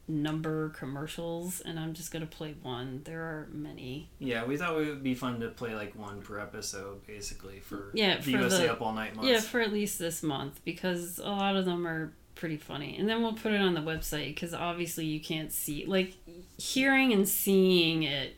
number 0.08 0.70
commercials, 0.70 1.60
and 1.60 1.78
I'm 1.78 1.92
just 1.94 2.10
gonna 2.10 2.26
play 2.26 2.54
one. 2.62 3.02
There 3.04 3.20
are 3.22 3.48
many. 3.52 4.10
yeah, 4.18 4.44
we 4.44 4.56
thought 4.56 4.72
it 4.80 4.86
would 4.88 5.02
be 5.02 5.14
fun 5.14 5.40
to 5.40 5.48
play 5.48 5.74
like 5.74 5.94
one 5.94 6.22
per 6.22 6.38
episode, 6.40 7.06
basically 7.06 7.60
for 7.60 7.90
Yeah, 7.94 8.16
the 8.16 8.22
for 8.22 8.30
USA 8.30 8.62
the- 8.66 8.72
Up 8.72 8.80
All 8.80 8.92
Night 8.94 9.14
month. 9.14 9.28
Yeah, 9.28 9.40
for 9.40 9.60
at 9.60 9.72
least 9.72 9.98
this 9.98 10.22
month 10.22 10.60
because 10.64 11.18
a 11.18 11.24
lot 11.30 11.56
of 11.56 11.64
them 11.66 11.86
are 11.86 12.12
pretty 12.34 12.56
funny, 12.56 12.96
and 12.96 13.08
then 13.08 13.22
we'll 13.22 13.34
put 13.34 13.52
it 13.52 13.60
on 13.60 13.74
the 13.74 13.80
website 13.80 14.28
because 14.28 14.54
obviously 14.54 15.04
you 15.04 15.20
can't 15.20 15.52
see 15.52 15.84
like 15.86 16.14
hearing 16.56 17.12
and 17.12 17.28
seeing 17.28 18.02
it 18.04 18.36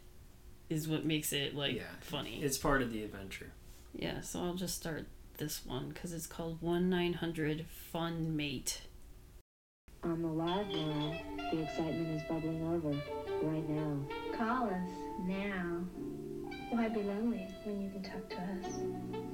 is 0.68 0.88
what 0.88 1.04
makes 1.04 1.32
it 1.32 1.54
like 1.54 1.76
Yeah. 1.76 1.82
funny. 2.00 2.40
It's 2.42 2.58
part 2.58 2.80
of 2.82 2.92
the 2.92 3.02
adventure. 3.04 3.52
Yeah, 3.94 4.20
so 4.22 4.40
I'll 4.40 4.54
just 4.54 4.76
start 4.76 5.06
this 5.38 5.64
one 5.66 5.88
because 5.90 6.12
it's 6.12 6.26
called 6.26 6.60
1 6.62 6.88
900 6.88 7.66
Fun 7.66 8.36
Mate. 8.36 8.82
On 10.02 10.22
the 10.22 10.28
live 10.28 10.68
now, 10.68 11.20
the 11.50 11.62
excitement 11.62 12.08
is 12.16 12.22
bubbling 12.28 12.62
over 12.62 12.90
right 13.42 13.68
now. 13.68 13.96
Call 14.36 14.66
us 14.68 14.88
now. 15.26 15.80
Why 16.70 16.88
be 16.88 17.02
lonely 17.02 17.48
when 17.64 17.82
you 17.82 17.90
can 17.90 18.02
talk 18.02 18.28
to 18.30 18.36
us? 18.36 18.80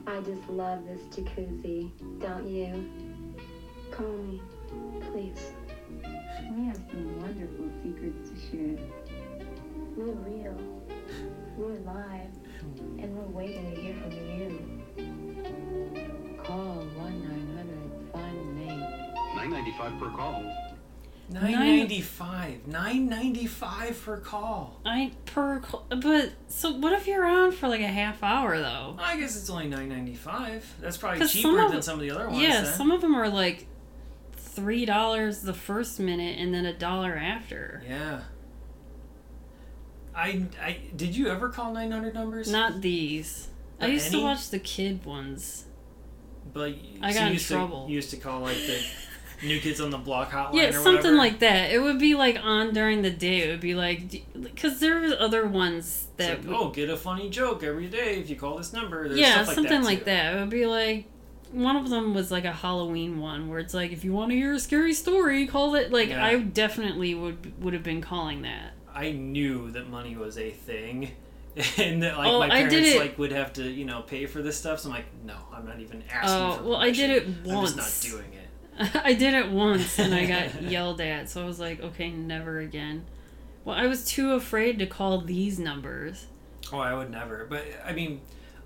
I 0.06 0.20
just 0.20 0.48
love 0.48 0.86
this 0.86 1.02
jacuzzi, 1.14 1.90
don't 2.20 2.48
you? 2.48 2.90
Call 3.90 4.06
me, 4.06 4.40
please. 5.12 5.52
We 6.54 6.64
have 6.66 6.76
some 6.90 7.20
wonderful 7.20 7.68
secrets 7.82 8.30
to 8.30 8.36
share. 8.50 8.78
We're 9.96 10.12
real. 10.12 10.56
We're 11.58 11.78
live. 11.80 12.30
And 12.98 13.14
we're 13.14 13.26
waiting 13.26 13.74
to 13.74 13.80
hear 13.80 13.94
from 13.94 14.12
you. 14.12 14.50
Call 16.42 16.76
1 16.76 17.22
900 17.28 18.12
Find 18.12 18.56
Me. 18.56 18.66
Nine 19.36 19.50
ninety 19.50 19.74
five 19.78 19.98
per 19.98 20.08
call. 20.10 20.65
Nine 21.28 21.52
ninety 21.52 22.00
five. 22.00 22.66
Nine 22.68 23.08
ninety 23.08 23.46
five 23.46 24.00
per 24.04 24.18
call. 24.18 24.80
I 24.86 25.10
per 25.24 25.60
but 25.88 26.32
so 26.46 26.70
what 26.76 26.92
if 26.92 27.06
you're 27.08 27.26
on 27.26 27.50
for 27.50 27.66
like 27.68 27.80
a 27.80 27.86
half 27.88 28.22
hour 28.22 28.56
though? 28.58 28.96
I 28.98 29.16
guess 29.18 29.36
it's 29.36 29.50
only 29.50 29.66
nine 29.66 29.88
ninety 29.88 30.14
five. 30.14 30.64
That's 30.80 30.96
probably 30.96 31.18
'Cause 31.18 31.32
some 31.32 31.42
cheaper 31.42 31.64
of- 31.66 31.72
than 31.72 31.82
some 31.82 31.94
of 31.94 32.00
the 32.00 32.12
other 32.12 32.28
ones. 32.28 32.40
Yeah, 32.40 32.60
then. 32.62 32.72
some 32.74 32.92
of 32.92 33.00
them 33.00 33.16
are 33.16 33.28
like 33.28 33.66
three 34.36 34.84
dollars 34.84 35.40
the 35.42 35.52
first 35.52 35.98
minute 35.98 36.38
and 36.38 36.54
then 36.54 36.64
a 36.64 36.72
dollar 36.72 37.14
after. 37.16 37.82
Yeah. 37.88 38.20
I, 40.14 40.46
I 40.62 40.78
did 40.94 41.14
you 41.16 41.28
ever 41.28 41.48
call 41.50 41.72
nine 41.74 41.90
hundred 41.90 42.14
numbers? 42.14 42.50
Not 42.50 42.80
these. 42.80 43.48
I 43.80 43.86
Not 43.86 43.92
used 43.92 44.10
to 44.12 44.22
watch 44.22 44.48
the 44.50 44.58
kid 44.58 45.04
ones. 45.04 45.64
But 46.54 46.74
I 47.02 47.12
so 47.12 47.18
got 47.18 47.26
in 47.26 47.32
used 47.34 47.48
trouble. 47.48 47.84
To, 47.84 47.90
you 47.90 47.96
used 47.96 48.10
to 48.10 48.16
call 48.16 48.40
like 48.40 48.56
the 48.56 48.80
new 49.42 49.60
kids 49.60 49.80
on 49.80 49.90
the 49.90 49.98
block 49.98 50.30
hotline. 50.30 50.54
Yeah, 50.54 50.70
something 50.70 50.94
whatever? 50.96 51.16
like 51.16 51.38
that. 51.40 51.70
It 51.70 51.80
would 51.80 51.98
be 51.98 52.14
like 52.14 52.38
on 52.42 52.72
during 52.72 53.02
the 53.02 53.10
day. 53.10 53.42
It 53.42 53.50
would 53.50 53.60
be 53.60 53.74
like 53.74 54.24
because 54.40 54.80
there 54.80 55.00
was 55.00 55.12
other 55.18 55.46
ones 55.46 56.06
that 56.16 56.38
like, 56.38 56.46
would- 56.46 56.56
oh, 56.56 56.70
get 56.70 56.90
a 56.90 56.96
funny 56.96 57.30
joke 57.30 57.62
every 57.62 57.86
day 57.88 58.18
if 58.20 58.30
you 58.30 58.36
call 58.36 58.56
this 58.56 58.72
number. 58.72 59.08
There's 59.08 59.20
yeah, 59.20 59.42
stuff 59.42 59.54
something 59.54 59.82
like 59.82 59.98
like 59.98 60.04
that. 60.04 60.34
It 60.34 60.40
would 60.40 60.50
be 60.50 60.66
like 60.66 61.06
one 61.52 61.76
of 61.76 61.88
them 61.90 62.12
was 62.14 62.30
like 62.30 62.44
a 62.44 62.52
Halloween 62.52 63.20
one 63.20 63.48
where 63.48 63.58
it's 63.58 63.74
like 63.74 63.92
if 63.92 64.04
you 64.04 64.12
want 64.12 64.30
to 64.30 64.36
hear 64.36 64.52
a 64.54 64.60
scary 64.60 64.92
story, 64.94 65.46
call 65.46 65.74
it. 65.74 65.92
Like 65.92 66.08
Yeah. 66.10 66.24
I 66.24 66.38
definitely 66.38 67.14
would 67.14 67.62
would 67.62 67.74
have 67.74 67.82
been 67.82 68.00
calling 68.00 68.42
that. 68.42 68.72
I 68.94 69.12
knew 69.12 69.70
that 69.72 69.88
money 69.88 70.16
was 70.16 70.38
a 70.38 70.50
thing. 70.50 71.10
And 71.78 72.02
that 72.02 72.18
like 72.18 72.28
Oh, 72.28 72.38
my 72.38 72.50
parents 72.50 72.96
like 72.96 73.18
would 73.18 73.32
have 73.32 73.54
to, 73.54 73.62
you 73.62 73.86
know, 73.86 74.02
pay 74.02 74.26
for 74.26 74.42
this 74.42 74.58
stuff. 74.58 74.80
So 74.80 74.90
I'm 74.90 74.96
like, 74.96 75.06
no, 75.24 75.36
I'm 75.54 75.64
not 75.64 75.80
even 75.80 76.02
asking 76.10 76.30
Oh, 76.30 76.68
well, 76.68 76.76
I 76.78 76.90
did 76.90 77.08
it 77.08 77.26
I'm 77.48 77.64
just 77.64 77.76
not 77.78 77.98
doing 78.02 78.30
it. 78.34 78.45
I 79.04 79.14
did 79.14 79.34
it 79.34 79.50
once 79.50 79.98
and 79.98 80.14
I 80.14 80.26
got 80.26 80.62
yelled 80.70 81.00
at, 81.00 81.28
so 81.30 81.42
I 81.42 81.46
was 81.46 81.58
like, 81.60 81.80
okay, 81.82 82.10
never 82.10 82.58
again. 82.58 83.04
Well, 83.64 83.76
I 83.76 83.86
was 83.86 84.04
too 84.04 84.32
afraid 84.34 84.78
to 84.78 84.86
call 84.86 85.20
these 85.22 85.58
numbers. 85.58 86.26
Oh, 86.72 86.78
I 86.78 86.94
would 86.94 87.10
never. 87.10 87.46
But 87.48 87.64
I 87.84 87.92
mean, 87.92 88.20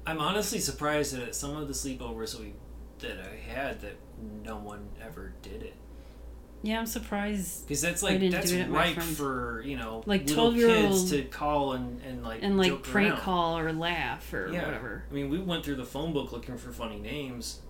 I'm 0.07 0.21
honestly 0.21 0.59
surprised 0.59 1.15
that 1.17 1.35
some 1.35 1.57
of 1.57 1.69
the 1.69 1.75
sleepovers 1.75 2.33
that 2.33 2.41
we 2.41 2.53
that 2.99 3.19
I 3.19 3.51
had 3.51 3.81
that 3.81 3.97
no 4.45 4.57
one 4.57 4.89
ever 5.03 5.33
did 5.43 5.63
it. 5.63 5.75
Yeah, 6.63 6.79
I'm 6.79 6.87
surprised. 6.87 7.67
Because 7.67 7.81
that's 7.81 8.03
like 8.03 8.21
that's 8.31 8.51
do 8.51 8.59
it 8.59 8.63
at 8.63 8.69
my 8.69 8.93
ripe 8.93 8.99
for 9.01 9.63
you 9.65 9.79
know 9.79 10.03
Like 10.05 10.27
little 10.29 10.51
12-year-old 10.53 10.91
kids 10.91 11.11
to 11.11 11.23
call 11.25 11.73
and 11.73 12.03
and 12.03 12.23
like 12.23 12.43
And 12.43 12.59
like 12.59 12.83
prank 12.83 13.13
around. 13.15 13.21
call 13.23 13.59
or 13.59 13.73
laugh 13.73 14.31
or 14.35 14.51
Yeah, 14.53 14.67
whatever. 14.67 15.05
I 15.11 15.15
mean, 15.15 15.31
we 15.31 15.39
went 15.39 15.65
through 15.65 15.77
the 15.77 15.87
phone 15.87 16.13
book 16.13 16.33
looking 16.33 16.59
for 16.59 16.71
funny 16.73 16.99
names. 16.99 17.61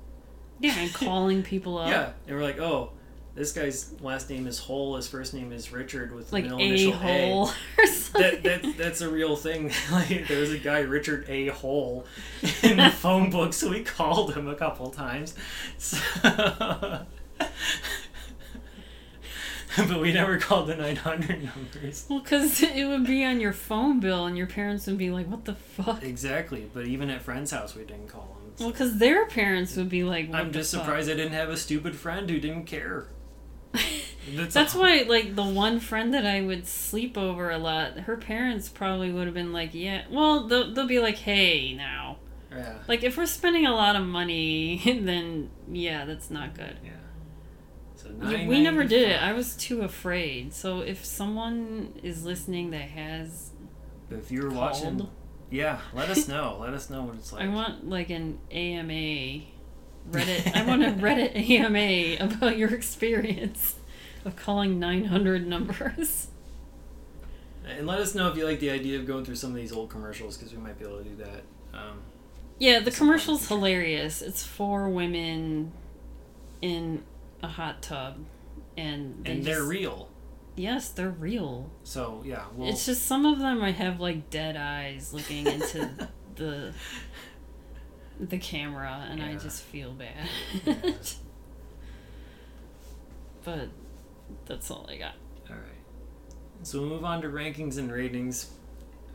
Yeah, 0.61 0.79
and 0.79 0.93
calling 0.93 1.43
people 1.43 1.79
up. 1.79 1.89
Yeah, 1.89 2.11
and 2.27 2.37
we're 2.37 2.43
like, 2.43 2.59
oh, 2.61 2.91
this 3.35 3.53
guy's 3.53 3.93
last 4.03 4.29
name 4.29 4.47
is 4.47 4.59
Hole. 4.59 4.97
His 4.97 5.09
first 5.09 5.33
name 5.35 5.53
is 5.53 5.73
Richard 5.73 6.15
with 6.15 6.29
the 6.31 6.35
Like 6.35 6.45
a 6.47 6.55
initial 6.57 6.93
hole 6.93 7.49
A. 7.49 7.83
or 7.83 7.87
something. 7.87 8.43
That, 8.43 8.63
that 8.63 8.77
that's 8.77 9.01
a 9.01 9.09
real 9.09 9.37
thing. 9.37 9.73
like 9.93 10.27
there 10.29 10.41
was 10.41 10.53
a 10.53 10.59
guy 10.59 10.81
Richard 10.81 11.25
A. 11.29 11.47
Hole 11.49 12.05
in 12.63 12.77
the 12.77 12.91
phone 12.91 13.31
book, 13.31 13.53
so 13.53 13.71
we 13.71 13.83
called 13.83 14.35
him 14.35 14.49
a 14.49 14.55
couple 14.55 14.91
times. 14.91 15.35
So- 15.79 15.99
but 19.77 20.01
we 20.01 20.13
never 20.13 20.39
called 20.39 20.67
the 20.67 20.77
nine 20.77 20.97
hundred 20.97 21.45
numbers. 21.45 22.05
Well, 22.09 22.21
because 22.21 22.63
it 22.63 22.85
would 22.87 23.07
be 23.07 23.25
on 23.25 23.41
your 23.41 23.53
phone 23.53 24.01
bill, 24.01 24.27
and 24.27 24.37
your 24.37 24.49
parents 24.49 24.87
would 24.89 24.99
be 24.99 25.11
like, 25.11 25.29
"What 25.29 25.45
the 25.45 25.55
fuck?" 25.55 26.03
Exactly, 26.03 26.69
but 26.75 26.87
even 26.87 27.09
at 27.11 27.23
friends' 27.23 27.53
house, 27.53 27.75
we 27.77 27.85
didn't 27.85 28.09
call 28.09 28.37
him. 28.40 28.40
Well, 28.61 28.71
because 28.71 28.99
their 28.99 29.27
parents 29.27 29.75
would 29.77 29.89
be 29.89 30.05
like, 30.05 30.33
I'm 30.33 30.53
just 30.53 30.73
fuck? 30.73 30.85
surprised 30.85 31.11
I 31.11 31.15
didn't 31.15 31.33
have 31.33 31.49
a 31.49 31.57
stupid 31.57 31.97
friend 31.97 32.29
who 32.29 32.39
didn't 32.39 32.65
care. 32.67 33.09
That's, 34.35 34.55
That's 34.55 34.75
why, 34.75 35.05
like, 35.09 35.35
the 35.35 35.45
one 35.45 35.81
friend 35.81 36.13
that 36.13 36.27
I 36.27 36.43
would 36.43 36.67
sleep 36.67 37.17
over 37.17 37.51
a 37.51 37.59
lot, 37.59 38.01
her 38.01 38.17
parents 38.17 38.69
probably 38.69 39.11
would 39.11 39.25
have 39.27 39.35
been 39.35 39.53
like, 39.53 39.71
yeah, 39.73 40.03
well, 40.11 40.47
they'll, 40.47 40.73
they'll 40.75 40.87
be 40.87 41.01
like, 41.01 41.17
hey, 41.17 41.73
now. 41.75 42.19
Yeah. 42.51 42.75
Like, 42.87 43.03
if 43.03 43.17
we're 43.17 43.27
spending 43.27 43.65
a 43.67 43.75
lot 43.75 43.97
of 43.97 44.03
money, 44.05 44.83
then 45.03 45.51
yeah, 45.71 46.05
that's 46.05 46.31
not 46.31 46.55
good. 46.55 46.77
Yeah. 46.85 46.91
So 47.95 48.11
we 48.13 48.63
never 48.63 48.85
did 48.85 49.11
it. 49.11 49.23
I 49.23 49.33
was 49.33 49.55
too 49.57 49.83
afraid. 49.83 50.53
So 50.55 50.81
if 50.81 51.05
someone 51.05 51.93
is 52.03 52.25
listening 52.25 52.71
that 52.71 52.89
has, 52.91 53.51
But 54.09 54.19
if 54.19 54.31
you 54.33 54.43
were 54.43 54.51
watching, 54.51 54.99
Called? 54.99 55.11
Yeah, 55.51 55.81
let 55.95 56.09
us 56.11 56.29
know. 56.29 56.59
let 56.61 56.73
us 56.75 56.91
know 56.91 57.03
what 57.03 57.15
it's 57.17 57.33
like. 57.33 57.43
I 57.43 57.49
want 57.49 57.89
like 57.89 58.11
an 58.11 58.39
AMA, 58.51 59.45
Reddit. 60.11 60.55
I 60.57 60.65
want 60.67 60.83
a 60.83 60.87
Reddit 60.91 61.35
AMA 61.37 62.25
about 62.25 62.57
your 62.57 62.73
experience 62.75 63.77
of 64.25 64.37
calling 64.37 64.79
900 64.79 65.47
numbers. 65.47 66.29
and 67.67 67.87
let 67.87 68.01
us 68.01 68.15
know 68.15 68.29
if 68.29 68.37
you 68.37 68.45
like 68.45 68.61
the 68.61 68.71
idea 68.71 68.99
of 68.99 69.07
going 69.07 69.25
through 69.25 69.37
some 69.37 69.51
of 69.51 69.57
these 69.57 69.73
old 69.73 69.89
commercials 69.91 70.37
because 70.37 70.53
we 70.53 70.59
might 70.61 70.79
be 70.79 70.85
able 70.85 70.99
to 70.99 71.05
do 71.05 71.17
that. 71.17 71.43
Um, 71.73 72.01
Yeah, 72.59 72.81
the 72.81 72.91
Some 72.91 73.09
kind 73.09 73.19
of 73.19 73.25
commercial's 73.25 73.49
hilarious. 73.49 74.21
It's 74.23 74.43
four 74.45 74.89
women 74.91 75.73
in 76.61 77.03
a 77.43 77.49
hot 77.49 77.81
tub, 77.81 78.19
and 78.77 79.25
they 79.25 79.33
and 79.33 79.45
they're 79.45 79.65
real. 79.65 80.10
Yes, 80.61 80.91
they're 80.91 81.09
real. 81.09 81.71
So 81.85 82.23
yeah, 82.23 82.45
well, 82.55 82.69
it's 82.69 82.85
just 82.85 83.07
some 83.07 83.25
of 83.25 83.39
them 83.39 83.63
I 83.63 83.71
have 83.71 83.99
like 83.99 84.29
dead 84.29 84.59
eyes 84.59 85.15
looking 85.15 85.47
into 85.47 85.91
the 86.37 86.75
the 88.21 88.37
camera, 88.37 89.07
and 89.11 89.23
I 89.23 89.37
just 89.37 89.63
feel 89.63 89.93
bad. 89.93 90.29
Yeah. 90.67 90.75
but 93.45 93.69
that's 94.45 94.71
all 94.71 94.87
I 94.91 94.99
got. 94.99 95.15
all 95.49 95.57
right. 95.57 95.65
So 96.63 96.81
we'll 96.81 96.91
move 96.91 97.05
on 97.07 97.23
to 97.23 97.29
rankings 97.29 97.79
and 97.79 97.91
ratings. 97.91 98.51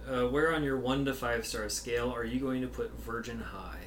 Uh, 0.08 0.24
where 0.24 0.52
on 0.56 0.64
your 0.64 0.80
one 0.80 1.06
to 1.06 1.14
five 1.14 1.46
star 1.46 1.70
scale 1.70 2.12
are 2.12 2.24
you 2.24 2.40
going 2.40 2.62
to 2.62 2.68
put 2.68 3.00
Virgin 3.00 3.40
High? 3.40 3.84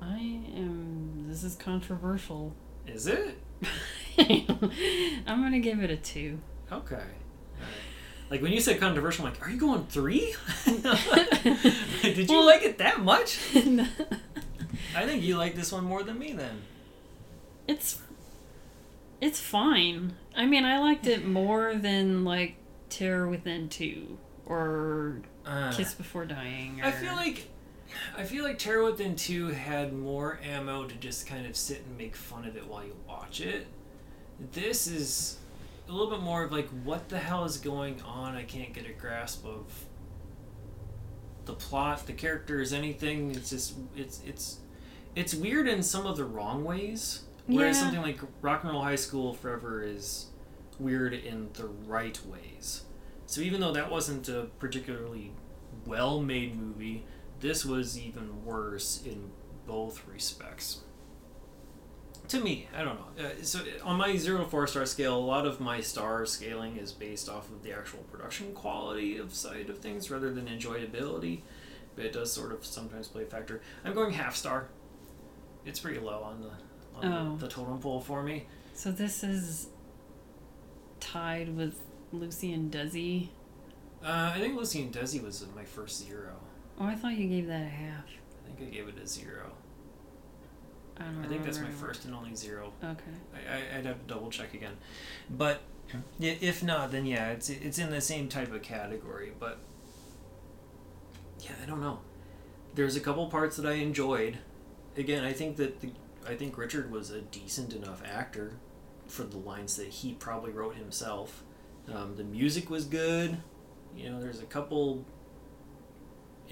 I 0.00 0.18
am. 0.18 1.26
This 1.28 1.44
is 1.44 1.54
controversial. 1.54 2.52
Is 2.84 3.06
it 3.06 3.38
I'm 4.18 5.42
gonna 5.42 5.60
give 5.60 5.82
it 5.82 5.90
a 5.90 5.96
two. 5.96 6.38
okay? 6.70 6.96
Right. 6.96 7.66
Like 8.30 8.42
when 8.42 8.52
you 8.52 8.60
said 8.60 8.80
controversial, 8.80 9.26
I'm 9.26 9.32
like, 9.32 9.42
are 9.46 9.50
you 9.50 9.58
going 9.60 9.84
three? 9.86 10.34
Did 12.02 12.18
you 12.18 12.26
Well- 12.28 12.46
like 12.46 12.62
it 12.62 12.78
that 12.78 13.00
much? 13.02 13.38
I 14.94 15.06
think 15.06 15.22
you 15.22 15.36
like 15.38 15.54
this 15.54 15.72
one 15.72 15.84
more 15.84 16.02
than 16.02 16.18
me 16.18 16.32
then. 16.32 16.62
it's 17.68 17.98
it's 19.20 19.38
fine. 19.40 20.14
I 20.36 20.46
mean, 20.46 20.64
I 20.64 20.78
liked 20.80 21.06
it 21.06 21.24
more 21.26 21.74
than 21.74 22.24
like 22.24 22.56
Terror 22.90 23.28
Within 23.28 23.68
two 23.68 24.18
or 24.46 25.20
Uh, 25.46 25.72
Kiss 25.72 25.94
Before 25.94 26.24
Dying. 26.26 26.80
Or... 26.82 26.86
I 26.86 26.90
feel 26.90 27.14
like 27.14 27.48
I 28.16 28.24
feel 28.24 28.44
like 28.44 28.58
Terror 28.58 28.84
Within 28.84 29.16
2 29.16 29.48
had 29.48 29.92
more 29.92 30.38
ammo 30.42 30.84
to 30.86 30.94
just 30.96 31.26
kind 31.26 31.46
of 31.46 31.56
sit 31.56 31.84
and 31.86 31.96
make 31.96 32.14
fun 32.16 32.44
of 32.46 32.56
it 32.56 32.66
while 32.66 32.84
you 32.84 32.96
watch 33.08 33.40
it. 33.40 33.66
This 34.52 34.86
is 34.86 35.38
a 35.88 35.92
little 35.92 36.10
bit 36.10 36.20
more 36.20 36.42
of 36.44 36.52
like 36.52 36.68
what 36.84 37.08
the 37.08 37.18
hell 37.18 37.44
is 37.44 37.58
going 37.58 38.00
on? 38.02 38.34
I 38.34 38.44
can't 38.44 38.72
get 38.72 38.88
a 38.88 38.92
grasp 38.92 39.44
of 39.46 39.66
the 41.44 41.54
plot, 41.54 42.06
the 42.06 42.12
characters, 42.12 42.72
anything. 42.72 43.32
It's 43.34 43.50
just 43.50 43.74
it's 43.96 44.20
it's 44.26 44.58
it's 45.14 45.34
weird 45.34 45.68
in 45.68 45.82
some 45.82 46.06
of 46.06 46.16
the 46.16 46.24
wrong 46.24 46.64
ways. 46.64 47.22
Whereas 47.46 47.76
Yeah. 47.76 47.82
something 47.84 48.02
like 48.02 48.20
Rock 48.40 48.62
and 48.62 48.72
Roll 48.72 48.82
High 48.82 48.94
School 48.96 49.34
Forever 49.34 49.82
is 49.82 50.26
weird 50.78 51.12
in 51.12 51.48
the 51.54 51.66
right 51.66 52.18
ways. 52.26 52.84
So 53.26 53.40
even 53.40 53.60
though 53.60 53.72
that 53.72 53.90
wasn't 53.90 54.28
a 54.28 54.48
particularly 54.58 55.32
well 55.86 56.20
made 56.20 56.58
movie, 56.58 57.04
this 57.42 57.64
was 57.66 57.98
even 57.98 58.44
worse 58.46 59.02
in 59.04 59.30
both 59.66 60.02
respects. 60.08 60.80
To 62.28 62.40
me, 62.40 62.66
I 62.74 62.82
don't 62.82 62.96
know. 63.18 63.24
Uh, 63.26 63.30
so 63.42 63.58
on 63.84 63.98
my 63.98 64.16
zero 64.16 64.38
to 64.38 64.44
four 64.48 64.66
star 64.66 64.86
scale, 64.86 65.16
a 65.16 65.18
lot 65.18 65.44
of 65.46 65.60
my 65.60 65.80
star 65.80 66.24
scaling 66.24 66.78
is 66.78 66.90
based 66.92 67.28
off 67.28 67.50
of 67.50 67.62
the 67.62 67.72
actual 67.72 67.98
production 68.10 68.54
quality 68.54 69.18
of 69.18 69.34
side 69.34 69.68
of 69.68 69.78
things 69.80 70.10
rather 70.10 70.32
than 70.32 70.46
enjoyability. 70.46 71.40
But 71.94 72.06
it 72.06 72.12
does 72.14 72.32
sort 72.32 72.52
of 72.52 72.64
sometimes 72.64 73.08
play 73.08 73.24
a 73.24 73.26
factor. 73.26 73.60
I'm 73.84 73.92
going 73.92 74.14
half 74.14 74.34
star. 74.34 74.68
It's 75.66 75.78
pretty 75.78 76.00
low 76.00 76.22
on 76.22 76.40
the 76.40 76.50
on 77.06 77.12
Oh. 77.12 77.36
the, 77.36 77.46
the 77.48 77.52
totem 77.52 77.78
pole 77.80 78.00
for 78.00 78.22
me. 78.22 78.46
So 78.72 78.90
this 78.92 79.22
is 79.22 79.66
tied 81.00 81.54
with 81.56 81.74
Lucy 82.12 82.52
and 82.52 82.72
Desi. 82.72 83.28
Uh, 84.02 84.32
I 84.34 84.40
think 84.40 84.56
Lucy 84.56 84.80
and 84.82 84.92
Desi 84.92 85.22
was 85.22 85.44
my 85.54 85.64
first 85.64 86.02
zero. 86.06 86.36
Oh, 86.80 86.84
I 86.86 86.94
thought 86.94 87.12
you 87.14 87.28
gave 87.28 87.46
that 87.48 87.62
a 87.62 87.68
half. 87.68 88.04
I 88.44 88.56
think 88.56 88.68
I 88.70 88.74
gave 88.74 88.88
it 88.88 88.98
a 89.02 89.06
zero. 89.06 89.52
I 90.98 91.04
don't 91.04 91.20
know. 91.20 91.26
I 91.26 91.28
think 91.30 91.44
that's 91.44 91.58
my 91.58 91.64
remember 91.64 91.86
first 91.86 92.04
and 92.04 92.14
only 92.14 92.34
zero. 92.34 92.72
Okay. 92.82 93.02
I, 93.34 93.54
I, 93.54 93.78
I'd 93.78 93.86
have 93.86 93.98
to 94.00 94.06
double 94.14 94.30
check 94.30 94.54
again, 94.54 94.74
but 95.30 95.60
i- 95.94 96.38
if 96.40 96.62
not, 96.62 96.90
then 96.92 97.06
yeah, 97.06 97.30
it's 97.30 97.48
it's 97.50 97.78
in 97.78 97.90
the 97.90 98.00
same 98.00 98.28
type 98.28 98.52
of 98.52 98.62
category. 98.62 99.32
But 99.38 99.58
yeah, 101.40 101.52
I 101.62 101.66
don't 101.66 101.80
know. 101.80 102.00
There's 102.74 102.96
a 102.96 103.00
couple 103.00 103.26
parts 103.28 103.56
that 103.56 103.66
I 103.66 103.74
enjoyed. 103.74 104.38
Again, 104.96 105.24
I 105.24 105.32
think 105.32 105.56
that 105.56 105.80
the 105.80 105.90
I 106.26 106.34
think 106.36 106.56
Richard 106.58 106.90
was 106.90 107.10
a 107.10 107.20
decent 107.20 107.72
enough 107.72 108.02
actor 108.04 108.52
for 109.06 109.24
the 109.24 109.38
lines 109.38 109.76
that 109.76 109.88
he 109.88 110.12
probably 110.12 110.52
wrote 110.52 110.76
himself. 110.76 111.42
Um, 111.92 112.16
the 112.16 112.24
music 112.24 112.70
was 112.70 112.84
good. 112.84 113.38
You 113.96 114.10
know, 114.10 114.20
there's 114.20 114.40
a 114.40 114.44
couple 114.46 115.04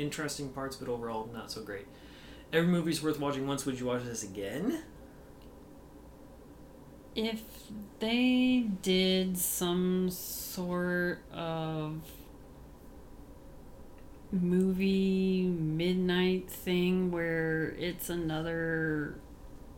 interesting 0.00 0.48
parts, 0.50 0.76
but 0.76 0.88
overall 0.88 1.28
not 1.32 1.50
so 1.50 1.62
great. 1.62 1.86
Every 2.52 2.68
movie's 2.68 3.02
worth 3.02 3.20
watching 3.20 3.46
once. 3.46 3.64
Would 3.66 3.78
you 3.78 3.86
watch 3.86 4.04
this 4.04 4.22
again? 4.22 4.82
If 7.14 7.42
they 7.98 8.66
did 8.82 9.36
some 9.36 10.10
sort 10.10 11.22
of 11.32 12.00
movie 14.32 15.42
midnight 15.42 16.48
thing 16.48 17.10
where 17.10 17.74
it's 17.78 18.08
another 18.08 19.18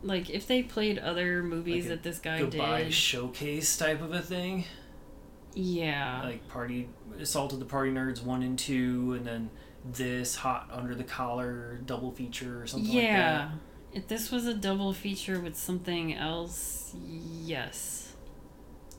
like 0.03 0.29
if 0.29 0.45
they 0.45 0.61
played 0.61 0.99
other 0.99 1.41
movies 1.41 1.85
Like 1.85 1.89
that 1.89 2.03
this 2.03 2.19
guy 2.19 2.39
goodbye 2.39 2.83
did 2.83 2.93
showcase 2.93 3.75
type 3.77 4.01
of 4.01 4.13
a 4.13 4.21
thing. 4.21 4.65
yeah 5.55 6.21
Like 6.23 6.47
party 6.49 6.87
assault 7.19 7.53
of 7.53 7.59
the 7.59 7.65
party 7.65 7.91
nerds 7.91 8.21
one 8.23 8.43
and 8.43 8.57
two, 8.57 9.13
and 9.17 9.25
then 9.25 9.49
this 9.85 10.35
hot 10.35 10.69
under 10.71 10.95
the 10.95 11.03
collar 11.03 11.79
double 11.85 12.11
feature 12.11 12.61
or 12.61 12.67
something 12.67 12.89
like 12.93 13.03
that. 13.03 13.09
yeah 13.11 13.51
if 13.91 14.07
this 14.07 14.31
was 14.31 14.45
a 14.47 14.53
double 14.53 14.93
feature 14.93 15.39
with 15.39 15.55
something 15.55 16.13
else 16.13 16.93
yes. 16.95 18.13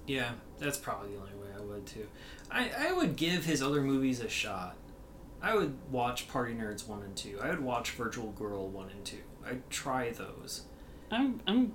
Yeah, 0.06 0.32
that's 0.58 0.76
probably 0.76 1.12
the 1.14 1.16
only 1.20 1.32
way 1.34 1.48
I 1.56 1.60
would 1.62 1.86
too. 1.86 2.06
I, 2.50 2.70
I 2.78 2.92
would 2.92 3.16
give 3.16 3.46
his 3.46 3.62
other 3.62 3.80
movies 3.80 4.20
a 4.20 4.28
shot. 4.28 4.76
I 5.42 5.54
would 5.56 5.76
watch 5.90 6.28
Party 6.28 6.52
Nerds 6.54 6.86
one 6.86 7.02
and 7.02 7.16
two. 7.16 7.38
I 7.42 7.48
would 7.50 7.60
watch 7.60 7.92
Virtual 7.92 8.30
Girl 8.32 8.68
one 8.68 8.90
and 8.90 9.04
two. 9.04 9.22
I'd 9.46 9.68
try 9.70 10.10
those. 10.10 10.62
i'm 11.10 11.40
i'm 11.46 11.74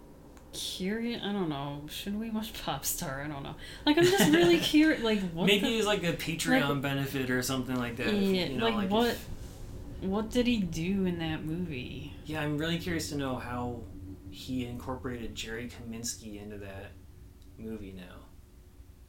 curious 0.54 1.22
i 1.24 1.32
don't 1.32 1.50
know 1.50 1.82
should 1.90 2.20
we 2.20 2.30
watch 2.32 2.52
popstar 2.54 3.24
i 3.24 3.28
don't 3.28 3.44
know 3.44 3.54
like 3.86 3.98
i'm 3.98 4.04
just 4.04 4.32
really 4.34 4.58
curious 4.60 5.02
like 5.04 5.20
what 5.32 5.46
Maybe 5.46 5.68
the 5.70 5.78
it's 5.78 5.86
like 5.88 6.04
a 6.04 6.14
Patreon 6.14 6.70
like- 6.70 6.82
benefit 6.82 7.30
or 7.30 7.42
something 7.42 7.76
like 7.76 7.98
that. 7.98 8.08
if, 8.08 8.14
Yeah, 8.14 8.46
you 8.46 8.58
know, 8.58 8.70
like, 8.70 8.86
if- 8.86 8.92
what? 8.92 9.18
What 10.02 10.30
did 10.32 10.48
he 10.48 10.58
do 10.62 11.06
in 11.06 11.20
that 11.20 11.44
movie? 11.44 12.14
Yeah, 12.26 12.40
I'm 12.42 12.58
really 12.58 12.78
curious 12.80 13.10
to 13.10 13.18
know 13.18 13.36
how 13.36 13.82
he 14.32 14.66
incorporated 14.66 15.36
Jerry 15.36 15.70
Kaminsky 15.70 16.42
into 16.42 16.58
that 16.60 16.92
movie 17.58 17.94
now. 17.98 18.16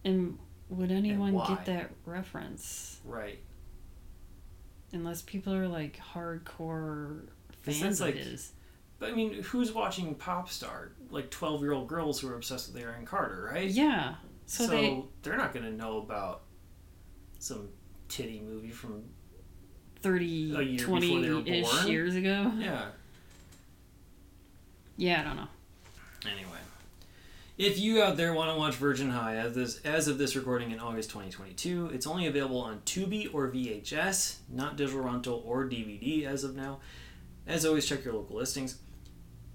And 0.05 0.37
would 0.69 0.91
anyone 0.91 1.35
why? 1.35 1.47
get 1.47 1.67
that 1.67 1.91
reference? 2.07 2.99
Right. 3.05 3.39
Unless 4.93 5.23
people 5.23 5.55
are 5.55 5.69
like 5.69 6.01
hardcore 6.13 7.29
fans 7.63 8.01
like-. 8.01 8.17
But 8.99 9.11
I 9.11 9.15
mean, 9.15 9.43
who's 9.45 9.73
watching 9.73 10.17
Popstar? 10.17 10.89
Like 11.11 11.31
12 11.31 11.63
year 11.63 11.73
old 11.73 11.89
girls 11.89 12.21
who 12.21 12.29
are 12.29 12.35
obsessed 12.35 12.73
with 12.73 12.83
Aaron 12.83 13.05
Carter, 13.05 13.51
right? 13.53 13.69
Yeah. 13.69 14.15
So, 14.47 14.67
they 14.67 15.03
they're 15.23 15.37
not 15.37 15.53
going 15.53 15.65
to 15.65 15.73
know 15.73 15.99
about 15.99 16.43
some 17.39 17.69
titty 18.09 18.41
movie 18.41 18.71
from. 18.71 19.05
30, 20.03 20.55
A 20.57 20.63
year 20.63 20.79
before 20.79 21.01
they 21.01 21.11
were 21.11 21.43
20 21.43 21.61
ish 21.61 21.85
years 21.85 22.15
ago. 22.17 22.51
Yeah. 22.59 22.87
Yeah, 24.97 25.21
I 25.21 25.25
don't 25.25 25.37
know. 25.37 25.49
Anyway. 26.25 26.59
If 27.59 27.79
you 27.79 28.03
out 28.03 28.17
there 28.17 28.33
want 28.33 28.51
to 28.51 28.59
watch 28.59 28.77
Virgin 28.77 29.11
High 29.11 29.37
as 29.37 29.55
this 29.55 29.81
as 29.83 30.09
of 30.09 30.17
this 30.17 30.35
recording 30.35 30.71
in 30.71 30.81
August 30.81 31.11
2022, 31.11 31.91
it's 31.93 32.07
only 32.07 32.27
available 32.27 32.59
on 32.61 32.81
Tubi 32.87 33.29
or 33.35 33.51
VHS, 33.51 34.37
not 34.49 34.77
digital 34.77 35.03
rental 35.03 35.43
or 35.45 35.67
DVD 35.67 36.25
as 36.25 36.43
of 36.43 36.57
now. 36.57 36.81
As 37.47 37.67
always, 37.67 37.85
check 37.85 38.03
your 38.03 38.15
local 38.15 38.37
listings. 38.37 38.79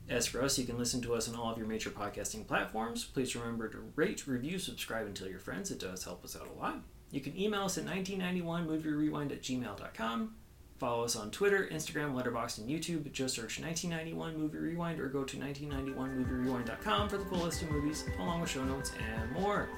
As 0.08 0.28
for 0.28 0.44
us, 0.44 0.58
you 0.60 0.66
can 0.66 0.78
listen 0.78 1.02
to 1.02 1.16
us 1.16 1.28
on 1.28 1.36
all 1.36 1.52
of 1.52 1.58
your 1.58 1.68
major 1.68 1.90
podcasting 1.90 2.46
platforms. 2.46 3.04
Please 3.06 3.36
remember 3.36 3.68
to 3.70 3.92
rate, 3.96 4.28
review, 4.28 4.60
subscribe, 4.60 5.08
and 5.08 5.16
tell 5.16 5.28
your 5.28 5.40
friends. 5.40 5.72
It 5.72 5.80
does 5.80 6.04
help 6.04 6.24
us 6.24 6.36
out 6.36 6.48
a 6.48 6.60
lot. 6.60 6.84
You 7.10 7.22
can 7.22 7.40
email 7.40 7.64
us 7.64 7.78
at 7.78 7.86
1991movierewind 7.86 9.32
at 9.32 9.42
gmail.com. 9.42 10.36
Follow 10.78 11.06
us 11.06 11.16
on 11.16 11.32
Twitter, 11.32 11.68
Instagram, 11.72 12.14
Letterboxd, 12.14 12.60
and 12.60 12.70
YouTube. 12.70 13.12
Just 13.14 13.36
search 13.36 13.60
1991 13.60 14.38
Movie 14.38 14.58
Rewind 14.58 15.00
or 15.00 15.08
go 15.08 15.24
to 15.24 15.38
1991movierewind.com 15.38 17.10
for 17.10 17.18
the 17.18 17.26
full 17.26 17.40
list 17.40 17.62
of 17.62 17.72
movies, 17.72 18.04
along 18.20 18.42
with 18.42 18.50
show 18.50 18.64
notes 18.64 18.92
and 19.18 19.32
more. 19.32 19.70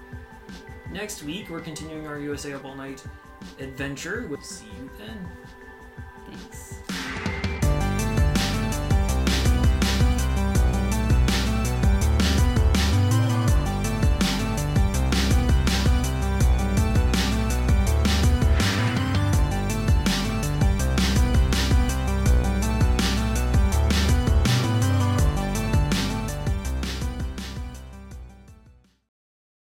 Next 0.92 1.24
week, 1.24 1.50
we're 1.50 1.62
continuing 1.62 2.08
our 2.08 2.20
USA 2.20 2.54
Up 2.54 2.66
All 2.66 2.76
Night 2.76 3.04
adventure. 3.60 4.26
We'll 4.28 4.42
see 4.42 4.66
you 4.66 4.90
then. 4.98 5.30
Thanks. 6.26 6.67